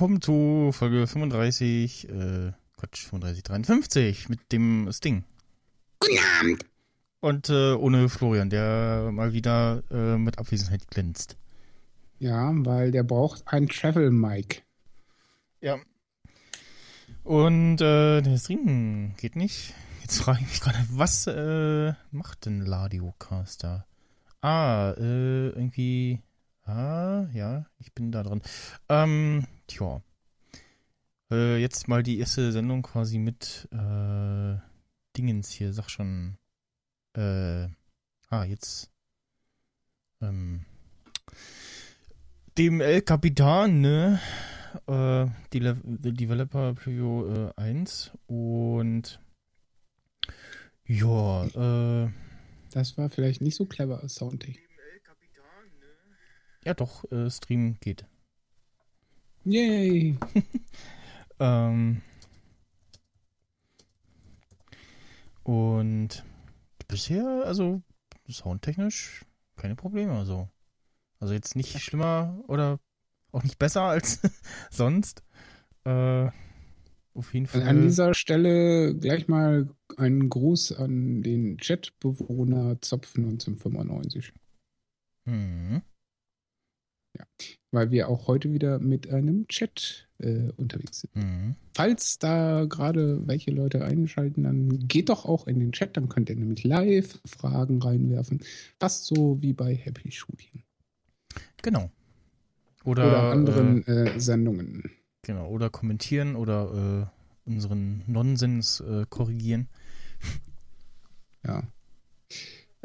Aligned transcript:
willkommen 0.00 0.22
zu 0.22 0.70
Folge 0.72 1.06
35, 1.06 2.08
äh, 2.08 2.52
Quatsch, 2.78 3.04
35, 3.04 3.42
53 3.42 4.28
mit 4.30 4.50
dem 4.50 4.90
Sting. 4.92 5.24
Guten 5.98 6.16
Abend. 6.40 6.64
Und 7.20 7.50
äh, 7.50 7.74
ohne 7.74 8.08
Florian, 8.08 8.48
der 8.48 9.10
mal 9.12 9.34
wieder 9.34 9.82
äh, 9.90 10.16
mit 10.16 10.38
Abwesenheit 10.38 10.88
glänzt. 10.88 11.36
Ja, 12.18 12.50
weil 12.50 12.92
der 12.92 13.02
braucht 13.02 13.42
ein 13.44 13.68
Travel-Mic. 13.68 14.62
Ja. 15.60 15.76
Und 17.22 17.82
äh, 17.82 18.22
der 18.22 18.38
Stream 18.38 19.12
geht 19.18 19.36
nicht. 19.36 19.74
Jetzt 20.00 20.22
frage 20.22 20.38
ich 20.40 20.48
mich 20.48 20.60
gerade, 20.62 20.78
was 20.92 21.26
äh, 21.26 21.92
macht 22.10 22.46
denn 22.46 22.62
Ladiocaster? 22.62 23.84
Ah, 24.40 24.94
äh, 24.96 25.48
irgendwie. 25.48 26.22
Ah, 26.64 27.26
ja, 27.34 27.66
ich 27.78 27.92
bin 27.92 28.12
da 28.12 28.22
dran. 28.22 28.40
Ähm, 28.88 29.44
tja. 29.70 30.02
Äh, 31.30 31.58
jetzt 31.58 31.88
mal 31.88 32.02
die 32.02 32.18
erste 32.18 32.52
Sendung 32.52 32.82
quasi 32.82 33.18
mit 33.18 33.68
äh, 33.72 34.56
Dingens 35.16 35.50
hier, 35.50 35.72
sag 35.72 35.88
schon. 35.88 36.36
Äh, 37.14 37.68
ah, 38.28 38.44
jetzt. 38.44 38.90
Ähm, 40.20 40.64
dem 42.58 42.80
El 42.80 43.02
Capitan, 43.02 43.80
ne? 43.80 44.20
Äh, 44.86 45.26
die 45.52 45.60
Le 45.60 45.76
Developer 45.84 46.74
Preview 46.74 47.26
äh, 47.48 47.52
1 47.56 48.12
und 48.26 49.20
ja, 50.84 51.44
äh. 51.44 52.10
Das 52.72 52.98
war 52.98 53.08
vielleicht 53.10 53.40
nicht 53.40 53.56
so 53.56 53.66
clever 53.66 54.00
als 54.00 54.16
Soundtech. 54.16 54.58
Ja, 56.64 56.74
doch, 56.74 57.10
äh, 57.10 57.30
Stream 57.30 57.78
geht. 57.80 58.04
Yay! 59.44 60.16
ähm. 61.40 62.02
Und 65.42 66.24
bisher, 66.86 67.44
also 67.44 67.82
soundtechnisch, 68.28 69.24
keine 69.56 69.74
Probleme. 69.74 70.12
Also, 70.12 70.48
also 71.18 71.34
jetzt 71.34 71.56
nicht 71.56 71.80
schlimmer 71.80 72.42
oder 72.46 72.78
auch 73.32 73.42
nicht 73.42 73.58
besser 73.58 73.82
als 73.82 74.20
sonst. 74.70 75.22
Äh, 75.84 76.28
auf 77.14 77.34
jeden 77.34 77.46
Fall. 77.46 77.62
An 77.62 77.82
dieser 77.82 78.14
Stelle 78.14 78.94
gleich 78.94 79.26
mal 79.28 79.68
einen 79.96 80.28
Gruß 80.28 80.72
an 80.72 81.22
den 81.22 81.56
Chatbewohner 81.56 82.80
Zopf 82.80 83.16
1995. 83.16 84.32
Hm. 85.26 85.82
Ja, 87.18 87.24
weil 87.72 87.90
wir 87.90 88.08
auch 88.08 88.28
heute 88.28 88.52
wieder 88.52 88.78
mit 88.78 89.10
einem 89.10 89.48
Chat 89.48 90.08
äh, 90.18 90.50
unterwegs 90.56 91.00
sind. 91.00 91.16
Mhm. 91.16 91.56
Falls 91.74 92.18
da 92.18 92.66
gerade 92.66 93.26
welche 93.26 93.50
Leute 93.50 93.84
einschalten, 93.84 94.44
dann 94.44 94.86
geht 94.86 95.08
doch 95.08 95.24
auch 95.24 95.46
in 95.46 95.58
den 95.58 95.72
Chat, 95.72 95.96
dann 95.96 96.08
könnt 96.08 96.30
ihr 96.30 96.36
nämlich 96.36 96.62
live 96.64 97.18
Fragen 97.24 97.82
reinwerfen. 97.82 98.40
Fast 98.78 99.06
so 99.06 99.40
wie 99.40 99.52
bei 99.52 99.74
Happy 99.74 100.10
Shooting. 100.10 100.62
Genau. 101.62 101.90
Oder, 102.84 103.08
Oder 103.08 103.22
anderen 103.32 103.86
äh, 103.86 104.18
Sendungen. 104.20 104.84
Genau, 105.22 105.48
oder 105.48 105.68
kommentieren 105.68 106.34
oder 106.34 107.10
äh, 107.46 107.50
unseren 107.50 108.02
Nonsens 108.06 108.80
äh, 108.80 109.04
korrigieren. 109.08 109.68
Ja. 111.46 111.62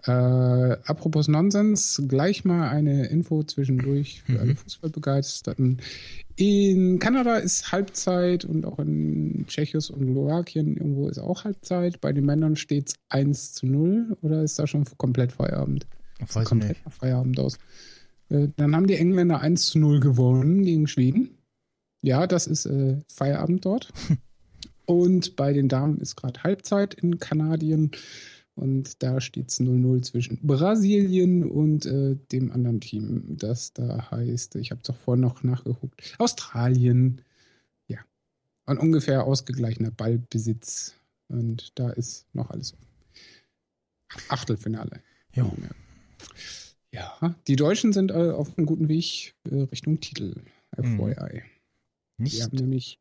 Äh, 0.08 0.12
apropos 0.12 1.28
Nonsens, 1.28 2.02
gleich 2.08 2.46
mal 2.46 2.70
eine 2.70 3.08
Info 3.08 3.44
zwischendurch 3.44 4.22
für 4.24 4.34
Mhm. 4.34 4.40
alle 4.40 4.56
Fußballbegeisterten. 4.56 5.82
In 6.36 7.00
Kanada 7.00 7.38
ist 7.38 7.72
Halbzeit 7.72 8.46
und 8.46 8.66
auch 8.66 8.78
in 8.80 9.46
Tschechien 9.48 9.82
und 9.96 10.12
Slowakien 10.12 10.76
irgendwo 10.78 11.08
ist 11.08 11.18
auch 11.18 11.44
Halbzeit. 11.46 12.02
Bei 12.02 12.12
den 12.14 12.26
Männern 12.26 12.56
steht 12.56 12.90
es 12.90 12.96
1 13.10 13.54
zu 13.54 13.66
0 13.66 14.18
oder 14.22 14.44
ist 14.44 14.60
da 14.60 14.68
schon 14.68 14.84
komplett 14.98 15.32
Feierabend? 15.32 15.88
Ich 16.24 16.36
weiß 16.36 16.46
komplett 16.48 16.86
nicht. 16.86 16.96
Feierabend 16.96 17.40
aus. 17.40 17.58
Äh, 18.30 18.50
dann 18.58 18.76
haben 18.76 18.88
die 18.88 18.96
Engländer 18.96 19.40
1 19.42 19.68
zu 19.68 19.80
0 19.80 20.00
gewonnen 20.02 20.64
gegen 20.64 20.88
Schweden. 20.88 21.30
Ja, 22.02 22.28
das 22.28 22.46
ist 22.48 22.66
äh, 22.68 22.98
Feierabend 23.08 23.66
dort. 23.66 23.92
Und 24.86 25.36
bei 25.36 25.52
den 25.52 25.68
Damen 25.68 25.98
ist 25.98 26.16
gerade 26.16 26.44
Halbzeit 26.44 26.94
in 26.94 27.18
Kanadien. 27.18 27.90
Und 28.56 29.04
da 29.04 29.20
steht 29.20 29.50
es 29.50 29.60
0-0 29.60 30.02
zwischen 30.04 30.40
Brasilien 30.42 31.44
und 31.44 31.86
äh, 31.86 32.16
dem 32.32 32.52
anderen 32.52 32.80
Team, 32.80 33.36
das 33.38 33.74
da 33.74 34.10
heißt, 34.12 34.56
ich 34.56 34.72
habe 34.72 34.80
es 34.82 34.90
auch 34.90 34.96
vorhin 34.96 35.22
noch 35.22 35.44
nachgeguckt, 35.44 36.16
Australien. 36.20 37.22
Ja. 37.88 38.00
Ein 38.66 38.78
ungefähr 38.78 39.26
ausgeglichener 39.26 39.92
Ballbesitz. 39.92 40.96
Und 41.28 41.72
da 41.76 41.90
ist 41.90 42.28
noch 42.34 42.50
alles 42.52 42.74
offen. 42.74 42.86
Achtelfinale. 44.30 45.02
Jo. 45.34 45.52
Ja, 46.92 47.36
die 47.48 47.58
Deutschen 47.58 47.92
sind 47.92 48.12
äh, 48.12 48.32
auf 48.32 48.58
einem 48.58 48.66
guten 48.66 48.88
Weg 48.88 49.36
äh, 49.50 49.64
Richtung 49.64 50.00
Titel. 50.00 50.36
FYI. 50.76 51.44
Die 51.44 51.55
Nicht. 52.18 52.44
haben 52.44 52.56
nämlich 52.56 53.00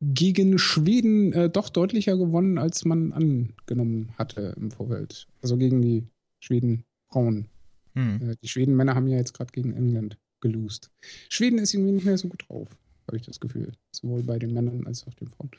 gegen 0.00 0.58
Schweden 0.58 1.32
äh, 1.32 1.48
doch 1.48 1.70
deutlicher 1.70 2.16
gewonnen, 2.16 2.58
als 2.58 2.84
man 2.84 3.12
angenommen 3.12 4.12
hatte 4.18 4.54
im 4.56 4.70
Vorfeld. 4.70 5.28
Also 5.40 5.56
gegen 5.56 5.80
die 5.80 6.06
Schweden 6.40 6.84
Frauen. 7.10 7.48
Hm. 7.94 8.30
Äh, 8.30 8.36
die 8.42 8.48
Schweden 8.48 8.76
Männer 8.76 8.94
haben 8.94 9.06
ja 9.06 9.16
jetzt 9.16 9.34
gerade 9.34 9.52
gegen 9.52 9.72
England 9.72 10.18
gelost. 10.40 10.90
Schweden 11.28 11.58
ist 11.58 11.74
irgendwie 11.74 11.92
nicht 11.92 12.04
mehr 12.04 12.18
so 12.18 12.28
gut 12.28 12.44
drauf, 12.48 12.68
habe 13.06 13.16
ich 13.16 13.24
das 13.24 13.40
Gefühl. 13.40 13.72
Sowohl 13.92 14.22
bei 14.22 14.38
den 14.38 14.52
Männern 14.52 14.86
als 14.86 15.06
auch 15.06 15.14
den 15.14 15.28
Frauen. 15.28 15.50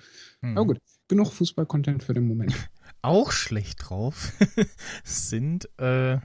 Hm. 0.41 0.57
Aber 0.57 0.67
gut, 0.67 0.79
genug 1.07 1.31
Fußball-Content 1.31 2.03
für 2.03 2.13
den 2.13 2.27
Moment. 2.27 2.53
Auch 3.03 3.31
schlecht 3.31 3.89
drauf 3.89 4.33
sind 5.03 5.67
äh, 5.79 6.19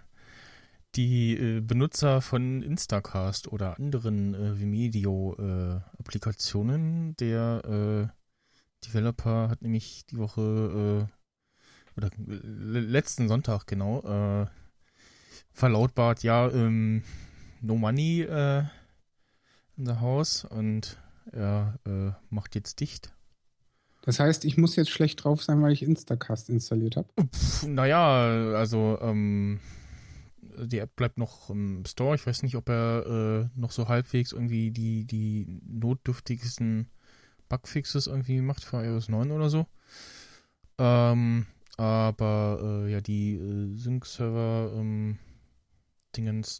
die 0.96 1.36
äh, 1.36 1.60
Benutzer 1.60 2.22
von 2.22 2.62
Instacast 2.62 3.52
oder 3.52 3.76
anderen 3.76 4.34
äh, 4.34 4.58
Vimeo-Applikationen. 4.58 7.14
Der 7.16 7.62
äh, 7.64 8.08
Developer 8.86 9.48
hat 9.48 9.62
nämlich 9.62 10.06
die 10.06 10.18
Woche 10.18 10.40
äh, 10.40 11.06
oder 11.96 12.10
l- 12.18 12.86
letzten 12.86 13.28
Sonntag 13.28 13.66
genau 13.66 14.02
äh, 14.02 14.46
verlautbart, 15.52 16.22
ja, 16.22 16.48
ähm, 16.50 17.02
no 17.60 17.76
money 17.76 18.22
äh, 18.22 18.64
in 19.76 19.86
the 19.86 19.96
house 20.00 20.44
und 20.44 20.98
er 21.32 21.78
äh, 21.86 22.12
macht 22.30 22.54
jetzt 22.54 22.80
dicht. 22.80 23.12
Das 24.02 24.20
heißt, 24.20 24.44
ich 24.44 24.56
muss 24.56 24.76
jetzt 24.76 24.90
schlecht 24.90 25.24
drauf 25.24 25.42
sein, 25.42 25.60
weil 25.62 25.72
ich 25.72 25.82
Instacast 25.82 26.48
installiert 26.48 26.94
habe. 26.96 27.08
Naja, 27.66 28.54
also 28.54 28.98
ähm, 29.02 29.58
die 30.58 30.78
App 30.78 30.96
bleibt 30.96 31.18
noch 31.18 31.50
im 31.50 31.84
Store. 31.86 32.14
Ich 32.14 32.26
weiß 32.26 32.42
nicht, 32.42 32.56
ob 32.56 32.68
er 32.68 33.50
äh, 33.54 33.58
noch 33.58 33.70
so 33.70 33.88
halbwegs 33.88 34.32
irgendwie 34.32 34.70
die, 34.70 35.04
die 35.04 35.46
notdürftigsten 35.66 36.88
Bugfixes 37.48 38.06
irgendwie 38.06 38.40
macht 38.40 38.64
für 38.64 38.82
iOS 38.82 39.08
9 39.08 39.30
oder 39.30 39.50
so. 39.50 39.66
Ähm, 40.78 41.46
aber 41.76 42.84
äh, 42.86 42.92
ja, 42.92 43.00
die 43.00 43.34
äh, 43.34 43.76
Sync-Server 43.76 44.72
ähm, 44.74 45.18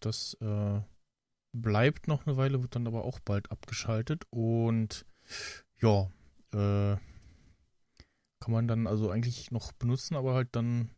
das 0.03 0.35
äh, 0.43 0.81
bleibt 1.55 2.09
noch 2.09 2.27
eine 2.27 2.37
Weile, 2.37 2.61
wird 2.61 2.75
dann 2.75 2.87
aber 2.87 3.05
auch 3.05 3.21
bald 3.21 3.51
abgeschaltet 3.51 4.27
und 4.31 5.07
ja, 5.81 6.11
äh, 6.53 6.97
kann 8.41 8.53
man 8.53 8.69
dann 8.69 8.87
also 8.87 9.11
eigentlich 9.11 9.51
noch 9.51 9.73
benutzen, 9.73 10.15
aber 10.15 10.35
halt 10.35 10.49
dann 10.53 10.91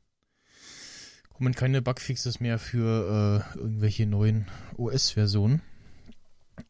kommen 1.38 1.55
keine 1.55 1.82
Bugfixes 1.82 2.40
mehr 2.40 2.58
für 2.58 3.44
äh, 3.55 3.58
irgendwelche 3.58 4.06
neuen 4.06 4.49
OS-Versionen. 4.76 5.62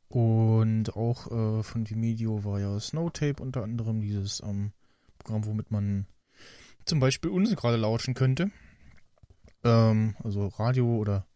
Und 0.09 0.95
auch 0.95 1.27
äh, 1.29 1.63
von 1.63 1.89
Vimeo 1.89 2.45
war 2.45 2.61
ja 2.61 2.79
Snowtape 2.79 3.43
unter 3.43 3.63
anderem 3.63 4.03
dieses 4.03 4.43
ähm, 4.43 4.73
Programm, 5.19 5.47
womit 5.47 5.71
man 5.71 6.07
zum 6.85 7.01
Beispiel 7.01 7.31
uns 7.31 7.57
gerade 7.57 7.79
lauschen 7.79 8.13
könnte. 8.13 8.51
Ähm, 9.65 10.15
also 10.23 10.49
Radio 10.49 10.97
oder 10.97 11.27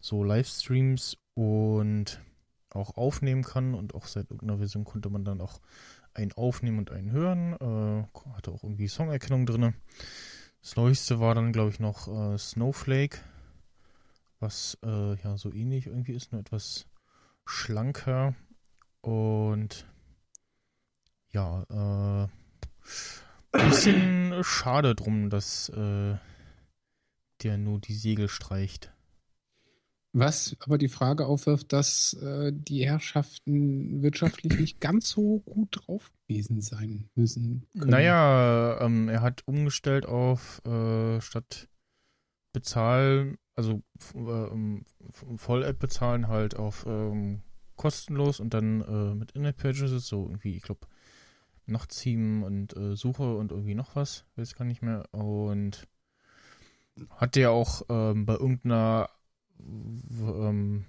so 0.00 0.24
Livestreams 0.24 1.18
und 1.34 2.20
auch 2.70 2.96
aufnehmen 2.96 3.44
kann 3.44 3.74
und 3.74 3.94
auch 3.94 4.06
seit 4.06 4.24
irgendeiner 4.24 4.58
Version 4.58 4.84
konnte 4.84 5.08
man 5.08 5.24
dann 5.24 5.40
auch 5.40 5.60
einen 6.14 6.32
aufnehmen 6.32 6.78
und 6.78 6.90
einen 6.90 7.12
hören. 7.12 7.52
Äh, 7.52 8.32
hatte 8.36 8.50
auch 8.50 8.64
irgendwie 8.64 8.88
Songerkennung 8.88 9.46
drin. 9.46 9.74
Das 10.62 10.76
neueste 10.76 11.18
war 11.18 11.34
dann, 11.34 11.52
glaube 11.52 11.70
ich, 11.70 11.80
noch 11.80 12.06
äh, 12.06 12.38
Snowflake, 12.38 13.18
was 14.38 14.78
äh, 14.84 15.16
ja 15.20 15.36
so 15.36 15.52
ähnlich 15.52 15.86
irgendwie 15.86 16.12
ist, 16.12 16.30
nur 16.30 16.40
etwas 16.40 16.86
schlanker. 17.44 18.34
Und 19.00 19.86
ja, 21.32 21.64
äh, 21.68 22.28
ein 23.58 23.68
bisschen 23.68 24.44
schade 24.44 24.94
drum, 24.94 25.30
dass 25.30 25.68
äh, 25.70 26.16
der 27.42 27.58
nur 27.58 27.80
die 27.80 27.94
Segel 27.94 28.28
streicht. 28.28 28.92
Was 30.12 30.56
aber 30.60 30.78
die 30.78 30.88
Frage 30.88 31.26
aufwirft, 31.26 31.72
dass 31.72 32.12
äh, 32.14 32.52
die 32.54 32.86
Herrschaften 32.86 34.02
wirtschaftlich 34.02 34.58
nicht 34.58 34.80
ganz 34.80 35.08
so 35.08 35.40
gut 35.40 35.68
drauf 35.72 36.12
gewesen 36.32 36.60
sein 36.60 37.08
müssen. 37.14 37.66
Können. 37.72 37.90
Naja, 37.90 38.80
ähm, 38.80 39.08
er 39.08 39.22
hat 39.22 39.42
umgestellt 39.46 40.06
auf 40.06 40.64
äh, 40.64 41.20
statt 41.20 41.68
bezahlen, 42.52 43.38
also 43.54 43.82
äh, 44.14 44.80
Voll-App 45.36 45.78
bezahlen 45.78 46.28
halt 46.28 46.56
auf 46.56 46.84
ähm, 46.86 47.42
kostenlos 47.76 48.40
und 48.40 48.54
dann 48.54 48.82
äh, 48.82 49.14
mit 49.14 49.32
In-App-Purchases, 49.32 50.06
so 50.06 50.26
irgendwie, 50.26 50.56
ich 50.56 50.62
glaube, 50.62 50.86
Nachtsieben 51.66 52.42
und 52.42 52.76
äh, 52.76 52.96
Suche 52.96 53.36
und 53.36 53.52
irgendwie 53.52 53.74
noch 53.74 53.94
was, 53.94 54.24
weiß 54.36 54.54
gar 54.54 54.64
nicht 54.64 54.82
mehr. 54.82 55.04
Und 55.12 55.86
hat 57.10 57.36
der 57.36 57.52
auch 57.52 57.82
ähm, 57.88 58.26
bei 58.26 58.34
irgendeiner 58.34 59.08
ähm, 59.58 60.84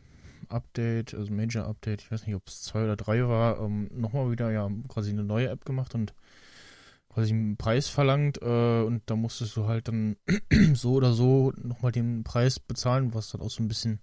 Update, 0.54 1.14
also 1.14 1.32
Major 1.34 1.66
Update, 1.66 2.02
ich 2.02 2.12
weiß 2.12 2.26
nicht, 2.26 2.36
ob 2.36 2.48
es 2.48 2.62
zwei 2.62 2.84
oder 2.84 2.96
drei 2.96 3.28
war, 3.28 3.60
ähm, 3.60 3.90
nochmal 3.94 4.32
wieder 4.32 4.52
ja 4.52 4.70
quasi 4.88 5.12
eine 5.12 5.24
neue 5.24 5.50
App 5.50 5.66
gemacht 5.66 5.96
und 5.96 6.14
quasi 7.10 7.32
einen 7.32 7.58
Preis 7.58 7.90
verlangt 7.90 8.40
äh, 8.42 8.82
und 8.82 9.04
da 9.06 9.16
musstest 9.16 9.56
du 9.56 9.68
halt 9.68 9.88
dann 9.88 10.18
so 10.74 10.94
oder 10.94 11.14
so 11.14 11.54
nochmal 11.62 11.92
den 11.92 12.24
Preis 12.24 12.60
bezahlen, 12.60 13.14
was 13.14 13.32
dann 13.32 13.42
auch 13.42 13.52
so 13.52 13.62
ein 13.64 13.68
bisschen 13.68 14.00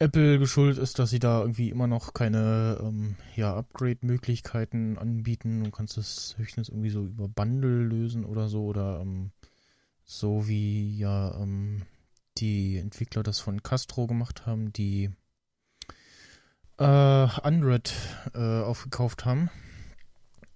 Apple 0.00 0.38
geschuldet 0.38 0.78
ist, 0.78 0.98
dass 0.98 1.10
sie 1.10 1.18
da 1.18 1.42
irgendwie 1.42 1.68
immer 1.68 1.86
noch 1.86 2.14
keine 2.14 2.78
ähm, 2.80 3.16
ja, 3.36 3.54
Upgrade-Möglichkeiten 3.54 4.96
anbieten. 4.96 5.62
Du 5.62 5.70
kannst 5.70 5.98
es 5.98 6.36
höchstens 6.38 6.70
irgendwie 6.70 6.88
so 6.88 7.04
über 7.04 7.28
Bundle 7.28 7.82
lösen 7.82 8.24
oder 8.24 8.48
so 8.48 8.64
oder 8.64 9.00
ähm, 9.00 9.30
so 10.04 10.48
wie 10.48 10.96
ja 10.96 11.38
ähm, 11.38 11.82
die 12.38 12.78
Entwickler 12.78 13.22
das 13.22 13.40
von 13.40 13.62
Castro 13.62 14.06
gemacht 14.06 14.46
haben, 14.46 14.72
die 14.72 15.10
äh, 16.80 16.82
Android 16.82 17.92
äh, 18.34 18.62
aufgekauft 18.62 19.24
haben 19.24 19.50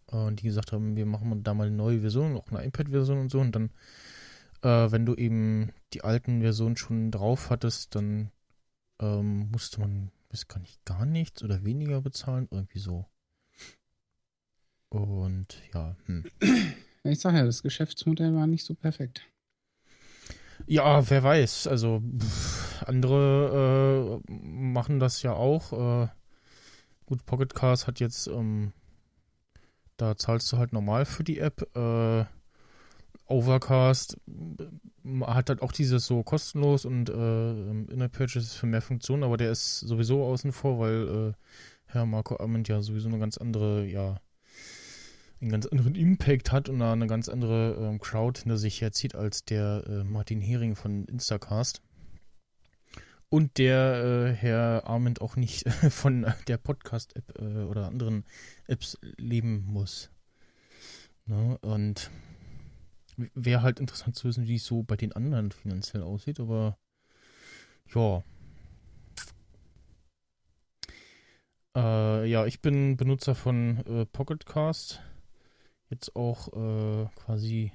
und 0.07 0.41
die 0.41 0.47
gesagt 0.47 0.73
haben, 0.73 0.97
wir 0.97 1.07
machen 1.07 1.43
da 1.43 1.55
mal 1.55 1.67
eine 1.67 1.77
neue 1.77 2.01
Version, 2.01 2.37
auch 2.37 2.51
eine 2.51 2.65
iPad-Version 2.65 3.19
und 3.19 3.31
so 3.31 3.41
und 3.41 3.53
dann, 3.55 3.71
äh, 4.63 4.91
wenn 4.91 5.05
du 5.05 5.15
eben 5.15 5.73
die 5.93 6.03
alten 6.03 6.41
Versionen 6.41 6.77
schon 6.77 7.11
drauf 7.11 7.51
hattest, 7.51 7.95
dann 7.95 8.31
ähm, 9.01 9.51
musste 9.51 9.81
man, 9.81 10.11
weiß 10.31 10.49
gar 10.49 10.61
nicht, 10.61 10.83
gar 10.87 11.05
nichts 11.05 11.43
oder 11.43 11.65
weniger 11.65 12.01
bezahlen, 12.01 12.49
irgendwie 12.51 12.79
so. 12.79 13.07
Und 14.89 15.61
ja, 15.75 15.95
hm. 16.07 16.25
Ich 17.07 17.21
sag 17.21 17.35
ja, 17.35 17.45
das 17.45 17.63
Geschäftsmodell 17.63 18.35
war 18.35 18.47
nicht 18.47 18.65
so 18.65 18.75
perfekt. 18.75 19.29
Ja, 20.67 21.11
wer 21.11 21.23
weiß. 21.23 21.67
Also 21.67 22.03
pff, 22.19 22.64
andere 22.87 24.21
äh, 24.29 24.33
machen 24.33 24.99
das 24.99 25.23
ja 25.23 25.33
auch. 25.33 25.73
Äh, 25.73 26.09
gut, 27.07 27.25
Pocket 27.27 27.55
Cars 27.55 27.87
hat 27.87 28.01
jetzt, 28.01 28.27
ähm, 28.27 28.73
da 29.97 30.17
zahlst 30.17 30.53
du 30.53 30.59
halt 30.59 30.73
normal 30.73 31.05
für 31.05 31.25
die 31.25 31.39
App. 31.39 31.69
Äh, 31.77 32.25
Overcast 33.27 34.19
hat 35.23 35.49
halt 35.49 35.63
auch 35.63 35.73
dieses 35.73 36.07
so 36.07 36.23
kostenlos 36.23 36.85
und 36.85 37.09
äh, 37.09 37.71
Inner 37.93 38.09
Purchase 38.09 38.57
für 38.57 38.67
mehr 38.67 38.83
Funktionen, 38.83 39.23
aber 39.23 39.37
der 39.37 39.51
ist 39.51 39.81
sowieso 39.81 40.25
außen 40.25 40.53
vor, 40.53 40.79
weil 40.79 41.09
äh, 41.09 41.33
Herr 41.87 42.07
Marco 42.07 42.37
Arment 42.39 42.69
ja 42.69 42.83
sowieso 42.83 43.09
eine 43.09 43.19
ganz 43.19 43.39
andere, 43.39 43.87
ja, 43.87 44.21
einen 45.41 45.51
ganz 45.51 45.67
anderen 45.67 45.95
Impact 45.95 46.53
hat 46.53 46.69
und 46.69 46.83
eine 46.83 47.07
ganz 47.07 47.29
andere 47.29 47.77
ähm, 47.81 47.99
Crowd 47.99 48.41
hinter 48.41 48.59
sich 48.59 48.81
herzieht 48.81 49.15
als 49.15 49.45
der 49.45 49.85
äh, 49.87 50.05
Martin 50.05 50.41
Hering 50.41 50.75
von 50.77 51.05
Instacast. 51.07 51.83
Und 53.35 53.59
der 53.59 54.29
äh, 54.31 54.33
Herr 54.33 54.87
Arment 54.87 55.21
auch 55.21 55.35
nicht 55.35 55.69
von 55.91 56.25
der 56.47 56.57
Podcast-App 56.57 57.37
äh, 57.41 57.65
oder 57.65 57.89
anderen 57.89 58.25
Apps 58.69 58.97
leben 59.17 59.65
muss. 59.67 60.09
Ne? 61.27 61.59
Und 61.63 62.13
wäre 63.17 63.63
halt 63.63 63.81
interessant 63.81 64.15
zu 64.15 64.29
wissen, 64.29 64.47
wie 64.47 64.55
es 64.55 64.65
so 64.65 64.85
bei 64.85 64.95
den 64.95 65.15
anderen 65.15 65.51
finanziell 65.51 66.05
aussieht, 66.05 66.39
aber 66.39 66.79
ja. 67.93 68.23
Äh, 71.75 72.31
ja, 72.31 72.47
ich 72.47 72.63
bin 72.63 72.97
Benutzer 72.97 73.35
von 73.35 73.79
äh, 73.79 74.07
Pocketcast. 74.07 75.03
Jetzt 75.91 76.15
auch 76.15 76.53
äh, 76.53 77.09
quasi 77.17 77.73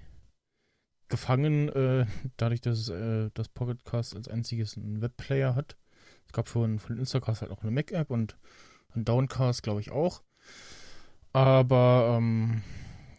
gefangen, 1.09 1.69
äh, 1.69 2.05
dadurch, 2.37 2.61
dass 2.61 2.89
äh, 2.89 3.29
das 3.33 3.49
Pocketcast 3.49 4.15
als 4.15 4.27
einziges 4.27 4.77
einen 4.77 5.01
Webplayer 5.01 5.55
hat. 5.55 5.77
Es 6.27 6.33
gab 6.33 6.47
von, 6.47 6.79
von 6.79 6.97
Instacast 6.97 7.41
halt 7.41 7.51
auch 7.51 7.63
eine 7.63 7.71
Mac-App 7.71 8.11
und 8.11 8.37
ein 8.95 9.05
Downcast, 9.05 9.63
glaube 9.63 9.81
ich, 9.81 9.91
auch. 9.91 10.23
Aber 11.33 12.15
ähm, 12.17 12.63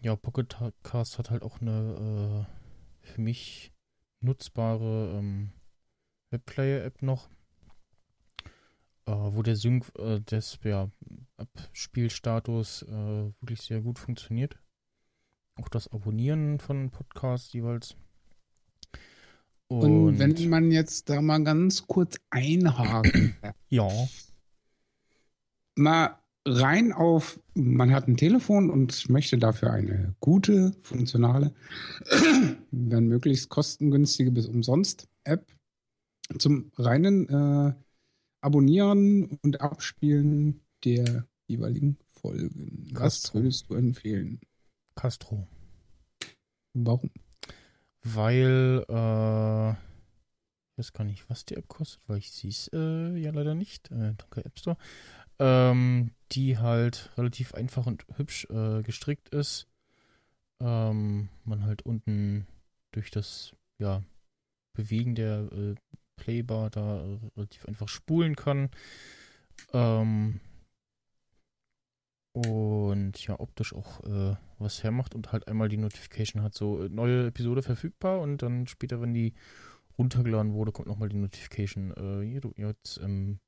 ja, 0.01 0.17
Pocket 0.17 0.57
Cast 0.83 1.19
hat 1.19 1.31
halt 1.31 1.43
auch 1.43 1.61
eine 1.61 2.47
äh, 2.47 3.07
für 3.07 3.21
mich 3.21 3.73
nutzbare 4.21 5.17
ähm, 5.19 5.51
Webplayer-App 6.31 7.03
noch, 7.03 7.29
äh, 9.07 9.13
wo 9.13 9.43
der 9.43 9.57
Sync 9.57 9.91
äh, 9.99 10.21
des 10.21 10.59
ja, 10.65 10.91
Abspielstatus 11.37 12.83
äh, 12.83 13.33
wirklich 13.41 13.63
sehr 13.63 13.81
gut 13.81 13.99
funktioniert. 13.99 14.59
Auch 15.61 15.69
das 15.69 15.93
Abonnieren 15.93 16.59
von 16.59 16.91
Podcasts 16.91 17.53
jeweils. 17.53 17.95
Und, 19.69 19.83
Und 19.83 20.19
wenn 20.19 20.49
man 20.49 20.73
jetzt 20.73 21.11
da 21.11 21.21
mal 21.21 21.43
ganz 21.45 21.87
kurz 21.87 22.17
einhaken. 22.31 23.37
ja. 23.69 23.89
Mal 25.77 26.19
rein 26.47 26.93
auf, 26.93 27.41
man 27.55 27.93
hat 27.93 28.09
ein 28.09 28.17
Telefon 28.17 28.71
und 28.71 29.11
möchte 29.11 29.37
dafür 29.37 29.73
eine 29.73 30.15
gute, 30.21 30.73
funktionale, 30.83 31.53
wenn 32.71 33.09
möglichst 33.09 33.51
kostengünstige 33.51 34.31
bis 34.31 34.47
umsonst 34.47 35.09
App 35.25 35.47
zum 36.39 36.73
reinen 36.77 37.29
äh, 37.29 37.75
Abonnieren 38.41 39.39
und 39.43 39.61
Abspielen 39.61 40.63
der 40.85 41.27
jeweiligen 41.47 41.99
Folgen. 42.09 42.89
Was 42.95 43.35
würdest 43.35 43.69
du 43.69 43.75
empfehlen? 43.75 44.41
Castro. 44.95 45.47
Warum? 46.75 47.11
Weil, 48.03 48.85
äh, 48.89 49.71
ich 49.73 50.79
weiß 50.79 50.93
gar 50.93 51.05
nicht, 51.05 51.29
was 51.29 51.45
die 51.45 51.57
App 51.57 51.69
kostet, 51.69 52.01
weil 52.09 52.19
ich 52.19 52.31
sehe 52.31 52.51
es 52.51 52.71
äh, 52.73 53.17
ja 53.17 53.31
leider 53.33 53.55
nicht. 53.55 53.91
Äh, 53.91 54.15
danke, 54.17 54.45
App 54.45 54.59
Store 54.59 54.77
ähm, 55.41 56.13
die 56.33 56.59
halt 56.59 57.11
relativ 57.17 57.55
einfach 57.55 57.87
und 57.87 58.05
hübsch 58.17 58.47
äh, 58.51 58.83
gestrickt 58.83 59.31
ist. 59.31 59.67
Ähm, 60.61 61.31
man 61.45 61.65
halt 61.65 61.83
unten 61.83 62.47
durch 62.93 63.11
das 63.11 63.55
ja, 63.79 64.03
Bewegen 64.75 65.15
der 65.15 65.51
äh, 65.51 65.75
Playbar 66.17 66.69
da 66.69 67.03
relativ 67.37 67.65
einfach 67.65 67.89
spulen 67.89 68.37
kann. 68.37 68.69
Ähm, 69.73 70.41
und 72.33 73.13
ja, 73.27 73.39
optisch 73.41 73.75
auch 73.75 74.05
äh, 74.05 74.37
was 74.59 74.83
hermacht 74.83 75.15
und 75.15 75.33
halt 75.33 75.49
einmal 75.49 75.69
die 75.69 75.77
Notification 75.77 76.43
hat, 76.43 76.55
so 76.55 76.83
äh, 76.83 76.89
neue 76.89 77.27
Episode 77.27 77.63
verfügbar 77.63 78.21
und 78.21 78.43
dann 78.43 78.67
später, 78.67 79.01
wenn 79.01 79.15
die 79.15 79.35
runtergeladen 79.99 80.53
wurde, 80.53 80.73
kommt 80.73 80.89
nochmal 80.89 81.09
die 81.09 81.17
Notification. 81.17 81.93
Äh, 81.93 82.27
hier, 82.27 82.41
du, 82.41 82.55
jetzt 82.57 83.01
ähm, 83.03 83.41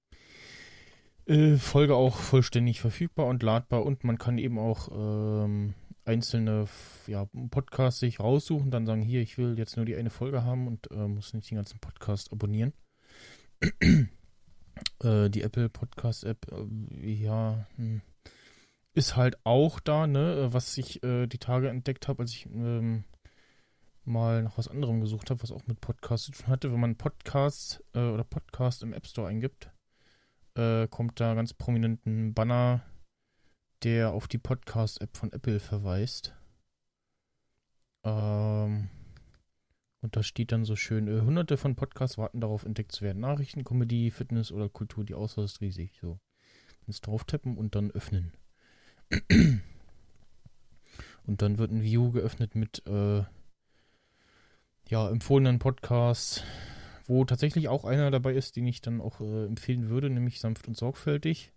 äh, 1.26 1.56
Folge 1.56 1.94
auch 1.94 2.16
vollständig 2.16 2.80
verfügbar 2.80 3.26
und 3.26 3.42
ladbar 3.42 3.84
und 3.84 4.04
man 4.04 4.18
kann 4.18 4.38
eben 4.38 4.58
auch 4.58 4.88
ähm, 4.92 5.74
einzelne 6.04 6.66
ja, 7.06 7.26
Podcasts 7.50 8.00
sich 8.00 8.18
raussuchen, 8.18 8.70
dann 8.70 8.86
sagen, 8.86 9.02
hier, 9.02 9.20
ich 9.20 9.38
will 9.38 9.56
jetzt 9.56 9.76
nur 9.76 9.86
die 9.86 9.94
eine 9.94 10.10
Folge 10.10 10.42
haben 10.42 10.66
und 10.66 10.90
äh, 10.90 11.06
muss 11.06 11.32
nicht 11.34 11.50
den 11.50 11.56
ganzen 11.56 11.78
Podcast 11.78 12.32
abonnieren. 12.32 12.72
äh, 13.80 15.30
die 15.30 15.42
Apple 15.42 15.68
Podcast 15.68 16.24
App, 16.24 16.46
äh, 16.50 17.06
ja, 17.06 17.66
hm, 17.76 18.02
ist 18.94 19.16
halt 19.16 19.38
auch 19.44 19.80
da, 19.80 20.06
ne, 20.06 20.49
was 20.52 20.76
ich 20.78 21.02
äh, 21.02 21.26
die 21.26 21.38
Tage 21.38 21.68
entdeckt 21.68 22.08
habe, 22.08 22.22
als 22.22 22.32
ich 22.32 22.46
ähm, 22.46 23.04
mal 24.04 24.42
nach 24.42 24.58
was 24.58 24.68
anderem 24.68 25.00
gesucht 25.00 25.30
habe, 25.30 25.42
was 25.42 25.52
auch 25.52 25.66
mit 25.66 25.80
Podcasts 25.80 26.26
zu 26.26 26.32
tun 26.32 26.49
hatte, 26.49 26.72
wenn 26.72 26.80
man 26.80 26.96
Podcasts 26.96 27.82
äh, 27.94 28.00
oder 28.00 28.25
Podcast 28.25 28.82
im 28.82 28.92
App 28.92 29.06
Store 29.06 29.28
eingibt 29.28 29.70
äh, 30.54 30.87
kommt 30.88 31.20
da 31.20 31.34
ganz 31.34 31.54
prominent 31.54 32.04
ein 32.06 32.34
Banner, 32.34 32.82
der 33.82 34.12
auf 34.12 34.28
die 34.28 34.38
Podcast-App 34.38 35.16
von 35.16 35.32
Apple 35.32 35.61
verweist. 35.61 36.34
Ähm, 38.04 38.88
und 40.00 40.16
da 40.16 40.22
steht 40.22 40.52
dann 40.52 40.64
so 40.64 40.76
schön, 40.76 41.08
äh, 41.08 41.20
hunderte 41.20 41.56
von 41.56 41.76
Podcasts 41.76 42.18
warten 42.18 42.40
darauf, 42.40 42.64
entdeckt 42.64 42.92
zu 42.92 43.04
werden. 43.04 43.20
Nachrichten, 43.20 43.64
Comedy, 43.64 44.11
Fitness 44.11 44.52
oder 44.52 44.68
Kultur, 44.68 45.04
die 45.04 45.14
Auswahl 45.14 45.44
ist 45.44 45.61
riesig. 45.61 45.99
So. 46.00 46.18
Kannst 46.84 47.06
drauf 47.06 47.25
tappen 47.25 47.56
und 47.56 47.75
dann 47.75 47.90
öffnen. 47.92 48.32
Und 51.26 51.42
dann 51.42 51.59
wird 51.59 51.71
ein 51.71 51.83
View 51.83 52.12
geöffnet 52.12 52.54
mit 52.54 52.83
äh, 52.87 53.23
ja, 54.88 55.09
empfohlenen 55.09 55.59
Podcasts, 55.59 56.45
wo 57.07 57.25
tatsächlich 57.25 57.69
auch 57.69 57.85
einer 57.85 58.11
dabei 58.11 58.35
ist, 58.35 58.57
den 58.57 58.66
ich 58.66 58.81
dann 58.81 59.00
auch 59.00 59.21
äh, 59.21 59.47
empfehlen 59.47 59.88
würde, 59.88 60.11
nämlich 60.11 60.40
Sanft 60.40 60.69
und 60.69 60.76
Sorgfältig 60.76 61.52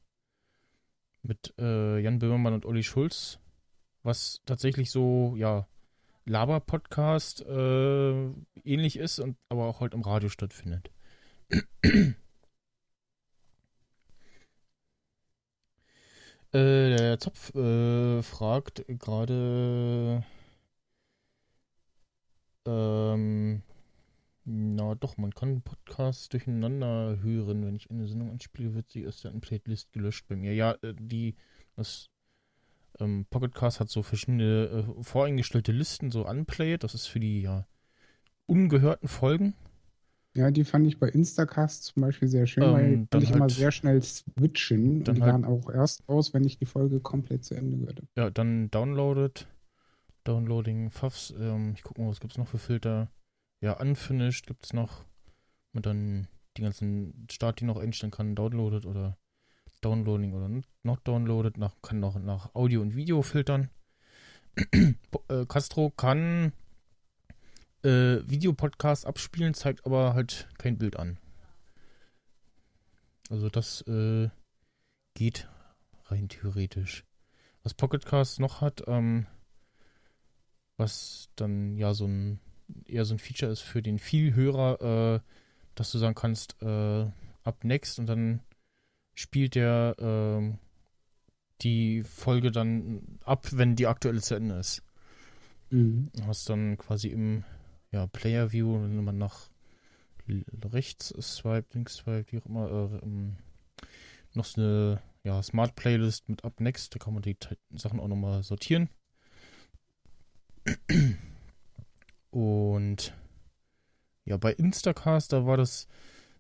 mit 1.21 1.53
äh, 1.59 1.99
Jan 1.99 2.19
Böhmermann 2.19 2.53
und 2.53 2.65
Olli 2.65 2.83
Schulz, 2.83 3.39
was 4.03 4.41
tatsächlich 4.45 4.91
so, 4.91 5.35
ja, 5.37 5.67
Laber-Podcast 6.25 7.41
äh, 7.41 8.29
ähnlich 8.63 8.97
ist 8.97 9.19
und 9.19 9.37
aber 9.49 9.65
auch 9.65 9.79
halt 9.79 9.93
im 9.93 10.01
Radio 10.01 10.29
stattfindet. 10.29 10.91
Äh, 16.55 16.95
der 16.95 17.19
Zopf 17.19 17.53
äh, 17.53 18.23
fragt 18.23 18.85
gerade, 18.87 20.23
ähm, 22.65 23.61
na 24.45 24.95
doch, 24.95 25.17
man 25.17 25.33
kann 25.35 25.61
Podcasts 25.63 26.29
durcheinander 26.29 27.19
hören. 27.21 27.65
Wenn 27.65 27.75
ich 27.75 27.91
eine 27.91 28.07
Sendung 28.07 28.31
anspiele, 28.31 28.73
wird 28.73 28.89
sie 28.89 29.05
aus 29.05 29.21
der 29.21 29.31
Playlist 29.31 29.91
gelöscht 29.91 30.27
bei 30.29 30.37
mir. 30.37 30.53
Ja, 30.53 30.77
äh, 30.81 30.93
die, 30.97 31.35
das 31.75 32.09
ähm, 33.01 33.25
Pocketcast 33.29 33.81
hat 33.81 33.89
so 33.89 34.01
verschiedene 34.01 34.87
äh, 34.97 35.03
voreingestellte 35.03 35.73
Listen, 35.73 36.09
so 36.09 36.25
Unplayed. 36.25 36.85
Das 36.85 36.93
ist 36.93 37.07
für 37.07 37.19
die 37.19 37.41
ja 37.41 37.67
ungehörten 38.45 39.09
Folgen. 39.09 39.55
Ja, 40.35 40.51
die 40.51 40.65
fand 40.65 40.85
ich 40.85 40.99
bei 40.99 41.07
Instacast 41.07 41.85
zum 41.85 42.01
Beispiel 42.01 42.27
sehr 42.27 42.45
schön, 42.45 42.63
ähm, 42.63 42.73
weil 42.73 43.07
dann 43.09 43.21
ich 43.21 43.29
halt, 43.29 43.37
immer 43.37 43.49
sehr 43.49 43.71
schnell 43.71 44.01
switchen 44.03 44.97
und 44.97 45.15
die 45.15 45.21
halt, 45.21 45.33
waren 45.33 45.45
auch 45.45 45.69
erst 45.69 46.07
aus, 46.09 46.33
wenn 46.33 46.43
ich 46.43 46.57
die 46.57 46.65
Folge 46.65 46.99
komplett 46.99 47.45
zu 47.45 47.55
Ende 47.55 47.77
gehört 47.77 48.03
Ja, 48.17 48.29
dann 48.29 48.69
downloaded, 48.69 49.47
Downloading, 50.25 50.89
Fuffs, 50.89 51.33
ähm, 51.39 51.73
ich 51.75 51.83
gucke 51.83 52.01
mal, 52.01 52.09
was 52.09 52.19
gibt 52.19 52.33
es 52.33 52.37
noch 52.37 52.47
für 52.47 52.57
Filter. 52.57 53.09
Ja, 53.61 53.73
Unfinished 53.79 54.47
gibt 54.47 54.65
es 54.65 54.73
noch. 54.73 55.05
Und 55.73 55.85
dann 55.85 56.27
die 56.57 56.63
ganzen 56.63 57.27
Start, 57.31 57.59
die 57.59 57.65
noch 57.65 57.77
einstellen 57.77 58.11
kann, 58.11 58.35
downloaded 58.35 58.85
oder 58.85 59.17
Downloading 59.81 60.33
oder 60.33 60.49
not 60.83 60.99
downloaded, 61.03 61.57
nach, 61.57 61.75
kann 61.81 61.99
noch 61.99 62.19
nach 62.19 62.55
Audio 62.55 62.81
und 62.81 62.95
Video 62.95 63.21
filtern. 63.21 63.69
äh, 64.71 65.45
Castro 65.47 65.91
kann 65.91 66.53
äh, 67.85 68.27
Videopodcast 68.29 69.05
abspielen, 69.05 69.53
zeigt 69.53 69.85
aber 69.85 70.13
halt 70.13 70.49
kein 70.57 70.77
Bild 70.77 70.97
an. 70.97 71.17
Also 73.29 73.49
das 73.49 73.81
äh, 73.87 74.29
geht 75.13 75.47
rein 76.05 76.29
theoretisch. 76.29 77.05
Was 77.63 77.73
Pocketcast 77.73 78.39
noch 78.39 78.61
hat, 78.61 78.83
ähm, 78.87 79.25
was 80.77 81.29
dann 81.35 81.77
ja 81.77 81.93
so 81.93 82.05
ein 82.05 82.39
eher 82.85 83.05
so 83.05 83.15
ein 83.15 83.19
Feature 83.19 83.51
ist 83.51 83.61
für 83.61 83.81
den 83.81 83.99
Vielhörer, 83.99 85.15
äh, 85.15 85.19
dass 85.75 85.91
du 85.91 85.97
sagen 85.97 86.15
kannst, 86.15 86.61
äh, 86.61 87.05
ab 87.43 87.63
next 87.63 87.99
und 87.99 88.07
dann 88.07 88.41
spielt 89.13 89.55
der 89.55 89.95
äh, 89.99 90.57
die 91.61 92.03
Folge 92.03 92.51
dann 92.51 93.19
ab, 93.23 93.47
wenn 93.51 93.75
die 93.75 93.87
aktuelle 93.87 94.21
zu 94.21 94.35
Ende 94.35 94.55
ist. 94.55 94.83
Mhm. 95.69 96.11
Du 96.13 96.25
hast 96.25 96.49
dann 96.49 96.77
quasi 96.77 97.09
im 97.09 97.43
ja, 97.95 98.07
Player 98.07 98.51
View, 98.51 98.73
wenn 98.73 99.05
man 99.05 99.17
nach 99.17 99.49
rechts 100.65 101.13
swipe, 101.21 101.67
links 101.73 101.95
swipe, 101.95 102.29
wie 102.29 102.39
auch 102.39 102.45
immer, 102.45 102.69
äh, 102.69 102.97
ähm, 103.05 103.37
noch 104.33 104.43
so 104.43 104.59
eine 104.59 105.01
ja, 105.23 105.41
Smart 105.41 105.77
Playlist 105.77 106.27
mit 106.27 106.43
Up 106.43 106.59
Next, 106.59 106.93
da 106.93 106.99
kann 106.99 107.13
man 107.13 107.23
die 107.23 107.37
Sachen 107.73 108.01
auch 108.01 108.09
nochmal 108.09 108.43
sortieren. 108.43 108.89
Und 112.31 113.13
ja, 114.25 114.35
bei 114.35 114.51
Instacast, 114.51 115.31
da 115.31 115.45
war 115.45 115.55
das 115.55 115.87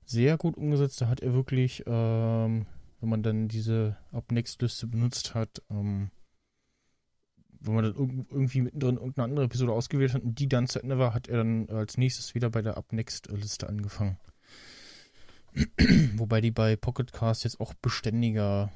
sehr 0.03 0.37
gut 0.37 0.57
umgesetzt. 0.57 0.99
Da 0.99 1.07
hat 1.07 1.21
er 1.21 1.33
wirklich, 1.33 1.83
ähm, 1.87 2.65
wenn 2.99 3.09
man 3.09 3.23
dann 3.23 3.47
diese 3.47 3.95
Up 4.11 4.29
Next 4.29 4.61
Liste 4.61 4.87
benutzt 4.87 5.35
hat, 5.35 5.61
ähm, 5.69 6.11
wenn 7.61 7.75
man 7.75 7.83
dann 7.83 8.25
irgendwie 8.29 8.61
mittendrin 8.61 8.95
irgendeine 8.95 9.25
andere 9.25 9.45
Episode 9.45 9.71
ausgewählt 9.71 10.13
hat 10.13 10.23
und 10.23 10.39
die 10.39 10.47
dann 10.47 10.67
zu 10.67 10.81
Ende 10.81 10.97
war, 10.97 11.13
hat 11.13 11.27
er 11.27 11.37
dann 11.37 11.69
als 11.69 11.97
nächstes 11.97 12.35
wieder 12.35 12.49
bei 12.49 12.61
der 12.61 12.77
Up 12.77 12.91
Next 12.93 13.27
Liste 13.31 13.67
angefangen. 13.67 14.17
Wobei 16.17 16.41
die 16.41 16.51
bei 16.51 16.75
Pocket 16.75 17.11
Cast 17.13 17.43
jetzt 17.43 17.59
auch 17.59 17.73
beständiger 17.75 18.71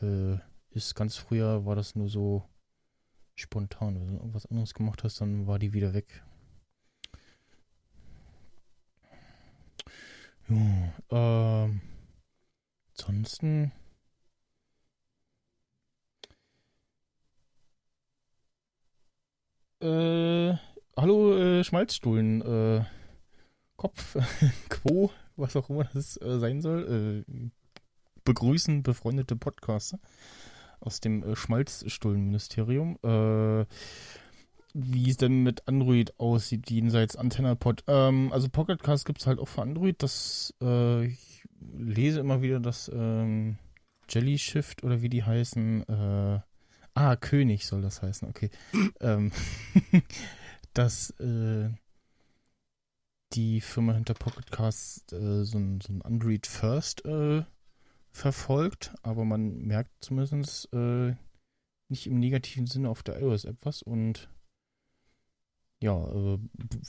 äh, 0.00 0.36
ist. 0.70 0.94
Ganz 0.94 1.16
früher 1.16 1.66
war 1.66 1.74
das 1.74 1.96
nur 1.96 2.08
so 2.08 2.44
spontan. 3.34 4.00
Wenn 4.00 4.08
du 4.08 4.14
irgendwas 4.14 4.46
anderes 4.46 4.74
gemacht 4.74 5.02
hast, 5.02 5.20
dann 5.20 5.46
war 5.46 5.58
die 5.58 5.72
wieder 5.72 5.94
weg. 5.94 6.22
Ja, 10.48 10.92
ähm, 11.10 11.80
ansonsten 12.92 13.72
Äh, 19.82 20.56
hallo 20.94 21.38
äh, 21.38 21.64
Schmalzstuhlen, 21.64 22.42
äh, 22.42 22.84
Kopf, 23.76 24.14
Quo, 24.68 25.10
was 25.36 25.56
auch 25.56 25.70
immer 25.70 25.84
das 25.84 26.20
äh, 26.20 26.38
sein 26.38 26.60
soll. 26.60 27.24
Äh, 27.26 27.50
begrüßen 28.24 28.82
befreundete 28.82 29.36
Podcaster 29.36 29.98
aus 30.80 31.00
dem 31.00 31.34
Schmalzstullenministerium. 31.34 32.98
Äh, 33.02 33.64
wie 34.74 35.10
es 35.10 35.16
denn 35.16 35.42
mit 35.42 35.66
Android 35.66 36.20
aussieht, 36.20 36.70
jenseits 36.70 37.16
AntennaPod. 37.16 37.82
Ähm, 37.86 38.32
also 38.34 38.50
Pocketcast 38.50 39.06
gibt 39.06 39.20
es 39.20 39.26
halt 39.26 39.38
auch 39.38 39.48
für 39.48 39.62
Android. 39.62 40.02
Das, 40.02 40.54
ich 40.60 41.44
lese 41.74 42.20
immer 42.20 42.42
wieder, 42.42 42.60
dass 42.60 42.90
ähm, 42.94 43.56
Jelly 44.08 44.38
Shift 44.38 44.84
oder 44.84 45.00
wie 45.00 45.08
die 45.08 45.24
heißen, 45.24 46.42
Ah, 46.94 47.16
König 47.16 47.66
soll 47.66 47.82
das 47.82 48.02
heißen, 48.02 48.28
okay. 48.28 48.50
ähm, 49.00 49.32
dass 50.74 51.10
äh, 51.20 51.70
die 53.32 53.60
Firma 53.60 53.92
hinter 53.92 54.14
Pocketcast 54.14 55.12
äh, 55.12 55.44
so, 55.44 55.58
ein, 55.58 55.80
so 55.80 55.92
ein 55.92 56.02
Android 56.02 56.46
First 56.46 57.04
äh, 57.04 57.44
verfolgt, 58.10 58.92
aber 59.02 59.24
man 59.24 59.58
merkt 59.58 59.92
zumindest 60.00 60.72
äh, 60.72 61.14
nicht 61.88 62.06
im 62.06 62.18
negativen 62.18 62.66
Sinne 62.66 62.88
auf 62.88 63.02
der 63.02 63.20
iOS-App 63.20 63.58
was 63.62 63.82
und 63.82 64.28
ja, 65.82 65.96
äh, 65.96 66.38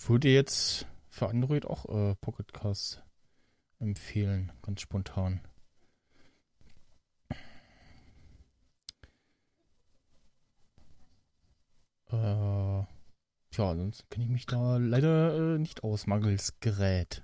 würde 0.05 0.29
jetzt 0.29 0.87
für 1.09 1.29
Android 1.29 1.65
auch 1.65 1.85
äh, 1.85 2.15
Pocketcast 2.15 3.03
empfehlen, 3.79 4.51
ganz 4.61 4.81
spontan. 4.81 5.41
Äh, 12.11 12.83
tja, 13.51 13.75
sonst 13.75 14.09
kenne 14.09 14.25
ich 14.25 14.31
mich 14.31 14.45
da 14.45 14.77
leider 14.77 15.55
äh, 15.55 15.59
nicht 15.59 15.83
aus, 15.83 16.07
mangels 16.07 16.59
Gerät. 16.59 17.23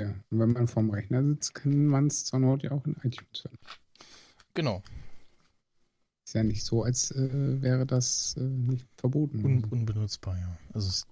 Ja, 0.00 0.08
und 0.30 0.40
wenn 0.40 0.52
man 0.52 0.66
vorm 0.66 0.90
Rechner 0.90 1.22
sitzt, 1.24 1.54
kann 1.54 1.86
man 1.86 2.08
es 2.08 2.24
zur 2.24 2.40
Not 2.40 2.64
ja 2.64 2.72
auch 2.72 2.84
in 2.84 2.96
iTunes 3.04 3.44
hören. 3.44 3.58
Genau. 4.54 4.82
Ist 6.24 6.34
ja 6.34 6.42
nicht 6.42 6.64
so, 6.64 6.82
als 6.82 7.12
äh, 7.12 7.62
wäre 7.62 7.86
das 7.86 8.36
äh, 8.36 8.40
nicht 8.40 8.88
verboten. 8.96 9.44
Un 9.44 9.64
unbenutzbar, 9.64 10.36
ja. 10.36 10.58
Also 10.72 10.88
es 10.88 11.06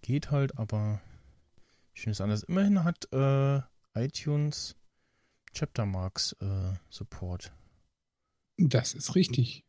geht 0.00 0.30
halt, 0.30 0.56
aber 0.56 1.00
schön 1.94 2.12
ist 2.12 2.20
anders. 2.20 2.44
Immerhin 2.44 2.84
hat 2.84 3.12
äh, 3.12 3.60
iTunes 3.94 4.76
Chapter 5.52 5.86
Marks 5.86 6.36
äh, 6.40 6.74
Support. 6.88 7.52
Das 8.58 8.94
ist 8.94 9.16
richtig. 9.16 9.64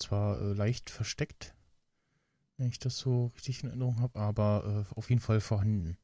Zwar 0.00 0.40
äh, 0.40 0.52
leicht 0.54 0.90
versteckt, 0.90 1.54
wenn 2.62 2.68
ich 2.68 2.78
das 2.78 2.96
so 2.96 3.32
richtig 3.34 3.64
in 3.64 3.70
Erinnerung 3.70 3.98
habe, 3.98 4.18
aber 4.20 4.86
äh, 4.88 4.94
auf 4.94 5.10
jeden 5.10 5.20
Fall 5.20 5.40
vorhanden. 5.40 5.96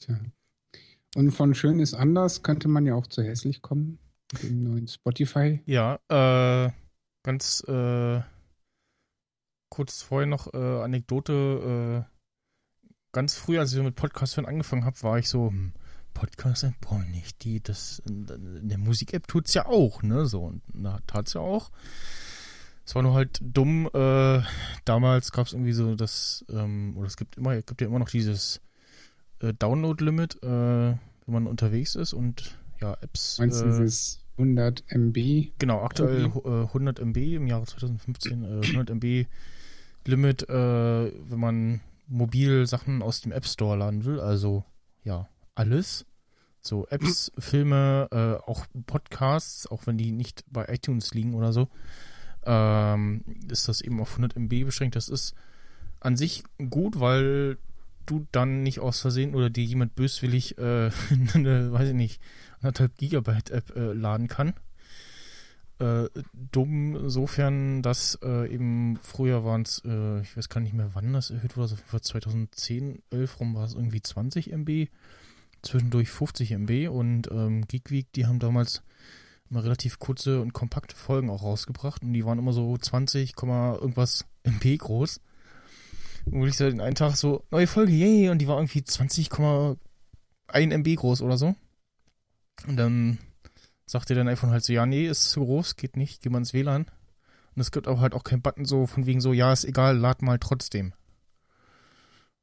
Tja. 0.00 0.18
Und 1.14 1.30
von 1.30 1.54
Schön 1.54 1.78
ist 1.78 1.94
anders 1.94 2.42
könnte 2.42 2.66
man 2.66 2.84
ja 2.84 2.96
auch 2.96 3.06
zu 3.06 3.22
hässlich 3.22 3.62
kommen. 3.62 4.00
Mit 4.32 4.42
dem 4.42 4.64
neuen 4.64 4.88
Spotify. 4.88 5.62
Ja, 5.66 6.00
äh, 6.08 6.72
ganz 7.22 7.62
äh, 7.68 8.20
kurz 9.70 10.02
vorher 10.02 10.26
noch 10.26 10.52
äh, 10.52 10.82
Anekdote. 10.82 12.04
Äh, 12.04 12.18
ganz 13.12 13.36
früh, 13.36 13.60
als 13.60 13.72
ich 13.72 13.80
mit 13.80 13.94
Podcast 13.94 14.36
hören 14.36 14.46
angefangen 14.46 14.84
habe, 14.84 15.00
war 15.02 15.18
ich 15.18 15.28
so, 15.28 15.48
hm, 15.48 15.72
Podcast-App, 16.12 16.74
boah, 16.80 16.98
nicht 17.04 17.44
die, 17.44 17.62
das, 17.62 18.02
in 18.04 18.68
der 18.68 18.78
Musik-App 18.78 19.28
tut's 19.28 19.54
ja 19.54 19.66
auch, 19.66 20.02
ne, 20.02 20.26
so, 20.26 20.42
und 20.42 20.62
da 20.74 20.98
tat's 21.06 21.34
ja 21.34 21.40
auch. 21.40 21.70
Es 22.88 22.94
war 22.94 23.02
nur 23.02 23.12
halt 23.12 23.38
dumm, 23.42 23.86
äh, 23.92 24.40
damals 24.86 25.30
gab's 25.30 25.52
irgendwie 25.52 25.74
so 25.74 25.94
das, 25.94 26.42
ähm, 26.48 26.96
oder 26.96 27.06
es 27.06 27.18
gibt 27.18 27.36
immer, 27.36 27.60
gibt 27.60 27.82
ja 27.82 27.86
immer 27.86 27.98
noch 27.98 28.08
dieses 28.08 28.62
äh, 29.40 29.52
Download-Limit, 29.52 30.42
äh, 30.42 30.46
wenn 30.46 30.98
man 31.26 31.46
unterwegs 31.46 31.96
ist 31.96 32.14
und 32.14 32.56
ja, 32.80 32.96
Apps. 33.02 33.40
Meinst 33.40 33.60
du 33.60 33.66
äh, 33.66 33.68
dieses 33.68 34.24
100 34.38 34.84
MB? 34.88 35.50
Genau, 35.58 35.82
aktuell 35.82 36.32
äh, 36.46 36.48
100 36.48 36.98
MB 37.00 37.16
im 37.18 37.46
Jahre 37.46 37.66
2015, 37.66 38.42
äh, 38.42 38.66
100 38.66 38.88
MB 38.88 39.26
Limit, 40.06 40.48
äh, 40.48 40.54
wenn 40.54 41.38
man 41.38 41.80
mobil 42.06 42.66
Sachen 42.66 43.02
aus 43.02 43.20
dem 43.20 43.32
App 43.32 43.44
Store 43.44 43.76
laden 43.76 44.06
will, 44.06 44.18
also 44.18 44.64
ja, 45.04 45.28
alles. 45.54 46.06
So 46.62 46.86
Apps, 46.86 47.32
Filme, 47.38 48.08
äh, 48.10 48.50
auch 48.50 48.64
Podcasts, 48.86 49.66
auch 49.66 49.86
wenn 49.86 49.98
die 49.98 50.10
nicht 50.10 50.46
bei 50.50 50.64
iTunes 50.70 51.12
liegen 51.12 51.34
oder 51.34 51.52
so, 51.52 51.68
ähm, 52.44 53.24
ist 53.50 53.68
das 53.68 53.80
eben 53.80 54.00
auf 54.00 54.10
100 54.10 54.36
MB 54.36 54.64
beschränkt. 54.64 54.96
Das 54.96 55.08
ist 55.08 55.34
an 56.00 56.16
sich 56.16 56.44
gut, 56.70 57.00
weil 57.00 57.58
du 58.06 58.26
dann 58.32 58.62
nicht 58.62 58.80
aus 58.80 59.00
Versehen 59.00 59.34
oder 59.34 59.50
dir 59.50 59.64
jemand 59.64 59.94
böswillig 59.94 60.58
äh, 60.58 60.90
eine, 61.34 61.72
weiß 61.72 61.88
ich 61.88 61.94
nicht, 61.94 62.20
anderthalb 62.60 62.96
Gigabyte 62.96 63.50
App 63.50 63.76
äh, 63.76 63.92
laden 63.92 64.28
kann. 64.28 64.54
Äh, 65.78 66.08
dumm 66.32 66.96
insofern, 66.96 67.82
dass 67.82 68.18
äh, 68.22 68.52
eben 68.52 68.96
früher 68.96 69.44
waren 69.44 69.62
es, 69.62 69.80
äh, 69.84 70.20
ich 70.22 70.36
weiß 70.36 70.48
gar 70.48 70.60
nicht 70.60 70.74
mehr 70.74 70.90
wann 70.94 71.12
das 71.12 71.30
erhöht 71.30 71.56
wurde, 71.56 71.76
also 71.92 71.98
2010, 72.00 73.02
11 73.10 73.38
rum 73.38 73.54
war 73.54 73.64
es 73.64 73.74
irgendwie 73.74 74.02
20 74.02 74.50
MB, 74.52 74.88
zwischendurch 75.62 76.10
50 76.10 76.50
MB 76.52 76.88
und 76.88 77.30
ähm, 77.30 77.64
Geekweek, 77.68 78.12
die 78.12 78.26
haben 78.26 78.40
damals 78.40 78.82
immer 79.50 79.64
relativ 79.64 79.98
kurze 79.98 80.40
und 80.40 80.52
kompakte 80.52 80.94
Folgen 80.96 81.30
auch 81.30 81.42
rausgebracht 81.42 82.02
und 82.02 82.12
die 82.12 82.24
waren 82.24 82.38
immer 82.38 82.52
so 82.52 82.76
20, 82.76 83.34
irgendwas 83.40 84.24
MB 84.44 84.78
groß. 84.78 85.20
Und 86.26 86.46
ich 86.46 86.56
so 86.56 86.68
den 86.68 86.80
einen 86.80 86.94
Tag 86.94 87.16
so, 87.16 87.44
neue 87.50 87.66
Folge, 87.66 87.92
yay, 87.92 88.28
und 88.28 88.38
die 88.38 88.48
war 88.48 88.56
irgendwie 88.56 88.80
20,1 88.80 89.76
MB 90.52 90.96
groß 90.96 91.22
oder 91.22 91.38
so. 91.38 91.54
Und 92.66 92.76
dann 92.76 93.18
sagte 93.86 94.14
dein 94.14 94.28
iPhone 94.28 94.50
halt 94.50 94.64
so, 94.64 94.72
ja, 94.72 94.84
nee, 94.84 95.06
ist 95.06 95.30
zu 95.30 95.40
groß, 95.40 95.76
geht 95.76 95.96
nicht, 95.96 96.22
geh 96.22 96.28
mal 96.28 96.38
ins 96.38 96.52
WLAN. 96.52 96.86
Und 97.54 97.60
es 97.60 97.70
gibt 97.70 97.88
auch 97.88 98.00
halt 98.00 98.14
auch 98.14 98.24
keinen 98.24 98.42
Button 98.42 98.64
so 98.66 98.86
von 98.86 99.06
wegen 99.06 99.20
so, 99.20 99.32
ja, 99.32 99.52
ist 99.52 99.64
egal, 99.64 99.96
lad 99.96 100.22
mal 100.22 100.38
trotzdem. 100.38 100.92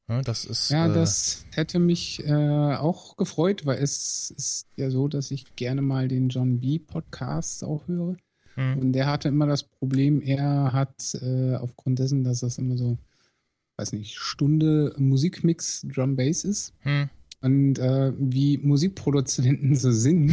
Ja, 0.08 0.22
das 0.22 0.46
ist. 0.46 0.70
Ja, 0.70 0.88
äh, 0.88 0.94
das 0.94 1.46
hätte 1.54 1.80
mich 1.80 2.24
äh, 2.26 2.32
auch 2.76 3.18
gefreut, 3.18 3.66
weil 3.66 3.80
es 3.82 4.32
ist 4.38 4.68
ja 4.76 4.90
so, 4.92 5.08
dass 5.08 5.32
ich 5.32 5.56
gerne 5.56 5.82
mal 5.82 6.08
den 6.08 6.30
John 6.30 6.60
B. 6.60 6.78
Podcast 6.80 7.64
auch 7.64 7.88
höre. 7.88 8.16
hm, 8.54 8.78
Und 8.78 8.94
der 8.94 9.08
hatte 9.08 9.30
immer 9.30 9.48
das 9.48 9.64
Problem, 9.64 10.22
er 10.22 10.72
hat 10.74 11.16
äh, 11.22 11.56
aufgrund 11.56 12.00
dessen, 12.00 12.24
dass 12.24 12.42
das 12.42 12.58
immer 12.60 12.78
so, 12.78 12.98
weiß 13.78 13.94
nicht, 13.94 14.16
Stunde 14.16 14.94
Musikmix 14.98 15.86
Drum 15.94 16.16
Bass 16.16 16.44
ist. 16.44 16.74
hm, 16.82 17.10
Und 17.42 17.80
äh, 17.80 18.14
wie 18.18 18.60
Musikproduzenten 18.60 19.76
so 19.76 19.92
sind, 19.92 20.32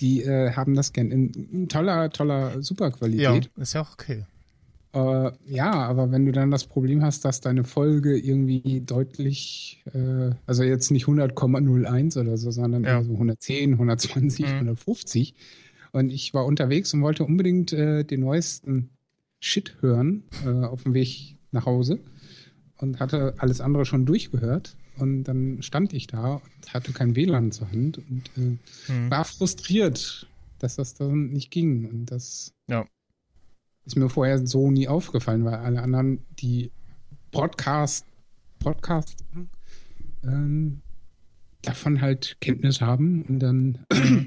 die 0.00 0.22
äh, 0.22 0.52
haben 0.52 0.74
das 0.74 0.92
gern 0.92 1.10
in, 1.10 1.30
in 1.32 1.68
toller, 1.68 2.10
toller 2.10 2.54
ja, 2.56 2.62
Superqualität. 2.62 3.50
ist 3.56 3.72
ja 3.72 3.80
auch 3.80 3.92
okay. 3.94 4.24
Äh, 4.94 5.32
ja, 5.46 5.70
aber 5.72 6.10
wenn 6.10 6.24
du 6.24 6.32
dann 6.32 6.50
das 6.50 6.64
Problem 6.66 7.02
hast, 7.02 7.24
dass 7.24 7.40
deine 7.40 7.64
Folge 7.64 8.16
irgendwie 8.18 8.80
deutlich, 8.80 9.82
äh, 9.92 10.30
also 10.46 10.62
jetzt 10.62 10.90
nicht 10.90 11.06
100,01 11.06 12.16
oder 12.16 12.36
so, 12.38 12.50
sondern 12.50 12.84
Ja. 12.84 13.02
so 13.02 13.16
110, 13.16 13.76
120, 13.78 14.46
Mhm. 14.46 14.58
150. 14.60 15.34
Und 15.92 16.10
ich 16.10 16.32
war 16.34 16.46
unterwegs 16.46 16.92
und 16.94 17.02
wollte 17.02 17.24
unbedingt 17.24 17.72
äh, 17.72 18.04
den 18.04 18.20
neuesten 18.20 18.90
Shit 19.40 19.76
hören 19.80 20.24
äh, 20.44 20.48
auf 20.64 20.84
dem 20.84 20.94
Weg 20.94 21.36
nach 21.52 21.66
Hause 21.66 22.00
und 22.78 22.98
hatte 23.00 23.34
alles 23.38 23.60
andere 23.60 23.84
schon 23.84 24.06
durchgehört. 24.06 24.76
Und 24.98 25.24
dann 25.24 25.62
stand 25.62 25.92
ich 25.92 26.06
da 26.08 26.34
und 26.36 26.74
hatte 26.74 26.92
kein 26.92 27.14
WLAN 27.14 27.52
zur 27.52 27.70
Hand 27.70 27.98
und 27.98 28.30
äh, 28.36 28.56
Hm. 28.86 29.10
war 29.10 29.24
frustriert, 29.24 30.26
dass 30.58 30.76
das 30.76 30.94
dann 30.94 31.30
nicht 31.30 31.50
ging. 31.50 31.86
Und 31.88 32.06
das 32.10 32.52
Ja. 32.68 32.86
Ist 33.88 33.96
mir 33.96 34.08
vorher 34.10 34.46
so 34.46 34.70
nie 34.70 34.86
aufgefallen, 34.86 35.44
weil 35.44 35.54
alle 35.54 35.82
anderen, 35.82 36.20
die 36.38 36.70
Podcast, 37.30 38.04
Podcast 38.58 39.24
ähm, 40.22 40.82
davon 41.62 42.02
halt 42.02 42.36
Kenntnis 42.40 42.82
haben. 42.82 43.22
Und 43.22 43.38
dann 43.38 43.86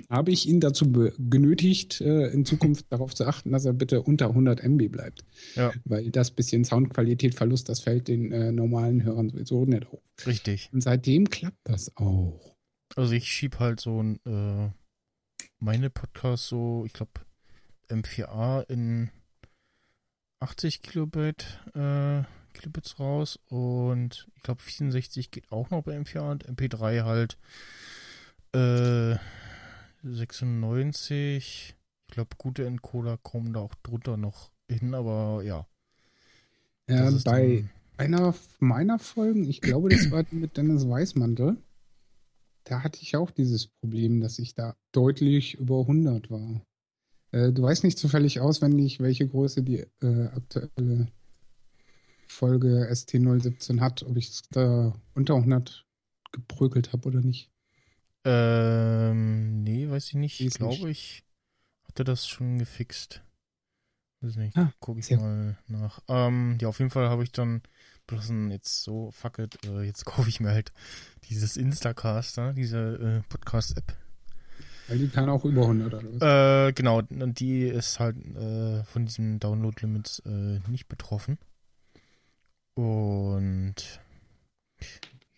habe 0.10 0.32
ich 0.32 0.48
ihn 0.48 0.60
dazu 0.60 0.92
genötigt, 0.92 2.02
äh, 2.02 2.28
in 2.30 2.44
Zukunft 2.44 2.88
darauf 2.90 3.14
zu 3.14 3.28
achten, 3.28 3.52
dass 3.52 3.66
er 3.66 3.74
bitte 3.74 4.02
unter 4.02 4.30
100 4.30 4.64
MB 4.64 4.92
bleibt. 4.92 5.24
Ja. 5.56 5.72
Weil 5.86 6.10
das 6.10 6.32
bisschen 6.32 6.66
Soundqualität 6.66 7.36
Verlust, 7.36 7.70
das 7.70 7.82
fällt 7.82 8.08
den 8.08 8.32
äh, 8.32 8.52
normalen 8.52 9.04
Hörern 9.04 9.30
sowieso 9.30 9.66
nicht 9.66 9.88
auf. 9.88 10.02
Richtig. 10.26 10.70
Und 10.74 10.82
seitdem 10.82 11.30
klappt 11.30 11.60
das 11.66 11.96
auch. 11.98 12.56
Also 12.96 13.14
ich 13.14 13.28
schieb 13.28 13.60
halt 13.60 13.80
so 13.80 14.02
ein, 14.02 14.20
äh, 14.26 14.70
meine 15.60 15.92
Podcasts 15.92 16.48
so, 16.48 16.84
ich 16.88 16.94
glaube, 16.94 17.12
M4A 17.90 18.68
in 18.68 19.12
80 20.42 20.82
Kilobit, 20.82 21.60
äh, 21.76 22.24
Kilobits 22.54 23.00
raus 23.00 23.40
und 23.48 24.28
ich 24.36 24.44
glaube 24.44 24.62
64 24.62 25.32
geht 25.32 25.52
auch 25.52 25.70
noch 25.70 25.84
bei 25.84 25.98
M4A 25.98 26.32
und 26.32 26.50
MP3 26.50 27.04
halt 27.04 27.38
äh, 28.54 29.18
96. 30.04 31.76
Ich 32.08 32.14
glaube, 32.14 32.36
gute 32.38 32.66
Encoder 32.66 33.18
kommen 33.18 33.54
da 33.54 33.62
auch 33.62 33.76
drunter 33.84 34.18
noch 34.18 34.52
hin, 34.70 34.94
aber 34.94 35.44
ja. 35.44 35.66
Ist 36.88 37.24
bei 37.24 37.70
einer 37.96 38.36
meiner 38.60 39.00
Folgen, 39.00 39.48
ich 39.48 39.62
glaube, 39.62 39.90
das 39.90 40.12
war 40.12 40.26
mit 40.32 40.58
Dennis 40.58 40.90
Weißmantel, 40.90 41.58
da 42.66 42.84
hatte 42.84 43.00
ich 43.02 43.16
auch 43.16 43.32
dieses 43.32 43.68
Problem, 43.68 44.20
dass 44.20 44.40
ich 44.40 44.56
da 44.56 44.76
deutlich 44.92 45.56
über 45.56 45.82
100 45.82 46.30
war. 46.30 46.62
Äh, 47.32 47.52
du 47.52 47.64
weißt 47.64 47.84
nicht 47.84 47.98
zufällig 47.98 48.40
auswendig, 48.40 49.00
welche 49.00 49.28
Größe 49.28 49.64
die 49.64 49.86
äh, 50.02 50.26
aktuelle 50.28 51.08
Folge 52.28 52.90
ST017 52.92 53.80
hat, 53.80 54.04
ob 54.04 54.18
ich 54.18 54.30
es 54.30 54.42
da 54.52 54.94
unter 55.16 55.36
100 55.36 55.86
geprügelt 56.32 56.94
habe 56.94 57.08
oder 57.10 57.22
nicht. 57.22 57.50
Ähm, 58.24 59.64
nee, 59.64 59.90
weiß 59.90 60.10
ich 60.10 60.14
nicht. 60.16 60.40
Ich 60.40 60.54
glaube, 60.54 60.90
ich 60.90 61.24
hatte 61.88 62.04
das 62.04 62.28
schon 62.28 62.60
gefixt. 62.60 63.22
Weiß 64.22 64.36
nicht, 64.36 64.56
Ah, 64.56 64.72
gucke 64.80 65.00
ich 65.00 65.10
mal 65.12 65.58
nach. 65.68 66.00
Ähm, 66.08 66.58
ja, 66.62 66.68
auf 66.68 66.78
jeden 66.80 66.92
Fall 66.92 67.10
habe 67.10 67.24
ich 67.24 67.32
dann 67.32 67.62
beschlossen, 68.06 68.52
jetzt 68.52 68.84
so, 68.84 69.12
fuck 69.12 69.40
it, 69.40 69.66
äh, 69.66 69.82
jetzt 69.82 70.06
kaufe 70.06 70.30
ich 70.30 70.40
mir 70.40 70.52
halt 70.52 70.72
dieses 71.30 71.58
Instacaster, 71.58 72.54
diese 72.54 73.24
äh, 73.24 73.30
Podcast-App. 73.30 73.96
Weil 74.88 74.98
die 75.00 75.08
kann 75.08 75.30
auch 75.30 75.46
über 75.46 75.62
100 75.62 75.94
oder 75.94 76.04
was? 76.14 76.70
Äh, 76.70 76.74
genau, 76.74 77.00
und 77.10 77.40
die 77.40 77.64
ist 77.64 78.00
halt 78.00 78.18
äh, 78.36 78.84
von 78.84 79.06
diesem 79.06 79.40
Download-Limit 79.40 80.24
äh, 80.26 80.60
nicht 80.70 80.88
betroffen. 80.88 81.38
Und 82.74 83.76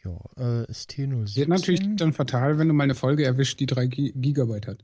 ja, 0.03 0.11
äh, 0.37 0.63
ST017. 0.71 1.35
Wird 1.35 1.49
natürlich 1.49 1.95
dann 1.97 2.13
fatal, 2.13 2.57
wenn 2.57 2.67
du 2.67 2.73
mal 2.73 2.83
eine 2.85 2.95
Folge 2.95 3.25
erwischt, 3.25 3.59
die 3.59 3.65
3 3.65 3.87
Gi- 3.87 4.13
Gigabyte 4.15 4.67
hat. 4.67 4.83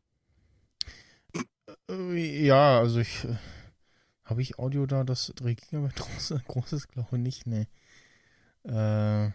Äh, 1.90 2.46
ja, 2.46 2.80
also 2.80 3.00
ich. 3.00 3.26
Äh, 3.26 3.36
Habe 4.26 4.42
ich 4.44 4.60
Audio 4.60 4.86
da, 4.86 5.04
das 5.04 5.34
3 5.36 5.56
GB 5.56 5.90
groß, 5.96 6.36
groß 6.48 6.74
ist? 6.74 6.88
Glaube 6.90 7.18
nicht, 7.18 7.48
ne. 7.48 7.68
Äh, 8.64 9.32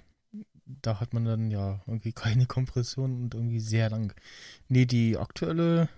da 0.66 1.00
hat 1.00 1.12
man 1.12 1.24
dann 1.24 1.50
ja 1.50 1.82
irgendwie 1.86 2.12
keine 2.14 2.46
Kompression 2.46 3.22
und 3.22 3.34
irgendwie 3.34 3.60
sehr 3.60 3.90
lang. 3.90 4.14
Nee, 4.68 4.86
die 4.86 5.16
aktuelle 5.16 5.88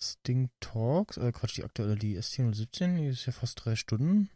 Sting 0.00 0.48
Talks, 0.60 1.16
äh, 1.18 1.32
Quatsch, 1.32 1.56
die 1.58 1.64
aktuelle, 1.64 1.96
die 1.96 2.18
ST017, 2.18 2.96
die 2.96 3.06
ist 3.06 3.26
ja 3.26 3.32
fast 3.32 3.64
drei 3.64 3.76
Stunden. 3.76 4.30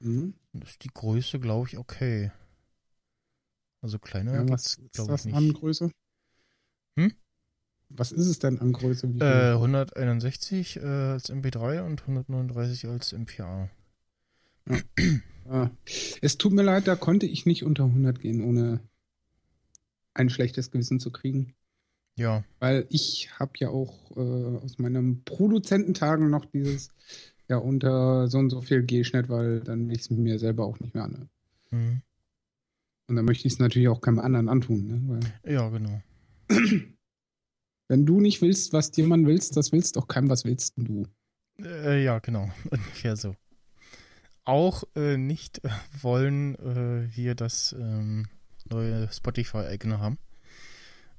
Mhm. 0.00 0.34
Das 0.52 0.70
ist 0.70 0.84
die 0.84 0.90
Größe, 0.92 1.40
glaube 1.40 1.68
ich, 1.68 1.78
okay. 1.78 2.30
Also 3.80 3.98
kleiner 3.98 4.34
Ja, 4.34 4.48
was 4.48 4.74
ist 4.78 4.92
glaube 4.92 5.12
das 5.12 5.26
ich, 5.26 5.34
an 5.34 5.44
nicht. 5.44 5.56
Größe? 5.56 5.90
Hm? 6.96 7.12
Was 7.90 8.12
ist 8.12 8.26
es 8.26 8.38
denn 8.38 8.58
an 8.60 8.72
Größe? 8.72 9.06
Äh, 9.06 9.52
161 9.54 10.76
äh, 10.76 10.80
als 10.80 11.30
MP3 11.30 11.82
und 11.82 12.02
139 12.02 12.86
als 12.86 13.14
MP4. 13.14 13.68
Ah. 15.48 15.70
Es 16.20 16.38
tut 16.38 16.52
mir 16.52 16.62
leid, 16.62 16.86
da 16.86 16.96
konnte 16.96 17.26
ich 17.26 17.46
nicht 17.46 17.64
unter 17.64 17.84
100 17.84 18.20
gehen, 18.20 18.42
ohne 18.42 18.80
ein 20.14 20.30
schlechtes 20.30 20.70
Gewissen 20.70 21.00
zu 21.00 21.10
kriegen. 21.10 21.54
Ja, 22.16 22.44
Weil 22.58 22.86
ich 22.90 23.30
habe 23.38 23.52
ja 23.58 23.68
auch 23.68 24.10
äh, 24.16 24.56
aus 24.64 24.78
meinen 24.78 25.22
Produzententagen 25.24 26.30
noch 26.30 26.44
dieses, 26.46 26.90
ja, 27.48 27.58
unter 27.58 28.26
so 28.26 28.38
und 28.38 28.50
so 28.50 28.60
viel 28.60 28.82
G-Schnitt, 28.82 29.28
weil 29.28 29.60
dann 29.60 29.88
will 29.88 29.94
ich 29.94 30.02
es 30.02 30.10
mir 30.10 30.38
selber 30.40 30.64
auch 30.64 30.80
nicht 30.80 30.94
mehr 30.94 31.04
an. 31.04 31.28
mhm. 31.70 32.02
Und 33.06 33.16
dann 33.16 33.24
möchte 33.24 33.46
ich 33.46 33.54
es 33.54 33.58
natürlich 33.58 33.88
auch 33.88 34.02
keinem 34.02 34.18
anderen 34.18 34.50
antun. 34.50 34.86
Ne? 34.86 35.02
Weil 35.06 35.54
ja, 35.54 35.68
genau. 35.70 36.02
wenn 37.88 38.04
du 38.04 38.20
nicht 38.20 38.42
willst, 38.42 38.74
was 38.74 38.90
dir 38.90 39.06
man 39.06 39.26
willst, 39.26 39.56
das 39.56 39.72
willst 39.72 39.96
auch 39.96 40.08
keinem, 40.08 40.28
was 40.28 40.44
willst 40.44 40.74
du. 40.76 41.06
Äh, 41.62 42.04
ja, 42.04 42.18
genau. 42.18 42.50
Ungefähr 42.70 43.16
so. 43.16 43.34
Auch 44.48 44.84
äh, 44.96 45.18
nicht 45.18 45.62
äh, 45.62 45.68
wollen 46.00 46.54
äh, 46.54 47.14
wir 47.14 47.34
das 47.34 47.76
ähm, 47.78 48.28
neue 48.64 49.12
Spotify-Icon 49.12 49.98
haben. 49.98 50.18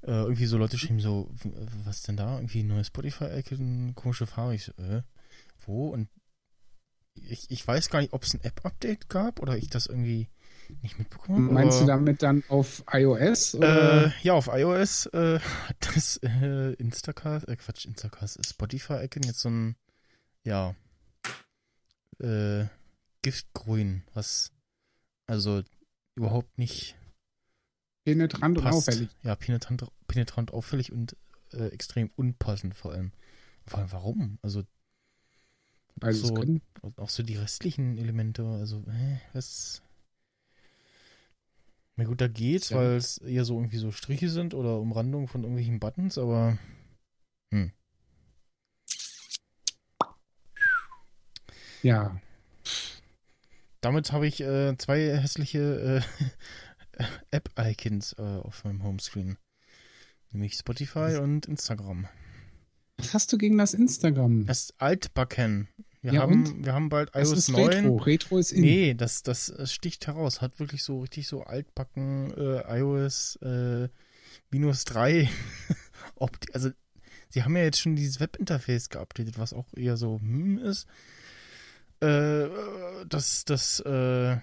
Äh, 0.02 0.10
irgendwie 0.10 0.46
so 0.46 0.58
Leute 0.58 0.76
schreiben 0.76 0.98
so, 0.98 1.30
was 1.84 2.02
denn 2.02 2.16
da? 2.16 2.38
Irgendwie 2.38 2.64
neue 2.64 2.82
Spotify-Icon, 2.82 3.94
komische 3.94 4.26
Farbe. 4.26 4.56
Ich 4.56 4.64
so, 4.64 4.72
äh, 4.82 5.02
wo? 5.64 5.90
Und 5.90 6.08
ich, 7.14 7.48
ich 7.52 7.64
weiß 7.64 7.88
gar 7.88 8.00
nicht, 8.00 8.12
ob 8.12 8.24
es 8.24 8.34
ein 8.34 8.42
App-Update 8.42 9.08
gab 9.08 9.38
oder 9.38 9.56
ich 9.56 9.70
das 9.70 9.86
irgendwie 9.86 10.28
nicht 10.82 10.98
mitbekommen 10.98 11.44
habe. 11.44 11.54
Meinst 11.54 11.80
du 11.80 11.86
damit 11.86 12.24
dann 12.24 12.42
auf 12.48 12.82
iOS? 12.92 13.54
Äh, 13.54 14.10
ja, 14.22 14.32
auf 14.32 14.48
iOS 14.52 15.06
äh, 15.06 15.38
hat 15.68 15.94
das 15.94 16.16
äh, 16.24 16.72
Instacast, 16.72 17.46
äh, 17.46 17.54
Quatsch, 17.54 17.86
Instacast, 17.86 18.44
Spotify-Icon 18.44 19.22
jetzt 19.22 19.38
so 19.38 19.50
ein, 19.50 19.76
ja, 20.42 20.74
äh, 22.18 22.64
Giftgrün, 23.22 24.02
was 24.14 24.52
also 25.26 25.62
überhaupt 26.14 26.58
nicht 26.58 26.96
Penetrant 28.04 28.58
und 28.58 28.64
passt. 28.64 28.88
auffällig. 28.88 29.08
Ja, 29.22 29.36
penetrant, 29.36 29.84
penetrant 30.06 30.52
auffällig 30.52 30.90
und 30.92 31.16
äh, 31.52 31.68
extrem 31.68 32.10
unpassend 32.16 32.74
vor 32.74 32.92
allem. 32.92 33.12
Vor 33.66 33.80
allem 33.80 33.92
warum? 33.92 34.38
Also 34.42 34.64
Beides 35.96 36.20
so, 36.22 36.32
können. 36.34 36.62
und 36.80 36.98
auch 36.98 37.10
so 37.10 37.22
die 37.22 37.36
restlichen 37.36 37.98
Elemente, 37.98 38.44
also, 38.46 38.82
äh, 38.88 39.18
was. 39.34 39.82
Na 41.96 42.04
gut, 42.04 42.20
da 42.22 42.28
geht's, 42.28 42.70
Ja. 42.70 42.78
weil 42.78 42.96
es 42.96 43.18
eher 43.18 43.44
so 43.44 43.58
irgendwie 43.58 43.76
so 43.76 43.92
Striche 43.92 44.30
sind 44.30 44.54
oder 44.54 44.78
Umrandungen 44.80 45.28
von 45.28 45.42
irgendwelchen 45.42 45.78
Buttons, 45.78 46.16
aber. 46.16 46.56
Ja. 51.82 52.20
Damit 53.80 54.12
habe 54.12 54.26
ich 54.26 54.40
äh, 54.40 54.76
zwei 54.76 55.16
hässliche 55.18 56.02
äh, 56.98 57.04
App-Icons 57.30 58.14
äh, 58.18 58.22
auf 58.22 58.64
meinem 58.64 58.82
Homescreen. 58.82 59.38
Nämlich 60.32 60.54
Spotify 60.54 61.18
und 61.20 61.46
Instagram. 61.46 62.06
Was 62.98 63.14
hast 63.14 63.32
du 63.32 63.38
gegen 63.38 63.58
das 63.58 63.74
Instagram? 63.74 64.46
Das 64.46 64.64
ist 64.64 64.74
altbacken. 64.78 65.68
Wir, 66.02 66.14
Ja, 66.14 66.22
haben, 66.22 66.64
wir 66.64 66.72
haben 66.72 66.88
bald 66.88 67.14
das 67.14 67.30
iOS 67.30 67.38
ist 67.38 67.48
9. 67.50 67.68
Retro. 67.68 67.96
Retro 67.96 68.38
ist 68.38 68.52
in. 68.52 68.60
Nee, 68.62 68.94
das, 68.94 69.22
das 69.22 69.52
sticht 69.70 70.06
heraus. 70.06 70.40
Hat 70.40 70.58
wirklich 70.60 70.82
so 70.82 71.00
richtig 71.00 71.26
so 71.26 71.42
altbacken 71.42 72.32
äh, 72.36 72.78
iOS 72.78 73.36
äh, 73.36 73.88
minus 74.50 74.84
3. 74.84 75.28
Opti 76.16 76.52
also, 76.52 76.70
sie 77.28 77.42
haben 77.42 77.56
ja 77.56 77.64
jetzt 77.64 77.80
schon 77.80 77.96
dieses 77.96 78.20
Webinterface 78.20 78.88
geupdatet, 78.88 79.38
was 79.38 79.52
auch 79.52 79.66
eher 79.74 79.96
so 79.96 80.18
hm 80.20 80.58
ist. 80.58 80.86
Äh, 82.00 82.48
das 83.08 83.44
das 83.44 83.80
äh, 83.80 84.36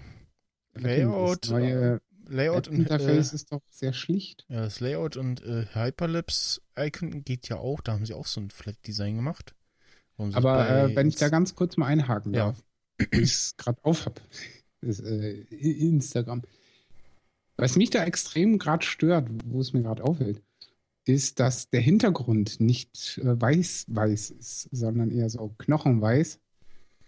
Layout, 0.74 1.44
Das 1.44 1.50
neue 1.50 2.00
Layout 2.26 2.68
und 2.68 2.76
Interface 2.76 3.32
äh, 3.32 3.34
ist 3.34 3.52
doch 3.52 3.62
sehr 3.70 3.92
schlicht. 3.92 4.44
ja, 4.48 4.62
das 4.62 4.80
Layout 4.80 5.16
und 5.16 5.42
äh, 5.42 5.66
Hyperlapse-Icon 5.72 7.24
geht 7.24 7.48
ja 7.48 7.56
auch. 7.56 7.80
Da 7.80 7.92
haben 7.92 8.04
sie 8.06 8.14
auch 8.14 8.26
so 8.26 8.40
ein 8.40 8.50
Flat-Design 8.50 9.16
gemacht. 9.16 9.54
Aber 10.18 10.68
äh, 10.68 10.94
wenn 10.96 11.08
ich 11.08 11.16
da 11.16 11.28
ganz 11.28 11.54
kurz 11.54 11.76
mal 11.76 11.86
einhaken 11.86 12.34
Ja. 12.34 12.46
darf, 12.46 12.62
ich 13.12 13.22
es 13.22 13.56
gerade 13.56 13.78
auf 13.84 14.04
habe, 14.06 14.20
äh, 14.82 15.40
Instagram. 15.42 16.42
Was 17.56 17.76
mich 17.76 17.90
da 17.90 18.04
extrem 18.04 18.58
gerade 18.58 18.84
stört, 18.84 19.28
wo 19.44 19.60
es 19.60 19.72
mir 19.72 19.82
gerade 19.82 20.04
auffällt, 20.04 20.42
ist, 21.06 21.40
dass 21.40 21.70
der 21.70 21.80
Hintergrund 21.80 22.60
nicht 22.60 23.18
äh, 23.18 23.40
weiß-weiß 23.40 24.30
ist, 24.30 24.68
sondern 24.70 25.10
eher 25.10 25.30
so 25.30 25.54
knochenweiß. 25.58 26.40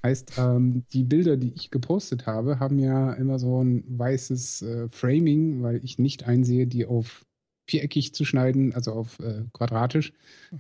Heißt, 0.02 0.32
ähm, 0.38 0.84
die 0.92 1.04
Bilder, 1.04 1.36
die 1.36 1.52
ich 1.54 1.70
gepostet 1.70 2.26
habe, 2.26 2.58
haben 2.58 2.78
ja 2.78 3.12
immer 3.12 3.38
so 3.38 3.62
ein 3.62 3.84
weißes 3.86 4.62
äh, 4.62 4.88
Framing, 4.88 5.62
weil 5.62 5.84
ich 5.84 5.98
nicht 5.98 6.26
einsehe, 6.26 6.66
die 6.66 6.86
auf 6.86 7.26
viereckig 7.66 8.14
zu 8.14 8.24
schneiden, 8.24 8.74
also 8.74 8.92
auf 8.92 9.18
äh, 9.20 9.44
quadratisch, 9.52 10.12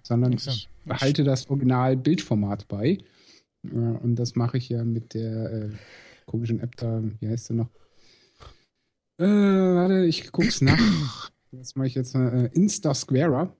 sondern 0.02 0.34
ich 0.34 0.68
behalte 0.84 1.24
das 1.24 1.48
Original-Bildformat 1.48 2.68
bei. 2.68 2.98
Äh, 3.64 3.68
und 3.68 4.16
das 4.16 4.36
mache 4.36 4.58
ich 4.58 4.68
ja 4.68 4.84
mit 4.84 5.14
der 5.14 5.52
äh, 5.52 5.70
komischen 6.26 6.60
App 6.60 6.76
da, 6.76 7.02
wie 7.20 7.28
heißt 7.28 7.46
sie 7.46 7.54
noch? 7.54 7.70
Äh, 9.18 9.24
warte, 9.24 10.04
ich 10.04 10.30
guck's 10.32 10.60
nach. 10.60 11.30
Das 11.52 11.74
mache 11.74 11.88
ich 11.88 11.94
jetzt 11.94 12.14
äh, 12.14 12.46
Insta 12.52 12.94
Squarer. 12.94 13.56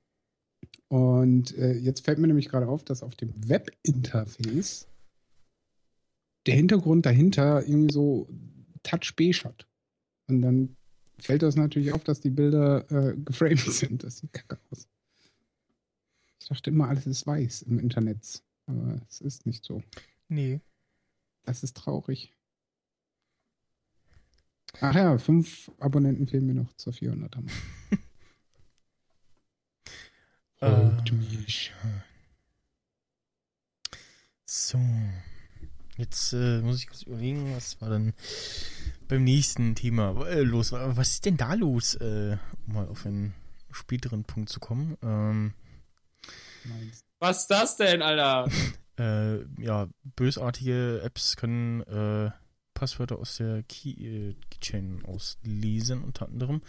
Und 0.89 1.57
äh, 1.57 1.73
jetzt 1.73 2.05
fällt 2.05 2.19
mir 2.19 2.27
nämlich 2.27 2.49
gerade 2.49 2.69
auf, 2.69 2.85
dass 2.85 3.03
auf 3.03 3.15
dem 3.15 3.33
Webinterface 3.49 4.87
der 6.47 6.55
Hintergrund 6.55 7.07
dahinter 7.07 7.67
irgendwie 7.67 7.93
so 7.93 8.29
Touch 8.83 9.15
beige 9.17 9.45
hat. 9.45 9.67
Und 10.27 10.43
dann 10.43 10.77
fällt 11.19 11.43
das 11.43 11.57
natürlich 11.57 11.93
auf, 11.93 12.05
dass 12.05 12.21
die 12.21 12.31
Bilder 12.31 12.91
äh, 12.91 13.17
geframed 13.17 13.59
sind. 13.73 14.05
Das 14.05 14.19
sieht 14.19 14.33
kacke 14.33 14.59
aus. 14.71 14.89
Ich 16.41 16.49
dachte 16.49 16.71
immer, 16.71 16.89
alles 16.89 17.07
ist 17.07 17.27
weiß 17.27 17.63
im 17.63 17.79
Internet. 17.79 18.43
Aber 18.67 19.01
es 19.09 19.21
ist 19.21 19.47
nicht 19.47 19.65
so. 19.65 19.83
Nee. 20.29 20.61
Das 21.45 21.63
ist 21.63 21.77
traurig. 21.77 22.35
Ach 24.81 24.95
ja, 24.95 25.19
fünf 25.19 25.71
Abonnenten 25.79 26.29
fehlen 26.29 26.47
mir 26.47 26.55
noch 26.55 26.73
zur 26.75 26.93
400er. 26.93 27.43
Folgt 30.61 31.11
Äh, 31.11 31.15
mich. 31.15 31.73
So. 34.45 34.79
Jetzt 36.01 36.33
äh, 36.33 36.63
muss 36.63 36.79
ich 36.79 36.87
kurz 36.87 37.03
überlegen, 37.03 37.55
was 37.55 37.79
war 37.83 37.91
denn 37.91 38.15
beim 39.07 39.23
nächsten 39.23 39.75
Thema 39.75 40.27
äh, 40.29 40.41
los? 40.41 40.73
Was 40.73 41.11
ist 41.11 41.27
denn 41.27 41.37
da 41.37 41.53
los? 41.53 41.95
Äh, 41.97 42.39
um 42.67 42.73
mal 42.73 42.89
auf 42.89 43.05
einen 43.05 43.35
späteren 43.71 44.25
Punkt 44.25 44.49
zu 44.49 44.61
kommen. 44.61 44.97
Ähm, 45.03 45.53
Was 47.19 47.43
ist 47.43 47.51
das 47.51 47.77
denn, 47.77 48.01
Alter? 48.01 48.51
äh, 48.99 49.45
ja, 49.63 49.89
bösartige 50.17 51.03
Apps 51.05 51.37
können 51.37 51.83
äh, 51.83 52.31
Passwörter 52.73 53.19
aus 53.19 53.37
der 53.37 53.63
Key, 53.65 54.37
Keychain 54.51 55.05
auslesen, 55.05 56.03
unter 56.03 56.29
anderem. 56.29 56.63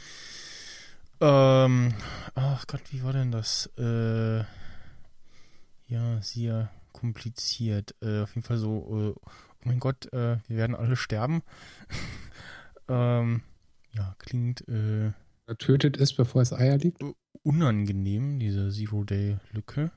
Ähm, 1.21 1.93
ach 2.35 2.67
Gott, 2.67 2.81
wie 2.89 3.01
war 3.01 3.13
denn 3.13 3.31
das? 3.31 3.69
Ja, 5.87 6.21
siehe 6.21 6.69
kompliziert. 6.91 7.95
Äh, 8.01 8.21
auf 8.21 8.35
jeden 8.35 8.45
Fall 8.45 8.57
so, 8.57 8.77
äh, 8.77 9.19
oh 9.19 9.31
mein 9.63 9.79
Gott, 9.79 10.11
äh, 10.13 10.37
wir 10.47 10.57
werden 10.57 10.75
alle 10.75 10.95
sterben. 10.95 11.41
ähm, 12.87 13.43
ja, 13.93 14.15
klingt 14.19 14.67
äh, 14.67 15.11
Er 15.47 15.57
tötet 15.57 15.97
es, 15.97 16.13
bevor 16.13 16.41
es 16.41 16.53
Eier 16.53 16.77
liegt. 16.77 17.03
unangenehm, 17.43 18.39
diese 18.39 18.69
Zero-Day-Lücke. 18.69 19.91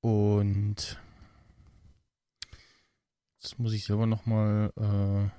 Und 0.00 1.00
jetzt 3.40 3.58
muss 3.58 3.72
ich 3.72 3.84
selber 3.84 4.06
nochmal 4.06 4.72
äh, 4.76 5.30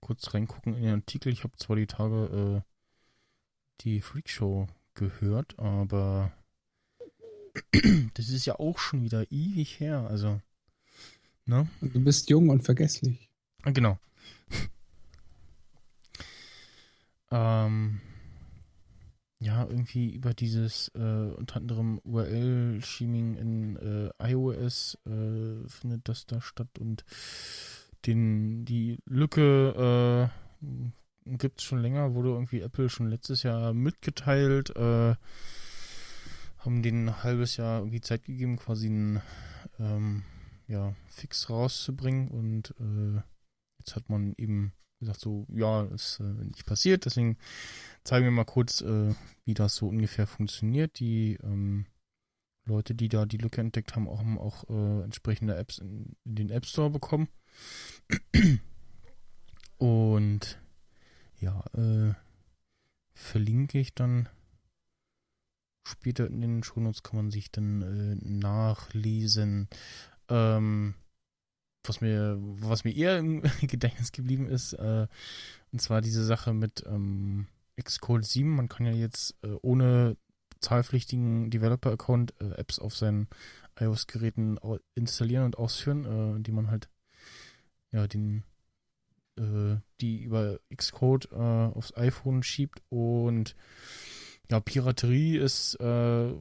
kurz 0.00 0.34
reingucken 0.34 0.74
in 0.74 0.82
den 0.82 0.94
Artikel. 0.96 1.32
Ich 1.32 1.44
habe 1.44 1.56
zwar 1.56 1.76
die 1.76 1.86
Tage 1.86 2.62
äh, 2.64 2.72
die 3.80 4.00
Freakshow 4.00 4.68
gehört, 4.94 5.58
aber 5.58 6.32
das 8.14 8.28
ist 8.28 8.46
ja 8.46 8.58
auch 8.58 8.78
schon 8.78 9.02
wieder 9.02 9.30
ewig 9.30 9.80
her. 9.80 10.06
Also, 10.08 10.40
ne? 11.46 11.68
Du 11.80 12.00
bist 12.02 12.30
jung 12.30 12.48
und 12.48 12.62
vergesslich. 12.62 13.28
Ah, 13.62 13.70
Genau. 13.70 13.98
ähm, 17.30 18.00
ja, 19.40 19.64
irgendwie 19.64 20.14
über 20.14 20.34
dieses 20.34 20.88
äh, 20.94 21.00
unter 21.00 21.56
anderem 21.56 21.98
URL-Scheming 22.04 23.34
in 23.36 23.76
äh, 23.76 24.30
iOS 24.30 24.98
äh, 25.06 25.68
findet 25.68 26.08
das 26.08 26.26
da 26.26 26.40
statt 26.40 26.78
und 26.78 27.04
den, 28.06 28.64
die 28.64 28.98
Lücke 29.06 30.30
äh, 31.24 31.36
gibt 31.38 31.60
es 31.60 31.64
schon 31.64 31.80
länger, 31.80 32.14
wurde 32.14 32.30
irgendwie 32.30 32.60
Apple 32.60 32.88
schon 32.88 33.08
letztes 33.08 33.42
Jahr 33.42 33.72
mitgeteilt, 33.72 34.74
äh, 34.76 35.14
haben 36.64 36.82
denen 36.82 37.08
ein 37.08 37.22
halbes 37.22 37.56
Jahr 37.56 37.80
irgendwie 37.80 38.00
Zeit 38.00 38.24
gegeben, 38.24 38.56
quasi 38.56 38.86
einen 38.86 39.22
ähm, 39.78 40.22
ja, 40.68 40.94
Fix 41.08 41.50
rauszubringen 41.50 42.28
und 42.28 42.74
äh, 42.80 43.20
jetzt 43.78 43.96
hat 43.96 44.08
man 44.08 44.34
eben 44.38 44.72
gesagt 45.00 45.20
so, 45.20 45.46
ja, 45.52 45.82
ist 45.86 46.20
äh, 46.20 46.44
nicht 46.44 46.64
passiert, 46.64 47.04
deswegen 47.04 47.36
zeigen 48.04 48.24
wir 48.24 48.30
mal 48.30 48.44
kurz, 48.44 48.80
äh, 48.80 49.14
wie 49.44 49.54
das 49.54 49.74
so 49.76 49.88
ungefähr 49.88 50.26
funktioniert. 50.26 50.98
Die 51.00 51.38
ähm, 51.42 51.86
Leute, 52.64 52.94
die 52.94 53.08
da 53.08 53.26
die 53.26 53.38
Lücke 53.38 53.60
entdeckt 53.60 53.96
haben, 53.96 54.08
auch, 54.08 54.18
haben 54.18 54.38
auch 54.38 54.68
äh, 54.70 55.02
entsprechende 55.02 55.56
Apps 55.56 55.78
in, 55.78 56.16
in 56.24 56.34
den 56.36 56.50
App 56.50 56.66
Store 56.66 56.90
bekommen. 56.90 57.28
Und 59.78 60.60
ja, 61.40 61.64
äh, 61.74 62.14
verlinke 63.14 63.80
ich 63.80 63.94
dann 63.94 64.28
später 65.84 66.26
in 66.26 66.40
den 66.40 66.62
Shownotes 66.62 67.02
kann 67.02 67.16
man 67.16 67.30
sich 67.30 67.50
dann 67.50 67.82
äh, 67.82 68.14
nachlesen. 68.22 69.68
Ähm, 70.28 70.94
was 71.84 72.00
mir, 72.00 72.38
was 72.40 72.84
mir 72.84 72.94
eher 72.94 73.18
im 73.18 73.42
Gedächtnis 73.62 74.12
geblieben 74.12 74.46
ist, 74.46 74.74
äh, 74.74 75.06
und 75.72 75.80
zwar 75.80 76.00
diese 76.00 76.24
Sache 76.24 76.52
mit 76.52 76.84
ähm, 76.86 77.48
Xcode 77.82 78.24
7. 78.24 78.48
Man 78.48 78.68
kann 78.68 78.86
ja 78.86 78.92
jetzt 78.92 79.34
äh, 79.42 79.54
ohne 79.62 80.16
zahlpflichtigen 80.60 81.50
Developer-Account 81.50 82.34
äh, 82.40 82.52
Apps 82.52 82.78
auf 82.78 82.96
seinen 82.96 83.28
iOS-Geräten 83.78 84.58
installieren 84.94 85.44
und 85.44 85.58
ausführen, 85.58 86.04
äh, 86.38 86.42
die 86.42 86.52
man 86.52 86.70
halt, 86.70 86.88
ja, 87.90 88.06
den, 88.06 88.44
äh, 89.38 89.76
die 90.00 90.22
über 90.22 90.60
Xcode 90.74 91.30
äh, 91.32 91.36
aufs 91.36 91.96
iPhone 91.96 92.42
schiebt 92.42 92.82
und 92.90 93.56
ja, 94.50 94.60
Piraterie 94.60 95.38
ist 95.38 95.74
äh, 95.76 96.32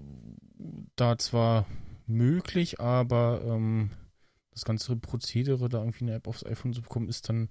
da 0.96 1.18
zwar 1.18 1.66
möglich, 2.08 2.80
aber 2.80 3.42
ähm, 3.46 3.92
das 4.52 4.66
ganze 4.66 4.96
Prozedere, 4.96 5.70
da 5.70 5.80
irgendwie 5.80 6.06
eine 6.06 6.16
App 6.16 6.28
aufs 6.28 6.46
iPhone 6.46 6.74
zu 6.74 6.82
bekommen, 6.82 7.08
ist 7.08 7.30
dann 7.30 7.50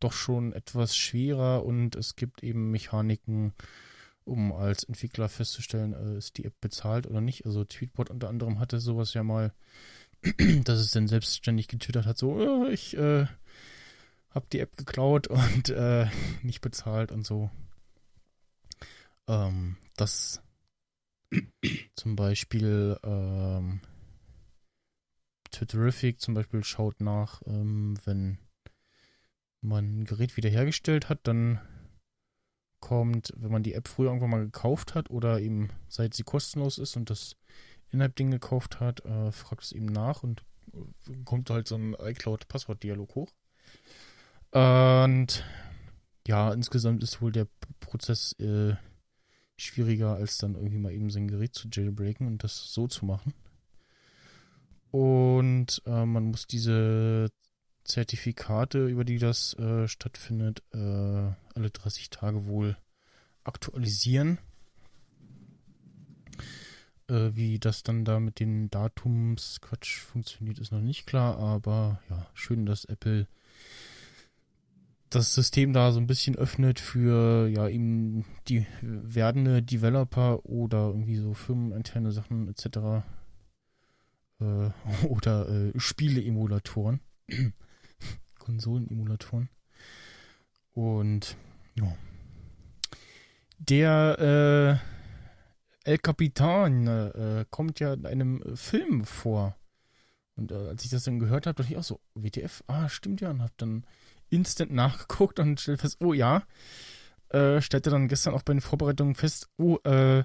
doch 0.00 0.12
schon 0.12 0.52
etwas 0.52 0.96
schwerer 0.96 1.64
und 1.64 1.94
es 1.94 2.16
gibt 2.16 2.42
eben 2.42 2.70
Mechaniken, 2.70 3.52
um 4.24 4.52
als 4.52 4.84
Entwickler 4.84 5.28
festzustellen, 5.28 5.92
äh, 5.92 6.18
ist 6.18 6.38
die 6.38 6.44
App 6.44 6.60
bezahlt 6.60 7.06
oder 7.06 7.20
nicht. 7.20 7.46
Also 7.46 7.64
Tweetbot 7.64 8.10
unter 8.10 8.28
anderem 8.28 8.58
hatte 8.58 8.80
sowas 8.80 9.14
ja 9.14 9.22
mal, 9.22 9.52
dass 10.64 10.80
es 10.80 10.90
dann 10.90 11.08
selbstständig 11.08 11.68
getwittert 11.68 12.06
hat, 12.06 12.18
so, 12.18 12.66
äh, 12.66 12.72
ich 12.72 12.96
äh, 12.96 13.26
habe 14.30 14.46
die 14.52 14.60
App 14.60 14.76
geklaut 14.76 15.28
und 15.28 15.70
äh, 15.70 16.06
nicht 16.42 16.60
bezahlt 16.60 17.12
und 17.12 17.26
so. 17.26 17.50
Ähm, 19.32 19.76
das 19.96 20.42
zum 21.96 22.16
Beispiel 22.16 22.98
ähm, 23.02 23.80
Twitterific 25.50 26.20
zum 26.20 26.34
Beispiel 26.34 26.62
schaut 26.64 27.00
nach, 27.00 27.42
ähm, 27.46 27.96
wenn 28.04 28.38
man 29.62 30.00
ein 30.00 30.04
Gerät 30.04 30.36
wiederhergestellt 30.36 31.08
hat, 31.08 31.20
dann 31.22 31.60
kommt, 32.80 33.32
wenn 33.36 33.52
man 33.52 33.62
die 33.62 33.74
App 33.74 33.88
früher 33.88 34.08
irgendwann 34.08 34.30
mal 34.30 34.44
gekauft 34.44 34.94
hat 34.94 35.08
oder 35.08 35.40
eben 35.40 35.70
seit 35.88 36.14
sie 36.14 36.24
kostenlos 36.24 36.78
ist 36.78 36.96
und 36.96 37.08
das 37.10 37.36
Inhalt-Ding 37.90 38.30
gekauft 38.30 38.80
hat, 38.80 39.04
äh, 39.04 39.30
fragt 39.32 39.62
es 39.62 39.72
eben 39.72 39.86
nach 39.86 40.22
und 40.22 40.42
äh, 40.74 41.14
kommt 41.24 41.48
halt 41.48 41.68
so 41.68 41.76
ein 41.76 41.94
iCloud-Passwort-Dialog 41.94 43.14
hoch. 43.14 43.32
Und 44.50 45.44
ja, 46.26 46.52
insgesamt 46.52 47.02
ist 47.02 47.22
wohl 47.22 47.32
der 47.32 47.46
Prozess 47.80 48.32
äh, 48.40 48.74
schwieriger, 49.62 50.14
als 50.14 50.38
dann 50.38 50.54
irgendwie 50.54 50.78
mal 50.78 50.92
eben 50.92 51.10
sein 51.10 51.28
Gerät 51.28 51.54
zu 51.54 51.68
jailbreaken 51.70 52.26
und 52.26 52.44
das 52.44 52.72
so 52.72 52.86
zu 52.88 53.04
machen. 53.04 53.34
Und 54.90 55.82
äh, 55.86 56.04
man 56.04 56.24
muss 56.24 56.46
diese 56.46 57.30
Zertifikate, 57.84 58.86
über 58.86 59.04
die 59.04 59.18
das 59.18 59.54
äh, 59.54 59.88
stattfindet, 59.88 60.62
äh, 60.72 60.78
alle 60.78 61.70
30 61.72 62.10
Tage 62.10 62.46
wohl 62.46 62.76
aktualisieren. 63.44 64.38
Äh, 67.08 67.30
wie 67.34 67.58
das 67.58 67.82
dann 67.82 68.04
da 68.04 68.20
mit 68.20 68.38
den 68.38 68.70
Datumsquatsch 68.70 69.98
funktioniert, 70.00 70.58
ist 70.58 70.72
noch 70.72 70.80
nicht 70.80 71.06
klar, 71.06 71.38
aber 71.38 72.00
ja, 72.08 72.26
schön, 72.34 72.66
dass 72.66 72.84
Apple 72.84 73.26
das 75.14 75.34
System 75.34 75.72
da 75.72 75.92
so 75.92 76.00
ein 76.00 76.06
bisschen 76.06 76.36
öffnet 76.36 76.80
für 76.80 77.48
ja 77.48 77.68
eben 77.68 78.24
die 78.48 78.66
werdende 78.80 79.62
Developer 79.62 80.44
oder 80.46 80.88
irgendwie 80.88 81.16
so 81.16 81.34
firmeninterne 81.34 82.12
Sachen 82.12 82.48
etc. 82.48 83.04
Äh, 84.40 84.70
oder 85.06 85.48
äh, 85.48 85.72
Spiele-Emulatoren. 85.78 87.00
Konsolen-Emulatoren. 88.38 89.48
Und 90.72 91.36
ja. 91.78 91.94
Der 93.58 94.80
äh, 95.84 95.90
El 95.90 95.98
Capitan 95.98 96.86
äh, 96.86 97.44
kommt 97.50 97.80
ja 97.80 97.92
in 97.92 98.06
einem 98.06 98.56
Film 98.56 99.04
vor. 99.04 99.56
Und 100.36 100.50
äh, 100.50 100.68
als 100.68 100.84
ich 100.84 100.90
das 100.90 101.04
dann 101.04 101.18
gehört 101.18 101.46
habe, 101.46 101.54
dachte 101.54 101.72
ich 101.72 101.78
auch 101.78 101.84
so, 101.84 102.00
WTF, 102.14 102.64
ah, 102.66 102.88
stimmt 102.88 103.20
ja, 103.20 103.30
und 103.30 103.42
hab 103.42 103.56
dann 103.58 103.84
instant 104.32 104.72
nachgeguckt 104.72 105.38
und 105.38 105.60
stellt 105.60 105.80
fest, 105.80 105.98
oh 106.00 106.12
ja, 106.12 106.42
äh, 107.28 107.60
stellte 107.60 107.90
dann 107.90 108.08
gestern 108.08 108.34
auch 108.34 108.42
bei 108.42 108.52
den 108.52 108.60
Vorbereitungen 108.60 109.14
fest, 109.14 109.48
oh, 109.58 109.78
äh, 109.84 110.24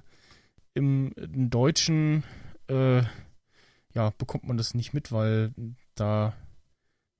im, 0.74 1.12
im 1.14 1.50
Deutschen, 1.50 2.24
äh, 2.68 3.04
ja, 3.94 4.12
bekommt 4.18 4.46
man 4.46 4.58
das 4.58 4.74
nicht 4.74 4.94
mit, 4.94 5.12
weil 5.12 5.54
da 5.96 6.34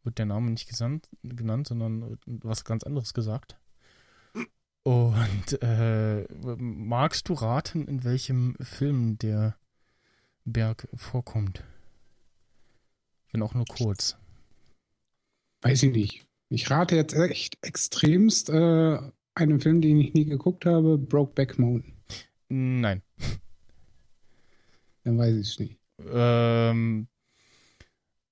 wird 0.04 0.20
der 0.20 0.26
Name 0.26 0.52
nicht 0.52 0.70
gesandt, 0.70 1.10
genannt, 1.24 1.68
sondern 1.68 2.18
was 2.26 2.64
ganz 2.66 2.84
anderes 2.84 3.14
gesagt. 3.14 3.58
Und 4.84 5.62
äh, 5.62 6.26
magst 6.58 7.28
du 7.28 7.34
raten, 7.34 7.88
in 7.88 8.06
welchem 8.06 8.56
Film 8.62 9.18
der 9.18 9.58
Berg 10.46 10.88
vorkommt? 10.96 11.64
Wenn 13.32 13.42
auch 13.42 13.54
nur 13.54 13.66
kurz. 13.66 14.16
Weiß 15.62 15.84
ich 15.84 15.92
nicht. 15.92 16.27
Ich 16.50 16.70
rate 16.70 16.96
jetzt 16.96 17.14
echt 17.14 17.58
extremst 17.62 18.50
äh, 18.50 18.98
einem 19.36 19.60
Film, 19.60 19.82
den 19.82 20.00
ich 20.00 20.14
nie 20.14 20.26
geguckt 20.26 20.66
habe, 20.66 20.98
Brokeback 20.98 21.60
Mountain. 21.60 21.94
Nein. 22.50 23.02
Dann 25.04 25.18
weiß 25.18 25.36
ich 25.36 25.48
es 25.50 25.60
nicht. 25.60 25.78
Ähm, 26.10 27.08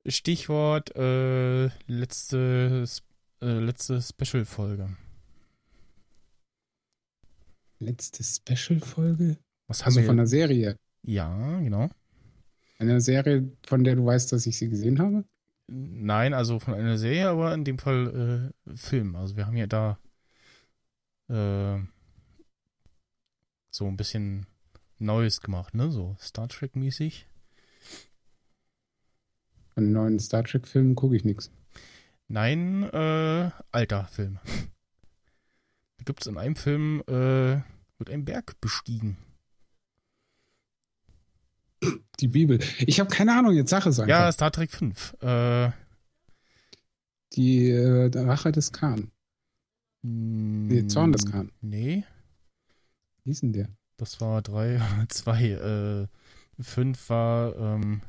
Stichwort 0.07 0.95
äh, 0.95 1.65
letzte, 1.87 2.85
äh, 3.41 3.59
letzte 3.59 4.01
Special-Folge. 4.01 4.95
Letzte 7.79 8.23
Special-Folge? 8.23 9.37
Was 9.67 9.81
haben 9.81 9.87
Also 9.87 9.99
wir? 10.01 10.05
von 10.07 10.17
der 10.17 10.27
Serie. 10.27 10.77
ja, 11.03 11.59
genau. 11.59 11.89
Eine 12.77 12.99
Serie, 12.99 13.49
von 13.65 13.83
der 13.85 13.95
du 13.95 14.05
weißt, 14.05 14.31
dass 14.33 14.45
ich 14.45 14.57
sie 14.57 14.69
gesehen 14.69 14.99
habe? 14.99 15.23
Nein, 15.67 16.33
also 16.33 16.59
von 16.59 16.75
einer 16.75 16.97
Serie, 16.97 17.29
aber 17.29 17.53
in 17.53 17.63
dem 17.63 17.79
Fall 17.79 18.53
äh, 18.67 18.77
Film. 18.77 19.15
Also 19.15 19.35
wir 19.35 19.47
haben 19.47 19.57
ja 19.57 19.67
da 19.67 19.97
äh, 21.27 21.79
so 23.71 23.87
ein 23.87 23.97
bisschen 23.97 24.45
Neues 24.99 25.41
gemacht, 25.41 25.73
ne? 25.73 25.91
So 25.91 26.15
Star 26.19 26.47
Trek-mäßig. 26.47 27.27
Von 29.73 29.91
neuen 29.91 30.19
Star 30.19 30.43
Trek-Filmen 30.43 30.95
gucke 30.95 31.15
ich 31.15 31.25
nichts. 31.25 31.51
Nein, 32.27 32.83
äh, 32.83 33.51
alter 33.71 34.05
Film. 34.07 34.39
Da 35.97 36.03
gibt 36.03 36.21
es 36.21 36.27
in 36.27 36.37
einem 36.37 36.57
Film, 36.57 37.01
äh, 37.07 37.61
wird 37.97 38.11
ein 38.11 38.25
Berg 38.25 38.59
bestiegen. 38.59 39.17
Die 42.19 42.27
Bibel. 42.27 42.59
Ich 42.79 42.99
habe 42.99 43.09
keine 43.09 43.37
Ahnung, 43.37 43.53
jetzt 43.53 43.69
sag 43.69 43.85
es 43.85 43.99
einfach. 43.99 44.09
Ja, 44.09 44.31
Star 44.31 44.51
Trek 44.51 44.71
5. 44.71 45.15
Äh, 45.21 45.71
Die 47.33 47.69
äh, 47.69 48.09
Rache 48.17 48.51
des 48.51 48.71
Khan. 48.71 49.11
nee, 50.01 50.87
Zorn 50.87 51.11
des 51.11 51.25
Khan. 51.25 51.51
Nee, 51.61 52.03
Wie 53.23 53.31
hieß 53.31 53.41
denn 53.41 53.53
der? 53.53 53.69
das 53.97 54.19
war 54.21 54.41
3, 54.41 54.79
2. 55.09 56.07
Äh, 56.57 56.63
5 56.63 57.09
war, 57.09 57.55
ähm, 57.57 58.01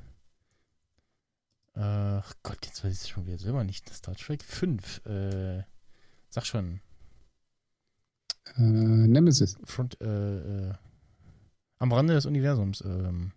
äh, 1.75 1.81
ach 1.81 2.33
Gott, 2.45 2.65
jetzt 2.65 2.85
weiß 2.85 2.93
ich 2.93 3.01
es 3.01 3.09
schon 3.09 3.27
wieder 3.27 3.39
selber 3.39 3.65
nicht. 3.65 3.89
Star 3.93 4.15
Trek 4.15 4.45
5. 4.45 5.05
Äh, 5.07 5.65
sag 6.31 6.47
schon, 6.47 6.81
Äh, 8.57 8.61
Nemesis. 8.63 9.57
Front, 9.65 10.01
äh, 10.01 10.69
äh, 10.69 10.75
am 11.79 11.93
Rande 11.93 12.15
des 12.15 12.27
Universums. 12.27 12.81
Ähm, 12.83 13.33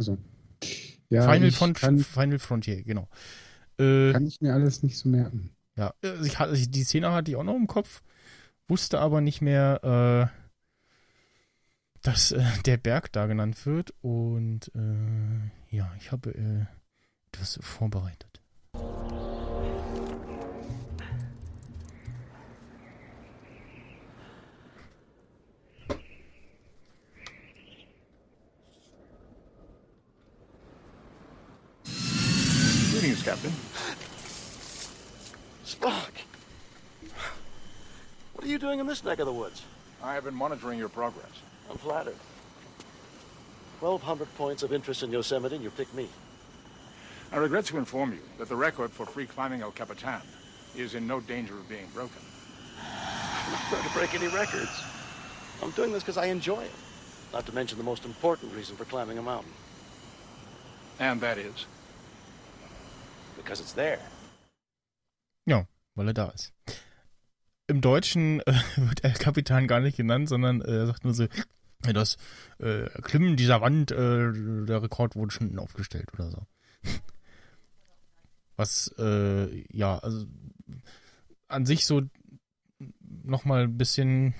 Also. 0.00 0.16
Ja, 1.10 1.30
Final, 1.30 1.50
Front, 1.50 1.78
kann, 1.78 1.98
Final 1.98 2.38
Frontier, 2.38 2.82
genau. 2.82 3.06
Äh, 3.78 4.12
kann 4.12 4.26
ich 4.26 4.40
mir 4.40 4.54
alles 4.54 4.82
nicht 4.82 4.96
so 4.96 5.10
merken. 5.10 5.50
Ja, 5.76 5.92
also 6.02 6.24
ich 6.24 6.38
hatte, 6.38 6.54
die 6.56 6.84
Szene 6.84 7.12
hatte 7.12 7.30
ich 7.30 7.36
auch 7.36 7.44
noch 7.44 7.56
im 7.56 7.66
Kopf, 7.66 8.02
wusste 8.66 8.98
aber 8.98 9.20
nicht 9.20 9.42
mehr, 9.42 10.32
äh, 10.32 10.40
dass 12.00 12.32
äh, 12.32 12.42
der 12.64 12.78
Berg 12.78 13.12
da 13.12 13.26
genannt 13.26 13.66
wird. 13.66 13.92
Und 14.00 14.70
äh, 14.74 15.76
ja, 15.76 15.92
ich 15.98 16.12
habe 16.12 16.30
äh, 16.30 16.64
etwas 17.32 17.58
vorbereitet. 17.60 18.40
Captain. 33.30 33.52
Spock! 35.64 36.10
What 38.34 38.44
are 38.44 38.48
you 38.48 38.58
doing 38.58 38.80
in 38.80 38.88
this 38.88 39.04
neck 39.04 39.20
of 39.20 39.26
the 39.26 39.32
woods? 39.32 39.62
I 40.02 40.14
have 40.14 40.24
been 40.24 40.34
monitoring 40.34 40.80
your 40.80 40.88
progress. 40.88 41.30
I'm 41.70 41.76
flattered. 41.76 42.16
1,200 43.78 44.34
points 44.34 44.64
of 44.64 44.72
interest 44.72 45.04
in 45.04 45.12
Yosemite, 45.12 45.54
and 45.54 45.62
you 45.62 45.70
pick 45.70 45.94
me. 45.94 46.08
I 47.30 47.36
regret 47.36 47.66
to 47.66 47.78
inform 47.78 48.10
you 48.10 48.18
that 48.38 48.48
the 48.48 48.56
record 48.56 48.90
for 48.90 49.06
free 49.06 49.26
climbing 49.26 49.62
El 49.62 49.70
Capitan 49.70 50.22
is 50.74 50.96
in 50.96 51.06
no 51.06 51.20
danger 51.20 51.54
of 51.54 51.68
being 51.68 51.86
broken. 51.94 52.22
I'm 52.82 53.52
not 53.52 53.62
trying 53.68 53.84
to 53.84 53.94
break 53.94 54.12
any 54.12 54.26
records. 54.26 54.82
I'm 55.62 55.70
doing 55.70 55.92
this 55.92 56.02
because 56.02 56.18
I 56.18 56.26
enjoy 56.26 56.62
it. 56.62 56.72
Not 57.32 57.46
to 57.46 57.54
mention 57.54 57.78
the 57.78 57.84
most 57.84 58.04
important 58.04 58.52
reason 58.54 58.74
for 58.74 58.86
climbing 58.86 59.18
a 59.18 59.22
mountain. 59.22 59.52
And 60.98 61.20
that 61.20 61.38
is. 61.38 61.66
Because 63.42 63.62
it's 63.62 63.74
there. 63.74 63.98
Ja, 65.46 65.66
weil 65.94 66.08
er 66.08 66.14
da 66.14 66.28
ist. 66.30 66.52
Im 67.66 67.80
Deutschen 67.80 68.40
äh, 68.40 68.52
wird 68.76 69.02
der 69.02 69.12
Kapitan 69.12 69.66
gar 69.66 69.80
nicht 69.80 69.96
genannt, 69.96 70.28
sondern 70.28 70.60
äh, 70.60 70.78
er 70.78 70.86
sagt 70.86 71.04
nur 71.04 71.14
so, 71.14 71.26
das 71.80 72.18
äh, 72.58 72.88
Klimmen 73.02 73.36
dieser 73.36 73.60
Wand, 73.60 73.90
äh, 73.90 74.32
der 74.66 74.82
Rekord 74.82 75.16
wurde 75.16 75.32
schon 75.32 75.58
aufgestellt 75.58 76.12
oder 76.12 76.30
so. 76.30 76.46
Was, 78.56 78.94
äh, 78.98 79.64
ja, 79.74 79.98
also 79.98 80.26
an 81.48 81.64
sich 81.64 81.86
so 81.86 82.02
nochmal 83.00 83.64
ein 83.64 83.78
bisschen 83.78 84.34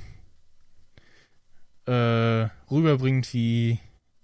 rüberbringt, 1.88 3.34
wie, 3.34 3.80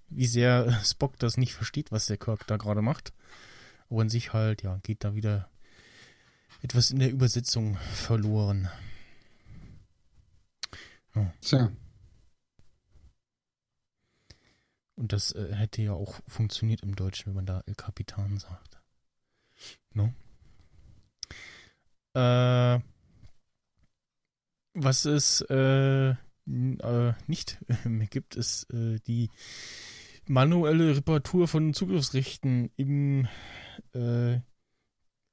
wie 0.09 0.27
sehr 0.27 0.71
Spock 0.85 1.19
das 1.19 1.37
nicht 1.37 1.53
versteht, 1.53 1.91
was 1.91 2.07
der 2.07 2.17
Kirk 2.17 2.47
da 2.47 2.59
gerade 2.59 2.81
macht. 2.81 3.13
Aber 3.91 4.03
an 4.03 4.09
sich 4.09 4.33
halt, 4.33 4.63
ja, 4.63 4.79
geht 4.83 5.05
da 5.05 5.15
wieder 5.15 5.49
etwas 6.63 6.91
in 6.91 6.99
der 6.99 7.11
Übersetzung 7.11 7.77
verloren. 7.93 8.69
Tja, 11.41 11.73
Und 14.97 15.13
das 15.13 15.33
äh, 15.33 15.55
hätte 15.55 15.83
ja 15.83 15.93
auch 15.93 16.21
funktioniert 16.27 16.83
im 16.83 16.97
Deutschen, 16.97 17.27
wenn 17.27 17.37
man 17.37 17.47
da 17.47 17.63
El 17.67 17.75
Capitan 17.75 18.39
sagt. 18.39 18.81
No? 19.93 20.13
Äh, 22.15 22.81
was 24.73 25.05
es 25.05 25.43
äh, 25.43 26.11
äh, 26.11 27.13
nicht 27.27 27.59
mehr 27.85 28.07
gibt, 28.07 28.37
ist 28.37 28.73
äh, 28.73 28.99
die 29.07 29.31
manuelle 30.27 30.97
Reparatur 30.97 31.47
von 31.47 31.75
Zugriffsrechten 31.75 32.71
im 32.77 33.29
äh, 33.97 34.41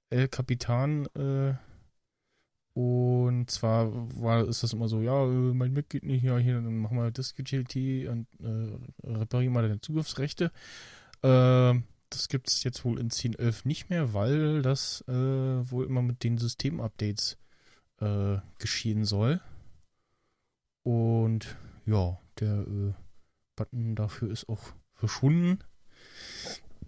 El 0.10 0.28
Capitan. 0.30 1.06
Äh, 1.15 1.55
und 2.74 3.51
zwar 3.51 3.91
war, 4.20 4.47
ist 4.47 4.64
das 4.64 4.74
immer 4.74 4.88
so, 4.88 5.01
ja, 5.01 5.26
äh, 5.26 5.53
mein 5.53 5.74
Mac 5.74 5.89
geht 5.89 6.03
nicht, 6.03 6.24
ja, 6.24 6.38
hier, 6.38 6.55
dann 6.55 6.80
machen 6.80 6.97
wir 6.97 7.11
Disk 7.11 7.38
Utility 7.38 8.07
und 8.07 8.28
äh, 8.39 9.07
reparieren 9.07 9.53
mal 9.53 9.61
deine 9.61 9.82
Zugriffsrechte. 9.82 10.51
Äh, 11.22 11.76
das 12.09 12.28
gibt 12.30 12.49
es 12.49 12.64
jetzt 12.64 12.84
wohl 12.86 12.99
in 12.99 13.09
10.11 13.09 13.61
nicht 13.68 13.89
mehr, 13.89 14.14
weil 14.14 14.61
das 14.61 15.03
äh, 15.07 15.14
wohl 15.14 15.86
immer 15.86 16.01
mit 16.01 16.24
den 16.24 16.38
Systemupdates 16.38 17.38
äh, 17.99 18.38
geschehen 18.59 19.05
soll. 19.05 19.41
Und 20.84 21.57
ja, 21.86 22.20
der 22.39 22.68
äh, 22.68 22.93
Button 23.55 23.95
dafür 23.95 24.32
ist 24.32 24.49
auch 24.49 24.74
verschwunden. 24.93 25.59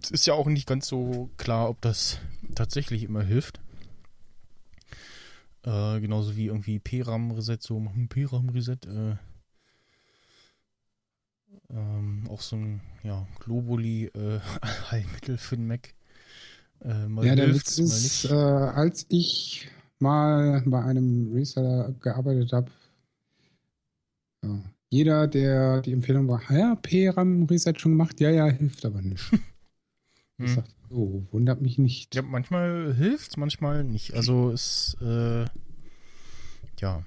Es 0.02 0.10
ist 0.10 0.26
ja 0.26 0.34
auch 0.34 0.46
nicht 0.46 0.66
ganz 0.66 0.86
so 0.86 1.30
klar, 1.36 1.68
ob 1.68 1.80
das 1.80 2.18
tatsächlich 2.54 3.02
immer 3.02 3.22
hilft. 3.22 3.60
Äh, 5.64 6.00
genauso 6.00 6.36
wie 6.36 6.46
irgendwie 6.46 6.78
PRAM-Reset, 6.78 7.58
so 7.60 7.80
machen 7.80 8.08
PRAM-Reset. 8.08 8.86
Äh, 8.86 9.16
ähm, 11.70 12.24
auch 12.30 12.40
so 12.40 12.56
ein 12.56 12.80
ja, 13.02 13.26
Globally 13.40 14.06
äh, 14.06 14.40
für 15.36 15.56
den 15.56 15.66
Mac. 15.66 15.94
Äh, 16.84 17.08
ja, 17.24 17.34
der 17.34 17.54
Witz 17.54 17.78
ist, 17.78 18.26
äh, 18.26 18.34
als 18.34 19.06
ich 19.08 19.68
mal 19.98 20.62
bei 20.66 20.82
einem 20.82 21.32
Reseller 21.32 21.92
gearbeitet 22.00 22.52
habe, 22.52 22.70
ja, 24.44 24.62
jeder, 24.88 25.26
der 25.26 25.80
die 25.82 25.92
Empfehlung 25.92 26.28
war, 26.28 26.42
ja, 26.50 26.76
PRAM 26.76 27.44
Reset 27.44 27.74
schon 27.76 27.92
gemacht, 27.92 28.20
ja, 28.20 28.30
ja, 28.30 28.46
hilft 28.46 28.84
aber 28.84 29.02
nicht. 29.02 29.24
Ich 30.38 30.50
Hm. 30.50 30.54
sagte, 30.56 30.74
oh, 30.90 31.22
wundert 31.30 31.62
mich 31.62 31.78
nicht. 31.78 32.14
Ja, 32.14 32.22
manchmal 32.22 32.94
hilft's, 32.94 33.36
manchmal 33.36 33.84
nicht. 33.84 34.14
Also 34.14 34.50
ist 34.50 34.96
äh, 35.00 35.46
ja 36.78 37.04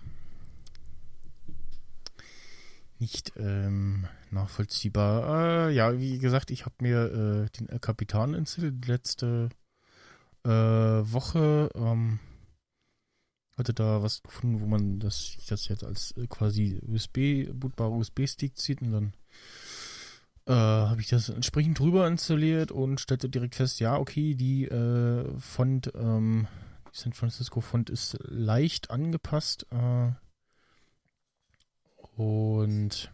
nicht 3.00 3.34
ähm, 3.38 4.08
nachvollziehbar. 4.32 5.70
Äh, 5.70 5.74
ja, 5.74 5.98
wie 6.00 6.18
gesagt, 6.20 6.52
ich 6.52 6.66
habe 6.66 6.76
mir 6.82 7.46
äh, 7.46 7.58
den 7.58 7.70
El 7.70 7.80
Capitan 7.80 8.34
installiert 8.34 8.88
letzte 8.88 9.50
äh, 10.44 10.50
Woche. 10.50 11.70
Ähm, 11.76 12.20
hatte 13.58 13.74
da 13.74 14.02
was 14.02 14.24
gefunden, 14.24 14.62
wo 14.62 14.66
man 14.66 15.00
das, 15.00 15.38
das 15.48 15.68
jetzt 15.68 15.84
als 15.84 16.16
äh, 16.18 16.28
quasi 16.28 16.80
USB, 16.88 17.52
bootbare 17.54 17.92
USB-Stick 17.92 18.58
zieht 18.58 18.82
und 18.82 18.92
dann 18.92 19.14
äh, 20.50 20.54
habe 20.54 21.00
ich 21.00 21.08
das 21.08 21.30
entsprechend 21.30 21.78
drüber 21.78 22.08
installiert 22.08 22.72
und 22.72 23.00
stellte 23.00 23.30
direkt 23.30 23.54
fest, 23.54 23.80
ja, 23.80 23.98
okay, 23.98 24.34
die 24.34 24.66
äh, 24.66 25.40
Font, 25.40 25.92
ähm, 25.94 26.48
die 26.92 26.98
San 26.98 27.14
Francisco 27.14 27.62
Font 27.62 27.92
ist 27.92 28.18
leicht 28.24 28.90
angepasst. 28.90 29.68
Äh, 29.72 30.12
und 32.18 33.12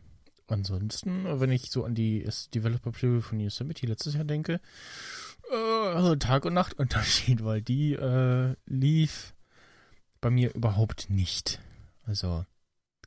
ansonsten, 0.47 1.25
wenn 1.41 1.51
ich 1.51 1.69
so 1.69 1.83
an 1.83 1.93
die 1.93 2.25
Developer 2.53 2.91
Preview 2.91 3.19
von 3.19 3.41
Yosemite 3.41 3.85
letztes 3.85 4.13
Jahr 4.13 4.23
denke, 4.23 4.61
äh, 5.51 5.55
also 5.55 6.15
Tag 6.15 6.45
und 6.45 6.53
Nacht 6.53 6.73
Unterschied, 6.79 7.43
weil 7.43 7.61
die 7.61 7.95
äh, 7.95 8.55
lief 8.65 9.33
bei 10.21 10.29
mir 10.29 10.55
überhaupt 10.55 11.09
nicht. 11.09 11.59
Also 12.05 12.45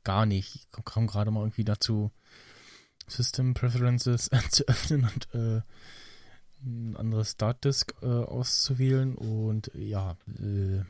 gar 0.03 0.27
nicht. 0.27 0.55
Ich 0.55 0.85
kam 0.85 1.07
gerade 1.07 1.31
mal 1.31 1.41
irgendwie 1.41 1.65
dazu, 1.65 2.11
System 3.09 3.53
Preferences 3.53 4.29
zu 4.49 4.67
öffnen 4.67 5.09
und 5.13 5.33
äh, 5.33 5.61
ein 6.63 6.95
anderes 6.97 7.31
Startdisk 7.31 7.95
äh, 8.01 8.05
auszuwählen 8.05 9.15
und 9.15 9.71
ja, 9.73 10.17
äh, 10.27 10.81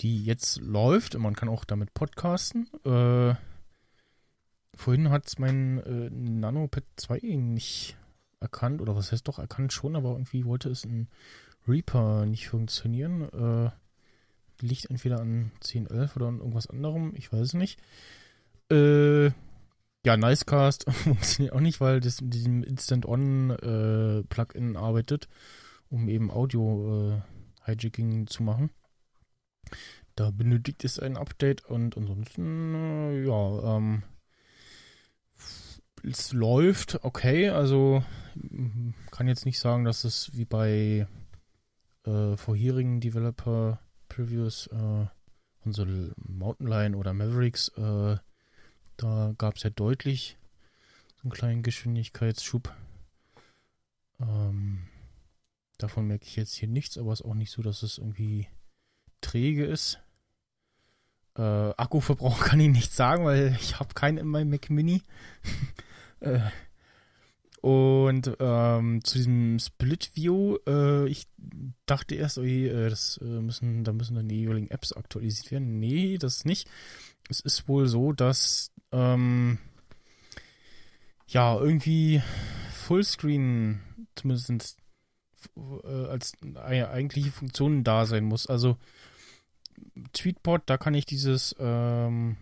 die 0.00 0.24
jetzt 0.24 0.60
läuft 0.60 1.14
und 1.14 1.22
man 1.22 1.36
kann 1.36 1.48
auch 1.48 1.64
damit 1.64 1.94
podcasten. 1.94 2.68
Äh, 2.84 3.34
vorhin 4.74 5.10
hat 5.10 5.32
mein 5.38 5.78
äh, 5.78 6.10
NanoPad 6.10 6.84
2 6.96 7.18
nicht 7.36 7.96
erkannt, 8.40 8.80
oder 8.80 8.96
was 8.96 9.12
heißt 9.12 9.28
doch 9.28 9.38
erkannt 9.38 9.72
schon, 9.72 9.96
aber 9.96 10.12
irgendwie 10.12 10.44
wollte 10.44 10.70
es 10.70 10.84
in 10.84 11.08
Reaper 11.68 12.26
nicht 12.26 12.48
funktionieren. 12.48 13.28
Äh, 13.30 13.70
liegt 14.62 14.90
entweder 14.90 15.20
an 15.20 15.52
10.11 15.62 16.16
oder 16.16 16.28
an 16.28 16.38
irgendwas 16.38 16.68
anderem, 16.68 17.12
ich 17.14 17.32
weiß 17.32 17.40
es 17.40 17.54
nicht. 17.54 17.80
Äh, 18.70 19.30
ja, 20.04 20.16
Nicecast 20.16 20.86
funktioniert 20.90 21.54
auch 21.54 21.60
nicht, 21.60 21.80
weil 21.80 22.00
das 22.00 22.20
in 22.20 22.30
diesem 22.30 22.62
Instant-On-Plugin 22.62 24.74
äh, 24.74 24.78
arbeitet, 24.78 25.28
um 25.88 26.08
eben 26.08 26.30
Audio-Hijacking 26.30 28.26
zu 28.26 28.42
machen. 28.42 28.70
Da 30.16 30.30
benötigt 30.30 30.84
es 30.84 30.98
ein 30.98 31.16
Update 31.16 31.64
und 31.64 31.96
ansonsten, 31.96 32.74
äh, 32.74 33.24
ja, 33.24 33.76
ähm, 33.76 34.02
es 36.02 36.32
läuft 36.32 37.04
okay, 37.04 37.50
also 37.50 38.02
kann 39.10 39.28
jetzt 39.28 39.44
nicht 39.44 39.58
sagen, 39.58 39.84
dass 39.84 40.04
es 40.04 40.30
wie 40.34 40.46
bei 40.46 41.06
äh, 42.04 42.36
vorherigen 42.36 43.00
Developer-Previews 43.00 44.68
äh, 44.68 45.06
von 45.62 46.14
Mountain 46.16 46.66
Lion 46.66 46.94
oder 46.94 47.12
Mavericks, 47.12 47.68
äh, 47.76 48.16
da 49.00 49.34
gab 49.38 49.56
es 49.56 49.62
ja 49.62 49.70
deutlich 49.70 50.36
so 51.16 51.22
einen 51.22 51.32
kleinen 51.32 51.62
Geschwindigkeitsschub. 51.62 52.74
Ähm, 54.20 54.88
davon 55.78 56.06
merke 56.06 56.26
ich 56.26 56.36
jetzt 56.36 56.54
hier 56.54 56.68
nichts, 56.68 56.98
aber 56.98 57.12
es 57.12 57.20
ist 57.20 57.26
auch 57.26 57.34
nicht 57.34 57.50
so, 57.50 57.62
dass 57.62 57.82
es 57.82 57.96
irgendwie 57.96 58.46
träge 59.22 59.64
ist. 59.64 60.00
Äh, 61.36 61.42
Akkuverbrauch 61.42 62.40
kann 62.44 62.60
ich 62.60 62.68
nicht 62.68 62.92
sagen, 62.92 63.24
weil 63.24 63.56
ich 63.58 63.80
habe 63.80 63.94
keinen 63.94 64.18
in 64.18 64.26
meinem 64.26 64.50
Mac 64.50 64.68
Mini. 64.68 65.02
äh, 66.20 66.40
und 67.62 68.36
ähm, 68.38 69.04
zu 69.04 69.18
diesem 69.18 69.58
Split 69.58 70.14
View, 70.14 70.58
äh, 70.66 71.06
ich 71.08 71.26
dachte 71.86 72.16
erst, 72.16 72.36
oh 72.36 72.42
je, 72.42 72.68
äh, 72.68 72.90
das 72.90 73.18
äh, 73.22 73.24
müssen, 73.24 73.84
da 73.84 73.92
müssen 73.92 74.14
dann 74.14 74.28
die 74.28 74.40
jeweiligen 74.40 74.70
Apps 74.70 74.92
aktualisiert 74.92 75.52
werden. 75.52 75.78
Nee, 75.78 76.18
das 76.18 76.44
nicht. 76.44 76.68
Es 77.28 77.40
ist 77.40 77.68
wohl 77.68 77.86
so, 77.86 78.12
dass 78.12 78.72
ähm, 78.92 79.58
ja 81.26 81.58
irgendwie 81.58 82.22
Fullscreen 82.72 83.80
zumindest 84.16 84.78
äh, 85.56 86.06
als 86.06 86.32
eigentliche 86.56 87.30
Funktion 87.30 87.84
da 87.84 88.06
sein 88.06 88.24
muss. 88.24 88.46
Also 88.46 88.76
Tweetbot, 90.12 90.62
da 90.66 90.76
kann 90.76 90.94
ich 90.94 91.06
dieses, 91.06 91.54
ähm, 91.58 92.36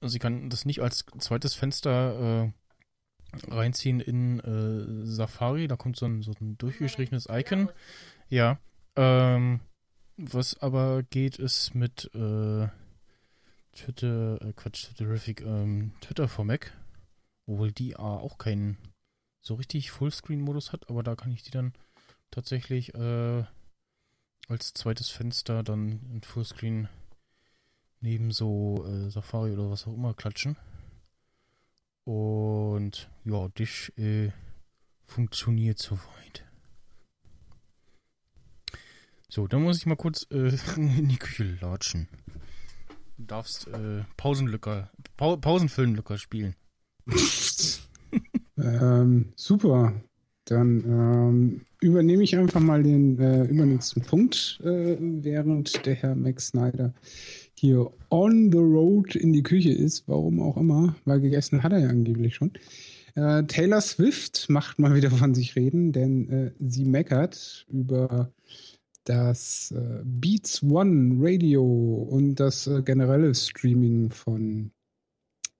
also 0.00 0.14
ich 0.14 0.20
kann 0.20 0.50
das 0.50 0.64
nicht 0.64 0.80
als 0.80 1.04
zweites 1.18 1.54
Fenster 1.54 2.52
äh, 2.52 3.52
reinziehen 3.52 4.00
in 4.00 4.40
äh, 4.40 5.06
Safari. 5.06 5.68
Da 5.68 5.76
kommt 5.76 5.96
so 5.96 6.06
ein, 6.06 6.22
so 6.22 6.32
ein 6.40 6.56
durchgestrichenes 6.58 7.28
Icon. 7.30 7.68
Ja. 8.28 8.58
Ähm, 8.96 9.60
was 10.16 10.60
aber 10.60 11.02
geht, 11.02 11.38
ist 11.38 11.74
mit 11.74 12.10
äh, 12.14 12.68
Twitter, 13.74 14.40
äh, 14.40 14.52
Quatsch, 14.52 14.86
Twitterific, 14.86 15.42
ähm, 15.42 15.92
Twitter 16.00 16.28
for 16.28 16.44
Mac. 16.44 16.72
Obwohl 17.46 17.72
die 17.72 17.96
auch 17.96 18.38
keinen 18.38 18.78
so 19.40 19.54
richtig 19.54 19.90
Fullscreen-Modus 19.90 20.72
hat, 20.72 20.88
aber 20.88 21.02
da 21.02 21.14
kann 21.14 21.30
ich 21.30 21.42
die 21.42 21.50
dann 21.50 21.74
tatsächlich 22.30 22.94
äh, 22.94 23.44
als 24.48 24.72
zweites 24.72 25.10
Fenster 25.10 25.62
dann 25.62 26.00
in 26.12 26.22
Fullscreen 26.22 26.88
neben 28.00 28.30
so 28.30 28.86
äh, 28.86 29.10
Safari 29.10 29.52
oder 29.52 29.70
was 29.70 29.86
auch 29.86 29.94
immer 29.94 30.14
klatschen. 30.14 30.56
Und 32.04 33.08
ja, 33.24 33.48
Dish 33.48 33.92
äh, 33.96 34.30
funktioniert 35.06 35.78
soweit. 35.78 36.44
So, 39.28 39.46
dann 39.48 39.62
muss 39.62 39.78
ich 39.78 39.86
mal 39.86 39.96
kurz 39.96 40.26
äh, 40.30 40.56
in 40.76 41.08
die 41.08 41.16
Küche 41.18 41.44
latschen. 41.60 42.08
Du 43.16 43.24
darfst 43.24 43.68
äh, 43.68 44.02
Pausenlücker, 44.16 44.90
pa 45.16 45.36
Pausenfilmlücker 45.36 46.18
spielen. 46.18 46.54
ähm, 48.58 49.32
super. 49.36 49.92
Dann 50.46 50.84
ähm, 50.84 51.60
übernehme 51.80 52.22
ich 52.22 52.36
einfach 52.36 52.60
mal 52.60 52.82
den 52.82 53.18
äh, 53.18 53.44
übernächsten 53.44 54.02
Punkt, 54.02 54.60
äh, 54.62 54.96
während 54.98 55.86
der 55.86 55.94
Herr 55.94 56.14
Max 56.14 56.48
Snyder 56.48 56.92
hier 57.54 57.90
on 58.10 58.50
the 58.52 58.58
road 58.58 59.14
in 59.14 59.32
die 59.32 59.42
Küche 59.42 59.72
ist, 59.72 60.06
warum 60.06 60.40
auch 60.42 60.56
immer, 60.56 60.96
weil 61.04 61.20
gegessen 61.20 61.62
hat 61.62 61.72
er 61.72 61.78
ja 61.78 61.88
angeblich 61.88 62.34
schon. 62.34 62.52
Äh, 63.14 63.44
Taylor 63.44 63.80
Swift 63.80 64.50
macht 64.50 64.78
mal 64.78 64.94
wieder 64.94 65.10
von 65.10 65.34
sich 65.34 65.56
reden, 65.56 65.92
denn 65.92 66.28
äh, 66.30 66.50
sie 66.60 66.84
meckert 66.84 67.64
über 67.70 68.32
das 69.04 69.72
äh, 69.72 70.02
Beats 70.04 70.62
One 70.62 71.16
Radio 71.18 71.64
und 71.64 72.36
das 72.36 72.66
äh, 72.66 72.82
generelle 72.82 73.34
Streaming 73.34 74.10
von 74.10 74.70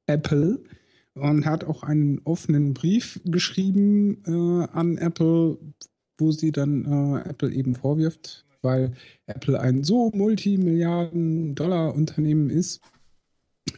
Apple 0.07 0.63
und 1.15 1.47
hat 1.47 1.65
auch 1.65 1.83
einen 1.83 2.21
offenen 2.25 2.75
Brief 2.75 3.21
geschrieben 3.25 4.23
äh, 4.27 4.69
an 4.73 4.99
Apple, 4.99 5.59
wo 6.19 6.33
sie 6.33 6.53
dann 6.53 6.85
äh, 6.85 7.21
Apple 7.29 7.51
eben 7.53 7.75
vorwirft, 7.75 8.45
weil 8.63 8.93
Apple 9.27 9.59
ein 9.61 9.83
so 9.85 10.11
Multimilliarden-Dollar-Unternehmen 10.15 12.51
ist. 12.51 12.81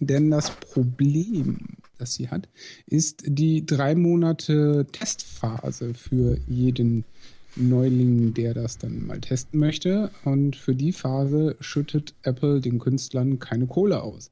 Denn 0.00 0.30
das 0.30 0.50
Problem, 0.50 1.76
das 1.98 2.14
sie 2.14 2.28
hat, 2.28 2.48
ist 2.86 3.22
die 3.26 3.64
drei 3.64 3.94
Monate 3.94 4.86
Testphase 4.92 5.94
für 5.94 6.36
jeden 6.46 7.04
Neuling, 7.56 8.34
der 8.34 8.54
das 8.54 8.78
dann 8.78 9.06
mal 9.06 9.20
testen 9.20 9.58
möchte. 9.58 10.10
Und 10.24 10.56
für 10.56 10.74
die 10.74 10.92
Phase 10.92 11.56
schüttet 11.60 12.14
Apple 12.22 12.60
den 12.60 12.78
Künstlern 12.78 13.38
keine 13.38 13.66
Kohle 13.66 14.02
aus. 14.02 14.30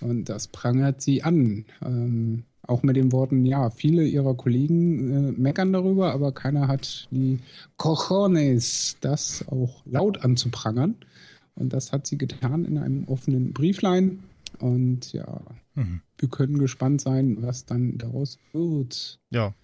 Und 0.00 0.28
das 0.28 0.48
prangert 0.48 1.00
sie 1.00 1.22
an. 1.22 1.64
Ähm, 1.84 2.44
auch 2.62 2.82
mit 2.82 2.96
den 2.96 3.12
Worten, 3.12 3.44
ja, 3.44 3.70
viele 3.70 4.04
ihrer 4.04 4.34
Kollegen 4.34 5.10
äh, 5.10 5.32
meckern 5.32 5.72
darüber, 5.72 6.12
aber 6.12 6.32
keiner 6.32 6.66
hat 6.68 7.06
die 7.10 7.38
Cojones, 7.76 8.96
das 9.00 9.46
auch 9.48 9.82
laut 9.86 10.24
anzuprangern. 10.24 10.96
Und 11.54 11.72
das 11.72 11.92
hat 11.92 12.06
sie 12.06 12.18
getan 12.18 12.64
in 12.64 12.78
einem 12.78 13.04
offenen 13.04 13.52
Brieflein. 13.52 14.24
Und 14.58 15.12
ja, 15.12 15.40
mhm. 15.74 16.00
wir 16.18 16.28
können 16.28 16.58
gespannt 16.58 17.00
sein, 17.00 17.38
was 17.40 17.64
dann 17.64 17.98
daraus 17.98 18.38
wird. 18.52 19.20
Ja. 19.30 19.54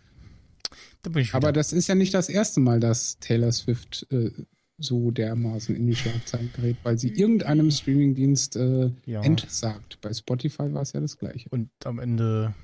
Da 1.03 1.11
aber 1.33 1.53
das 1.53 1.73
ist 1.73 1.89
ja 1.89 1.95
nicht 1.95 2.15
das 2.15 2.29
erste 2.29 2.61
Mal, 2.61 2.81
dass 2.81 3.19
Taylor 3.19 3.53
Swift 3.53 4.07
äh, 4.11 4.31
so 4.79 5.11
dermaßen 5.11 5.75
in 5.75 5.87
die 5.87 5.95
Schlagzeilen 5.95 6.51
gerät, 6.55 6.77
weil 6.83 6.99
sie 6.99 7.09
irgendeinem 7.09 7.71
Streamingdienst 7.71 8.57
äh, 8.57 8.91
ja. 9.07 9.23
entsagt. 9.23 10.01
Bei 10.01 10.13
Spotify 10.13 10.73
war 10.73 10.83
es 10.83 10.93
ja 10.93 11.01
das 11.01 11.19
gleiche. 11.19 11.49
Und 11.51 11.71
am 11.85 11.99
Ende 11.99 12.55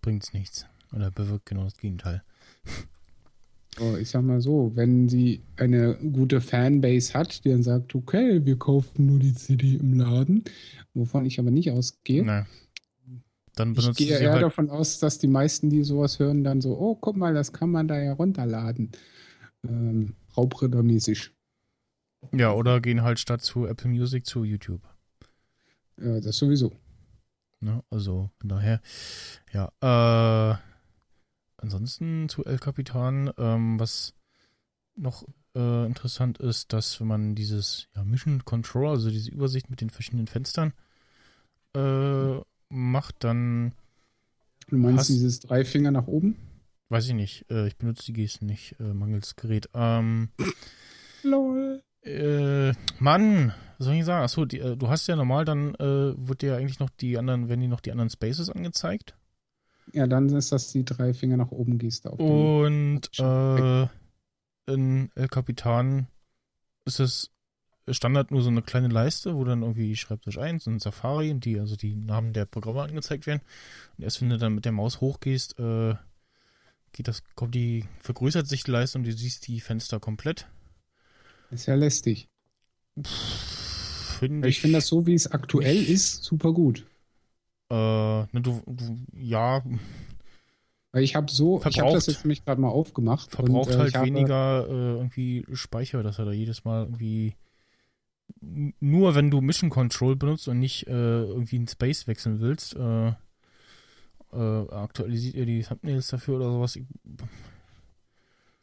bringt 0.00 0.24
es 0.24 0.32
nichts. 0.32 0.66
Oder 0.92 1.10
bewirkt 1.10 1.46
genau 1.46 1.64
das 1.64 1.76
Gegenteil. 1.76 2.22
Ich 4.00 4.10
sag 4.10 4.22
mal 4.22 4.40
so, 4.40 4.72
wenn 4.74 5.08
sie 5.08 5.42
eine 5.56 5.94
gute 5.94 6.40
Fanbase 6.40 7.14
hat, 7.14 7.44
die 7.44 7.50
dann 7.50 7.62
sagt, 7.62 7.94
okay, 7.94 8.44
wir 8.44 8.58
kaufen 8.58 9.06
nur 9.06 9.20
die 9.20 9.34
CD 9.34 9.76
im 9.76 9.94
Laden, 9.94 10.42
wovon 10.94 11.26
ich 11.26 11.38
aber 11.38 11.52
nicht 11.52 11.70
ausgehe. 11.70 12.24
Nein. 12.24 12.46
Dann 13.58 13.74
benutzt 13.74 14.00
ich 14.00 14.08
gehe 14.08 14.18
eher 14.18 14.32
halt 14.32 14.42
davon 14.42 14.70
aus, 14.70 15.00
dass 15.00 15.18
die 15.18 15.26
meisten, 15.26 15.68
die 15.68 15.82
sowas 15.82 16.18
hören, 16.18 16.44
dann 16.44 16.60
so, 16.60 16.78
oh, 16.78 16.94
guck 16.94 17.16
mal, 17.16 17.34
das 17.34 17.52
kann 17.52 17.70
man 17.70 17.88
da 17.88 17.98
ja 17.98 18.12
runterladen. 18.12 18.92
Ähm, 19.66 20.14
Raubrittermäßig. 20.36 21.32
Ja, 22.32 22.52
oder 22.52 22.80
gehen 22.80 23.02
halt 23.02 23.18
statt 23.18 23.42
zu 23.42 23.66
Apple 23.66 23.90
Music 23.90 24.26
zu 24.26 24.44
YouTube. 24.44 24.82
Ja, 26.00 26.20
das 26.20 26.36
sowieso. 26.36 26.72
Ne, 27.60 27.82
also 27.90 28.30
von 28.38 28.48
daher, 28.48 28.80
ja. 29.52 29.72
Äh, 29.80 30.56
ansonsten 31.56 32.28
zu 32.28 32.44
El 32.44 32.58
Capitan, 32.58 33.32
ähm, 33.36 33.80
was 33.80 34.14
noch 34.94 35.24
äh, 35.56 35.86
interessant 35.86 36.38
ist, 36.38 36.72
dass 36.72 37.00
wenn 37.00 37.08
man 37.08 37.34
dieses 37.34 37.88
ja, 37.96 38.04
Mission 38.04 38.44
Control, 38.44 38.90
also 38.90 39.10
diese 39.10 39.32
Übersicht 39.32 39.70
mit 39.70 39.80
den 39.80 39.90
verschiedenen 39.90 40.28
Fenstern 40.28 40.72
äh, 41.74 42.40
macht, 42.68 43.24
dann. 43.24 43.72
Du 44.68 44.76
meinst 44.76 45.00
hast, 45.00 45.08
dieses 45.08 45.40
drei 45.40 45.64
Finger 45.64 45.90
nach 45.90 46.06
oben? 46.06 46.36
Weiß 46.88 47.06
ich 47.08 47.14
nicht. 47.14 47.50
Äh, 47.50 47.68
ich 47.68 47.76
benutze 47.76 48.06
die 48.06 48.12
Gesten 48.12 48.46
nicht, 48.46 48.76
äh, 48.80 48.94
mangels 48.94 49.36
Gerät. 49.36 49.68
Ähm, 49.74 50.30
Lol. 51.22 51.82
Äh, 52.02 52.72
Mann, 52.98 53.52
was 53.76 53.86
soll 53.86 53.94
ich 53.94 54.04
sagen? 54.04 54.24
Achso, 54.24 54.44
die, 54.44 54.58
äh, 54.58 54.76
du 54.76 54.88
hast 54.88 55.06
ja 55.06 55.16
normal, 55.16 55.44
dann 55.44 55.74
äh, 55.74 56.14
wird 56.16 56.42
dir 56.42 56.56
eigentlich 56.56 56.78
noch 56.78 56.90
die 56.90 57.18
anderen, 57.18 57.48
werden 57.48 57.60
die 57.60 57.68
noch 57.68 57.80
die 57.80 57.92
anderen 57.92 58.10
Spaces 58.10 58.50
angezeigt. 58.50 59.14
Ja, 59.92 60.06
dann 60.06 60.28
ist 60.28 60.52
das 60.52 60.72
die 60.72 60.84
drei 60.84 61.14
Finger 61.14 61.36
nach 61.36 61.50
oben 61.50 61.78
Geste. 61.78 62.10
Auf 62.10 62.18
Und 62.18 63.08
äh, 63.18 63.86
in 64.66 65.10
El 65.14 65.28
Capitan 65.28 66.08
ist 66.84 67.00
es 67.00 67.30
Standard 67.94 68.30
nur 68.30 68.42
so 68.42 68.50
eine 68.50 68.62
kleine 68.62 68.88
Leiste, 68.88 69.34
wo 69.34 69.44
dann 69.44 69.62
irgendwie 69.62 69.96
Schreibtisch 69.96 70.38
1 70.38 70.66
und 70.66 70.80
Safari 70.80 71.30
und 71.30 71.44
die, 71.44 71.58
also 71.58 71.76
die 71.76 71.94
Namen 71.94 72.32
der 72.32 72.44
Programme 72.46 72.82
angezeigt 72.82 73.26
werden. 73.26 73.40
Und 73.96 74.04
erst 74.04 74.20
wenn 74.20 74.30
du 74.30 74.38
dann 74.38 74.54
mit 74.54 74.64
der 74.64 74.72
Maus 74.72 75.00
hochgehst, 75.00 75.58
äh, 75.58 75.94
geht 76.92 77.08
das, 77.08 77.22
kommt 77.34 77.54
die, 77.54 77.84
vergrößert 78.00 78.46
sich 78.48 78.64
die 78.64 78.70
Leiste 78.70 78.98
und 78.98 79.04
du 79.06 79.12
siehst 79.12 79.46
die 79.46 79.60
Fenster 79.60 80.00
komplett. 80.00 80.46
Ist 81.50 81.66
ja 81.66 81.74
lästig. 81.74 82.28
Finde 83.04 84.48
Ich 84.48 84.60
finde 84.60 84.78
das 84.78 84.88
so, 84.88 85.06
wie 85.06 85.14
es 85.14 85.30
aktuell 85.30 85.82
ist, 85.82 86.24
super 86.24 86.52
gut. 86.52 86.86
Äh, 87.70 87.74
ne, 87.74 88.40
du, 88.42 88.62
du, 88.66 88.96
ja, 89.14 89.62
Weil 90.90 91.02
ich 91.04 91.14
habe 91.14 91.30
so, 91.30 91.58
ich 91.58 91.64
habe 91.64 91.72
Verbraucht- 91.74 91.96
das 91.96 92.06
jetzt 92.06 92.24
nämlich 92.24 92.44
gerade 92.44 92.60
mal 92.60 92.68
aufgemacht. 92.68 93.30
verbraucht 93.30 93.68
und, 93.68 93.74
äh, 93.74 93.78
halt 93.78 93.88
ich 93.90 93.94
habe, 93.94 94.06
weniger 94.06 94.66
äh, 94.66 94.72
irgendwie 94.96 95.46
Speicher, 95.52 96.02
dass 96.02 96.18
er 96.18 96.24
da 96.24 96.32
jedes 96.32 96.64
Mal 96.64 96.84
irgendwie 96.84 97.36
nur 98.40 99.14
wenn 99.14 99.30
du 99.30 99.40
Mission 99.40 99.70
Control 99.70 100.16
benutzt 100.16 100.48
und 100.48 100.58
nicht 100.58 100.86
äh, 100.86 100.90
irgendwie 100.90 101.56
in 101.56 101.68
Space 101.68 102.06
wechseln 102.06 102.40
willst, 102.40 102.76
äh, 102.76 103.08
äh, 104.32 104.70
aktualisiert 104.70 105.34
ihr 105.34 105.46
die 105.46 105.62
Thumbnails 105.62 106.08
dafür 106.08 106.36
oder 106.36 106.50
sowas. 106.50 106.78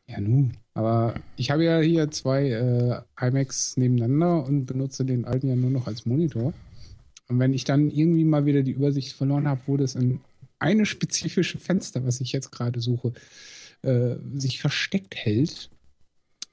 Ja, 0.07 0.19
nu. 0.19 0.51
Aber 0.73 1.15
ich 1.35 1.49
habe 1.51 1.63
ja 1.65 1.79
hier 1.79 2.11
zwei 2.11 2.49
äh, 2.49 3.01
iMacs 3.27 3.77
nebeneinander 3.77 4.45
und 4.45 4.65
benutze 4.65 5.05
den 5.05 5.25
alten 5.25 5.47
ja 5.47 5.55
nur 5.55 5.71
noch 5.71 5.87
als 5.87 6.05
Monitor. 6.05 6.53
Und 7.27 7.39
wenn 7.39 7.53
ich 7.53 7.63
dann 7.63 7.89
irgendwie 7.89 8.25
mal 8.25 8.45
wieder 8.45 8.61
die 8.61 8.73
Übersicht 8.73 9.13
verloren 9.13 9.47
habe, 9.47 9.61
wo 9.65 9.77
das 9.77 9.95
in 9.95 10.19
eine 10.59 10.85
spezifische 10.85 11.57
Fenster, 11.57 12.05
was 12.05 12.21
ich 12.21 12.31
jetzt 12.31 12.51
gerade 12.51 12.81
suche, 12.81 13.13
äh, 13.81 14.15
sich 14.35 14.61
versteckt 14.61 15.15
hält, 15.15 15.71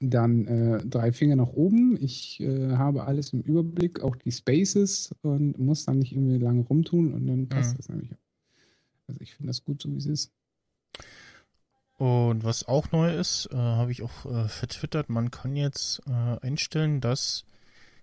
dann 0.09 0.45
äh, 0.47 0.85
drei 0.85 1.11
Finger 1.11 1.35
nach 1.35 1.49
oben. 1.49 1.97
Ich 2.01 2.39
äh, 2.41 2.71
habe 2.75 3.05
alles 3.05 3.33
im 3.33 3.41
Überblick, 3.41 4.01
auch 4.01 4.15
die 4.15 4.31
Spaces 4.31 5.13
und 5.21 5.57
muss 5.59 5.85
dann 5.85 5.99
nicht 5.99 6.13
irgendwie 6.13 6.37
lange 6.37 6.61
rumtun 6.63 7.13
und 7.13 7.27
dann 7.27 7.47
passt 7.47 7.73
Mhm. 7.73 7.77
das 7.77 7.89
nämlich 7.89 8.13
auch. 8.13 8.17
Also 9.07 9.21
ich 9.21 9.33
finde 9.35 9.47
das 9.49 9.63
gut, 9.63 9.81
so 9.81 9.91
wie 9.91 9.97
es 9.97 10.05
ist. 10.05 10.31
Und 11.97 12.43
was 12.43 12.67
auch 12.67 12.91
neu 12.91 13.15
ist, 13.15 13.49
äh, 13.51 13.55
habe 13.55 13.91
ich 13.91 14.01
auch 14.01 14.25
äh, 14.25 14.47
vertwittert, 14.47 15.09
man 15.09 15.31
kann 15.31 15.55
jetzt 15.55 16.01
äh, 16.07 16.11
einstellen, 16.45 17.01
dass 17.01 17.45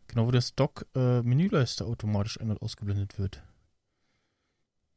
genau 0.07 0.27
wo 0.27 0.31
das 0.31 0.55
Dock 0.55 0.87
äh, 0.95 1.23
Menüleiste 1.23 1.85
automatisch 1.85 2.41
ein- 2.41 2.51
und 2.51 2.63
ausgeblendet 2.63 3.19
wird. 3.19 3.43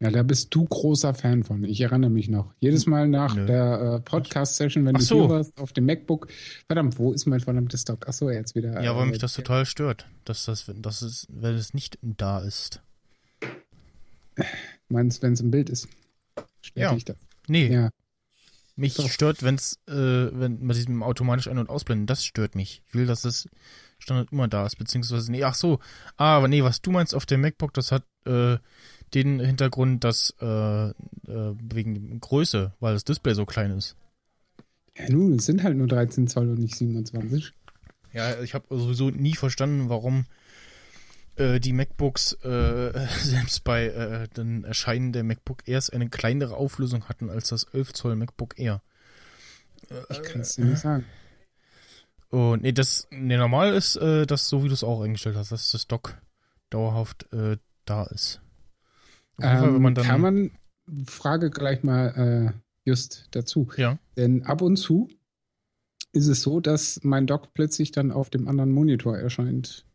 Ja, 0.03 0.11
da 0.11 0.21
bist 0.21 0.53
du 0.53 0.65
großer 0.65 1.13
Fan 1.13 1.45
von. 1.45 1.63
Ich 1.63 1.79
erinnere 1.79 2.11
mich 2.11 2.27
noch. 2.27 2.53
Jedes 2.59 2.85
Mal 2.87 3.07
nach 3.07 3.35
Nö. 3.35 3.45
der 3.45 3.81
äh, 3.95 3.99
Podcast-Session, 4.01 4.85
wenn 4.85 4.97
Ach 4.97 4.99
du 4.99 5.05
so. 5.05 5.19
hier 5.21 5.29
warst, 5.29 5.57
auf 5.57 5.71
dem 5.71 5.85
MacBook. 5.85 6.27
Verdammt, 6.67 6.99
wo 6.99 7.13
ist 7.13 7.25
mein 7.25 7.39
verdammtes 7.39 7.85
Dock? 7.85 8.05
Achso, 8.05 8.29
jetzt 8.29 8.53
wieder. 8.53 8.83
Ja, 8.83 8.97
weil 8.97 9.07
äh, 9.07 9.11
mich 9.11 9.19
das 9.19 9.31
total 9.33 9.65
stört, 9.65 10.05
dass 10.25 10.43
das, 10.43 10.67
wenn 10.67 10.81
das 10.81 11.01
ist, 11.03 11.27
wenn 11.29 11.55
es 11.55 11.73
nicht 11.73 11.99
da 12.01 12.39
ist. 12.39 12.81
Meinst 14.89 15.21
wenn 15.23 15.31
es 15.33 15.39
im 15.39 15.51
Bild 15.51 15.69
ist? 15.69 15.87
Stört 16.61 16.75
Ja. 16.83 16.93
dich 16.93 17.05
das? 17.05 17.15
Nee, 17.47 17.67
Ja. 17.71 17.89
mich 18.75 18.95
Doch. 18.95 19.09
stört, 19.09 19.41
wenn's, 19.41 19.79
äh, 19.87 19.93
wenn 19.93 20.59
mit 20.59 20.75
diesem 20.75 21.01
automatisch 21.01 21.47
ein- 21.47 21.59
und 21.59 21.69
ausblenden, 21.69 22.07
das 22.07 22.25
stört 22.25 22.55
mich. 22.55 22.81
Ich 22.89 22.93
will, 22.93 23.05
dass 23.05 23.21
das 23.21 23.47
Standard 23.99 24.33
immer 24.33 24.49
da 24.49 24.65
ist, 24.65 24.75
beziehungsweise, 24.77 25.31
nee, 25.31 25.45
ach 25.45 25.55
so, 25.55 25.79
ah, 26.17 26.35
aber 26.35 26.49
nee, 26.49 26.61
was 26.61 26.81
du 26.81 26.91
meinst 26.91 27.15
auf 27.15 27.25
dem 27.25 27.39
MacBook, 27.39 27.73
das 27.73 27.93
hat 27.93 28.03
äh, 28.25 28.57
den 29.13 29.39
Hintergrund, 29.39 30.03
dass 30.03 30.33
äh, 30.41 30.45
äh, 30.45 30.93
wegen 31.27 31.93
der 31.93 32.19
Größe, 32.19 32.73
weil 32.79 32.93
das 32.93 33.03
Display 33.03 33.33
so 33.33 33.45
klein 33.45 33.71
ist. 33.71 33.95
Ja, 34.97 35.09
nun, 35.09 35.35
es 35.35 35.45
sind 35.45 35.63
halt 35.63 35.77
nur 35.77 35.87
13 35.87 36.27
Zoll 36.27 36.49
und 36.49 36.59
nicht 36.59 36.75
27. 36.75 37.53
Ja, 38.11 38.41
ich 38.41 38.53
habe 38.53 38.65
sowieso 38.69 39.09
nie 39.09 39.35
verstanden, 39.35 39.89
warum 39.89 40.25
äh, 41.35 41.59
die 41.59 41.73
MacBooks 41.73 42.33
äh, 42.43 43.07
selbst 43.19 43.63
bei 43.63 43.85
äh, 43.87 44.27
den 44.29 44.63
Erscheinen 44.63 45.13
der 45.13 45.23
MacBook 45.23 45.67
Airs 45.67 45.89
eine 45.89 46.09
kleinere 46.09 46.55
Auflösung 46.55 47.05
hatten 47.05 47.29
als 47.29 47.49
das 47.49 47.63
11 47.65 47.93
Zoll 47.93 48.15
MacBook 48.15 48.59
Air. 48.59 48.81
Ich 50.09 50.23
kann 50.23 50.41
es 50.41 50.55
dir 50.55 50.65
nicht 50.65 50.79
sagen. 50.79 51.05
Und 52.29 52.63
nee, 52.63 52.71
das 52.71 53.07
nee, 53.11 53.37
normal 53.37 53.73
ist 53.73 53.95
äh, 53.95 54.25
das 54.25 54.47
so, 54.47 54.63
wie 54.63 54.67
du 54.67 54.73
es 54.73 54.83
auch 54.83 55.01
eingestellt 55.01 55.35
hast, 55.35 55.51
dass 55.51 55.71
das 55.71 55.87
Dock 55.87 56.17
dauerhaft 56.69 57.31
äh, 57.31 57.57
da 57.85 58.05
ist. 58.05 58.41
Ähm, 59.41 59.81
man 59.81 59.93
kann 59.95 60.21
man, 60.21 60.51
Frage 61.05 61.49
gleich 61.49 61.83
mal 61.83 62.53
äh, 62.55 62.59
just 62.85 63.27
dazu. 63.31 63.67
ja, 63.77 63.97
Denn 64.17 64.43
ab 64.43 64.61
und 64.61 64.77
zu 64.77 65.09
ist 66.11 66.27
es 66.27 66.41
so, 66.41 66.59
dass 66.59 66.99
mein 67.03 67.25
Dock 67.25 67.53
plötzlich 67.53 67.91
dann 67.91 68.11
auf 68.11 68.29
dem 68.29 68.47
anderen 68.47 68.71
Monitor 68.71 69.17
erscheint. 69.17 69.85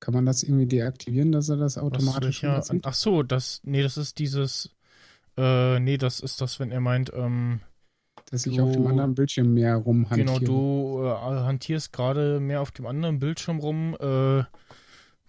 Kann 0.00 0.12
man 0.12 0.26
das 0.26 0.42
irgendwie 0.42 0.66
deaktivieren, 0.66 1.32
dass 1.32 1.48
er 1.48 1.56
das 1.56 1.76
was 1.76 1.82
automatisch 1.82 2.42
welcher, 2.42 2.56
überzieht? 2.56 2.86
ach 2.86 2.94
so, 2.94 3.22
das 3.22 3.60
nee, 3.64 3.82
das 3.82 3.96
ist 3.96 4.18
dieses 4.18 4.70
äh, 5.36 5.80
nee, 5.80 5.96
das 5.96 6.20
ist 6.20 6.40
das, 6.40 6.60
wenn 6.60 6.70
er 6.70 6.80
meint, 6.80 7.10
ähm, 7.14 7.60
Dass 8.30 8.44
ich 8.46 8.56
du- 8.56 8.62
auf 8.64 8.72
dem 8.72 8.86
anderen 8.86 9.14
Bildschirm 9.14 9.54
mehr 9.54 9.76
rumhantiere. 9.76 10.40
Genau, 10.40 11.00
du 11.00 11.04
äh, 11.06 11.10
hantierst 11.10 11.92
gerade 11.92 12.38
mehr 12.40 12.60
auf 12.60 12.70
dem 12.70 12.86
anderen 12.86 13.18
Bildschirm 13.18 13.58
rum. 13.58 13.96
Äh, 13.98 14.44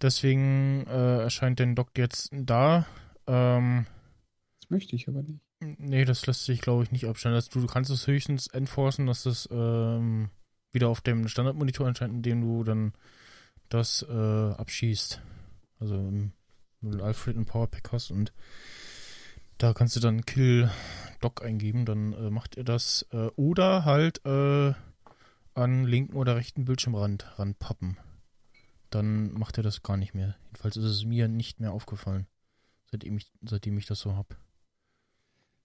deswegen 0.01 0.85
äh, 0.87 1.19
erscheint 1.23 1.59
dein 1.59 1.75
Dock 1.75 1.97
jetzt 1.97 2.29
da. 2.31 2.85
Ähm, 3.27 3.85
Das 4.61 4.69
möchte 4.69 4.95
ich 4.95 5.07
aber 5.07 5.23
nicht. 5.23 5.41
nee, 5.59 6.05
das 6.05 6.25
lässt 6.27 6.45
sich, 6.45 6.61
glaube 6.61 6.83
ich, 6.83 6.91
nicht 6.91 7.05
abstellen. 7.05 7.35
Also, 7.35 7.59
du 7.59 7.67
kannst 7.67 7.91
es 7.91 8.07
höchstens 8.07 8.47
enforcen, 8.47 9.05
dass 9.07 9.25
es 9.25 9.47
ähm, 9.51 10.29
wieder 10.71 10.89
auf 10.89 11.01
dem 11.01 11.27
Standardmonitor 11.27 11.87
erscheint, 11.87 12.13
indem 12.13 12.41
du 12.41 12.63
dann 12.63 12.93
das 13.69 14.05
äh, 14.07 14.13
abschießt. 14.13 15.21
Also 15.79 15.95
im, 15.95 16.31
wenn 16.81 16.97
du 16.97 17.03
Alfred 17.03 17.35
und 17.37 17.45
Powerpack 17.45 17.91
hast 17.91 18.11
und 18.11 18.31
da 19.57 19.73
kannst 19.73 19.95
du 19.95 19.99
dann 20.01 20.25
Kill 20.25 20.69
Dock 21.21 21.43
eingeben, 21.43 21.85
dann 21.85 22.13
äh, 22.13 22.29
macht 22.29 22.57
er 22.57 22.63
das. 22.63 23.05
Äh, 23.11 23.27
oder 23.37 23.85
halt 23.85 24.23
äh, 24.25 24.73
an 25.53 25.85
linken 25.85 26.15
oder 26.15 26.35
rechten 26.35 26.65
Bildschirmrand 26.65 27.39
ranpappen. 27.39 27.97
Dann 28.89 29.33
macht 29.33 29.57
er 29.57 29.63
das 29.63 29.83
gar 29.83 29.97
nicht 29.97 30.13
mehr. 30.13 30.35
Jedenfalls 30.45 30.77
ist 30.77 30.85
es 30.85 31.05
mir 31.05 31.27
nicht 31.27 31.59
mehr 31.59 31.71
aufgefallen, 31.71 32.27
seitdem 32.91 33.17
ich, 33.17 33.31
seitdem 33.43 33.77
ich 33.77 33.85
das 33.85 33.99
so 33.99 34.15
hab. 34.15 34.37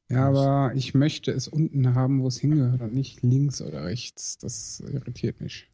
Ja, 0.08 0.26
aber 0.26 0.72
ich 0.74 0.94
möchte 0.94 1.30
es 1.30 1.46
unten 1.46 1.94
haben, 1.94 2.22
wo 2.22 2.26
es 2.26 2.38
hingehört 2.38 2.80
und 2.80 2.92
nicht 2.92 3.22
links 3.22 3.62
oder 3.62 3.84
rechts. 3.84 4.38
Das 4.38 4.80
irritiert 4.80 5.40
mich. 5.40 5.68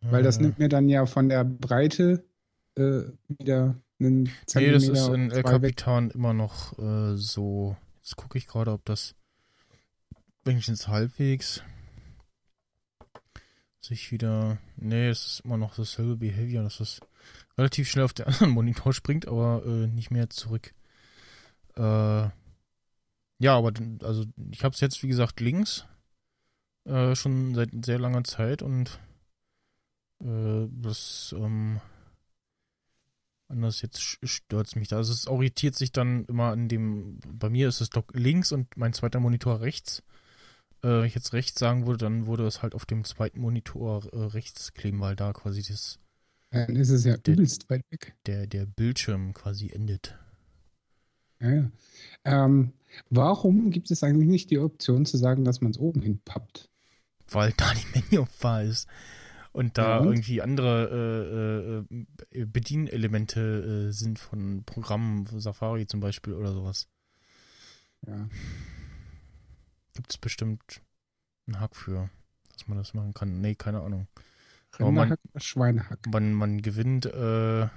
Weil 0.00 0.24
das 0.24 0.38
Äh, 0.38 0.42
nimmt 0.42 0.58
mir 0.58 0.68
dann 0.68 0.88
ja 0.88 1.06
von 1.06 1.28
der 1.28 1.44
Breite 1.44 2.24
äh, 2.74 3.02
wieder 3.28 3.76
einen 4.00 4.24
Nee, 4.24 4.30
Zentimeter 4.46 4.72
das 4.72 4.88
ist 4.88 5.08
in 5.08 5.30
El 5.30 5.36
weg. 5.36 5.46
Capitan 5.46 6.10
immer 6.10 6.32
noch 6.34 6.76
äh, 6.78 7.16
so. 7.16 7.76
Jetzt 7.98 8.16
gucke 8.16 8.38
ich 8.38 8.48
gerade, 8.48 8.72
ob 8.72 8.84
das 8.84 9.14
wenigstens 10.44 10.88
halbwegs 10.88 11.62
sich 13.84 14.12
wieder. 14.12 14.58
Nee, 14.76 15.08
es 15.08 15.26
ist 15.26 15.40
immer 15.40 15.56
noch 15.56 15.74
dasselbe 15.74 16.16
Behavior, 16.16 16.62
dass 16.62 16.80
es 16.80 17.00
relativ 17.58 17.88
schnell 17.88 18.04
auf 18.04 18.12
den 18.12 18.26
anderen 18.26 18.50
Monitor 18.50 18.92
springt, 18.92 19.26
aber 19.28 19.62
äh, 19.64 19.86
nicht 19.86 20.10
mehr 20.10 20.30
zurück. 20.30 20.74
Äh, 21.76 22.28
ja, 23.38 23.56
aber 23.56 23.72
also 24.02 24.24
ich 24.50 24.64
habe 24.64 24.74
es 24.74 24.80
jetzt 24.80 25.02
wie 25.02 25.08
gesagt 25.08 25.40
links 25.40 25.86
äh, 26.84 27.14
schon 27.14 27.54
seit 27.54 27.70
sehr 27.84 27.98
langer 27.98 28.24
Zeit 28.24 28.62
und 28.62 29.00
äh, 30.20 30.68
das 30.70 31.34
ähm, 31.36 31.80
anders 33.48 33.82
jetzt 33.82 34.00
stört 34.00 34.66
es 34.66 34.76
mich 34.76 34.88
da. 34.88 34.96
Also 34.96 35.12
es 35.12 35.26
orientiert 35.26 35.74
sich 35.74 35.92
dann 35.92 36.24
immer 36.26 36.52
an 36.52 36.68
dem, 36.68 37.20
bei 37.26 37.50
mir 37.50 37.68
ist 37.68 37.80
es 37.80 37.90
doch 37.90 38.04
links 38.12 38.52
und 38.52 38.76
mein 38.76 38.92
zweiter 38.92 39.20
Monitor 39.20 39.60
rechts. 39.60 40.02
Äh, 40.82 40.88
wenn 40.88 41.04
ich 41.04 41.14
jetzt 41.14 41.32
rechts 41.32 41.58
sagen 41.58 41.86
würde, 41.86 41.98
dann 42.04 42.26
würde 42.26 42.46
es 42.46 42.62
halt 42.62 42.74
auf 42.74 42.86
dem 42.86 43.04
zweiten 43.04 43.40
Monitor 43.40 44.04
äh, 44.12 44.16
rechts 44.18 44.74
kleben, 44.74 45.00
weil 45.00 45.16
da 45.16 45.32
quasi 45.32 45.62
das, 45.62 45.98
Dann 46.50 46.76
ist 46.76 46.90
es 46.90 47.04
ja 47.04 47.16
Der- 47.16 47.34
übelst 47.34 47.70
weit 47.70 47.82
weg. 47.90 48.14
der, 48.26 48.46
der 48.46 48.66
Bildschirm 48.66 49.32
quasi 49.32 49.70
endet. 49.70 50.16
Ja, 51.40 51.50
ja. 51.50 51.70
Ähm, 52.24 52.72
warum 53.10 53.70
gibt 53.70 53.90
es 53.90 54.02
eigentlich 54.02 54.28
nicht 54.28 54.50
die 54.50 54.58
Option 54.58 55.06
zu 55.06 55.16
sagen, 55.16 55.44
dass 55.44 55.60
man 55.60 55.72
es 55.72 55.78
oben 55.78 56.00
hin 56.02 56.20
pappt? 56.24 56.68
Weil 57.28 57.52
da 57.56 57.72
die 57.74 58.00
Menüaufwahl 58.10 58.66
ist. 58.66 58.86
Und 59.52 59.76
da 59.78 59.82
Ja, 59.82 59.98
und? 59.98 60.06
irgendwie 60.08 60.40
andere 60.42 61.86
äh, 62.32 62.38
äh, 62.40 62.44
Bedienelemente 62.46 63.88
äh, 63.88 63.92
sind 63.92 64.18
von 64.18 64.64
Programmen, 64.64 65.26
Safari 65.26 65.86
zum 65.86 66.00
Beispiel 66.00 66.32
oder 66.34 66.52
sowas. 66.52 66.88
Ja. 68.06 68.28
Gibt 69.94 70.10
es 70.10 70.18
bestimmt 70.18 70.82
einen 71.46 71.60
Hack 71.60 71.76
für, 71.76 72.10
dass 72.52 72.66
man 72.68 72.78
das 72.78 72.94
machen 72.94 73.14
kann. 73.14 73.40
Nee, 73.40 73.54
keine 73.54 73.80
Ahnung. 73.80 74.06
Aber 74.78 74.90
man- 74.90 75.08
Rinderhack 75.08 75.20
oder 75.30 75.40
Schweinehack? 75.40 76.06
man, 76.06 76.32
man 76.32 76.62
gewinnt 76.62 77.06
äh, 77.06 77.68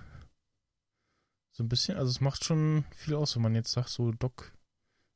so 1.52 1.64
ein 1.64 1.70
bisschen, 1.70 1.98
also 1.98 2.10
es 2.10 2.22
macht 2.22 2.44
schon 2.44 2.86
viel 2.92 3.16
aus, 3.16 3.36
wenn 3.36 3.44
man 3.44 3.56
jetzt 3.56 3.72
sagt, 3.72 3.90
so 3.90 4.12
Dock, 4.12 4.54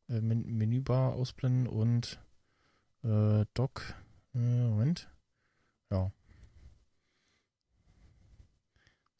äh, 0.10 0.20
Men 0.22 0.46
Menübar 0.46 1.14
ausblenden 1.14 1.68
und 1.68 2.20
äh, 3.04 3.46
Dock, 3.54 3.94
äh, 4.34 4.38
Moment, 4.40 5.10
ja. 5.92 6.12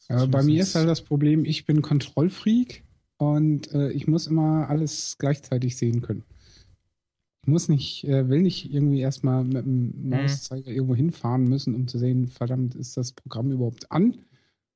Aber 0.10 0.28
bei 0.28 0.44
mir 0.44 0.64
ist 0.64 0.76
halt 0.76 0.90
das 0.90 1.04
Problem, 1.04 1.46
ich 1.46 1.66
bin 1.66 1.82
Kontrollfreak 1.82 2.84
und 3.18 3.72
äh, 3.74 3.92
ich 3.92 4.08
muss 4.08 4.28
immer 4.28 4.68
alles 4.70 5.18
gleichzeitig 5.20 5.78
sehen 5.78 6.02
können. 6.02 6.24
Muss 7.50 7.70
nicht, 7.70 8.04
äh, 8.06 8.30
will 8.30 8.42
nicht 8.42 8.72
irgendwie 8.74 9.02
erstmal 9.02 9.44
mit 9.44 9.66
Mhm. 9.66 9.92
dem 9.94 10.10
Mauszeiger 10.10 10.72
irgendwo 10.72 10.96
hinfahren 10.96 11.44
müssen, 11.46 11.76
um 11.76 11.88
zu 11.88 11.98
sehen, 12.00 12.28
verdammt, 12.28 12.76
ist 12.76 12.96
das 12.98 13.12
Programm 13.14 13.52
überhaupt 13.52 13.92
an 13.92 14.26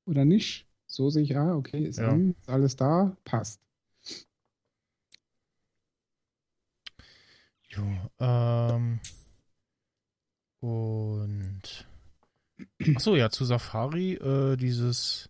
oder 0.06 0.24
nicht? 0.24 0.66
So 0.86 1.10
sehe 1.10 1.22
ich, 1.22 1.36
ah, 1.36 1.54
okay, 1.56 1.84
ist 1.84 1.98
Ja. 1.98 2.12
an, 2.12 2.34
ist 2.40 2.48
alles 2.48 2.76
da, 2.76 3.16
passt. 3.24 3.60
Jo, 7.68 7.82
ähm. 8.20 9.00
Und. 10.60 11.86
Achso, 12.94 13.16
ja, 13.16 13.30
zu 13.30 13.44
Safari, 13.44 14.14
äh, 14.14 14.56
dieses 14.56 15.28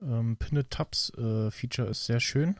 ähm, 0.00 0.36
Pinned 0.36 0.70
Tabs 0.70 1.10
äh, 1.16 1.50
Feature 1.50 1.88
ist 1.88 2.06
sehr 2.06 2.20
schön. 2.20 2.56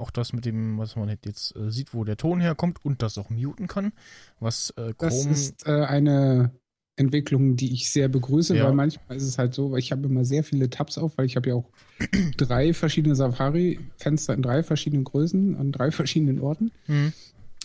Auch 0.00 0.10
das 0.10 0.32
mit 0.32 0.44
dem, 0.44 0.78
was 0.78 0.96
man 0.96 1.08
halt 1.08 1.24
jetzt 1.26 1.54
äh, 1.56 1.70
sieht, 1.70 1.94
wo 1.94 2.04
der 2.04 2.16
Ton 2.16 2.40
herkommt 2.40 2.84
und 2.84 3.02
das 3.02 3.18
auch 3.18 3.30
muten 3.30 3.66
kann. 3.68 3.92
Was 4.40 4.70
äh, 4.76 4.94
Das 4.98 5.26
ist 5.26 5.66
äh, 5.66 5.70
eine 5.84 6.50
Entwicklung, 6.96 7.56
die 7.56 7.72
ich 7.72 7.90
sehr 7.90 8.08
begrüße, 8.08 8.56
Ja. 8.56 8.64
weil 8.64 8.74
manchmal 8.74 9.16
ist 9.16 9.22
es 9.22 9.38
halt 9.38 9.54
so, 9.54 9.70
weil 9.70 9.78
ich 9.78 9.90
habe 9.92 10.06
immer 10.06 10.24
sehr 10.24 10.44
viele 10.44 10.68
Tabs 10.68 10.98
auf, 10.98 11.16
weil 11.16 11.26
ich 11.26 11.36
habe 11.36 11.48
ja 11.50 11.54
auch 11.54 11.70
drei 12.36 12.74
verschiedene 12.74 13.14
Safari-Fenster 13.16 14.34
in 14.34 14.42
drei 14.42 14.62
verschiedenen 14.62 15.04
Größen 15.04 15.56
an 15.56 15.72
drei 15.72 15.90
verschiedenen 15.92 16.40
Orten. 16.40 16.72
Hm, 16.86 17.12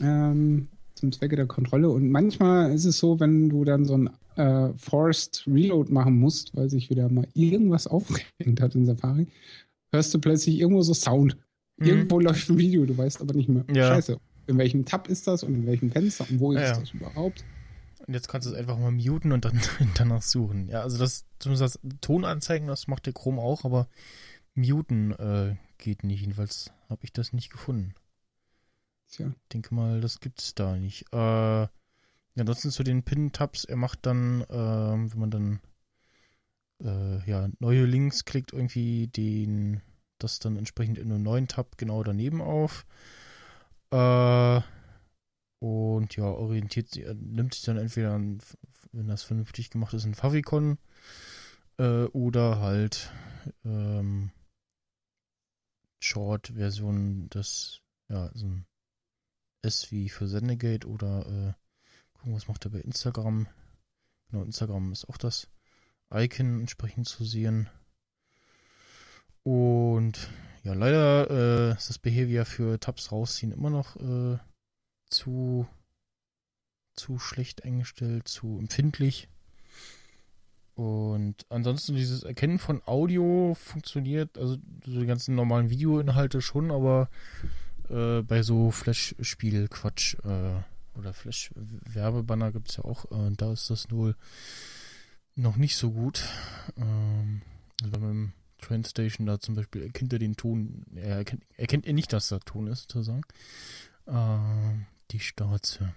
ähm, 0.02 0.68
zum 0.94 1.12
Zwecke 1.12 1.36
der 1.36 1.48
Kontrolle. 1.48 1.90
Und 1.90 2.10
manchmal 2.10 2.72
ist 2.74 2.86
es 2.86 2.98
so, 2.98 3.20
wenn 3.20 3.50
du 3.50 3.66
dann 3.66 3.84
so 3.84 3.98
ein 3.98 4.10
äh, 4.38 4.74
Forced 4.78 5.44
Reload 5.48 5.92
machen 5.92 6.18
musst, 6.20 6.56
weil 6.56 6.70
sich 6.70 6.90
wieder 6.90 7.10
mal 7.10 7.28
irgendwas 7.34 7.88
aufgehängt 7.88 8.62
hat 8.62 8.76
in 8.76 8.86
Safari, 8.86 9.28
hörst 9.92 10.14
du 10.14 10.20
plötzlich 10.20 10.60
irgendwo 10.60 10.82
so 10.84 10.94
Sound. 10.94 11.38
Mhm. 11.78 11.88
Irgendwo 11.88 12.20
läuft 12.20 12.50
ein 12.50 12.58
Video, 12.58 12.86
du 12.86 12.98
weißt 12.98 13.22
aber 13.22 13.34
nicht 13.34 13.50
mehr. 13.50 13.66
Ja. 13.74 13.90
Scheiße. 13.90 14.20
In 14.48 14.58
welchem 14.58 14.86
Tab 14.86 15.08
ist 15.10 15.28
das 15.28 15.44
und 15.44 15.56
in 15.56 15.66
welchem 15.66 15.90
Fenster 15.92 16.26
und 16.30 16.40
wo 16.40 16.52
ist 16.52 16.62
Ja, 16.62 16.80
das 16.80 16.92
überhaupt? 16.92 17.44
Und 18.06 18.14
jetzt 18.14 18.28
kannst 18.28 18.48
du 18.48 18.52
es 18.52 18.58
einfach 18.58 18.78
mal 18.78 18.92
muten 18.92 19.32
und 19.32 19.46
dann 19.46 19.60
danach 19.98 20.22
suchen. 20.22 20.70
Ja, 20.70 20.82
also 20.82 20.98
das, 20.98 21.26
zumindest 21.40 21.80
das 21.82 22.00
Ton 22.02 22.24
anzeigen, 22.24 22.68
das 22.68 22.88
macht 22.88 23.08
der 23.08 23.14
Chrome 23.14 23.42
auch, 23.42 23.66
aber 23.66 23.88
muten 24.54 25.12
äh, 25.14 25.56
geht 25.78 26.04
nicht. 26.04 26.22
Jedenfalls 26.22 26.72
habe 26.88 27.04
ich 27.04 27.12
das 27.12 27.34
nicht 27.34 27.50
gefunden. 27.50 27.96
Tja. 29.10 29.28
Ich 29.28 29.50
denke 29.52 29.74
mal, 29.74 30.02
das 30.02 30.20
gibt's 30.20 30.54
da 30.54 30.76
nicht. 30.78 31.06
Äh, 31.12 31.18
ja, 31.18 31.70
ansonsten 32.38 32.72
zu 32.72 32.84
den 32.84 33.04
Pin-Tabs, 33.04 33.66
er 33.66 33.78
macht 33.78 34.06
dann, 34.06 34.44
ähm, 34.50 35.12
wenn 35.12 35.20
man 35.20 35.32
dann 35.32 35.60
äh, 36.84 37.30
ja, 37.30 37.50
neue 37.60 37.86
Links 37.86 38.26
klickt, 38.26 38.54
irgendwie 38.54 39.08
den, 39.08 39.82
das 40.18 40.40
dann 40.40 40.58
entsprechend 40.58 40.98
in 40.98 41.12
einem 41.12 41.24
neuen 41.24 41.48
Tab 41.48 41.78
genau 41.78 42.04
daneben 42.04 42.42
auf. 42.42 42.86
Äh, 43.92 44.62
und 45.60 46.16
ja, 46.16 46.26
orientiert 46.26 46.90
sich, 46.90 47.04
er 47.04 47.14
nimmt 47.16 47.54
sich 47.54 47.64
dann 47.64 47.78
entweder, 47.78 48.14
an, 48.14 48.40
wenn 48.92 49.08
das 49.08 49.24
vernünftig 49.24 49.70
gemacht 49.70 49.94
ist, 49.94 50.06
ein 50.06 50.16
Favicon 50.16 50.78
äh, 51.78 52.06
oder 52.06 52.60
halt 52.60 53.12
ähm, 53.64 54.32
Short-Version 56.00 57.30
des, 57.30 57.82
ja, 58.10 58.30
so 58.34 58.46
ein 58.48 58.66
S 59.62 59.92
wie 59.92 60.10
für 60.10 60.28
Sendegate 60.28 60.88
oder 60.88 61.26
äh, 61.26 61.54
gucken, 62.14 62.36
was 62.36 62.48
macht 62.48 62.66
er 62.66 62.72
bei 62.72 62.80
Instagram. 62.80 63.48
Genau, 64.30 64.44
Instagram 64.44 64.92
ist 64.92 65.10
auch 65.10 65.18
das 65.18 65.48
Icon 66.14 66.62
entsprechend 66.62 67.08
zu 67.08 67.26
sehen. 67.26 67.70
Und 69.46 70.32
ja, 70.64 70.74
leider 70.74 71.30
äh, 71.30 71.74
ist 71.74 71.90
das 71.90 72.00
Behavior 72.00 72.46
für 72.46 72.80
Tabs 72.80 73.12
rausziehen 73.12 73.52
immer 73.52 73.70
noch 73.70 73.96
äh, 73.98 74.40
zu, 75.12 75.68
zu 76.96 77.20
schlecht 77.20 77.64
eingestellt, 77.64 78.28
zu 78.28 78.58
empfindlich. 78.58 79.30
Und 80.74 81.46
ansonsten 81.50 81.96
dieses 81.96 82.24
Erkennen 82.24 82.58
von 82.58 82.82
Audio 82.88 83.56
funktioniert, 83.56 84.36
also 84.36 84.58
so 84.84 85.00
die 85.00 85.06
ganzen 85.06 85.36
normalen 85.36 85.70
Videoinhalte 85.70 86.42
schon, 86.42 86.72
aber 86.72 87.08
äh, 87.90 88.24
bei 88.24 88.42
so 88.42 88.72
Flash-Spiel-Quatsch 88.72 90.16
äh, 90.24 90.98
oder 90.98 91.14
Flash-Werbebanner 91.14 92.52
gibt 92.52 92.72
es 92.72 92.78
ja 92.78 92.86
auch, 92.86 93.06
äh, 93.12 93.32
da 93.38 93.54
ist 93.54 93.70
das 93.70 93.92
wohl 93.92 94.16
noch 95.36 95.56
nicht 95.56 95.78
so 95.78 95.92
gut. 95.92 96.28
Ähm, 96.78 97.44
also 97.84 98.00
bei 98.00 98.32
meinem 98.70 98.84
Train-Station 98.84 99.26
da 99.26 99.40
zum 99.40 99.56
Beispiel 99.56 99.84
erkennt 99.84 100.14
er 100.14 100.20
den 100.20 100.36
Ton, 100.36 100.86
er 100.96 101.18
erkennt, 101.18 101.44
erkennt 101.58 101.86
er 101.86 101.94
nicht, 101.94 102.12
dass 102.14 102.30
da 102.30 102.40
Ton 102.40 102.68
ist, 102.68 102.92
sozusagen. 102.92 103.22
Ähm, 104.08 104.86
die 105.12 105.20
Starze. 105.20 105.94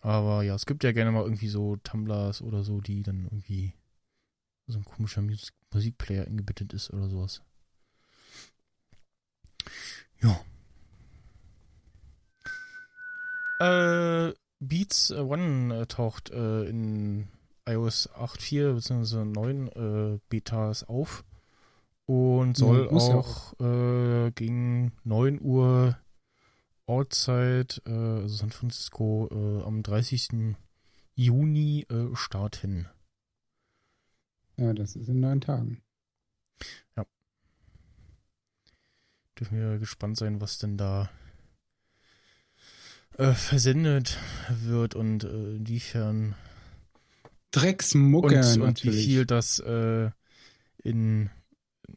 Aber 0.00 0.42
ja, 0.42 0.54
es 0.54 0.66
gibt 0.66 0.84
ja 0.84 0.92
gerne 0.92 1.10
mal 1.10 1.22
irgendwie 1.22 1.48
so 1.48 1.76
Tumblers 1.76 2.42
oder 2.42 2.62
so, 2.62 2.80
die 2.80 3.02
dann 3.02 3.24
irgendwie 3.24 3.72
so 4.66 4.78
ein 4.78 4.84
komischer 4.84 5.22
Mus 5.22 5.52
Musikplayer 5.72 6.26
eingebettet 6.26 6.72
ist 6.72 6.92
oder 6.92 7.08
sowas. 7.08 7.42
Ja. 10.20 10.40
Äh, 13.58 14.34
Beats 14.60 15.10
äh, 15.10 15.18
One 15.18 15.80
äh, 15.80 15.86
taucht 15.86 16.30
äh, 16.30 16.64
in 16.64 17.28
iOS 17.66 18.08
8.4 18.10 18.74
bzw. 18.74 19.24
9 19.24 19.68
äh, 19.68 20.18
Betas 20.28 20.84
auf 20.84 21.24
und 22.06 22.56
soll 22.56 22.86
Ja, 22.86 22.92
muss 22.92 23.08
ja 23.08 23.14
auch 23.16 23.60
äh, 23.60 24.30
gegen 24.32 24.92
9 25.04 25.40
Uhr 25.40 25.98
Ortszeit, 26.86 27.80
äh, 27.86 27.90
also 27.90 28.36
San 28.36 28.50
Francisco, 28.50 29.28
äh, 29.32 29.64
am 29.64 29.82
30. 29.82 30.56
Juni 31.14 31.86
äh, 31.88 32.14
starten. 32.14 32.88
Ja, 34.56 34.72
das 34.72 34.94
ist 34.96 35.08
in 35.08 35.20
neun 35.20 35.40
Tagen. 35.40 35.82
Dürfen 39.38 39.58
wir 39.58 39.78
gespannt 39.78 40.16
sein, 40.16 40.40
was 40.40 40.58
denn 40.58 40.76
da 40.76 41.10
äh, 43.18 43.32
versendet 43.32 44.16
wird 44.48 44.94
und 44.94 45.24
äh, 45.24 45.56
inwiefern 45.56 46.36
Drecksmucke 47.54 48.40
und, 48.54 48.60
und 48.60 48.84
wie 48.84 48.90
viel 48.90 49.26
das 49.26 49.60
äh, 49.60 50.10
in 50.82 51.30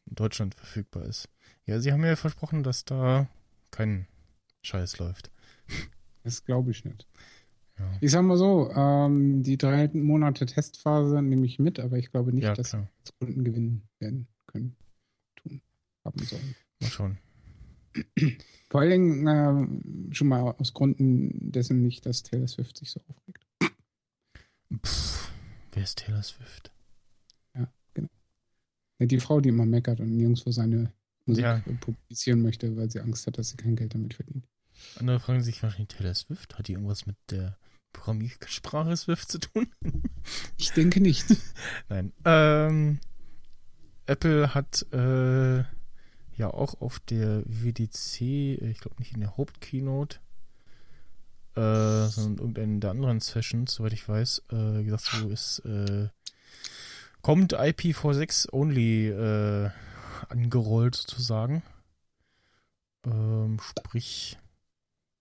Deutschland 0.05 0.55
verfügbar 0.55 1.05
ist. 1.05 1.29
Ja, 1.65 1.79
sie 1.79 1.91
haben 1.91 2.03
ja 2.05 2.15
versprochen, 2.15 2.63
dass 2.63 2.85
da 2.85 3.27
kein 3.71 4.07
Scheiß 4.61 4.99
läuft. 4.99 5.31
Das 6.23 6.43
glaube 6.45 6.71
ich 6.71 6.85
nicht. 6.85 7.07
Ja, 7.79 7.91
Ich 8.01 8.11
sag 8.11 8.23
mal 8.23 8.37
so, 8.37 8.69
ähm, 8.71 9.43
die 9.43 9.57
drei 9.57 9.87
Monate 9.93 10.45
Testphase 10.45 11.21
nehme 11.21 11.45
ich 11.45 11.59
mit, 11.59 11.79
aber 11.79 11.97
ich 11.97 12.11
glaube 12.11 12.33
nicht, 12.33 12.43
ja 12.43 12.53
dass 12.53 12.71
klar. 12.71 12.83
wir 13.03 13.11
Kunden 13.27 13.43
gewinnen 13.43 13.81
werden 13.99 14.27
können, 14.45 14.75
tun, 15.35 15.61
haben 16.03 16.19
sollen. 16.23 16.55
Mal 16.81 16.89
schauen. 16.89 17.17
Vor 18.69 18.81
allen 18.81 18.91
Dingen 18.91 19.27
äh, 20.11 20.13
schon 20.13 20.27
mal 20.27 20.41
aus 20.41 20.73
Gründen 20.73 21.51
dessen 21.51 21.81
nicht, 21.81 22.05
dass 22.05 22.23
Taylor 22.23 22.47
Swift 22.47 22.77
sich 22.77 22.91
so 22.91 23.01
aufregt. 23.07 23.45
Pff, 24.85 25.26
wer 25.77 25.83
ist 25.83 25.99
Taylor 25.99 26.23
Swift? 26.23 26.71
Ja, 28.99 29.05
die 29.05 29.19
Frau, 29.19 29.39
die 29.41 29.49
immer 29.49 29.65
meckert 29.65 29.99
und 29.99 30.17
nirgendwo 30.17 30.49
seine 30.51 30.91
Musik 31.25 31.43
Ja. 31.43 31.57
äh, 31.57 31.73
publizieren 31.75 32.41
möchte, 32.41 32.75
weil 32.75 32.89
sie 32.89 32.99
Angst 32.99 33.27
hat, 33.27 33.37
dass 33.37 33.49
sie 33.49 33.57
kein 33.57 33.75
Geld 33.75 33.93
damit 33.93 34.15
verdient. 34.15 34.47
Andere 34.97 35.19
fragen 35.19 35.43
sich 35.43 35.61
wahrscheinlich, 35.61 35.89
Taylor 35.89 36.15
Swift? 36.15 36.57
Hat 36.57 36.67
die 36.67 36.73
irgendwas 36.73 37.05
mit 37.05 37.15
der 37.29 37.57
Programmiersprache 37.93 38.95
Swift 38.97 39.31
zu 39.31 39.39
tun? 39.39 39.71
Ich 40.57 40.71
denke 40.73 40.99
nicht. 40.99 41.25
Nein. 41.89 42.11
Ähm, 42.25 42.99
Apple 44.07 44.53
hat 44.53 44.85
äh, 44.91 45.59
ja 45.59 46.49
auch 46.53 46.81
auf 46.81 46.99
der 46.99 47.43
WDC, 47.45 48.21
ich 48.61 48.79
glaube 48.79 48.97
nicht 48.99 49.13
in 49.13 49.21
der 49.21 49.37
Hauptkeynote, 49.37 50.19
äh, 51.57 52.07
sondern 52.07 52.33
in 52.33 52.37
irgendeinen 52.37 52.79
der 52.81 52.91
anderen 52.91 53.19
Sessions, 53.19 53.73
soweit 53.73 53.93
ich 53.93 54.07
weiß, 54.07 54.43
äh, 54.51 54.83
gesagt, 54.83 55.05
so 55.05 55.29
ist, 55.29 55.59
äh, 55.65 56.09
kommt 57.21 57.55
IPv6 57.55 58.53
only 58.53 59.09
äh, 59.09 59.71
angerollt 60.29 60.95
sozusagen. 60.95 61.63
Ähm, 63.05 63.59
sprich, 63.59 64.37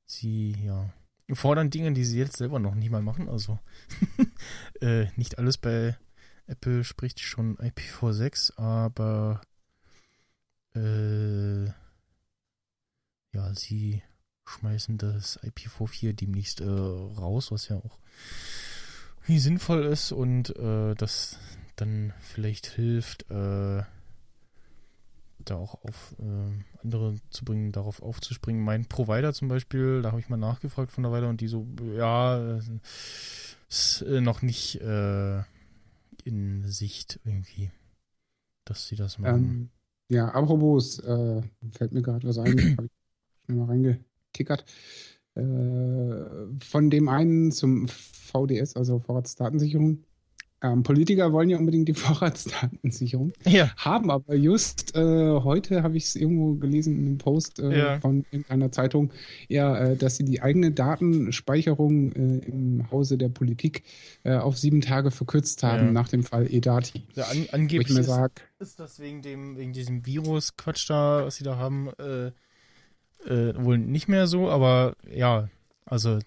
sie, 0.05 0.57
ja, 0.63 0.93
fordern 1.33 1.71
Dinge, 1.71 1.93
die 1.93 2.05
sie 2.05 2.19
jetzt 2.19 2.37
selber 2.37 2.59
noch 2.59 2.75
nicht 2.75 2.91
mal 2.91 3.03
machen, 3.03 3.29
also 3.29 3.59
äh, 4.81 5.07
nicht 5.17 5.39
alles 5.39 5.57
bei 5.57 5.97
Apple 6.47 6.85
spricht 6.85 7.21
schon 7.21 7.57
IPv6, 7.57 8.59
aber 8.59 9.41
äh, 10.75 11.65
ja, 13.33 13.55
sie 13.55 14.03
schmeißen 14.47 14.99
das 14.99 15.39
IPv4 15.43 16.13
demnächst 16.13 16.61
äh, 16.61 16.65
raus, 16.65 17.51
was 17.51 17.69
ja 17.69 17.77
auch 17.77 17.99
wie 19.27 19.39
sinnvoll 19.39 19.85
ist 19.85 20.13
und 20.13 20.57
äh, 20.57 20.95
das 20.95 21.39
dann 21.75 22.13
vielleicht 22.21 22.67
hilft, 22.67 23.31
äh, 23.31 23.83
da 25.39 25.57
auch 25.57 25.83
auf 25.85 26.15
äh, 26.19 26.83
andere 26.83 27.17
zu 27.31 27.45
bringen, 27.45 27.73
darauf 27.73 28.03
aufzuspringen. 28.03 28.63
Mein 28.63 28.87
Provider 28.87 29.33
zum 29.33 29.49
Beispiel, 29.49 30.03
da 30.03 30.11
habe 30.11 30.21
ich 30.21 30.29
mal 30.29 30.37
nachgefragt 30.37 30.91
von 30.91 31.03
der 31.03 31.13
Weile 31.13 31.29
und 31.29 31.41
die 31.41 31.49
so, 31.49 31.67
ja, 31.97 32.57
äh, 32.57 32.61
ist 33.69 34.03
äh, 34.03 34.21
noch 34.21 34.43
nicht 34.43 34.81
äh, 34.81 35.43
in 36.25 36.67
Sicht 36.67 37.21
irgendwie, 37.25 37.71
dass 38.65 38.89
sie 38.89 38.97
das 38.97 39.19
machen. 39.19 39.35
Ähm, 39.35 39.71
ja, 40.09 40.29
apropos, 40.29 41.03
fällt 41.03 41.93
mir 41.93 42.03
gerade 42.03 42.29
was 42.29 42.39
ein, 42.39 42.77
habe 42.77 42.87
ich 42.87 42.93
schnell 43.45 43.59
mal 43.59 43.69
reingetickert. 44.37 44.65
Äh, 45.35 46.65
von 46.65 46.91
dem 46.91 47.09
einen 47.09 47.53
zum 47.53 47.89
VDS, 47.89 48.77
also 48.77 48.99
Vorratsdatensicherung. 49.01 50.05
Ähm, 50.63 50.83
Politiker 50.83 51.35
wollen 51.35 51.51
ja 51.51 51.59
unbedingt 51.59 51.87
die 51.87 51.93
Vorratsdatensicherung, 51.95 53.35
ja. 53.45 53.71
haben 53.77 54.11
aber 54.11 54.35
just 54.35 54.97
äh, 54.97 55.01
heute 55.41 55.83
habe 55.83 55.99
ich 55.99 56.05
es 56.05 56.17
irgendwo 56.17 56.55
gelesen 56.55 56.99
in 56.99 57.07
einem 57.07 57.19
Post 57.19 57.59
äh, 57.59 57.79
Ja. 57.79 58.01
von 58.01 58.25
irgendeiner 58.31 58.73
Zeitung, 58.73 59.13
ja, 59.49 59.77
äh, 59.77 59.97
dass 59.99 60.17
sie 60.17 60.25
die 60.25 60.41
eigene 60.41 60.71
Datenspeicherung 60.71 62.13
äh, 62.13 62.39
im 62.47 62.91
Hause 62.91 63.19
der 63.19 63.29
Politik 63.29 63.83
äh, 64.25 64.35
auf 64.37 64.57
sieben 64.57 64.81
Tage 64.81 65.11
verkürzt 65.11 65.63
haben 65.63 65.87
Ja. 65.89 65.93
nach 65.93 66.09
dem 66.09 66.23
Fall 66.23 66.47
Edati. 66.51 67.03
ja 67.15 67.25
an, 67.25 67.37
Wo 67.37 67.43
ich 67.43 67.53
angeblich 67.55 67.93
mir 67.95 68.01
ist, 68.01 68.07
sage, 68.07 68.33
ist 68.59 68.81
das 68.81 68.99
wegen 68.99 69.21
dem, 69.21 69.59
wegen 69.59 69.75
diesem 69.75 70.07
Virus-Quatsch 70.07 70.89
da, 70.89 71.27
was 71.27 71.37
sie 71.37 71.45
da 71.45 71.59
haben, 71.59 71.91
äh, 73.27 73.51
äh, 73.51 73.65
wohl 73.65 73.79
nicht 73.79 74.09
mehr 74.09 74.27
so, 74.27 74.51
aber 74.51 74.95
ja, 75.11 75.49
also 75.85 76.19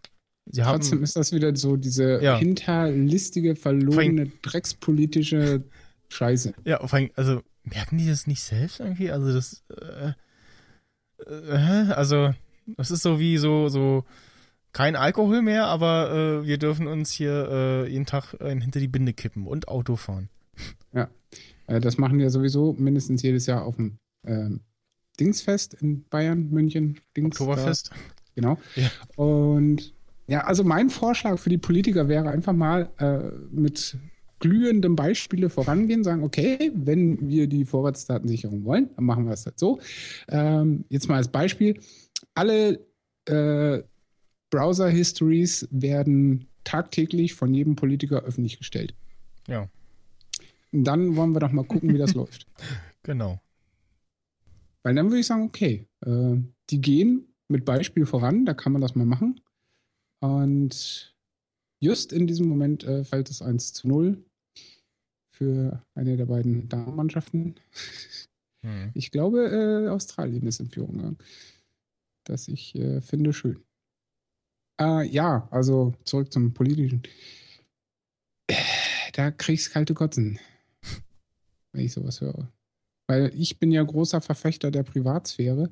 sie 0.52 0.64
haben. 0.64 0.80
Trotzdem 0.80 1.04
ist 1.04 1.16
das 1.16 1.32
wieder 1.32 1.56
so 1.56 1.76
diese 1.78 2.22
Ja. 2.22 2.38
hinterlistige, 2.38 3.56
verlogene, 3.56 4.32
dreckspolitische 4.42 5.64
Scheiße. 6.10 6.54
Ja, 6.66 6.86
vor 6.86 6.98
allem, 7.00 7.10
also 7.16 7.42
merken 7.64 7.98
die 7.98 8.08
das 8.08 8.28
nicht 8.28 8.42
selbst 8.42 8.80
irgendwie? 8.80 9.12
Also 9.12 9.34
das, 9.34 9.64
äh, 9.70 10.14
äh, 11.28 11.92
also 11.94 12.34
das 12.78 12.92
ist 12.92 13.04
so 13.04 13.20
wie 13.20 13.38
so, 13.38 13.70
so 13.70 14.06
kein 14.72 14.96
Alkohol 14.96 15.42
mehr, 15.42 15.66
aber 15.66 16.12
äh, 16.44 16.48
wir 16.48 16.58
dürfen 16.58 16.88
uns 16.88 17.12
hier 17.12 17.50
äh, 17.50 17.92
jeden 17.92 18.06
Tag 18.06 18.40
einen 18.40 18.62
hinter 18.62 18.80
die 18.80 18.88
Binde 18.88 19.14
kippen 19.14 19.48
und 19.48 19.68
Auto 19.68 19.96
fahren. 19.96 20.30
Äh, 20.94 21.80
das 21.80 21.98
machen 21.98 22.20
ja 22.20 22.30
sowieso 22.30 22.74
mindestens 22.74 23.22
jedes 23.22 23.46
Jahr 23.46 23.64
auf 23.64 23.76
dem 23.76 23.98
ähm, 24.26 24.62
Dingsfest 25.20 25.74
in 25.76 26.04
Bayern, 26.06 26.50
München. 26.50 27.00
Dings, 27.16 27.40
Oktoberfest. 27.40 27.92
Da, 27.92 27.96
genau. 28.36 28.58
Ja. 28.76 28.90
Und 29.16 29.94
ja, 30.28 30.42
also 30.42 30.64
mein 30.64 30.90
Vorschlag 30.90 31.40
für 31.40 31.50
die 31.50 31.58
Politiker 31.58 32.08
wäre 32.08 32.30
einfach 32.30 32.54
mal 32.54 32.90
äh, 33.00 33.32
mit 33.52 33.98
glühendem 34.40 34.96
Beispiele 34.96 35.50
vorangehen, 35.50 36.04
sagen, 36.04 36.24
okay, 36.24 36.72
wenn 36.74 37.28
wir 37.28 37.48
die 37.48 37.66
Vorratsdatensicherung 37.66 38.64
wollen, 38.64 38.90
dann 38.96 39.06
machen 39.06 39.26
wir 39.26 39.34
es 39.34 39.46
halt 39.46 39.60
so. 39.60 39.80
Ähm, 40.30 40.86
jetzt 40.90 41.10
mal 41.10 41.16
als 41.18 41.28
Beispiel, 41.28 41.80
alle 42.36 42.80
äh, 43.26 43.84
Browser-Histories 44.50 45.68
werden 45.72 46.48
tagtäglich 46.64 47.34
von 47.34 47.54
jedem 47.54 47.76
Politiker 47.76 48.24
öffentlich 48.24 48.58
gestellt. 48.58 48.94
Ja, 49.48 49.68
Und 50.72 50.84
dann 50.84 51.16
wollen 51.16 51.34
wir 51.34 51.40
doch 51.40 51.52
mal 51.52 51.66
gucken, 51.66 51.94
wie 51.94 51.98
das 51.98 52.14
läuft. 52.16 52.48
genau. 53.04 53.42
Weil 54.90 54.96
dann 54.96 55.12
würde 55.12 55.20
ich 55.20 55.28
sagen, 55.28 55.44
okay, 55.44 55.86
äh, 56.04 56.36
die 56.72 56.82
gehen 56.82 57.32
mit 57.48 57.64
Beispiel 57.64 58.08
voran, 58.08 58.48
da 58.48 58.56
kann 58.56 58.72
man 58.72 58.82
das 58.82 58.96
mal 58.96 59.06
machen. 59.06 59.40
Und 60.20 61.16
just 61.80 62.12
in 62.12 62.26
diesem 62.26 62.48
Moment 62.48 62.86
äh, 62.86 63.04
fällt 63.04 63.30
es 63.30 63.44
1 63.44 63.74
zu 63.74 63.88
0 63.88 64.26
für 65.30 65.86
eine 65.94 66.18
der 66.18 66.26
beiden 66.26 66.70
Damenmannschaften. 66.70 67.60
Hm. 68.64 68.90
Ich 68.96 69.12
glaube, 69.12 69.86
äh, 69.86 69.90
Australien 69.90 70.48
ist 70.48 70.60
in 70.60 70.72
Führung 70.72 70.98
gegangen. 70.98 71.18
Das 72.24 72.48
ich 72.48 72.74
äh, 72.74 73.00
finde 73.02 73.32
schön. 73.32 73.64
Äh, 74.82 75.06
ja, 75.06 75.48
also 75.52 75.94
zurück 76.04 76.34
zum 76.34 76.52
Politischen. 76.56 77.04
Äh, 78.48 78.56
Da 79.14 79.30
kriegst 79.30 79.72
kalte 79.72 79.94
Kotzen, 79.94 80.40
wenn 81.74 81.86
ich 81.86 81.94
sowas 81.94 82.22
höre. 82.22 82.52
Weil 83.10 83.32
ich 83.36 83.58
bin 83.58 83.72
ja 83.72 83.82
großer 83.82 84.22
Verfechter 84.22 84.70
der 84.70 84.84
Privatsphäre. 84.84 85.72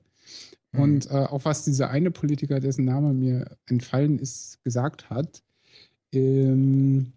Hm. 0.72 0.82
Und 0.82 1.12
äh, 1.12 1.14
auch 1.14 1.46
was 1.46 1.64
dieser 1.64 1.92
eine 1.92 2.10
Politiker, 2.10 2.60
dessen 2.60 2.84
Name 2.84 3.14
mir 3.14 3.56
entfallen 3.68 4.18
ist, 4.18 4.64
gesagt 4.64 5.12
hat, 5.12 5.44
ähm, 6.12 7.14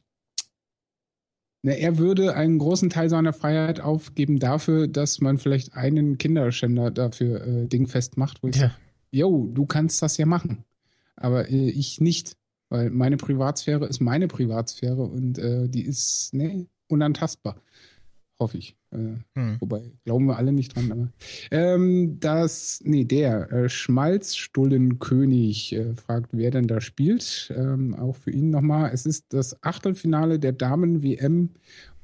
na, 1.62 1.72
er 1.72 1.96
würde 1.96 2.34
einen 2.34 2.58
großen 2.58 2.90
Teil 2.90 3.08
seiner 3.08 3.32
Freiheit 3.32 3.80
aufgeben 3.80 4.38
dafür, 4.38 4.88
dass 4.88 5.22
man 5.22 5.38
vielleicht 5.38 5.72
einen 5.72 6.18
Kinderschänder 6.18 6.90
dafür 6.90 7.46
äh, 7.46 7.66
dingfest 7.66 8.18
macht, 8.18 8.42
wo 8.42 8.48
ich 8.48 8.56
Ja. 8.56 8.68
sage, 8.68 8.74
yo, 9.12 9.48
du 9.50 9.64
kannst 9.64 10.02
das 10.02 10.18
ja 10.18 10.26
machen. 10.26 10.64
Aber 11.16 11.48
äh, 11.48 11.70
ich 11.70 11.98
nicht. 11.98 12.36
Weil 12.68 12.90
meine 12.90 13.16
Privatsphäre 13.16 13.86
ist 13.86 14.00
meine 14.00 14.28
Privatsphäre 14.28 15.02
und 15.02 15.38
äh, 15.38 15.66
die 15.66 15.82
ist 15.82 16.34
ne, 16.34 16.66
unantastbar. 16.88 17.56
Hoffe 18.38 18.58
ich. 18.58 18.76
Äh, 18.92 19.16
Hm. 19.34 19.56
Wobei, 19.60 19.92
glauben 20.04 20.26
wir 20.26 20.36
alle 20.36 20.52
nicht 20.52 20.74
dran. 20.74 20.92
Aber, 20.92 21.08
ähm, 21.50 22.18
das, 22.20 22.80
nee, 22.84 23.04
der 23.04 23.50
äh, 23.52 23.68
Schmalzstullenkönig 23.68 25.74
äh, 25.74 25.94
fragt, 25.94 26.30
wer 26.32 26.50
denn 26.50 26.66
da 26.66 26.80
spielt. 26.80 27.52
Ähm, 27.56 27.94
auch 27.94 28.16
für 28.16 28.30
ihn 28.30 28.50
nochmal. 28.50 28.90
Es 28.92 29.06
ist 29.06 29.32
das 29.32 29.62
Achtelfinale 29.62 30.38
der 30.38 30.52
Damen-WM 30.52 31.50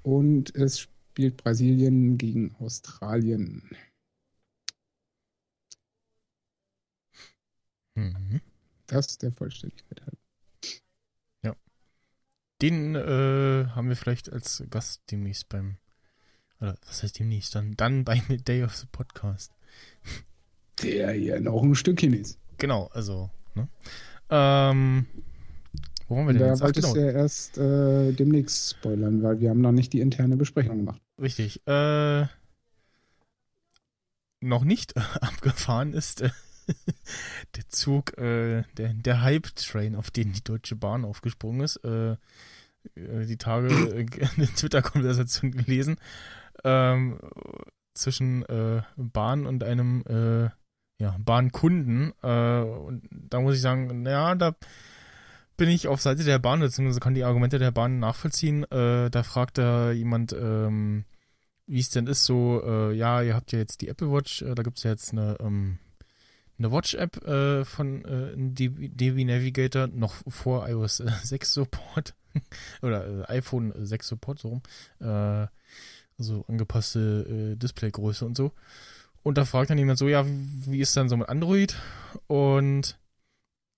und 0.02 0.54
es 0.54 0.80
spielt 0.80 1.36
Brasilien 1.36 2.18
gegen 2.18 2.54
Australien. 2.56 3.62
Mhm. 7.94 8.40
Das 8.86 9.18
der 9.18 9.32
Vollständigkeit 9.32 10.00
halber. 10.02 10.16
Den 12.62 12.94
äh, 12.94 13.66
haben 13.68 13.88
wir 13.88 13.96
vielleicht 13.96 14.32
als 14.32 14.64
Gast 14.70 15.02
demnächst 15.10 15.50
beim, 15.50 15.76
oder 16.60 16.76
was 16.86 17.02
heißt 17.02 17.18
demnächst, 17.18 17.54
dann, 17.54 17.76
dann 17.76 18.04
bei 18.04 18.22
Day 18.46 18.62
of 18.64 18.74
the 18.76 18.86
Podcast. 18.90 19.52
Der 20.82 21.12
hier 21.12 21.40
noch 21.40 21.62
ein 21.62 21.74
Stückchen 21.74 22.12
ist. 22.12 22.38
Genau, 22.58 22.90
also, 22.92 23.30
ne? 23.54 23.68
Ähm, 24.30 25.06
wo 26.08 26.16
waren 26.16 26.26
wir 26.26 26.32
denn 26.34 26.42
da 26.42 26.48
jetzt? 26.48 26.60
Ach, 26.60 26.66
wolltest 26.66 26.92
genau, 26.92 26.94
du 26.94 27.00
ja 27.00 27.12
erst 27.12 27.58
äh, 27.58 28.12
demnächst 28.12 28.70
spoilern, 28.70 29.22
weil 29.22 29.40
wir 29.40 29.50
haben 29.50 29.60
noch 29.60 29.72
nicht 29.72 29.92
die 29.92 30.00
interne 30.00 30.36
Besprechung 30.36 30.78
gemacht. 30.78 31.00
richtig. 31.20 31.66
Äh, 31.66 32.26
noch 34.40 34.64
nicht 34.64 34.96
abgefahren 35.20 35.92
ist 35.92 36.22
äh, 36.22 36.30
der 37.56 37.68
Zug, 37.68 38.16
äh, 38.18 38.64
der, 38.76 38.94
der 38.94 39.22
Hype-Train, 39.22 39.96
auf 39.96 40.10
den 40.10 40.32
die 40.32 40.44
Deutsche 40.44 40.76
Bahn 40.76 41.04
aufgesprungen 41.04 41.62
ist. 41.62 41.76
Äh, 41.84 42.16
äh, 42.94 43.26
die 43.26 43.36
Tage 43.36 43.68
äh, 43.68 44.06
eine 44.36 44.46
Twitter-Konversation 44.46 45.50
gelesen 45.50 45.96
ähm, 46.66 47.18
zwischen 47.94 48.44
äh, 48.46 48.82
Bahn 48.96 49.46
und 49.46 49.64
einem 49.64 50.02
äh, 50.06 50.50
ja, 51.02 51.16
Bahnkunden. 51.18 52.12
Äh, 52.22 52.60
und 52.60 53.08
da 53.10 53.40
muss 53.40 53.54
ich 53.54 53.60
sagen, 53.60 54.02
naja, 54.02 54.34
da 54.34 54.54
bin 55.56 55.68
ich 55.68 55.88
auf 55.88 56.00
Seite 56.00 56.24
der 56.24 56.38
Bahn, 56.38 56.60
beziehungsweise 56.60 57.00
kann 57.00 57.14
die 57.14 57.24
Argumente 57.24 57.58
der 57.58 57.70
Bahn 57.70 57.98
nachvollziehen. 57.98 58.64
Äh, 58.64 59.10
da 59.10 59.22
fragt 59.22 59.58
da 59.58 59.90
jemand, 59.92 60.32
ähm, 60.32 61.04
wie 61.66 61.80
es 61.80 61.90
denn 61.90 62.06
ist, 62.06 62.24
so, 62.24 62.62
äh, 62.64 62.94
ja, 62.94 63.22
ihr 63.22 63.34
habt 63.34 63.52
ja 63.52 63.58
jetzt 63.58 63.80
die 63.80 63.88
Apple 63.88 64.12
Watch, 64.12 64.42
äh, 64.42 64.54
da 64.54 64.62
gibt 64.62 64.78
es 64.78 64.84
ja 64.84 64.90
jetzt 64.90 65.12
eine, 65.12 65.36
ähm, 65.40 65.78
eine 66.58 66.72
Watch-App 66.72 67.26
äh, 67.26 67.64
von 67.64 68.04
äh, 68.04 68.32
DB, 68.36 68.88
DB 68.88 69.24
Navigator, 69.24 69.88
noch 69.88 70.14
vor 70.28 70.68
iOS 70.68 71.00
äh, 71.00 71.10
6 71.22 71.52
Support 71.54 72.14
oder 72.82 73.28
äh, 73.28 73.38
iPhone 73.38 73.72
6 73.76 74.08
Support, 74.08 74.38
so 74.38 74.48
rum, 74.48 74.62
äh, 76.18 76.22
so 76.22 76.44
angepasste 76.48 77.52
äh, 77.52 77.56
Displaygröße 77.56 78.24
und 78.24 78.36
so. 78.36 78.52
Und 79.22 79.38
da 79.38 79.44
fragt 79.44 79.70
dann 79.70 79.78
jemand 79.78 79.98
so, 79.98 80.08
ja, 80.08 80.24
wie 80.26 80.80
ist 80.80 80.96
dann 80.96 81.08
so 81.08 81.16
mit 81.16 81.28
Android? 81.28 81.76
Und 82.28 82.96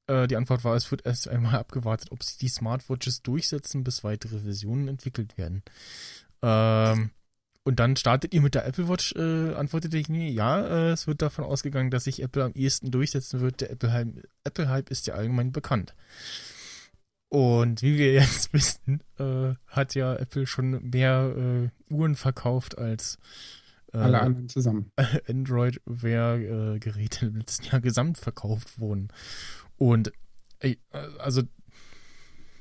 äh, 0.07 0.27
die 0.27 0.37
Antwort 0.37 0.65
war, 0.65 0.75
es 0.77 0.91
wird 0.91 1.07
erst 1.07 1.29
einmal 1.29 1.55
abgewartet, 1.59 2.11
ob 2.11 2.23
sich 2.23 2.37
die 2.37 2.49
Smartwatches 2.49 3.23
durchsetzen, 3.23 3.85
bis 3.85 4.05
weitere 4.05 4.41
Versionen 4.41 4.89
entwickelt 4.89 5.39
werden. 5.39 5.63
Ähm, 6.43 7.11
und 7.65 7.81
dann 7.81 7.97
startet 7.97 8.33
ihr 8.33 8.41
mit 8.41 8.55
der 8.55 8.67
Apple 8.67 8.89
Watch, 8.89 9.15
äh, 9.15 9.55
antwortete 9.55 9.99
ich 9.99 10.09
mir, 10.09 10.31
ja, 10.31 10.61
äh, 10.61 10.91
es 10.93 11.07
wird 11.07 11.21
davon 11.21 11.45
ausgegangen, 11.45 11.91
dass 11.91 12.05
sich 12.05 12.23
Apple 12.23 12.45
am 12.45 12.53
ehesten 12.55 12.91
durchsetzen 12.91 13.41
wird. 13.41 13.61
Der 13.61 13.71
Apple-Hype 13.71 14.25
Apple 14.45 14.83
ist 14.89 15.07
ja 15.07 15.15
allgemein 15.15 15.53
bekannt. 15.53 15.95
Und 17.29 17.83
wie 17.83 17.99
wir 17.99 18.13
jetzt 18.15 18.53
wissen, 18.53 19.03
äh, 19.19 19.55
hat 19.67 19.95
ja 19.95 20.15
Apple 20.15 20.47
schon 20.47 20.91
mehr 20.91 21.35
äh, 21.37 21.93
Uhren 21.93 22.15
verkauft 22.15 22.79
als 22.79 23.19
äh, 23.93 23.99
Alle 23.99 24.21
anderen 24.21 24.49
zusammen. 24.49 24.93
Android-Wear-Geräte 25.29 27.27
im 27.27 27.37
letzten 27.37 27.67
Jahr 27.67 27.81
gesamt 27.81 28.19
verkauft 28.19 28.79
wurden. 28.79 29.09
Und 29.77 30.13
ey, 30.61 30.79
äh, 30.93 30.99
also 31.19 31.43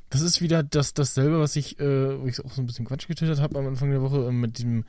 das 0.09 0.21
ist 0.21 0.41
wieder 0.41 0.63
das 0.63 0.93
dasselbe, 0.93 1.39
was 1.39 1.55
ich, 1.55 1.79
äh, 1.79 2.19
wo 2.19 2.27
ich 2.27 2.43
auch 2.43 2.51
so 2.51 2.61
ein 2.61 2.65
bisschen 2.65 2.85
Quatsch 2.85 3.07
getwittert 3.07 3.41
habe 3.41 3.59
am 3.59 3.67
Anfang 3.67 3.91
der 3.91 4.01
Woche 4.01 4.27
äh, 4.27 4.31
mit 4.31 4.59
dem 4.59 4.85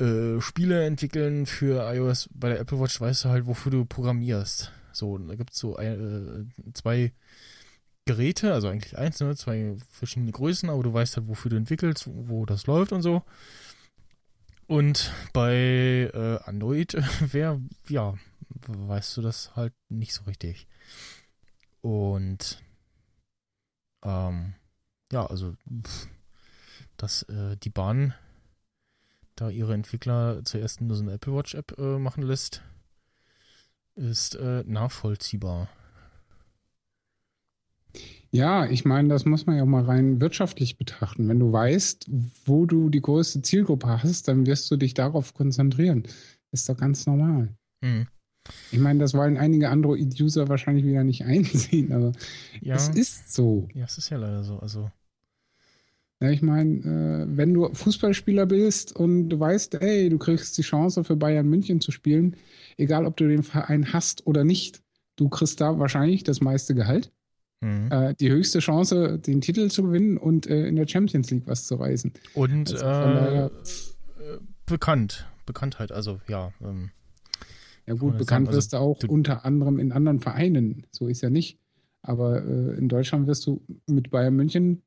äh, 0.00 0.40
Spiele 0.40 0.84
entwickeln 0.84 1.46
für 1.46 1.92
iOS. 1.92 2.28
Bei 2.32 2.48
der 2.48 2.60
Apple 2.60 2.78
Watch 2.80 3.00
weißt 3.00 3.24
du 3.24 3.28
halt, 3.28 3.46
wofür 3.46 3.72
du 3.72 3.84
programmierst. 3.84 4.72
So, 4.92 5.18
da 5.18 5.34
gibt 5.34 5.52
es 5.52 5.58
so 5.58 5.76
äh, 5.78 6.44
zwei 6.74 7.12
Geräte, 8.06 8.52
also 8.52 8.68
eigentlich 8.68 8.98
eins, 8.98 9.20
ne, 9.20 9.34
zwei 9.36 9.76
verschiedene 9.88 10.32
Größen, 10.32 10.68
aber 10.68 10.82
du 10.82 10.92
weißt 10.92 11.16
halt, 11.16 11.28
wofür 11.28 11.50
du 11.50 11.56
entwickelst, 11.56 12.06
wo, 12.06 12.44
das 12.44 12.66
läuft 12.66 12.92
und 12.92 13.02
so. 13.02 13.22
Und 14.66 15.12
bei 15.32 16.10
äh, 16.12 16.38
Android 16.44 16.94
wäre, 17.32 17.60
ja, 17.88 18.14
weißt 18.66 19.16
du 19.16 19.22
das 19.22 19.54
halt 19.56 19.74
nicht 19.88 20.14
so 20.14 20.24
richtig. 20.24 20.66
Und 21.80 22.62
ähm, 24.02 24.54
ja, 25.12 25.26
also 25.26 25.54
dass 26.96 27.22
äh, 27.24 27.56
die 27.56 27.70
Bahn 27.70 28.14
da 29.36 29.50
ihre 29.50 29.74
Entwickler 29.74 30.44
zuerst 30.44 30.80
nur 30.80 30.96
so 30.96 31.02
eine 31.02 31.12
Apple 31.12 31.34
Watch 31.34 31.54
App 31.54 31.76
äh, 31.78 31.98
machen 31.98 32.22
lässt, 32.22 32.62
ist 33.96 34.36
äh, 34.36 34.62
nachvollziehbar. 34.66 35.68
Ja, 38.34 38.66
ich 38.66 38.84
meine, 38.84 39.10
das 39.10 39.24
muss 39.26 39.46
man 39.46 39.56
ja 39.56 39.64
mal 39.64 39.84
rein 39.84 40.20
wirtschaftlich 40.20 40.76
betrachten. 40.76 41.28
Wenn 41.28 41.38
du 41.38 41.52
weißt, 41.52 42.10
wo 42.44 42.66
du 42.66 42.90
die 42.90 43.00
größte 43.00 43.42
Zielgruppe 43.42 44.02
hast, 44.02 44.26
dann 44.26 44.44
wirst 44.44 44.68
du 44.72 44.76
dich 44.76 44.92
darauf 44.92 45.34
konzentrieren. 45.34 46.02
Ist 46.50 46.68
doch 46.68 46.76
ganz 46.76 47.06
normal. 47.06 47.54
Mhm. 47.80 48.08
Ich 48.72 48.80
meine, 48.80 48.98
das 48.98 49.14
wollen 49.14 49.36
einige 49.36 49.68
Android-User 49.70 50.48
wahrscheinlich 50.48 50.84
wieder 50.84 51.04
nicht 51.04 51.24
einsehen, 51.24 51.92
aber 51.92 52.10
ja, 52.60 52.74
es 52.74 52.88
ist 52.88 53.32
so. 53.32 53.68
Ja, 53.72 53.84
es 53.84 53.98
ist 53.98 54.10
ja 54.10 54.16
leider 54.16 54.42
so. 54.42 54.58
Also. 54.58 54.90
Ja, 56.20 56.30
ich 56.30 56.42
meine, 56.42 56.80
äh, 56.80 57.36
wenn 57.36 57.54
du 57.54 57.72
Fußballspieler 57.72 58.46
bist 58.46 58.96
und 58.96 59.28
du 59.28 59.38
weißt, 59.38 59.76
ey, 59.76 60.08
du 60.08 60.18
kriegst 60.18 60.58
die 60.58 60.62
Chance 60.62 61.04
für 61.04 61.14
Bayern 61.14 61.48
München 61.48 61.80
zu 61.80 61.92
spielen, 61.92 62.34
egal 62.78 63.06
ob 63.06 63.16
du 63.16 63.28
den 63.28 63.44
Verein 63.44 63.92
hast 63.92 64.26
oder 64.26 64.42
nicht, 64.42 64.82
du 65.14 65.28
kriegst 65.28 65.60
da 65.60 65.78
wahrscheinlich 65.78 66.24
das 66.24 66.40
meiste 66.40 66.74
Gehalt 66.74 67.12
Mhm. 67.64 67.90
Äh, 67.90 68.14
die 68.14 68.30
höchste 68.30 68.58
Chance, 68.58 69.18
den 69.18 69.40
Titel 69.40 69.70
zu 69.70 69.84
gewinnen 69.84 70.18
und 70.18 70.46
äh, 70.46 70.66
in 70.66 70.76
der 70.76 70.86
Champions 70.86 71.30
League 71.30 71.46
was 71.46 71.66
zu 71.66 71.76
reißen. 71.76 72.12
Und 72.34 72.72
also 72.72 72.84
daher, 72.84 73.50
äh, 74.18 74.38
bekannt, 74.66 75.26
Bekanntheit, 75.46 75.90
also 75.90 76.20
ja. 76.28 76.52
Ähm, 76.62 76.90
ja 77.86 77.94
gut, 77.94 78.18
bekannt 78.18 78.46
sagen, 78.48 78.56
wirst 78.56 78.74
also, 78.74 78.84
du 78.84 78.90
auch 78.90 78.98
du, 78.98 79.06
unter 79.08 79.46
anderem 79.46 79.78
in 79.78 79.92
anderen 79.92 80.20
Vereinen, 80.20 80.86
so 80.90 81.08
ist 81.08 81.22
ja 81.22 81.30
nicht. 81.30 81.58
Aber 82.02 82.44
äh, 82.44 82.76
in 82.76 82.88
Deutschland 82.88 83.26
wirst 83.26 83.46
du 83.46 83.62
mit 83.86 84.10
Bayern 84.10 84.36
München 84.36 84.82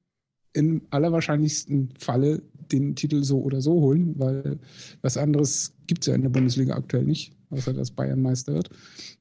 im 0.53 0.83
allerwahrscheinlichsten 0.91 1.93
Falle 1.97 2.43
den 2.71 2.95
Titel 2.95 3.23
so 3.23 3.41
oder 3.41 3.61
so 3.61 3.73
holen, 3.73 4.19
weil 4.19 4.59
was 5.01 5.17
anderes 5.17 5.73
gibt 5.87 6.03
es 6.03 6.07
ja 6.07 6.15
in 6.15 6.21
der 6.21 6.29
Bundesliga 6.29 6.75
aktuell 6.75 7.05
nicht 7.05 7.36
außer 7.49 7.73
dass 7.73 7.91
Bayern 7.91 8.21
Meister 8.21 8.53
wird. 8.53 8.69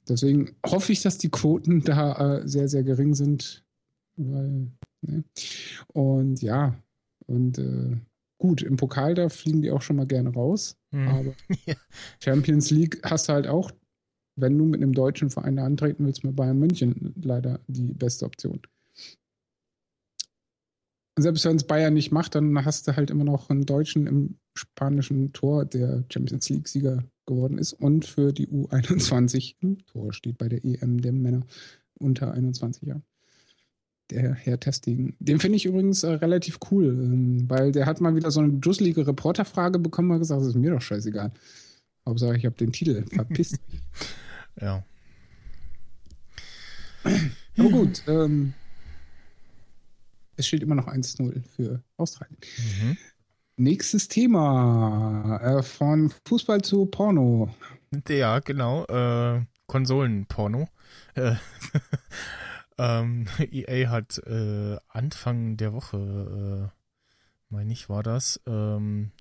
Deswegen 0.08 0.56
hoffe 0.64 0.92
ich, 0.92 1.02
dass 1.02 1.18
die 1.18 1.30
Quoten 1.30 1.82
da 1.82 2.38
äh, 2.38 2.48
sehr, 2.48 2.68
sehr 2.68 2.82
gering 2.82 3.14
sind. 3.14 3.64
Weil, 4.16 4.70
ne? 5.02 5.24
Und 5.92 6.42
ja, 6.42 6.76
und 7.26 7.58
äh, 7.58 7.96
gut, 8.38 8.62
im 8.62 8.76
Pokal, 8.76 9.14
da 9.14 9.28
fliegen 9.28 9.62
die 9.62 9.70
auch 9.70 9.82
schon 9.82 9.96
mal 9.96 10.06
gerne 10.06 10.30
raus. 10.30 10.76
Mhm. 10.90 11.08
Aber 11.08 11.34
ja. 11.66 11.74
Champions 12.22 12.70
League 12.70 13.00
hast 13.04 13.28
du 13.28 13.32
halt 13.32 13.46
auch, 13.46 13.70
wenn 14.36 14.56
du 14.56 14.64
mit 14.64 14.82
einem 14.82 14.92
deutschen 14.92 15.30
Verein 15.30 15.58
antreten 15.58 16.04
willst, 16.04 16.24
mit 16.24 16.36
Bayern 16.36 16.58
München 16.58 17.14
leider 17.22 17.60
die 17.68 17.92
beste 17.94 18.26
Option. 18.26 18.60
selbst 21.18 21.44
wenn 21.46 21.56
es 21.56 21.64
Bayern 21.64 21.94
nicht 21.94 22.12
macht, 22.12 22.34
dann 22.34 22.64
hast 22.64 22.86
du 22.86 22.96
halt 22.96 23.10
immer 23.10 23.24
noch 23.24 23.48
einen 23.48 23.64
Deutschen 23.64 24.06
im 24.06 24.38
spanischen 24.54 25.32
Tor, 25.32 25.64
der 25.64 26.04
Champions 26.10 26.48
League-Sieger 26.50 27.04
geworden 27.26 27.58
ist 27.58 27.72
und 27.72 28.04
für 28.04 28.32
die 28.32 28.48
U21 28.48 29.56
ein 29.62 29.78
Tor 29.86 30.12
steht 30.12 30.38
bei 30.38 30.48
der 30.48 30.64
EM 30.64 31.00
der 31.00 31.12
Männer 31.12 31.46
unter 31.98 32.32
21 32.32 32.82
Jahren. 32.82 33.02
Der 34.10 34.34
Herr 34.34 34.60
Testing. 34.60 35.16
Den 35.18 35.40
finde 35.40 35.56
ich 35.56 35.66
übrigens 35.66 36.04
äh, 36.04 36.12
relativ 36.12 36.60
cool, 36.70 36.86
ähm, 36.86 37.50
weil 37.50 37.72
der 37.72 37.86
hat 37.86 38.00
mal 38.00 38.14
wieder 38.14 38.30
so 38.30 38.40
eine 38.40 38.52
dusselige 38.52 39.04
Reporterfrage 39.06 39.80
bekommen 39.80 40.12
und 40.12 40.20
gesagt, 40.20 40.40
das 40.40 40.48
ist 40.48 40.54
mir 40.54 40.70
doch 40.70 40.80
scheißegal. 40.80 41.32
Hauptsache, 42.06 42.36
ich 42.36 42.46
habe 42.46 42.56
den 42.56 42.72
Titel. 42.72 43.04
Verpisst 43.12 43.58
ja. 44.60 44.84
Aber 47.58 47.70
gut, 47.70 48.02
ähm, 48.06 48.54
es 50.36 50.46
steht 50.46 50.62
immer 50.62 50.74
noch 50.74 50.88
1-0 50.88 51.42
für 51.54 51.82
Australien. 51.96 52.36
Mhm. 52.58 52.96
Nächstes 53.56 54.08
Thema. 54.08 55.40
Äh, 55.42 55.62
von 55.62 56.12
Fußball 56.26 56.60
zu 56.60 56.84
Porno. 56.86 57.54
Ja, 58.06 58.40
genau. 58.40 58.84
Äh, 58.84 59.46
Konsolenporno. 59.66 60.68
Äh, 61.14 61.36
ähm, 62.78 63.26
EA 63.38 63.88
hat 63.88 64.18
äh, 64.26 64.76
Anfang 64.88 65.56
der 65.56 65.72
Woche, 65.72 66.70
äh, 66.70 66.74
meine 67.48 67.72
ich, 67.72 67.88
war 67.88 68.02
das, 68.02 68.42
ähm, 68.46 69.12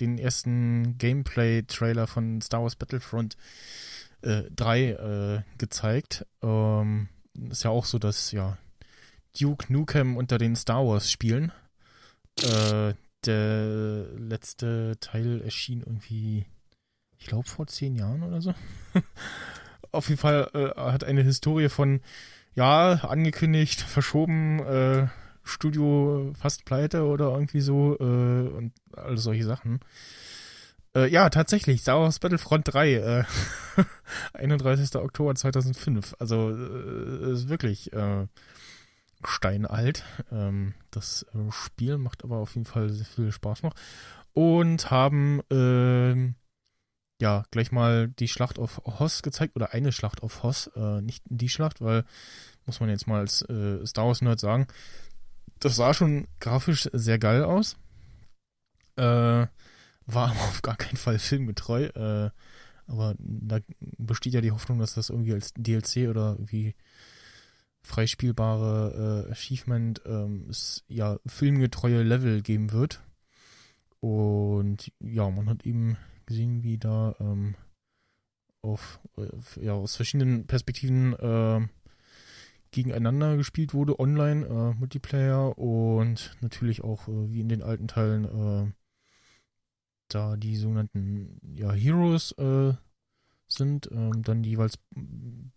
den 0.00 0.18
ersten 0.18 0.98
Gameplay-Trailer 0.98 2.08
von 2.08 2.40
Star 2.40 2.62
Wars 2.62 2.74
Battlefront 2.74 3.36
äh, 4.22 4.42
3 4.50 4.82
äh, 4.82 5.42
gezeigt. 5.58 6.26
Ähm, 6.42 7.08
ist 7.48 7.62
ja 7.62 7.70
auch 7.70 7.84
so, 7.84 8.00
dass 8.00 8.32
ja 8.32 8.58
Duke 9.38 9.72
Nukem 9.72 10.16
unter 10.16 10.38
den 10.38 10.56
Star 10.56 10.84
Wars 10.84 11.12
Spielen. 11.12 11.52
Äh, 12.42 12.94
der 13.26 14.06
letzte 14.16 14.96
Teil 15.00 15.40
erschien 15.42 15.80
irgendwie, 15.80 16.46
ich 17.18 17.26
glaube, 17.26 17.48
vor 17.48 17.66
zehn 17.66 17.94
Jahren 17.94 18.22
oder 18.22 18.40
so. 18.40 18.54
Auf 19.92 20.08
jeden 20.08 20.20
Fall 20.20 20.50
äh, 20.54 20.80
hat 20.80 21.04
eine 21.04 21.22
Historie 21.22 21.68
von, 21.68 22.00
ja, 22.54 22.92
angekündigt, 22.92 23.80
verschoben, 23.80 24.60
äh, 24.60 25.06
Studio 25.44 26.32
fast 26.38 26.64
pleite 26.64 27.04
oder 27.04 27.26
irgendwie 27.32 27.60
so 27.60 27.96
äh, 27.98 28.48
und 28.48 28.72
all 28.96 29.18
solche 29.18 29.44
Sachen. 29.44 29.80
Äh, 30.96 31.10
ja, 31.10 31.28
tatsächlich, 31.28 31.82
Star 31.82 32.00
Wars 32.00 32.18
Battlefront 32.18 32.72
3, 32.72 32.94
äh, 32.94 33.24
31. 34.32 34.96
Oktober 34.96 35.34
2005. 35.34 36.14
Also, 36.18 36.50
äh, 36.50 37.32
ist 37.32 37.48
wirklich, 37.48 37.92
äh, 37.92 38.26
steinalt. 39.26 40.04
Ähm, 40.30 40.74
das 40.90 41.26
äh, 41.34 41.50
Spiel 41.50 41.98
macht 41.98 42.24
aber 42.24 42.36
auf 42.36 42.54
jeden 42.54 42.66
Fall 42.66 42.90
sehr 42.90 43.06
viel 43.06 43.32
Spaß 43.32 43.62
noch. 43.62 43.74
Und 44.32 44.90
haben 44.90 45.40
ähm, 45.50 46.34
ja 47.20 47.44
gleich 47.50 47.72
mal 47.72 48.08
die 48.08 48.28
Schlacht 48.28 48.58
auf 48.58 48.82
Hoss 48.84 49.22
gezeigt 49.22 49.56
oder 49.56 49.72
eine 49.72 49.92
Schlacht 49.92 50.22
auf 50.22 50.42
Hoss, 50.42 50.68
äh, 50.76 51.00
nicht 51.00 51.22
die 51.26 51.48
Schlacht, 51.48 51.80
weil 51.80 52.04
muss 52.66 52.80
man 52.80 52.88
jetzt 52.88 53.06
mal 53.06 53.20
als 53.20 53.42
äh, 53.42 53.84
Star 53.86 54.06
Wars 54.06 54.22
Nerd 54.22 54.40
sagen, 54.40 54.66
das 55.60 55.76
sah 55.76 55.94
schon 55.94 56.26
grafisch 56.40 56.88
sehr 56.92 57.18
geil 57.18 57.44
aus. 57.44 57.76
Äh, 58.96 59.02
war 59.02 59.50
aber 60.06 60.40
auf 60.40 60.62
gar 60.62 60.76
keinen 60.76 60.96
Fall 60.96 61.18
filmgetreu. 61.18 61.84
Äh, 61.84 62.30
aber 62.86 63.14
da 63.18 63.60
besteht 63.80 64.34
ja 64.34 64.40
die 64.40 64.52
Hoffnung, 64.52 64.78
dass 64.78 64.94
das 64.94 65.08
irgendwie 65.08 65.32
als 65.32 65.54
DLC 65.54 66.08
oder 66.08 66.32
irgendwie 66.32 66.74
freispielbare 67.84 69.26
äh, 69.28 69.32
Achievement 69.32 70.02
ähm, 70.06 70.46
es 70.48 70.84
ja 70.88 71.18
filmgetreue 71.26 72.02
Level 72.02 72.42
geben 72.42 72.72
wird. 72.72 73.02
Und 74.00 74.92
ja, 75.00 75.30
man 75.30 75.48
hat 75.48 75.64
eben 75.64 75.96
gesehen, 76.26 76.62
wie 76.62 76.78
da 76.78 77.14
ähm, 77.20 77.54
auf, 78.62 79.00
äh, 79.16 79.64
ja, 79.64 79.72
aus 79.74 79.96
verschiedenen 79.96 80.46
Perspektiven 80.46 81.12
äh, 81.14 81.66
gegeneinander 82.70 83.36
gespielt 83.36 83.72
wurde, 83.74 84.00
online, 84.00 84.46
äh, 84.46 84.78
Multiplayer 84.78 85.56
und 85.58 86.36
natürlich 86.40 86.82
auch 86.82 87.06
äh, 87.06 87.32
wie 87.32 87.40
in 87.40 87.48
den 87.48 87.62
alten 87.62 87.86
Teilen 87.86 88.24
äh, 88.24 88.72
da 90.08 90.36
die 90.36 90.56
sogenannten 90.56 91.38
ja, 91.54 91.72
Heroes 91.72 92.32
äh, 92.32 92.74
sind, 93.46 93.90
ähm, 93.92 94.22
dann 94.22 94.42
jeweils 94.42 94.78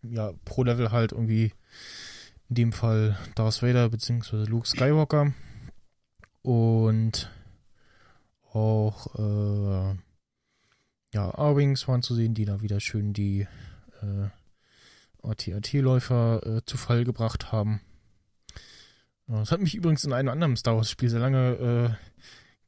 ja 0.04 0.34
pro 0.46 0.64
Level 0.64 0.92
halt 0.92 1.12
irgendwie 1.12 1.54
in 2.50 2.56
dem 2.56 2.72
Fall 2.72 3.18
Darth 3.36 3.62
Vader 3.62 3.90
bzw. 3.90 4.46
Luke 4.46 4.68
Skywalker. 4.68 5.34
Und 6.42 7.30
auch 8.54 9.16
äh, 9.16 9.98
ja, 11.14 11.38
A-Wings 11.38 11.88
waren 11.88 12.02
zu 12.02 12.16
sehen, 12.16 12.34
die 12.34 12.46
da 12.46 12.62
wieder 12.62 12.80
schön 12.80 13.14
die 13.14 13.48
äh, 14.02 14.30
AT-AT-Läufer 15.24 16.46
äh, 16.46 16.66
zu 16.66 16.78
Fall 16.78 17.04
gebracht 17.04 17.52
haben. 17.52 17.82
Das 19.28 19.52
hat 19.52 19.60
mich 19.60 19.76
übrigens 19.76 20.06
in 20.06 20.14
einem 20.14 20.30
anderen 20.30 20.56
Star 20.56 20.78
Wars-Spiel 20.78 21.10
sehr 21.10 21.20
lange 21.20 21.52
äh, 21.58 21.90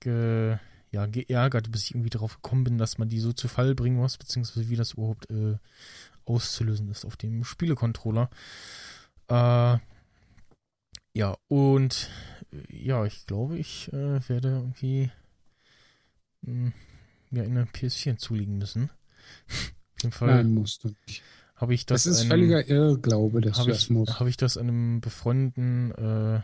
ge, 0.01 0.57
ja, 0.91 1.05
geärgert, 1.05 1.71
bis 1.71 1.83
ich 1.83 1.91
irgendwie 1.91 2.09
darauf 2.09 2.41
gekommen 2.41 2.65
bin, 2.65 2.77
dass 2.77 2.97
man 2.97 3.07
die 3.07 3.19
so 3.19 3.31
zu 3.31 3.47
Fall 3.47 3.75
bringen 3.75 3.95
muss, 3.95 4.17
beziehungsweise 4.17 4.69
wie 4.69 4.75
das 4.75 4.93
überhaupt 4.93 5.29
äh, 5.29 5.57
auszulösen 6.25 6.89
ist 6.89 7.05
auf 7.05 7.15
dem 7.15 7.45
Spielecontroller. 7.45 8.29
Äh, 9.29 9.77
ja, 11.13 11.37
und 11.47 12.09
ja, 12.69 13.05
ich 13.05 13.25
glaube, 13.27 13.57
ich 13.57 13.91
äh, 13.93 14.27
werde 14.29 14.49
irgendwie 14.49 15.11
hm, 16.45 16.73
mir 17.29 17.43
eine 17.43 17.65
PS4 17.65 18.17
zulegen 18.17 18.57
müssen. 18.57 18.89
Auf 19.49 20.03
jeden 20.03 20.11
Fall 20.13 20.27
Nein, 20.35 20.53
musst 20.53 20.83
du 20.83 20.91
nicht. 21.07 21.21
habe 21.55 21.73
ich 21.73 21.85
das. 21.85 22.03
Das 22.03 22.13
ist 22.13 22.21
einem- 22.21 22.29
völliger 22.29 22.67
Irrglaube, 22.67 23.41
dass 23.41 23.59
habe 23.59 23.69
du 23.71 23.75
ich, 23.75 23.81
das 23.83 23.89
musst. 23.89 24.19
hab 24.19 24.27
ich 24.27 24.37
das 24.37 24.57
einem 24.57 25.01
befreundeten 25.01 25.91
äh, 25.91 26.41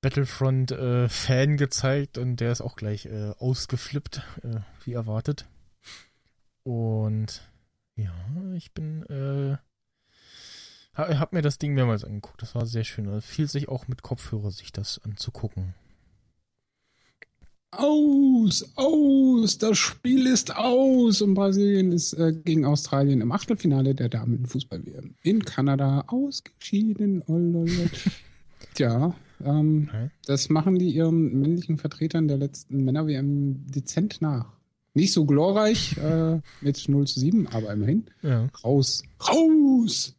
Battlefront-Fan 0.00 1.56
gezeigt 1.56 2.16
und 2.18 2.36
der 2.36 2.52
ist 2.52 2.60
auch 2.60 2.76
gleich 2.76 3.06
äh, 3.06 3.32
ausgeflippt, 3.38 4.22
äh, 4.42 4.60
wie 4.84 4.92
erwartet. 4.92 5.46
Und 6.62 7.42
ja, 7.96 8.14
ich 8.54 8.72
bin, 8.72 9.02
äh, 10.96 11.14
ha- 11.14 11.18
hab 11.18 11.32
mir 11.32 11.42
das 11.42 11.58
Ding 11.58 11.74
mehrmals 11.74 12.04
angeguckt. 12.04 12.42
Das 12.42 12.54
war 12.54 12.66
sehr 12.66 12.84
schön. 12.84 13.08
Also 13.08 13.20
fiel 13.20 13.48
sich 13.48 13.68
auch 13.68 13.88
mit 13.88 14.02
Kopfhörer, 14.02 14.50
sich 14.50 14.72
das 14.72 15.00
anzugucken. 15.04 15.74
Aus, 17.72 18.64
aus, 18.76 19.58
das 19.58 19.76
Spiel 19.76 20.26
ist 20.26 20.54
aus 20.56 21.20
und 21.20 21.34
Brasilien 21.34 21.92
ist 21.92 22.14
äh, 22.14 22.32
gegen 22.32 22.64
Australien 22.64 23.20
im 23.20 23.32
Achtelfinale 23.32 23.94
der 23.94 24.08
Damenfußball-WM 24.08 25.14
in 25.22 25.44
Kanada 25.44 26.04
ausgeschieden. 26.06 27.22
Oh. 27.26 27.66
Tja, 28.74 29.14
ähm, 29.44 29.88
Okay. 29.90 30.08
das 30.26 30.48
machen 30.48 30.78
die 30.78 30.88
ihren 30.90 31.38
männlichen 31.38 31.76
Vertretern 31.76 32.28
der 32.28 32.38
letzten 32.38 32.82
Männer-WM 32.84 33.66
dezent 33.66 34.22
nach. 34.22 34.52
Nicht 34.94 35.12
so 35.12 35.26
glorreich 35.26 35.98
äh, 35.98 36.40
mit 36.62 36.88
0 36.88 37.06
zu 37.06 37.20
7, 37.20 37.46
aber 37.48 37.72
immerhin. 37.74 38.06
Ja. 38.22 38.46
Raus. 38.64 39.02
Raus! 39.28 40.15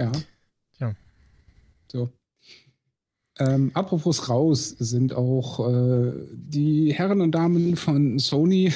Ja. 0.00 0.12
Ja. 0.78 0.94
So. 1.92 2.08
Ähm, 3.38 3.70
apropos 3.74 4.30
raus 4.30 4.70
sind 4.78 5.12
auch 5.12 5.68
äh, 5.68 6.12
die 6.32 6.92
Herren 6.94 7.20
und 7.20 7.32
Damen 7.32 7.76
von 7.76 8.18
Sony. 8.18 8.72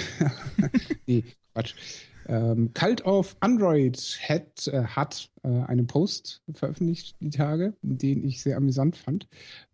nee, 1.07 1.25
Quatsch. 1.55 1.75
Ähm, 2.27 2.73
Cult 2.73 3.05
of 3.05 3.37
Android 3.41 3.99
hat, 4.27 4.69
äh, 4.69 4.85
hat 4.85 5.31
äh, 5.43 5.49
einen 5.49 5.87
Post 5.87 6.43
veröffentlicht 6.53 7.17
die 7.21 7.31
Tage, 7.31 7.75
den 7.83 8.25
ich 8.25 8.43
sehr 8.43 8.57
amüsant 8.57 8.97
fand, 8.97 9.27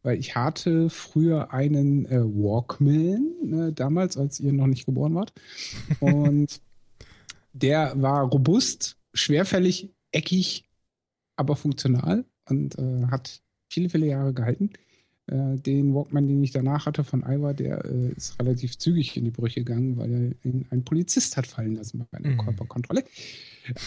weil 0.02 0.18
ich 0.18 0.34
hatte 0.34 0.90
früher 0.90 1.52
einen 1.52 2.06
äh, 2.06 2.20
Walkman, 2.22 3.68
äh, 3.68 3.72
damals, 3.72 4.16
als 4.16 4.40
ihr 4.40 4.52
noch 4.52 4.66
nicht 4.66 4.86
geboren 4.86 5.14
wart. 5.14 5.32
Und 6.00 6.60
der 7.52 7.92
war 8.00 8.22
robust, 8.24 8.96
schwerfällig, 9.14 9.92
eckig, 10.12 10.69
aber 11.40 11.56
funktional 11.56 12.24
und 12.48 12.78
äh, 12.78 13.06
hat 13.10 13.40
viele, 13.68 13.88
viele 13.88 14.06
Jahre 14.06 14.32
gehalten. 14.32 14.70
Äh, 15.26 15.56
den 15.56 15.94
Walkman, 15.94 16.26
den 16.28 16.42
ich 16.44 16.50
danach 16.52 16.86
hatte 16.86 17.02
von 17.04 17.22
Iwa, 17.22 17.52
der 17.52 17.84
äh, 17.84 18.12
ist 18.16 18.38
relativ 18.40 18.78
zügig 18.78 19.16
in 19.16 19.24
die 19.24 19.30
Brüche 19.30 19.60
gegangen, 19.64 19.96
weil 19.96 20.12
er 20.12 20.46
ihn 20.48 20.66
ein 20.70 20.84
Polizist 20.84 21.36
hat 21.36 21.46
fallen 21.46 21.74
lassen 21.76 22.06
bei 22.10 22.18
einer 22.18 22.30
Mhm. 22.30 22.38
Körperkontrolle. 22.38 23.04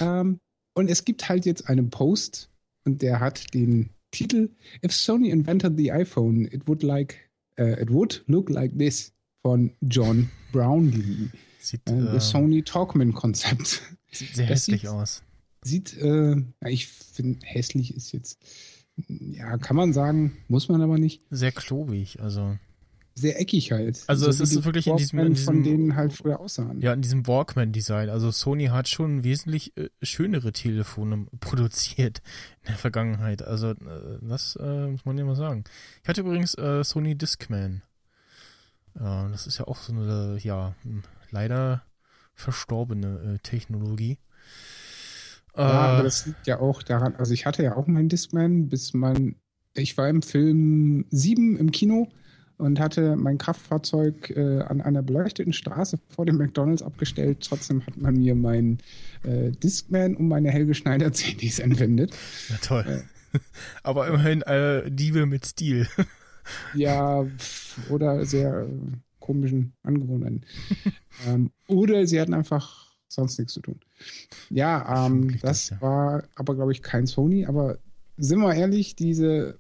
Ähm, 0.01 0.39
und 0.73 0.89
es 0.89 1.05
gibt 1.05 1.29
halt 1.29 1.45
jetzt 1.45 1.69
einen 1.69 1.89
Post 1.89 2.49
und 2.85 3.01
der 3.01 3.19
hat 3.19 3.53
den 3.53 3.89
Titel 4.11 4.49
If 4.83 4.93
Sony 4.93 5.29
invented 5.29 5.77
the 5.77 5.91
iPhone, 5.91 6.45
it 6.45 6.67
would 6.67 6.83
like 6.83 7.15
äh, 7.57 7.81
it 7.81 7.91
would 7.91 8.23
look 8.27 8.49
like 8.49 8.77
this 8.77 9.11
von 9.41 9.71
John 9.81 10.29
Brownlee. 10.51 11.29
Sieht, 11.59 11.81
Äh, 11.89 11.93
äh, 11.99 12.03
das 12.13 12.29
Sony 12.29 12.63
Talkman 12.63 13.13
Konzept. 13.13 13.81
sieht 14.11 14.35
sehr 14.35 14.47
das 14.47 14.59
hässlich 14.61 14.81
sieht- 14.81 14.89
aus. 14.89 15.23
Sieht, 15.63 15.97
äh, 15.97 16.35
ich 16.67 16.87
finde, 16.87 17.39
hässlich 17.45 17.95
ist 17.95 18.11
jetzt, 18.11 18.39
ja, 19.07 19.57
kann 19.57 19.75
man 19.75 19.93
sagen, 19.93 20.37
muss 20.47 20.69
man 20.69 20.81
aber 20.81 20.97
nicht. 20.97 21.21
Sehr 21.29 21.51
klobig, 21.51 22.19
also. 22.21 22.57
Sehr 23.15 23.39
eckig 23.39 23.71
halt. 23.71 24.03
Also 24.07 24.27
es 24.27 24.39
wie 24.39 24.43
ist 24.43 24.65
wirklich 24.65 24.87
in 24.87 24.97
diesem- 24.97 25.19
in 25.19 25.33
diesem- 25.35 25.45
von 25.45 25.63
denen 25.63 25.95
halt 25.95 26.13
früher 26.13 26.39
aussahen. 26.39 26.81
Ja, 26.81 26.93
in 26.93 27.03
diesem 27.03 27.27
Walkman-Design. 27.27 28.09
Also 28.09 28.31
Sony 28.31 28.65
hat 28.67 28.87
schon 28.87 29.23
wesentlich 29.23 29.77
äh, 29.77 29.89
schönere 30.01 30.51
Telefone 30.51 31.27
produziert 31.39 32.23
in 32.63 32.67
der 32.69 32.75
Vergangenheit. 32.77 33.43
Also 33.43 33.69
äh, 33.69 33.75
das 34.21 34.55
äh, 34.59 34.87
muss 34.87 35.05
man 35.05 35.15
ja 35.17 35.25
mal 35.25 35.35
sagen. 35.35 35.63
Ich 36.01 36.09
hatte 36.09 36.21
übrigens 36.21 36.55
äh, 36.57 36.83
Sony 36.83 37.15
Discman. 37.15 37.83
Äh, 38.95 38.99
das 39.31 39.45
ist 39.45 39.59
ja 39.59 39.67
auch 39.67 39.77
so 39.77 39.93
eine, 39.93 40.39
ja, 40.41 40.73
hm, 40.81 41.03
leider 41.29 41.83
verstorbene 42.33 43.39
Technologie. 43.43 44.17
Ja, 45.55 45.63
Äh, 45.63 45.87
aber 45.95 46.03
das 46.03 46.25
liegt 46.25 46.47
ja 46.47 46.59
auch 46.59 46.83
daran, 46.83 47.15
also 47.15 47.33
ich 47.33 47.45
hatte 47.45 47.63
ja 47.63 47.75
auch 47.75 47.87
meinen 47.87 48.09
Discman, 48.09 48.69
bis 48.69 48.93
mein, 48.93 49.35
ich 49.75 49.97
war 49.97 50.09
im 50.09 50.21
Film 50.21 51.05
7 51.11 51.57
im 51.57 51.71
Kino 51.71 52.09
und 52.57 52.79
hatte 52.79 53.15
mein 53.15 53.37
Kraftfahrzeug 53.37 54.29
äh, 54.31 54.61
an 54.61 54.81
einer 54.81 55.01
beleuchteten 55.01 55.53
Straße 55.53 55.99
vor 56.07 56.25
dem 56.25 56.37
McDonalds 56.37 56.81
abgestellt. 56.81 57.45
Trotzdem 57.47 57.85
hat 57.85 57.97
man 57.97 58.15
mir 58.15 58.35
meinen 58.35 58.79
äh, 59.23 59.51
Discman 59.51 60.15
um 60.15 60.27
meine 60.27 60.51
Helge 60.51 60.73
Schneider 60.73 61.11
CDs 61.11 61.59
entwendet. 61.59 62.15
ja, 62.49 62.57
toll. 62.57 63.03
aber 63.83 64.07
immerhin 64.07 64.41
äh, 64.43 64.89
Diebe 64.89 65.25
mit 65.25 65.45
Stil. 65.45 65.87
Ja, 66.73 67.25
oder 67.89 68.25
sehr 68.25 68.63
äh, 68.63 68.67
komischen 69.21 69.71
Angewohnheiten. 69.81 70.45
ähm, 71.25 71.51
oder 71.67 72.05
sie 72.05 72.19
hatten 72.19 72.33
einfach 72.33 72.82
sonst 73.13 73.37
nichts 73.39 73.53
zu 73.53 73.61
tun. 73.61 73.79
Ja, 74.49 75.07
ähm, 75.07 75.31
das 75.33 75.41
das, 75.41 75.69
ja. 75.69 75.81
war 75.81 76.23
aber, 76.35 76.55
glaube 76.55 76.71
ich, 76.71 76.81
kein 76.81 77.07
Sony. 77.07 77.45
Aber 77.45 77.77
sind 78.17 78.39
wir 78.39 78.53
ehrlich, 78.53 78.95
diese 78.95 79.59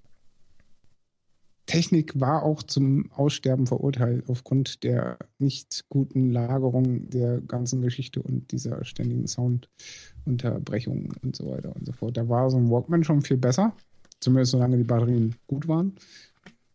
Technik 1.65 2.19
war 2.19 2.43
auch 2.43 2.61
zum 2.63 3.11
Aussterben 3.13 3.67
verurteilt 3.67 4.25
aufgrund 4.27 4.83
der 4.83 5.17
nicht 5.39 5.85
guten 5.89 6.31
Lagerung 6.31 7.09
der 7.09 7.39
ganzen 7.41 7.81
Geschichte 7.81 8.21
und 8.21 8.51
dieser 8.51 8.83
ständigen 8.83 9.27
Soundunterbrechungen 9.27 11.09
und 11.23 11.35
so 11.35 11.49
weiter 11.49 11.73
und 11.75 11.85
so 11.85 11.93
fort. 11.93 12.17
Da 12.17 12.27
war 12.27 12.49
so 12.49 12.57
ein 12.57 12.69
Walkman 12.69 13.03
schon 13.03 13.21
viel 13.21 13.37
besser. 13.37 13.73
Zumindest 14.19 14.51
solange 14.51 14.77
die 14.77 14.83
Batterien 14.83 15.35
gut 15.47 15.67
waren 15.67 15.93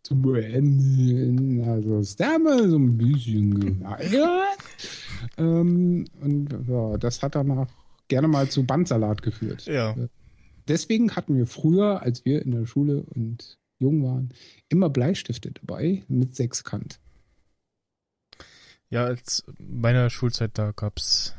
zu 0.03 0.19
beenden. 0.19 1.63
Also 1.63 2.01
damals 2.17 2.69
so 2.69 2.77
ein 2.77 2.97
bisschen 2.97 3.59
geleiert. 3.59 4.57
Ähm, 5.37 6.05
und 6.21 6.49
ja, 6.67 6.97
das 6.97 7.21
hat 7.21 7.35
danach 7.35 7.67
gerne 8.07 8.27
mal 8.27 8.49
zu 8.49 8.65
Bandsalat 8.65 9.21
geführt. 9.21 9.65
Ja. 9.65 9.95
Deswegen 10.67 11.15
hatten 11.15 11.35
wir 11.35 11.47
früher, 11.47 12.01
als 12.01 12.25
wir 12.25 12.41
in 12.43 12.51
der 12.51 12.65
Schule 12.65 13.03
und 13.03 13.57
jung 13.79 14.03
waren, 14.03 14.33
immer 14.67 14.89
Bleistifte 14.89 15.51
dabei 15.51 16.03
mit 16.07 16.35
Sechskant. 16.35 16.99
Ja, 18.89 19.05
als 19.05 19.43
meiner 19.59 20.09
Schulzeit 20.09 20.57
da 20.57 20.71
gab's 20.71 21.35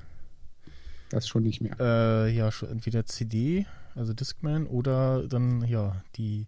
Das 1.10 1.28
schon 1.28 1.42
nicht 1.42 1.60
mehr. 1.60 1.76
Äh, 1.80 2.34
ja, 2.34 2.50
schon 2.50 2.70
entweder 2.70 3.06
CD, 3.06 3.66
also 3.94 4.14
Discman, 4.14 4.66
oder 4.66 5.26
dann, 5.26 5.64
ja, 5.64 6.02
die 6.16 6.46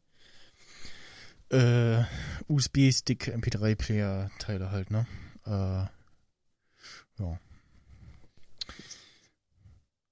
äh, 1.50 2.02
USB-Stick 2.48 3.34
MP3-Player-Teile 3.34 4.70
halt, 4.70 4.90
ne? 4.90 5.06
Äh, 5.44 5.86
ja. 7.18 7.38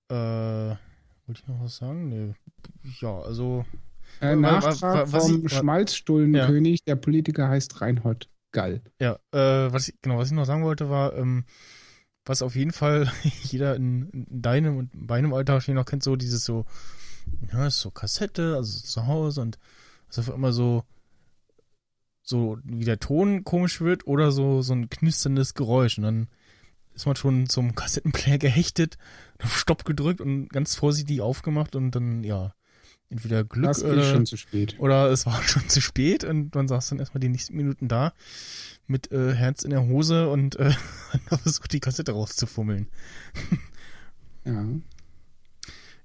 Äh, 0.08 0.76
wollte 1.26 1.40
ich 1.42 1.46
noch 1.46 1.60
was 1.62 1.76
sagen? 1.76 2.08
Nee. 2.08 2.34
Ja, 3.00 3.20
also, 3.20 3.64
Äh, 4.20 4.34
Nachtrag 4.36 5.06
wa- 5.08 5.12
was 5.12 5.22
vom 5.24 5.48
Schmalzstullenkönig, 5.48 6.82
der 6.84 6.96
Politiker 6.96 7.48
heißt 7.48 7.80
Reinhold 7.80 8.28
Gall. 8.52 8.82
ja, 9.00 9.14
äh, 9.32 9.72
was 9.72 9.88
ich, 9.88 9.94
genau, 10.02 10.18
was 10.18 10.28
ich 10.28 10.34
noch 10.34 10.44
sagen 10.44 10.64
wollte, 10.64 10.90
war, 10.90 11.14
ähm, 11.16 11.44
was 12.24 12.42
auf 12.42 12.56
jeden 12.56 12.72
Fall 12.72 13.10
jeder 13.44 13.76
in, 13.76 14.10
in 14.10 14.42
deinem 14.42 14.76
und 14.78 15.08
meinem 15.08 15.32
Alter 15.32 15.52
wahrscheinlich 15.54 15.80
noch 15.80 15.88
kennt, 15.88 16.02
so 16.02 16.16
dieses 16.16 16.44
so, 16.44 16.64
ja, 17.52 17.66
ist 17.68 17.80
so 17.80 17.90
Kassette, 17.92 18.56
also 18.56 18.80
zu 18.80 19.06
Hause 19.06 19.42
und 19.42 19.58
es 20.08 20.18
einfach 20.18 20.34
immer 20.34 20.52
so, 20.52 20.82
so 22.22 22.58
wie 22.64 22.84
der 22.84 22.98
Ton 22.98 23.44
komisch 23.44 23.80
wird 23.80 24.06
oder 24.08 24.32
so, 24.32 24.62
so 24.62 24.72
ein 24.74 24.90
knisterndes 24.90 25.54
Geräusch 25.54 25.98
und 25.98 26.04
dann 26.04 26.28
ist 27.00 27.06
man 27.06 27.16
schon 27.16 27.48
zum 27.48 27.74
Kassettenplayer 27.74 28.38
gehechtet, 28.38 28.98
auf 29.42 29.58
Stopp 29.58 29.84
gedrückt 29.84 30.20
und 30.20 30.48
ganz 30.48 30.74
vorsichtig 30.74 31.22
aufgemacht 31.22 31.74
und 31.74 31.92
dann, 31.92 32.22
ja, 32.24 32.54
entweder 33.08 33.42
Glück 33.42 33.68
Das 33.68 33.82
oder, 33.82 34.04
schon 34.04 34.26
zu 34.26 34.36
spät. 34.36 34.76
oder 34.78 35.10
es 35.10 35.24
war 35.24 35.42
schon 35.48 35.66
zu 35.68 35.80
spät 35.80 36.24
und 36.24 36.54
man 36.54 36.68
saß 36.68 36.90
dann 36.90 36.98
erstmal 36.98 37.20
die 37.20 37.30
nächsten 37.30 37.56
Minuten 37.56 37.88
da 37.88 38.12
mit 38.86 39.10
äh, 39.12 39.34
Herz 39.34 39.62
in 39.62 39.70
der 39.70 39.86
Hose 39.86 40.28
und 40.28 40.56
äh, 40.56 40.72
versucht, 41.26 41.72
die 41.72 41.80
Kassette 41.80 42.12
rauszufummeln. 42.12 42.86
Ja. 44.44 44.66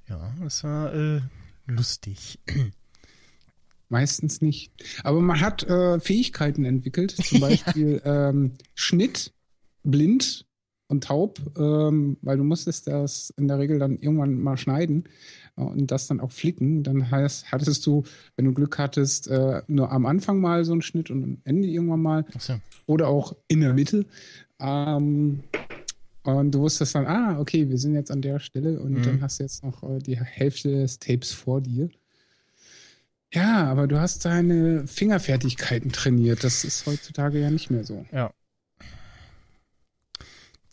Ja, 0.07 0.33
das 0.41 0.63
war 0.63 0.93
äh, 0.93 1.21
lustig. 1.67 2.39
Meistens 3.89 4.41
nicht. 4.41 4.71
Aber 5.03 5.19
man 5.19 5.41
hat 5.41 5.63
äh, 5.63 5.99
Fähigkeiten 5.99 6.63
entwickelt, 6.63 7.11
zum 7.11 7.39
Beispiel 7.41 8.01
ähm, 8.05 8.53
Schnitt, 8.73 9.33
blind 9.83 10.45
und 10.87 11.03
taub, 11.03 11.39
ähm, 11.57 12.17
weil 12.21 12.37
du 12.37 12.43
musstest 12.43 12.87
das 12.87 13.33
in 13.37 13.47
der 13.47 13.57
Regel 13.59 13.79
dann 13.79 13.97
irgendwann 13.97 14.39
mal 14.39 14.55
schneiden 14.57 15.05
äh, 15.57 15.61
und 15.61 15.89
das 15.91 16.07
dann 16.07 16.19
auch 16.19 16.31
flicken. 16.31 16.83
Dann 16.83 17.09
heißt, 17.09 17.51
hattest 17.51 17.85
du, 17.87 18.03
wenn 18.35 18.45
du 18.45 18.53
Glück 18.53 18.77
hattest, 18.77 19.27
äh, 19.27 19.61
nur 19.67 19.91
am 19.91 20.05
Anfang 20.05 20.39
mal 20.39 20.63
so 20.63 20.73
einen 20.73 20.81
Schnitt 20.83 21.09
und 21.09 21.23
am 21.23 21.37
Ende 21.43 21.67
irgendwann 21.67 22.01
mal 22.01 22.25
Achso. 22.35 22.53
oder 22.85 23.07
auch 23.07 23.35
in 23.47 23.61
der 23.61 23.73
Mitte. 23.73 24.05
Ähm, 24.59 25.43
und 26.23 26.51
du 26.51 26.59
wusstest 26.61 26.95
dann, 26.95 27.05
ah, 27.05 27.39
okay, 27.39 27.69
wir 27.69 27.77
sind 27.77 27.93
jetzt 27.95 28.09
an 28.11 28.21
der 28.21 28.39
Stelle 28.39 28.79
und 28.79 28.93
Mhm. 28.93 29.01
dann 29.03 29.21
hast 29.21 29.39
du 29.39 29.43
jetzt 29.43 29.63
noch 29.63 29.83
äh, 29.83 29.99
die 29.99 30.17
Hälfte 30.19 30.71
des 30.71 30.99
Tapes 30.99 31.31
vor 31.31 31.61
dir. 31.61 31.89
Ja, 33.33 33.65
aber 33.65 33.87
du 33.87 33.99
hast 33.99 34.23
deine 34.25 34.87
Fingerfertigkeiten 34.87 35.91
trainiert. 35.91 36.43
Das 36.43 36.63
ist 36.63 36.85
heutzutage 36.85 37.39
ja 37.41 37.49
nicht 37.51 37.69
mehr 37.69 37.83
so. 37.83 38.05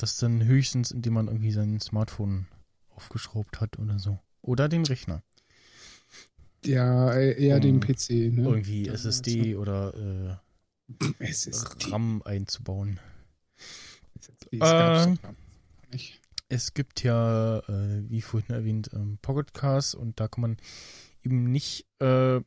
Das 0.02 0.16
dann 0.16 0.42
höchstens, 0.44 0.90
indem 0.90 1.12
man 1.14 1.28
irgendwie 1.28 1.52
sein 1.52 1.78
Smartphone 1.78 2.48
aufgeschraubt 2.88 3.60
hat 3.60 3.78
oder 3.78 4.00
so. 4.00 4.18
Oder 4.40 4.68
den 4.68 4.84
Rechner. 4.84 5.22
Ja, 6.64 7.12
äh, 7.12 7.40
eher 7.40 7.54
Um 7.54 7.62
den 7.62 7.78
PC. 7.78 8.10
Ne? 8.10 8.42
Irgendwie 8.42 8.86
Ja, 8.86 8.94
SSD 8.94 9.54
oder 9.54 10.40
Es 11.20 11.46
äh, 11.46 11.50
ist 11.50 11.92
RAM 11.92 12.20
einzubauen. 12.24 12.98
gar 15.22 15.34
nicht. 15.92 16.20
Es 16.48 16.74
gibt 16.74 17.04
ja, 17.04 17.58
äh, 17.60 18.10
wie 18.10 18.22
vorhin 18.22 18.56
erwähnt, 18.56 18.90
ähm, 18.92 19.18
Pocketcast 19.22 19.94
und 19.94 20.18
da 20.18 20.26
kann 20.26 20.42
man 20.42 20.56
eben 21.22 21.44
nicht 21.44 21.86
äh, 22.00 22.40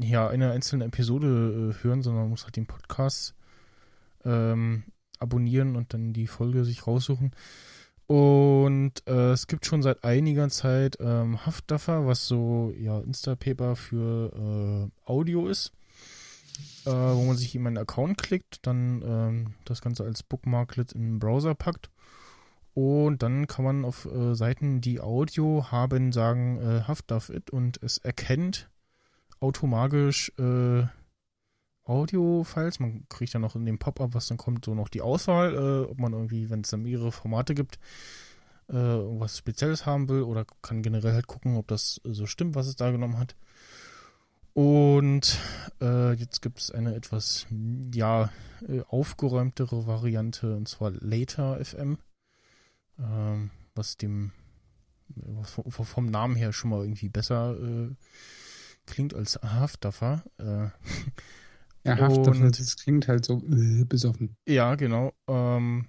ja, 0.00 0.28
eine 0.28 0.52
einzelne 0.52 0.84
Episode 0.84 1.74
äh, 1.74 1.82
hören, 1.82 2.02
sondern 2.02 2.22
man 2.22 2.30
muss 2.30 2.44
halt 2.44 2.54
den 2.54 2.68
Podcast 2.68 3.34
ähm, 4.24 4.84
abonnieren 5.20 5.76
und 5.76 5.94
dann 5.94 6.12
die 6.12 6.26
Folge 6.26 6.64
sich 6.64 6.86
raussuchen. 6.86 7.32
Und 8.06 9.06
äh, 9.06 9.30
es 9.30 9.46
gibt 9.46 9.66
schon 9.66 9.82
seit 9.82 10.02
einiger 10.02 10.48
Zeit 10.48 10.98
ähm, 11.00 11.46
Haftdaffer, 11.46 12.06
was 12.06 12.26
so 12.26 12.74
ja 12.76 12.98
Instapaper 12.98 13.76
für 13.76 14.90
äh, 15.06 15.08
Audio 15.08 15.46
ist, 15.46 15.72
äh, 16.86 16.90
wo 16.90 17.24
man 17.24 17.36
sich 17.36 17.54
eben 17.54 17.68
einen 17.68 17.78
Account 17.78 18.18
klickt, 18.18 18.66
dann 18.66 19.02
ähm, 19.06 19.46
das 19.64 19.80
Ganze 19.80 20.02
als 20.02 20.24
Bookmarklet 20.24 20.90
in 20.92 21.02
den 21.02 21.18
Browser 21.20 21.54
packt 21.54 21.88
und 22.74 23.22
dann 23.22 23.46
kann 23.46 23.64
man 23.64 23.84
auf 23.84 24.06
äh, 24.06 24.34
Seiten, 24.34 24.80
die 24.80 25.00
Audio 25.00 25.70
haben, 25.70 26.12
sagen, 26.12 26.58
äh, 26.60 26.82
Haft 26.86 27.10
darf 27.10 27.28
it 27.28 27.50
und 27.50 27.82
es 27.82 27.98
erkennt 27.98 28.70
automatisch 29.40 30.32
äh, 30.38 30.82
Audio-Files. 31.90 32.80
Man 32.80 33.06
kriegt 33.08 33.34
dann 33.34 33.42
noch 33.42 33.56
in 33.56 33.66
dem 33.66 33.78
Pop-up, 33.78 34.14
was 34.14 34.28
dann 34.28 34.38
kommt, 34.38 34.64
so 34.64 34.74
noch 34.74 34.88
die 34.88 35.02
Auswahl, 35.02 35.54
äh, 35.54 35.90
ob 35.90 35.98
man 35.98 36.12
irgendwie, 36.12 36.50
wenn 36.50 36.60
es 36.60 36.70
dann 36.70 36.82
mehrere 36.82 37.12
Formate 37.12 37.54
gibt, 37.54 37.78
äh, 38.68 38.74
irgendwas 38.74 39.36
Spezielles 39.36 39.86
haben 39.86 40.08
will 40.08 40.22
oder 40.22 40.46
kann 40.62 40.82
generell 40.82 41.12
halt 41.12 41.26
gucken, 41.26 41.56
ob 41.56 41.68
das 41.68 42.00
äh, 42.04 42.12
so 42.12 42.26
stimmt, 42.26 42.54
was 42.54 42.66
es 42.66 42.76
da 42.76 42.90
genommen 42.90 43.18
hat. 43.18 43.36
Und 44.52 45.38
äh, 45.80 46.12
jetzt 46.14 46.42
gibt 46.42 46.58
es 46.58 46.70
eine 46.70 46.94
etwas, 46.94 47.46
ja, 47.94 48.30
äh, 48.66 48.82
aufgeräumtere 48.88 49.86
Variante, 49.86 50.56
und 50.56 50.68
zwar 50.68 50.90
Later 50.90 51.64
FM 51.64 51.98
ähm, 53.02 53.50
was 53.74 53.96
dem 53.96 54.32
was 55.16 55.58
vom, 55.68 56.06
Namen 56.06 56.36
her 56.36 56.52
schon 56.52 56.70
mal 56.70 56.82
irgendwie 56.82 57.08
besser 57.08 57.56
äh, 57.58 57.88
klingt 58.86 59.12
als 59.12 59.40
Haftdaffer. 59.42 60.22
Ja, 61.84 62.06
und- 62.08 62.58
das 62.60 62.76
klingt 62.76 63.08
halt 63.08 63.24
so 63.24 63.42
äh, 63.50 63.84
besoffen. 63.84 64.36
ja, 64.48 64.74
genau. 64.74 65.12
Ähm, 65.28 65.86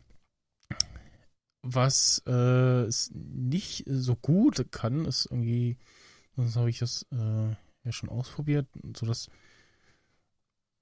was 1.64 2.24
äh, 2.26 2.84
es 2.86 3.12
nicht 3.14 3.84
so 3.88 4.16
gut 4.16 4.72
kann, 4.72 5.06
ist 5.06 5.26
irgendwie, 5.30 5.78
sonst 6.36 6.56
habe 6.56 6.70
ich 6.70 6.80
das 6.80 7.06
äh, 7.12 7.50
ja 7.84 7.92
schon 7.92 8.10
ausprobiert, 8.10 8.68
so 8.98 9.06
das 9.06 9.30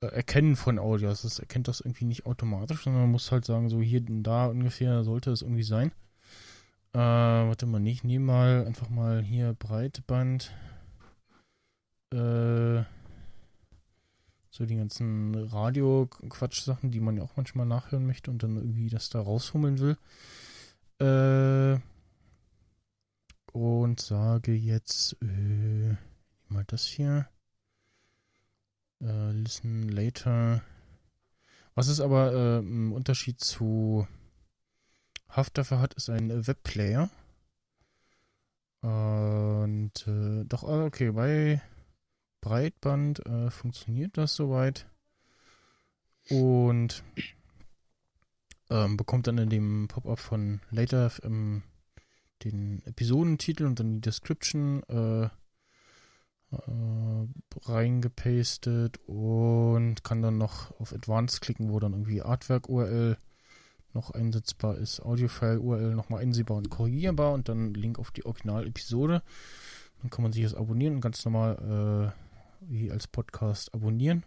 äh, 0.02 0.08
Erkennen 0.08 0.56
von 0.56 0.80
Audio. 0.80 1.10
Also 1.10 1.28
Das 1.28 1.40
erkennt 1.40 1.68
das 1.68 1.82
irgendwie 1.82 2.06
nicht 2.06 2.26
automatisch, 2.26 2.84
sondern 2.84 3.04
man 3.04 3.12
muss 3.12 3.32
halt 3.32 3.46
sagen, 3.46 3.70
so 3.70 3.82
hier 3.82 4.02
und 4.08 4.24
da 4.24 4.46
ungefähr 4.48 5.04
sollte 5.04 5.32
es 5.32 5.42
irgendwie 5.42 5.64
sein. 5.64 5.92
Äh, 6.94 6.98
warte 7.00 7.66
mal, 7.66 7.86
ich 7.86 8.04
nehme 8.04 8.26
mal 8.26 8.66
einfach 8.66 8.90
mal 8.90 9.22
hier 9.22 9.54
Breitband. 9.54 10.52
Äh, 12.14 12.84
so 14.50 14.66
die 14.66 14.78
ganzen 14.78 15.36
Radio-Quatsch-Sachen, 15.36 16.92
die 16.92 17.00
man 17.00 17.18
ja 17.18 17.24
auch 17.24 17.38
manchmal 17.38 17.66
nachhören 17.66 18.06
möchte 18.06 18.32
und 18.32 18.42
dann 18.44 18.56
irgendwie 18.58 18.90
das 18.90 19.10
da 19.10 19.22
raushummeln 19.22 19.80
will. 19.80 19.98
Äh, 21.00 21.80
und 23.54 24.00
sage 24.00 24.54
jetzt 24.54 25.18
äh, 25.22 25.96
mal 26.48 26.64
das 26.68 26.86
hier. 26.86 27.28
Äh, 29.02 29.32
listen 29.32 29.90
later. 29.90 30.62
Was 31.76 31.88
es 31.88 32.02
aber 32.02 32.34
äh, 32.34 32.60
im 32.60 32.92
Unterschied 32.92 33.40
zu 33.40 34.08
Haft 35.30 35.58
dafür 35.60 35.80
hat, 35.80 35.94
ist 35.94 36.10
ein 36.10 36.48
Webplayer. 36.48 37.10
Und 38.82 40.08
äh, 40.08 40.44
doch, 40.46 40.64
ah, 40.64 40.86
okay, 40.86 41.12
bei 41.12 41.62
Breitband 42.42 43.26
äh, 43.26 43.50
funktioniert 43.50 44.18
das 44.18 44.36
soweit. 44.36 44.88
Und 46.30 47.04
ähm, 48.70 48.98
bekommt 48.98 49.28
dann 49.28 49.38
in 49.38 49.50
dem 49.50 49.88
Pop-up 49.88 50.20
von 50.20 50.62
Later 50.70 51.12
ähm, 51.24 51.64
den 52.44 52.82
Episodentitel 52.86 53.66
und 53.66 53.80
dann 53.80 53.94
die 53.94 54.02
Description 54.02 54.84
äh, 54.84 55.30
äh, 56.52 57.28
reingepastet 57.66 59.00
und 59.08 60.04
kann 60.04 60.22
dann 60.22 60.38
noch 60.38 60.80
auf 60.80 60.94
Advanced 60.94 61.42
klicken, 61.42 61.72
wo 61.72 61.80
dann 61.80 61.94
irgendwie 61.94 62.22
Artwork-URL 62.22 63.18
noch 63.94 64.12
einsetzbar 64.12 64.78
ist, 64.78 65.02
Audiofile-URL 65.02 65.96
nochmal 65.96 66.22
einsehbar 66.22 66.58
und 66.58 66.70
korrigierbar 66.70 67.34
und 67.34 67.50
dann 67.50 67.74
Link 67.74 67.98
auf 67.98 68.12
die 68.12 68.26
Original-Episode. 68.26 69.24
Dann 70.02 70.10
kann 70.10 70.24
man 70.24 70.32
sich 70.32 70.44
das 70.44 70.54
abonnieren 70.54 70.96
und 70.96 71.02
ganz 71.02 71.26
normal 71.26 72.14
äh, 72.16 72.29
wie 72.62 72.92
als 72.92 73.08
Podcast 73.08 73.74
abonnieren. 73.74 74.26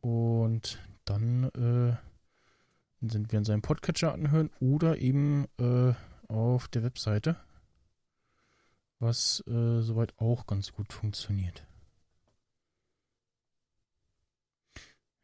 Und 0.00 0.78
dann 1.04 1.44
äh, 1.50 1.96
sind 3.08 3.32
wir 3.32 3.38
in 3.38 3.44
seinem 3.44 3.62
Podcatcher 3.62 4.12
anhören 4.12 4.50
oder 4.60 4.98
eben 4.98 5.46
äh, 5.58 5.94
auf 6.28 6.68
der 6.68 6.82
Webseite, 6.82 7.36
was 8.98 9.42
äh, 9.46 9.80
soweit 9.80 10.18
auch 10.18 10.46
ganz 10.46 10.72
gut 10.72 10.92
funktioniert. 10.92 11.66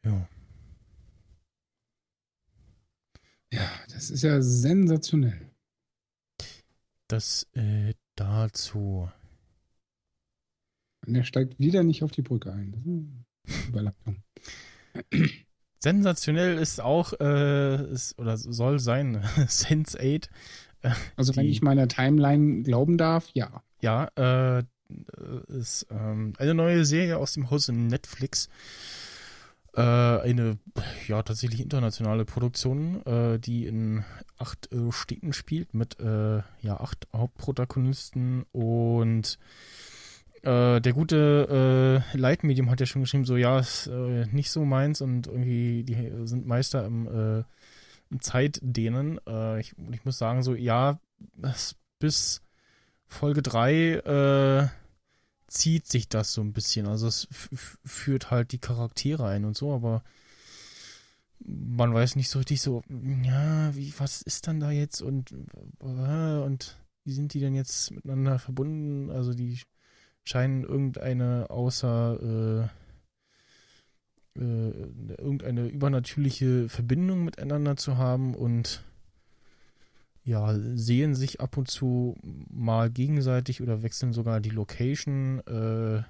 Ja. 0.04 0.28
Ja, 3.52 3.68
das 3.88 4.10
ist 4.10 4.22
ja 4.22 4.40
sensationell. 4.40 5.50
Das 7.08 7.48
äh, 7.54 7.94
dazu. 8.14 9.10
Er 11.14 11.24
steigt 11.24 11.58
wieder 11.58 11.82
nicht 11.82 12.02
auf 12.02 12.10
die 12.12 12.22
Brücke 12.22 12.52
ein. 12.52 12.72
Das 12.72 12.80
ist 12.80 12.86
eine 13.62 13.68
Überleitung. 13.68 14.22
Sensationell 15.78 16.58
ist 16.58 16.80
auch, 16.80 17.12
äh, 17.20 17.90
ist, 17.92 18.18
oder 18.18 18.36
soll 18.36 18.78
sein, 18.80 19.22
Sense 19.48 19.98
8. 19.98 20.30
Also 21.16 21.36
wenn 21.36 21.44
Die- 21.46 21.50
ich 21.50 21.62
meiner 21.62 21.88
Timeline 21.88 22.62
glauben 22.62 22.98
darf, 22.98 23.30
ja. 23.34 23.62
Ja, 23.80 24.08
äh, 24.16 24.62
ist 25.48 25.86
ähm, 25.90 26.32
eine 26.38 26.52
neue 26.54 26.84
Serie 26.84 27.16
aus 27.16 27.32
dem 27.34 27.50
Hause 27.50 27.72
Netflix. 27.72 28.48
Äh, 29.74 29.80
eine, 29.80 30.58
ja, 31.06 31.22
tatsächlich 31.22 31.60
internationale 31.60 32.24
Produktion, 32.24 33.06
äh, 33.06 33.38
die 33.38 33.66
in 33.66 34.04
acht 34.36 34.70
äh, 34.72 34.90
Städten 34.90 35.32
spielt 35.32 35.74
mit, 35.74 36.00
äh, 36.00 36.38
ja, 36.60 36.80
acht 36.80 37.06
Hauptprotagonisten 37.14 38.42
und 38.50 39.38
äh, 40.42 40.80
der 40.80 40.92
gute 40.92 42.04
äh, 42.12 42.16
Leitmedium 42.16 42.70
hat 42.70 42.80
ja 42.80 42.86
schon 42.86 43.02
geschrieben, 43.02 43.24
so, 43.24 43.36
ja, 43.36 43.58
ist 43.58 43.86
äh, 43.88 44.26
nicht 44.26 44.50
so 44.50 44.64
meins 44.64 45.00
und 45.00 45.26
irgendwie, 45.26 45.84
die 45.84 46.26
sind 46.26 46.46
Meister 46.46 46.84
im, 46.84 47.06
äh, 47.06 47.44
im 48.10 48.20
Zeitdehnen. 48.20 49.20
Äh, 49.26 49.60
ich, 49.60 49.74
ich 49.92 50.04
muss 50.04 50.18
sagen, 50.18 50.42
so, 50.42 50.54
ja, 50.54 50.98
bis 51.98 52.42
Folge 53.06 53.42
3 53.42 53.74
äh, 53.74 54.68
zieht 55.46 55.86
sich 55.86 56.08
das 56.08 56.32
so 56.32 56.40
ein 56.40 56.52
bisschen. 56.52 56.86
Also 56.86 57.08
es 57.08 57.28
führt 57.84 58.30
halt 58.30 58.52
die 58.52 58.58
Charaktere 58.58 59.26
ein 59.26 59.44
und 59.44 59.56
so, 59.56 59.74
aber 59.74 60.02
man 61.44 61.92
weiß 61.92 62.16
nicht 62.16 62.30
so 62.30 62.38
richtig 62.38 62.60
so, 62.60 62.82
ja, 63.22 63.74
wie, 63.74 63.92
was 63.98 64.22
ist 64.22 64.46
dann 64.46 64.60
da 64.60 64.70
jetzt 64.70 65.02
und, 65.02 65.34
und 65.80 66.76
wie 67.04 67.12
sind 67.12 67.34
die 67.34 67.40
denn 67.40 67.54
jetzt 67.54 67.90
miteinander 67.90 68.38
verbunden? 68.38 69.10
Also 69.10 69.34
die 69.34 69.58
scheinen 70.30 70.62
irgendeine 70.64 71.50
außer 71.50 72.68
äh, 74.36 74.40
äh, 74.40 74.70
irgendeine 75.18 75.66
übernatürliche 75.66 76.68
Verbindung 76.68 77.24
miteinander 77.24 77.76
zu 77.76 77.98
haben 77.98 78.34
und 78.34 78.84
ja, 80.22 80.54
sehen 80.74 81.16
sich 81.16 81.40
ab 81.40 81.56
und 81.56 81.68
zu 81.68 82.16
mal 82.22 82.90
gegenseitig 82.90 83.60
oder 83.60 83.82
wechseln 83.82 84.12
sogar 84.12 84.40
die 84.40 84.50
Location. 84.50 85.40
Äh, 85.46 86.02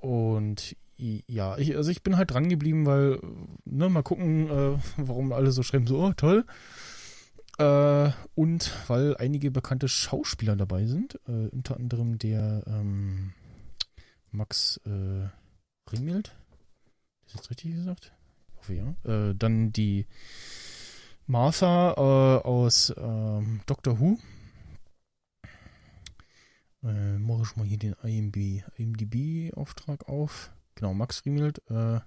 und 0.00 0.76
ja, 0.96 1.56
ich, 1.56 1.74
also 1.76 1.90
ich 1.90 2.02
bin 2.02 2.18
halt 2.18 2.32
dran 2.32 2.50
geblieben, 2.50 2.84
weil, 2.84 3.18
ne, 3.64 3.88
mal 3.88 4.02
gucken, 4.02 4.50
äh, 4.50 4.78
warum 4.98 5.32
alle 5.32 5.52
so 5.52 5.62
schreiben, 5.62 5.86
so, 5.86 5.98
oh, 5.98 6.12
toll. 6.12 6.44
Äh, 7.58 8.10
und 8.34 8.72
weil 8.88 9.16
einige 9.16 9.50
bekannte 9.50 9.88
Schauspieler 9.88 10.56
dabei 10.56 10.86
sind, 10.86 11.20
äh, 11.28 11.48
unter 11.48 11.76
anderem 11.76 12.18
der 12.18 12.64
ähm, 12.66 13.32
Max 14.30 14.80
äh, 14.86 15.28
Ringmild. 15.92 16.34
Ist 17.26 17.38
das 17.38 17.50
richtig 17.50 17.74
gesagt? 17.74 18.12
Ich 18.48 18.56
hoffe 18.58 18.74
ja. 18.74 18.94
Äh, 19.04 19.34
dann 19.34 19.72
die 19.72 20.06
Martha 21.26 21.92
äh, 21.92 22.46
aus 22.46 22.92
ähm, 22.96 23.60
Doctor 23.66 24.00
Who. 24.00 24.18
Äh, 26.82 27.18
mache 27.18 27.42
ich 27.42 27.56
mal 27.56 27.66
hier 27.66 27.78
den 27.78 27.94
IMB, 28.02 28.64
IMDb-Auftrag 28.76 30.08
auf. 30.08 30.52
Genau, 30.74 30.92
Max 30.92 31.24
Riemelt, 31.24 31.62
äh, 31.70 32.00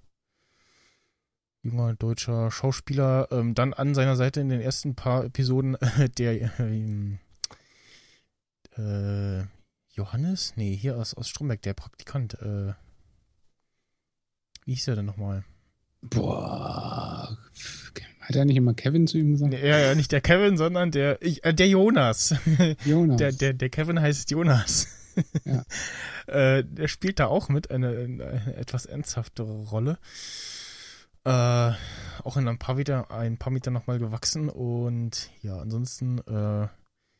junger 1.67 1.93
deutscher 1.95 2.49
Schauspieler. 2.49 3.27
Ähm, 3.31 3.53
dann 3.53 3.73
an 3.73 3.93
seiner 3.93 4.15
Seite 4.15 4.39
in 4.39 4.49
den 4.49 4.61
ersten 4.61 4.95
paar 4.95 5.25
Episoden 5.25 5.75
äh, 5.75 6.09
der 6.17 6.59
ähm, 6.59 7.19
äh, 8.77 9.43
Johannes? 9.91 10.53
Nee, 10.55 10.75
hier 10.75 10.97
aus, 10.97 11.13
aus 11.13 11.27
Stromberg, 11.27 11.61
der 11.61 11.73
Praktikant. 11.73 12.35
Äh, 12.35 12.73
wie 14.65 14.73
hieß 14.73 14.87
er 14.87 14.95
denn 14.95 15.05
nochmal? 15.05 15.43
Boah. 16.01 17.37
Hat 18.21 18.35
er 18.35 18.45
nicht 18.45 18.57
immer 18.57 18.73
Kevin 18.73 19.07
zu 19.07 19.17
ihm 19.17 19.31
gesagt? 19.31 19.53
Ja, 19.53 19.79
ja, 19.79 19.95
nicht 19.95 20.11
der 20.11 20.21
Kevin, 20.21 20.57
sondern 20.57 20.91
der, 20.91 21.21
ich, 21.21 21.43
äh, 21.43 21.53
der 21.53 21.67
Jonas. 21.67 22.35
Jonas. 22.85 23.17
Der, 23.17 23.31
der, 23.31 23.53
der 23.53 23.69
Kevin 23.69 23.99
heißt 23.99 24.31
Jonas. 24.31 24.87
Ja. 25.45 25.63
äh, 26.27 26.63
der 26.63 26.87
spielt 26.87 27.19
da 27.19 27.27
auch 27.27 27.49
mit, 27.49 27.71
eine, 27.71 27.89
eine 27.89 28.55
etwas 28.55 28.85
ernsthaftere 28.85 29.63
Rolle. 29.69 29.97
Äh, 31.27 31.73
auch 32.23 32.37
in 32.37 32.47
ein 32.47 32.57
paar 32.57 32.75
Meter, 32.75 33.11
ein 33.11 33.37
paar 33.37 33.51
Meter 33.51 33.69
nochmal 33.69 33.99
gewachsen 33.99 34.47
und 34.47 35.29
ja, 35.41 35.57
ansonsten. 35.57 36.19
Äh, 36.19 36.67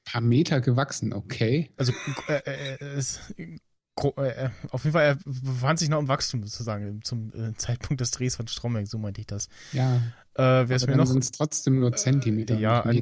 paar 0.05 0.21
Meter 0.21 0.61
gewachsen, 0.61 1.11
okay. 1.11 1.69
Also 1.75 1.91
äh, 2.29 2.39
äh, 2.45 2.99
äh, 2.99 4.49
auf 4.69 4.83
jeden 4.85 4.93
Fall, 4.93 5.03
er 5.03 5.15
befand 5.25 5.79
sich 5.79 5.89
noch 5.89 5.99
im 5.99 6.07
Wachstum 6.07 6.43
sozusagen 6.43 7.01
zum 7.03 7.33
Zeitpunkt 7.57 7.99
des 7.99 8.11
Drehs 8.11 8.37
von 8.37 8.47
Stromberg, 8.47 8.87
so 8.87 8.97
meinte 8.97 9.19
ich 9.19 9.27
das. 9.27 9.49
Ja. 9.73 9.97
Äh, 10.35 10.69
wer 10.69 10.71
es 10.71 10.87
mir 10.87 10.95
noch. 10.95 11.07
sind 11.07 11.23
es 11.23 11.31
trotzdem 11.31 11.79
nur 11.79 11.91
Zentimeter. 11.93 12.55
Äh, 12.55 12.61
ja, 12.61 12.81
an, 12.81 13.01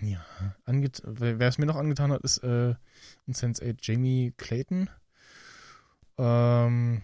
ja 0.00 0.24
wer 1.04 1.48
es 1.48 1.58
mir 1.58 1.66
noch 1.66 1.76
angetan 1.76 2.10
hat, 2.10 2.22
ist 2.22 2.38
äh, 2.38 2.74
in 3.26 3.34
Sense 3.34 3.62
8 3.64 3.76
Jamie 3.86 4.32
Clayton. 4.36 4.90
Ähm, 6.18 7.02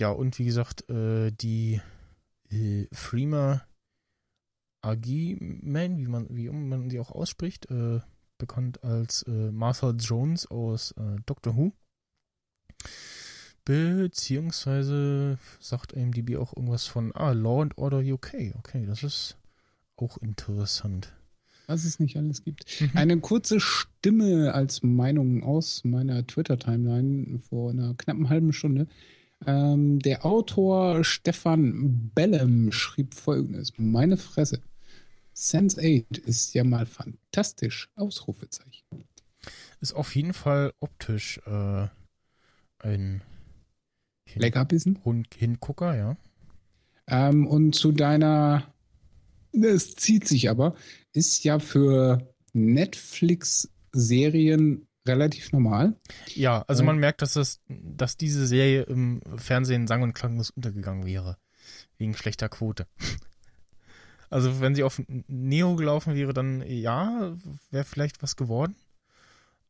ja, 0.00 0.10
und 0.10 0.38
wie 0.38 0.44
gesagt, 0.44 0.88
äh, 0.88 1.32
die 1.32 1.82
äh, 2.50 2.86
Freema 2.92 3.62
Agi-Man, 4.82 5.98
wie 5.98 6.06
man, 6.06 6.26
wie 6.30 6.48
man 6.50 6.90
sie 6.90 7.00
auch 7.00 7.10
ausspricht, 7.10 7.70
äh, 7.70 8.00
bekannt 8.38 8.84
als 8.84 9.22
äh, 9.24 9.50
Martha 9.50 9.90
Jones 9.90 10.46
aus 10.46 10.92
äh, 10.92 11.16
Doctor 11.26 11.56
Who. 11.56 11.72
Beziehungsweise 13.64 15.38
sagt 15.60 15.94
AMDB 15.94 16.36
auch 16.36 16.56
irgendwas 16.56 16.86
von, 16.86 17.14
ah, 17.14 17.32
Law 17.32 17.62
and 17.62 17.76
Order 17.76 17.98
UK. 17.98 18.54
Okay, 18.56 18.86
das 18.86 19.02
ist 19.02 19.36
auch 19.96 20.16
interessant. 20.18 21.12
Was 21.66 21.84
es 21.84 22.00
nicht 22.00 22.16
alles 22.16 22.44
gibt. 22.44 22.80
Mhm. 22.80 22.90
Eine 22.94 23.20
kurze 23.20 23.60
Stimme 23.60 24.54
als 24.54 24.82
Meinung 24.82 25.42
aus 25.42 25.84
meiner 25.84 26.26
Twitter-Timeline 26.26 27.40
vor 27.40 27.70
einer 27.72 27.92
knappen 27.94 28.30
halben 28.30 28.54
Stunde. 28.54 28.86
Ähm, 29.46 30.00
der 30.00 30.26
Autor 30.26 31.04
Stefan 31.04 32.10
Bellem 32.14 32.72
schrieb 32.72 33.14
folgendes: 33.14 33.72
Meine 33.76 34.16
Fresse. 34.16 34.60
Sense 35.32 35.80
8 35.80 36.18
ist 36.18 36.54
ja 36.54 36.64
mal 36.64 36.86
fantastisch. 36.86 37.88
Ausrufezeichen. 37.94 38.82
Ist 39.80 39.92
auf 39.92 40.16
jeden 40.16 40.32
Fall 40.32 40.72
optisch 40.80 41.38
äh, 41.46 41.86
ein 42.80 43.22
Hin 44.24 44.42
Leckerbissen. 44.42 44.98
Hund 45.04 45.28
Hingucker, 45.36 45.96
ja. 45.96 46.16
Ähm, 47.06 47.46
und 47.46 47.76
zu 47.76 47.92
deiner, 47.92 48.74
es 49.52 49.94
zieht 49.94 50.26
sich 50.26 50.50
aber, 50.50 50.74
ist 51.12 51.44
ja 51.44 51.60
für 51.60 52.34
Netflix-Serien 52.52 54.87
relativ 55.08 55.52
normal. 55.52 55.94
Ja, 56.34 56.64
also 56.68 56.82
äh, 56.82 56.86
man 56.86 56.98
merkt, 56.98 57.22
dass, 57.22 57.34
das, 57.34 57.60
dass 57.68 58.16
diese 58.16 58.46
Serie 58.46 58.82
im 58.82 59.20
Fernsehen 59.36 59.86
sang- 59.86 60.02
und 60.02 60.12
klanglos 60.12 60.50
untergegangen 60.50 61.06
wäre. 61.06 61.38
Wegen 61.96 62.14
schlechter 62.14 62.48
Quote. 62.48 62.86
Also 64.30 64.60
wenn 64.60 64.74
sie 64.74 64.82
auf 64.82 65.00
Neo 65.08 65.74
gelaufen 65.76 66.14
wäre, 66.14 66.34
dann 66.34 66.60
ja, 66.60 67.34
wäre 67.70 67.84
vielleicht 67.84 68.22
was 68.22 68.36
geworden. 68.36 68.76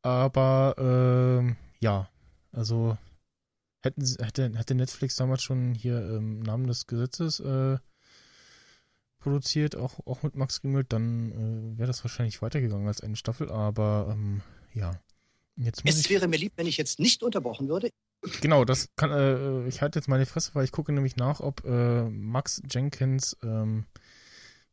Aber 0.02 0.74
äh, 1.46 1.54
ja, 1.78 2.08
also 2.50 2.98
hätten, 3.82 4.04
hätte, 4.18 4.52
hätte 4.56 4.74
Netflix 4.74 5.14
damals 5.14 5.42
schon 5.42 5.74
hier 5.74 6.00
im 6.16 6.40
Namen 6.40 6.66
des 6.66 6.88
Gesetzes 6.88 7.40
äh, 7.40 7.78
produziert, 9.18 9.76
auch, 9.76 10.06
auch 10.06 10.22
mit 10.22 10.36
Max 10.36 10.62
Riemelt, 10.62 10.92
dann 10.92 11.32
äh, 11.32 11.78
wäre 11.78 11.88
das 11.88 12.04
wahrscheinlich 12.04 12.40
weitergegangen 12.40 12.86
als 12.86 13.00
eine 13.00 13.16
Staffel, 13.16 13.50
aber 13.50 14.08
ähm, 14.10 14.42
ja. 14.72 14.92
Jetzt 15.58 15.82
es 15.84 16.00
ich, 16.00 16.10
wäre 16.10 16.28
mir 16.28 16.36
lieb, 16.36 16.52
wenn 16.56 16.66
ich 16.66 16.76
jetzt 16.76 17.00
nicht 17.00 17.22
unterbrochen 17.22 17.68
würde. 17.68 17.90
Genau, 18.40 18.64
das 18.64 18.88
kann, 18.96 19.10
äh, 19.10 19.66
ich 19.66 19.82
halte 19.82 19.98
jetzt 19.98 20.08
meine 20.08 20.26
Fresse, 20.26 20.54
weil 20.54 20.64
ich 20.64 20.72
gucke 20.72 20.92
nämlich 20.92 21.16
nach, 21.16 21.40
ob 21.40 21.64
äh, 21.64 22.08
Max 22.08 22.62
Jenkins 22.70 23.36
ähm, 23.42 23.84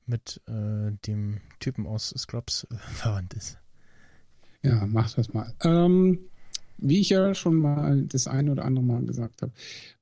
mit 0.05 0.41
äh, 0.47 0.91
dem 1.07 1.41
Typen 1.59 1.87
aus 1.87 2.13
Scrubs 2.17 2.67
äh, 2.71 2.75
verwandt 2.93 3.33
ist. 3.33 3.57
Ja, 4.61 4.85
mach 4.87 5.11
das 5.13 5.33
mal. 5.33 5.53
Ähm, 5.63 6.19
wie 6.77 6.99
ich 6.99 7.09
ja 7.09 7.33
schon 7.33 7.55
mal 7.55 8.03
das 8.03 8.27
eine 8.27 8.51
oder 8.51 8.65
andere 8.65 8.85
Mal 8.85 9.05
gesagt 9.05 9.41
habe, 9.41 9.53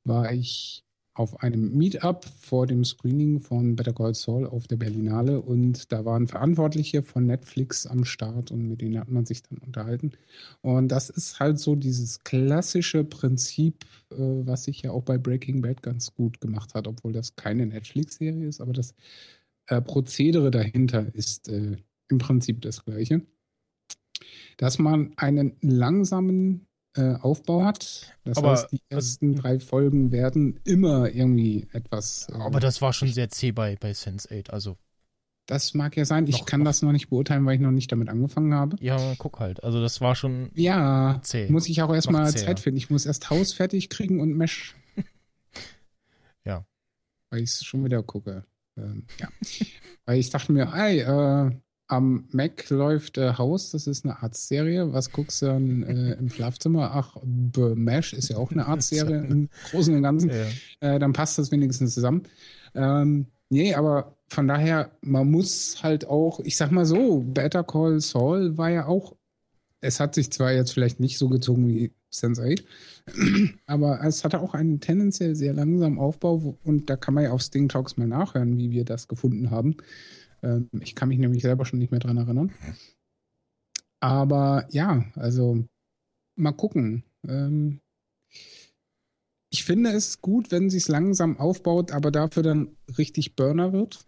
war 0.03 0.31
ich 0.31 0.82
auf 1.15 1.41
einem 1.43 1.77
Meetup 1.77 2.25
vor 2.25 2.65
dem 2.65 2.83
Screening 2.83 3.39
von 3.39 3.75
Better 3.75 3.93
Call 3.93 4.15
Saul 4.15 4.47
auf 4.47 4.67
der 4.67 4.77
Berlinale. 4.77 5.41
Und 5.41 5.91
da 5.91 6.05
waren 6.05 6.27
Verantwortliche 6.27 7.03
von 7.03 7.27
Netflix 7.27 7.85
am 7.85 8.03
Start 8.03 8.49
und 8.51 8.67
mit 8.67 8.81
denen 8.81 8.99
hat 8.99 9.09
man 9.09 9.25
sich 9.25 9.43
dann 9.43 9.59
unterhalten. 9.59 10.13
Und 10.61 10.87
das 10.87 11.09
ist 11.09 11.39
halt 11.39 11.59
so 11.59 11.75
dieses 11.75 12.23
klassische 12.23 13.03
Prinzip, 13.03 13.85
äh, 14.11 14.15
was 14.17 14.63
sich 14.63 14.81
ja 14.81 14.91
auch 14.91 15.03
bei 15.03 15.17
Breaking 15.17 15.61
Bad 15.61 15.83
ganz 15.83 16.13
gut 16.15 16.41
gemacht 16.41 16.73
hat, 16.73 16.87
obwohl 16.87 17.13
das 17.13 17.35
keine 17.35 17.67
Netflix-Serie 17.67 18.47
ist, 18.47 18.59
aber 18.59 18.73
das 18.73 18.95
äh, 19.67 19.81
Prozedere 19.81 20.49
dahinter 20.49 21.13
ist 21.13 21.47
äh, 21.47 21.77
im 22.09 22.17
Prinzip 22.17 22.61
das 22.61 22.83
gleiche. 22.85 23.21
Dass 24.57 24.79
man 24.79 25.13
einen 25.17 25.57
langsamen 25.61 26.67
äh, 26.95 27.15
Aufbau 27.15 27.63
hat. 27.63 28.13
Das 28.23 28.37
aber, 28.37 28.51
heißt, 28.51 28.71
die 28.71 28.81
ersten 28.89 29.31
also, 29.31 29.41
drei 29.41 29.59
Folgen 29.59 30.11
werden 30.11 30.59
immer 30.63 31.09
irgendwie 31.09 31.67
etwas. 31.73 32.27
Äh, 32.29 32.35
aber 32.35 32.59
das 32.59 32.81
war 32.81 32.93
schon 32.93 33.09
sehr 33.09 33.29
zäh 33.29 33.51
bei, 33.51 33.75
bei 33.75 33.91
Sense8, 33.91 34.49
also. 34.49 34.77
Das 35.45 35.73
mag 35.73 35.97
ja 35.97 36.05
sein. 36.05 36.25
Ich 36.27 36.39
noch, 36.39 36.45
kann 36.45 36.61
noch. 36.61 36.67
das 36.67 36.81
noch 36.81 36.93
nicht 36.93 37.09
beurteilen, 37.09 37.45
weil 37.45 37.55
ich 37.55 37.61
noch 37.61 37.71
nicht 37.71 37.91
damit 37.91 38.07
angefangen 38.07 38.53
habe. 38.53 38.77
Ja, 38.79 38.97
guck 39.17 39.39
halt. 39.39 39.61
Also 39.61 39.81
das 39.81 39.99
war 39.99 40.15
schon 40.15 40.51
ja, 40.53 41.19
zäh. 41.21 41.49
Muss 41.49 41.67
ich 41.67 41.81
auch 41.81 41.93
erstmal 41.93 42.33
Zeit 42.33 42.61
finden. 42.61 42.77
Ich 42.77 42.89
muss 42.89 43.05
erst 43.05 43.29
Haus 43.29 43.51
fertig 43.51 43.89
kriegen 43.89 44.21
und 44.21 44.37
Mesh. 44.37 44.73
ja. 46.45 46.65
Weil 47.29 47.41
ich 47.41 47.49
es 47.49 47.65
schon 47.65 47.83
wieder 47.83 48.03
gucke. 48.03 48.45
Ähm, 48.77 49.05
ja. 49.19 49.27
weil 50.05 50.19
ich 50.19 50.29
dachte 50.29 50.53
mir, 50.53 50.71
ey, 50.73 50.99
äh, 50.99 51.51
am 51.93 52.25
Mac 52.31 52.69
läuft 52.69 53.17
äh, 53.17 53.33
Haus, 53.37 53.71
das 53.71 53.87
ist 53.87 54.03
eine 54.03 54.21
Arztserie. 54.21 54.91
Was 54.93 55.11
guckst 55.11 55.41
du 55.41 55.47
dann 55.47 55.83
äh, 55.83 56.13
im 56.13 56.29
Schlafzimmer? 56.29 56.91
Ach, 56.93 57.17
Mesh 57.23 58.13
ist 58.13 58.29
ja 58.29 58.37
auch 58.37 58.51
eine 58.51 58.65
Arztserie 58.65 59.25
im 59.29 59.49
Großen 59.71 59.95
und 59.95 60.03
Ganzen. 60.03 60.29
Ja. 60.29 60.95
Äh, 60.95 60.99
dann 60.99 61.13
passt 61.13 61.37
das 61.37 61.51
wenigstens 61.51 61.93
zusammen. 61.93 62.23
Ähm, 62.75 63.27
nee, 63.49 63.73
aber 63.75 64.17
von 64.27 64.47
daher, 64.47 64.91
man 65.01 65.29
muss 65.29 65.83
halt 65.83 66.07
auch, 66.07 66.39
ich 66.39 66.57
sag 66.57 66.71
mal 66.71 66.85
so, 66.85 67.21
Better 67.21 67.63
Call 67.63 67.99
Saul 68.01 68.57
war 68.57 68.69
ja 68.69 68.87
auch, 68.87 69.15
es 69.79 69.99
hat 69.99 70.15
sich 70.15 70.31
zwar 70.31 70.51
jetzt 70.51 70.73
vielleicht 70.73 70.99
nicht 70.99 71.17
so 71.17 71.29
gezogen 71.29 71.67
wie 71.67 71.91
Sense8, 72.11 72.63
aber 73.67 74.03
es 74.03 74.23
hatte 74.23 74.39
auch 74.39 74.53
einen 74.53 74.79
tendenziell 74.79 75.35
sehr 75.35 75.53
langsamen 75.53 75.99
Aufbau 75.99 76.57
und 76.63 76.89
da 76.89 76.95
kann 76.95 77.13
man 77.13 77.25
ja 77.25 77.31
auf 77.31 77.41
Sting 77.41 77.69
Talks 77.69 77.97
mal 77.97 78.07
nachhören, 78.07 78.57
wie 78.57 78.71
wir 78.71 78.85
das 78.85 79.07
gefunden 79.07 79.51
haben. 79.51 79.77
Ähm, 80.43 80.69
ich 80.81 80.95
kann 80.95 81.09
mich 81.09 81.17
nämlich 81.19 81.41
selber 81.41 81.65
schon 81.65 81.79
nicht 81.79 81.91
mehr 81.91 81.99
dran 81.99 82.17
erinnern. 82.17 82.51
Aber 83.99 84.67
ja, 84.69 85.05
also 85.15 85.65
mal 86.35 86.51
gucken. 86.51 87.03
Ähm, 87.27 87.79
ich 89.49 89.63
finde 89.63 89.91
es 89.91 90.21
gut, 90.21 90.51
wenn 90.51 90.69
sie 90.69 90.77
es 90.77 90.87
langsam 90.87 91.37
aufbaut, 91.37 91.91
aber 91.91 92.11
dafür 92.11 92.43
dann 92.43 92.75
richtig 92.97 93.35
Burner 93.35 93.71
wird. 93.71 94.05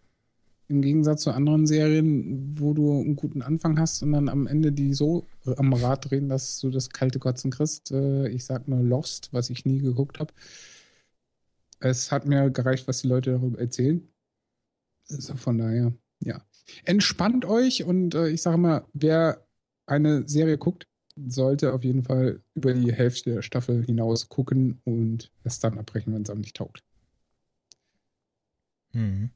Im 0.68 0.82
Gegensatz 0.82 1.22
zu 1.22 1.32
anderen 1.32 1.68
Serien, 1.68 2.60
wo 2.60 2.74
du 2.74 2.91
einen 2.91 3.16
guten 3.16 3.44
Anfang 3.44 3.80
hast 3.80 4.02
und 4.02 4.14
dann 4.14 4.28
am 4.28 4.48
Ende 4.48 4.72
die 4.72 4.95
so 4.95 5.28
am 5.57 5.72
Rad 5.74 6.10
drehen, 6.10 6.28
dass 6.28 6.60
du 6.60 6.72
das 6.72 6.90
kalte 6.90 7.20
Kotzen 7.20 7.52
kriegst. 7.52 7.91
Äh, 7.91 8.30
ich 8.30 8.45
sag 8.45 8.68
nur 8.68 8.82
Lost, 8.82 9.30
was 9.32 9.52
ich 9.52 9.66
nie 9.66 9.80
geguckt 9.80 10.20
habe. 10.20 10.34
Es 11.80 12.12
hat 12.12 12.26
mir 12.26 12.49
gereicht, 12.49 12.88
was 12.88 13.02
die 13.02 13.07
Leute 13.07 13.34
darüber 13.34 13.60
erzählen. 13.60 14.07
Also 15.10 15.36
von 15.36 15.60
daher, 15.60 15.94
ja. 16.26 16.41
Entspannt 16.84 17.45
euch 17.45 17.84
und 17.84 18.15
äh, 18.15 18.30
ich 18.30 18.41
sage 18.41 18.57
mal, 18.57 18.85
wer 18.93 19.45
eine 19.85 20.27
Serie 20.27 20.57
guckt, 20.57 20.88
sollte 21.15 21.73
auf 21.73 21.84
jeden 21.84 22.03
Fall 22.03 22.41
über 22.56 22.73
die 22.73 22.91
Hälfte 22.91 23.35
der 23.35 23.41
Staffel 23.41 23.85
hinaus 23.85 24.27
gucken 24.27 24.81
und 24.84 25.31
es 25.43 25.60
dann 25.60 25.77
abbrechen, 25.77 26.14
wenn 26.14 26.23
es 26.23 26.30
einem 26.30 26.41
nicht 26.41 26.57
taugt. 26.57 26.84
Mhm. 28.91 29.30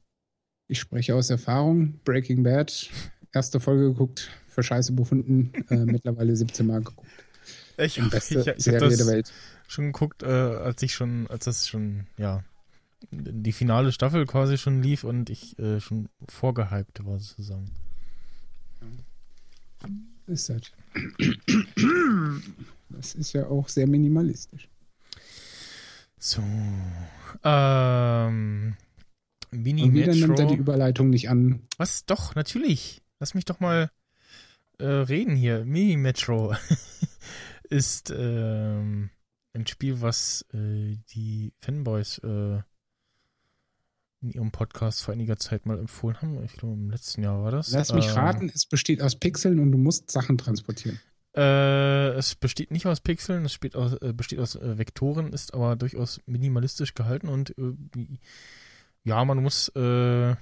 Ich 0.68 0.78
spreche 0.78 1.14
aus 1.14 1.30
Erfahrung. 1.30 2.00
Breaking 2.04 2.42
Bad, 2.42 2.90
erste 3.32 3.60
Folge 3.60 3.88
geguckt, 3.88 4.30
für 4.46 4.62
Scheiße 4.62 4.92
befunden, 4.92 5.52
äh, 5.70 5.76
mittlerweile 5.84 6.36
17 6.36 6.66
Mal 6.66 6.82
geguckt. 6.82 7.08
Ich, 7.78 7.98
ich, 7.98 8.12
ich, 8.12 8.46
ich 8.46 8.62
Serie 8.62 8.96
der 8.96 9.06
Welt. 9.06 9.32
Schon 9.66 9.86
geguckt, 9.86 10.22
äh, 10.22 10.26
als 10.26 10.82
ich 10.82 10.92
schon, 10.94 11.26
als 11.28 11.44
das 11.44 11.68
schon, 11.68 12.06
ja, 12.18 12.44
die 13.10 13.52
finale 13.52 13.92
Staffel 13.92 14.26
quasi 14.26 14.58
schon 14.58 14.82
lief 14.82 15.04
und 15.04 15.30
ich 15.30 15.58
äh, 15.58 15.80
schon 15.80 16.08
vorgehypt 16.28 17.04
war 17.04 17.18
sozusagen. 17.18 17.70
Ist 20.26 20.48
das. 20.48 20.62
Das 22.90 23.14
ist 23.14 23.32
ja 23.32 23.46
auch 23.46 23.68
sehr 23.68 23.86
minimalistisch. 23.86 24.68
So. 26.18 26.42
Ähm. 27.44 28.76
Mini 29.52 29.82
Und 29.82 29.94
wieder 29.94 30.14
Metro. 30.14 30.26
nimmt 30.26 30.38
er 30.38 30.46
die 30.46 30.56
Überleitung 30.56 31.10
nicht 31.10 31.28
an. 31.28 31.62
Was? 31.76 32.04
Doch, 32.04 32.34
natürlich. 32.34 33.02
Lass 33.18 33.34
mich 33.34 33.44
doch 33.44 33.58
mal 33.58 33.90
äh, 34.78 34.84
reden 34.84 35.34
hier. 35.34 35.64
Mini 35.64 35.96
Metro 35.96 36.54
ist 37.70 38.12
ähm, 38.16 39.10
ein 39.52 39.66
Spiel, 39.66 40.00
was 40.00 40.46
äh, 40.52 40.96
die 41.12 41.52
Fanboys 41.60 42.18
äh, 42.18 42.62
in 44.22 44.30
ihrem 44.30 44.50
Podcast 44.50 45.02
vor 45.02 45.14
einiger 45.14 45.36
Zeit 45.36 45.66
mal 45.66 45.78
empfohlen 45.78 46.20
haben. 46.20 46.44
Ich 46.44 46.52
glaube, 46.52 46.74
im 46.74 46.90
letzten 46.90 47.22
Jahr 47.22 47.42
war 47.42 47.50
das. 47.50 47.70
Lass 47.70 47.92
mich 47.92 48.08
ähm, 48.08 48.14
raten, 48.14 48.52
es 48.54 48.66
besteht 48.66 49.02
aus 49.02 49.16
Pixeln 49.16 49.58
und 49.58 49.72
du 49.72 49.78
musst 49.78 50.10
Sachen 50.10 50.36
transportieren. 50.38 51.00
Äh, 51.34 52.10
es 52.10 52.34
besteht 52.34 52.70
nicht 52.70 52.86
aus 52.86 53.00
Pixeln, 53.00 53.44
es 53.44 53.52
besteht 53.58 53.76
aus, 53.76 53.94
äh, 53.94 54.12
besteht 54.12 54.40
aus 54.40 54.56
äh, 54.56 54.78
Vektoren, 54.78 55.32
ist 55.32 55.54
aber 55.54 55.76
durchaus 55.76 56.20
minimalistisch 56.26 56.94
gehalten 56.94 57.28
und 57.28 57.56
äh, 57.56 57.74
ja, 59.04 59.24
man 59.24 59.42
muss 59.42 59.68
äh, 59.70 60.34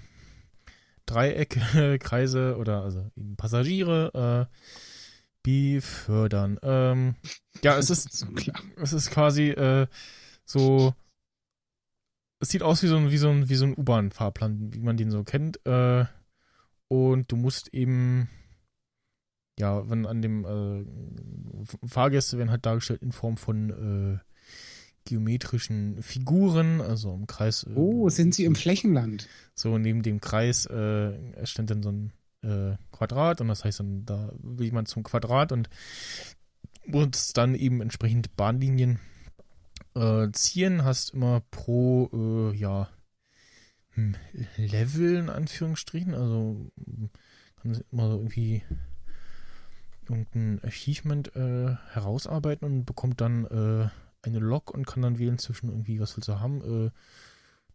Dreiecke, 1.06 1.98
Kreise 2.00 2.56
oder 2.56 2.82
also 2.82 3.10
Passagiere 3.36 4.48
befördern. 5.42 6.58
Ähm, 6.62 7.14
ja, 7.62 7.76
es 7.78 7.90
ist, 7.90 8.12
so 8.12 8.26
es 8.76 8.92
ist 8.92 9.10
quasi 9.10 9.54
so 10.44 10.94
es 12.40 12.50
sieht 12.50 12.62
aus 12.62 12.82
wie 12.82 12.86
so 12.86 12.96
ein, 12.96 13.10
wie 13.10 13.16
so 13.16 13.30
ein, 13.30 13.48
wie 13.48 13.54
so 13.54 13.64
ein 13.64 13.76
U-Bahn-Fahrplan, 13.76 14.72
wie 14.72 14.80
man 14.80 14.96
den 14.96 15.10
so 15.10 15.24
kennt. 15.24 15.64
Äh, 15.66 16.04
und 16.88 17.30
du 17.30 17.36
musst 17.36 17.74
eben, 17.74 18.28
ja, 19.58 19.88
wenn 19.90 20.06
an 20.06 20.22
dem 20.22 20.44
äh, 20.44 21.86
Fahrgäste 21.86 22.38
werden 22.38 22.50
halt 22.50 22.64
dargestellt 22.64 23.02
in 23.02 23.12
Form 23.12 23.36
von 23.36 23.70
äh, 23.70 24.18
geometrischen 25.04 26.02
Figuren, 26.02 26.80
also 26.80 27.14
im 27.14 27.26
Kreis. 27.26 27.64
Äh, 27.64 27.74
oh, 27.74 28.08
sind 28.08 28.34
sie 28.34 28.44
im 28.44 28.54
Flächenland? 28.54 29.28
So, 29.54 29.76
neben 29.78 30.02
dem 30.02 30.20
Kreis 30.20 30.66
äh, 30.66 31.44
stand 31.44 31.70
dann 31.70 31.82
so 31.82 31.90
ein 31.90 32.12
äh, 32.42 32.76
Quadrat 32.92 33.40
und 33.40 33.48
das 33.48 33.64
heißt 33.64 33.80
dann, 33.80 34.04
da 34.04 34.32
will 34.38 34.70
man 34.72 34.86
zum 34.86 35.02
Quadrat 35.02 35.50
und 35.50 35.68
muss 36.86 37.32
dann 37.32 37.54
eben 37.54 37.80
entsprechend 37.80 38.36
Bahnlinien 38.36 38.98
äh, 39.98 40.32
ziehen, 40.32 40.84
hast 40.84 41.10
immer 41.10 41.42
pro, 41.50 42.08
äh, 42.12 42.56
ja, 42.56 42.88
hm, 43.90 44.14
Level 44.56 45.16
in 45.16 45.28
Anführungsstrichen, 45.28 46.14
also 46.14 46.70
kann 47.60 47.82
immer 47.90 48.08
so 48.08 48.16
irgendwie 48.16 48.62
irgendein 50.08 50.60
Achievement 50.64 51.34
äh, 51.36 51.74
herausarbeiten 51.92 52.66
und 52.66 52.84
bekommt 52.84 53.20
dann 53.20 53.44
äh, 53.46 53.88
eine 54.22 54.38
Log 54.38 54.70
und 54.70 54.86
kann 54.86 55.02
dann 55.02 55.18
wählen 55.18 55.38
zwischen 55.38 55.68
irgendwie, 55.68 56.00
was 56.00 56.16
willst 56.16 56.28
du 56.28 56.40
haben, 56.40 56.86
äh, 56.86 56.90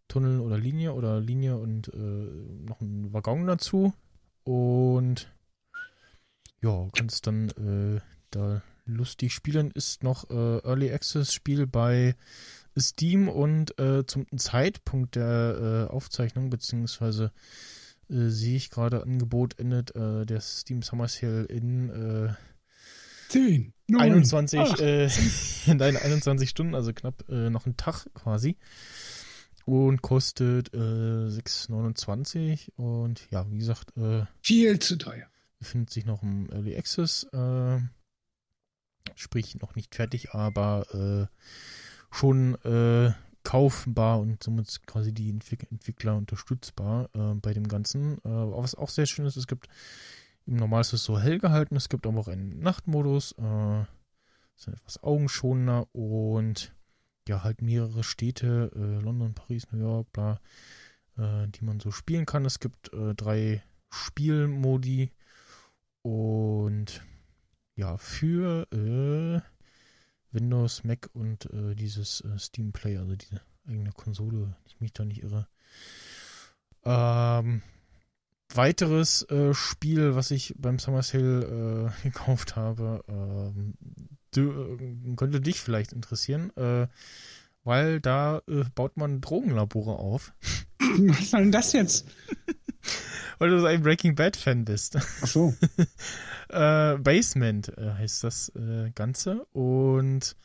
Tunnel 0.08 0.40
oder 0.40 0.58
Linie 0.58 0.92
oder 0.94 1.20
Linie 1.20 1.56
und 1.56 1.88
äh, 1.88 1.98
noch 1.98 2.80
ein 2.80 3.12
Waggon 3.12 3.46
dazu. 3.46 3.94
Und 4.44 5.32
ja, 6.60 6.88
kannst 6.94 7.26
dann 7.26 7.48
äh, 7.50 8.00
da 8.30 8.62
lustig 8.86 9.32
spielen, 9.32 9.70
ist 9.70 10.02
noch 10.02 10.30
äh, 10.30 10.58
Early 10.58 10.92
Access 10.92 11.32
Spiel 11.32 11.66
bei 11.66 12.14
Steam 12.76 13.28
und 13.28 13.78
äh, 13.78 14.04
zum 14.06 14.26
Zeitpunkt 14.36 15.16
der 15.16 15.88
äh, 15.90 15.92
Aufzeichnung, 15.92 16.50
beziehungsweise 16.50 17.32
äh, 18.10 18.28
sehe 18.28 18.56
ich 18.56 18.70
gerade 18.70 19.02
Angebot 19.02 19.58
endet 19.58 19.94
äh, 19.94 20.26
der 20.26 20.40
Steam 20.40 20.82
Summer 20.82 21.08
Sale 21.08 21.44
in 21.44 22.36
10, 23.28 23.72
9, 23.88 24.00
21, 24.00 24.80
äh, 24.80 25.08
in 25.66 25.78
deinen 25.78 25.96
21 25.96 26.48
Stunden, 26.48 26.74
also 26.74 26.92
knapp 26.92 27.28
äh, 27.28 27.50
noch 27.50 27.66
einen 27.66 27.76
Tag 27.76 28.06
quasi. 28.14 28.56
Und 29.66 30.02
kostet 30.02 30.74
äh, 30.74 30.76
6,29 30.76 32.68
und 32.76 33.26
ja, 33.30 33.50
wie 33.50 33.56
gesagt, 33.56 33.94
viel 34.42 34.78
zu 34.78 34.96
teuer. 34.98 35.26
Befindet 35.58 35.88
sich 35.88 36.04
noch 36.04 36.22
im 36.22 36.50
Early 36.52 36.76
Access. 36.76 37.24
Äh, 37.32 37.78
sprich 39.14 39.54
noch 39.60 39.74
nicht 39.74 39.94
fertig, 39.94 40.32
aber 40.32 40.86
äh, 41.30 42.14
schon 42.14 42.54
äh, 42.64 43.12
kaufbar 43.42 44.20
und 44.20 44.42
somit 44.42 44.86
quasi 44.86 45.12
die 45.12 45.30
Entwick 45.30 45.70
Entwickler 45.70 46.16
unterstützbar 46.16 47.10
äh, 47.14 47.34
bei 47.34 47.52
dem 47.52 47.68
Ganzen. 47.68 48.18
Äh, 48.18 48.20
was 48.24 48.74
auch 48.74 48.88
sehr 48.88 49.06
schön 49.06 49.26
ist, 49.26 49.36
es 49.36 49.46
gibt 49.46 49.68
im 50.46 50.56
Normal 50.56 50.82
ist 50.82 50.92
es 50.92 51.04
so 51.04 51.18
hell 51.18 51.38
gehalten, 51.38 51.76
es 51.76 51.88
gibt 51.88 52.06
aber 52.06 52.20
auch 52.20 52.28
einen 52.28 52.58
Nachtmodus, 52.60 53.32
äh, 53.38 53.80
ist 54.56 54.68
etwas 54.68 55.02
augenschonender 55.02 55.86
und 55.94 56.74
ja, 57.26 57.42
halt 57.42 57.62
mehrere 57.62 58.04
Städte, 58.04 58.70
äh, 58.74 59.02
London, 59.02 59.34
Paris, 59.34 59.70
New 59.72 59.78
York, 59.78 60.12
bla, 60.12 60.40
äh, 61.16 61.48
die 61.48 61.64
man 61.64 61.80
so 61.80 61.90
spielen 61.90 62.26
kann. 62.26 62.44
Es 62.44 62.60
gibt 62.60 62.90
drei 62.92 63.62
Spielmodi 63.90 65.12
und 66.02 67.02
ja, 67.76 67.96
für 67.96 68.66
äh, 68.72 69.40
Windows, 70.32 70.84
Mac 70.84 71.08
und 71.12 71.46
äh, 71.52 71.74
dieses 71.74 72.20
äh, 72.22 72.38
Steam 72.38 72.72
Play, 72.72 72.98
also 72.98 73.16
diese 73.16 73.40
eigene 73.66 73.92
Konsole, 73.92 74.56
ich 74.66 74.80
mich 74.80 74.92
da 74.92 75.04
nicht 75.04 75.22
irre. 75.22 75.48
Ähm, 76.84 77.62
weiteres 78.52 79.22
äh, 79.30 79.54
Spiel, 79.54 80.14
was 80.14 80.30
ich 80.30 80.54
beim 80.58 80.78
Summer 80.78 81.02
Sale 81.02 81.92
äh, 82.02 82.02
gekauft 82.08 82.56
habe, 82.56 83.04
ähm, 83.08 83.74
du, 84.32 84.50
äh, 84.50 85.16
könnte 85.16 85.40
dich 85.40 85.60
vielleicht 85.60 85.92
interessieren, 85.92 86.54
äh, 86.56 86.88
weil 87.64 88.00
da 88.00 88.42
äh, 88.48 88.64
baut 88.74 88.96
man 88.96 89.20
Drogenlabore 89.20 89.98
auf. 89.98 90.34
Was 90.78 91.30
soll 91.30 91.40
denn 91.40 91.52
das 91.52 91.72
jetzt? 91.72 92.06
weil 93.38 93.50
du 93.50 93.60
so 93.60 93.66
ein 93.66 93.82
Breaking 93.82 94.14
Bad 94.14 94.36
Fan 94.36 94.64
bist. 94.64 94.96
Ach 94.96 95.26
so. 95.26 95.54
äh, 96.48 96.96
Basement 96.98 97.68
äh, 97.76 97.94
heißt 97.94 98.24
das 98.24 98.50
äh, 98.50 98.90
Ganze 98.94 99.44
und 99.52 100.36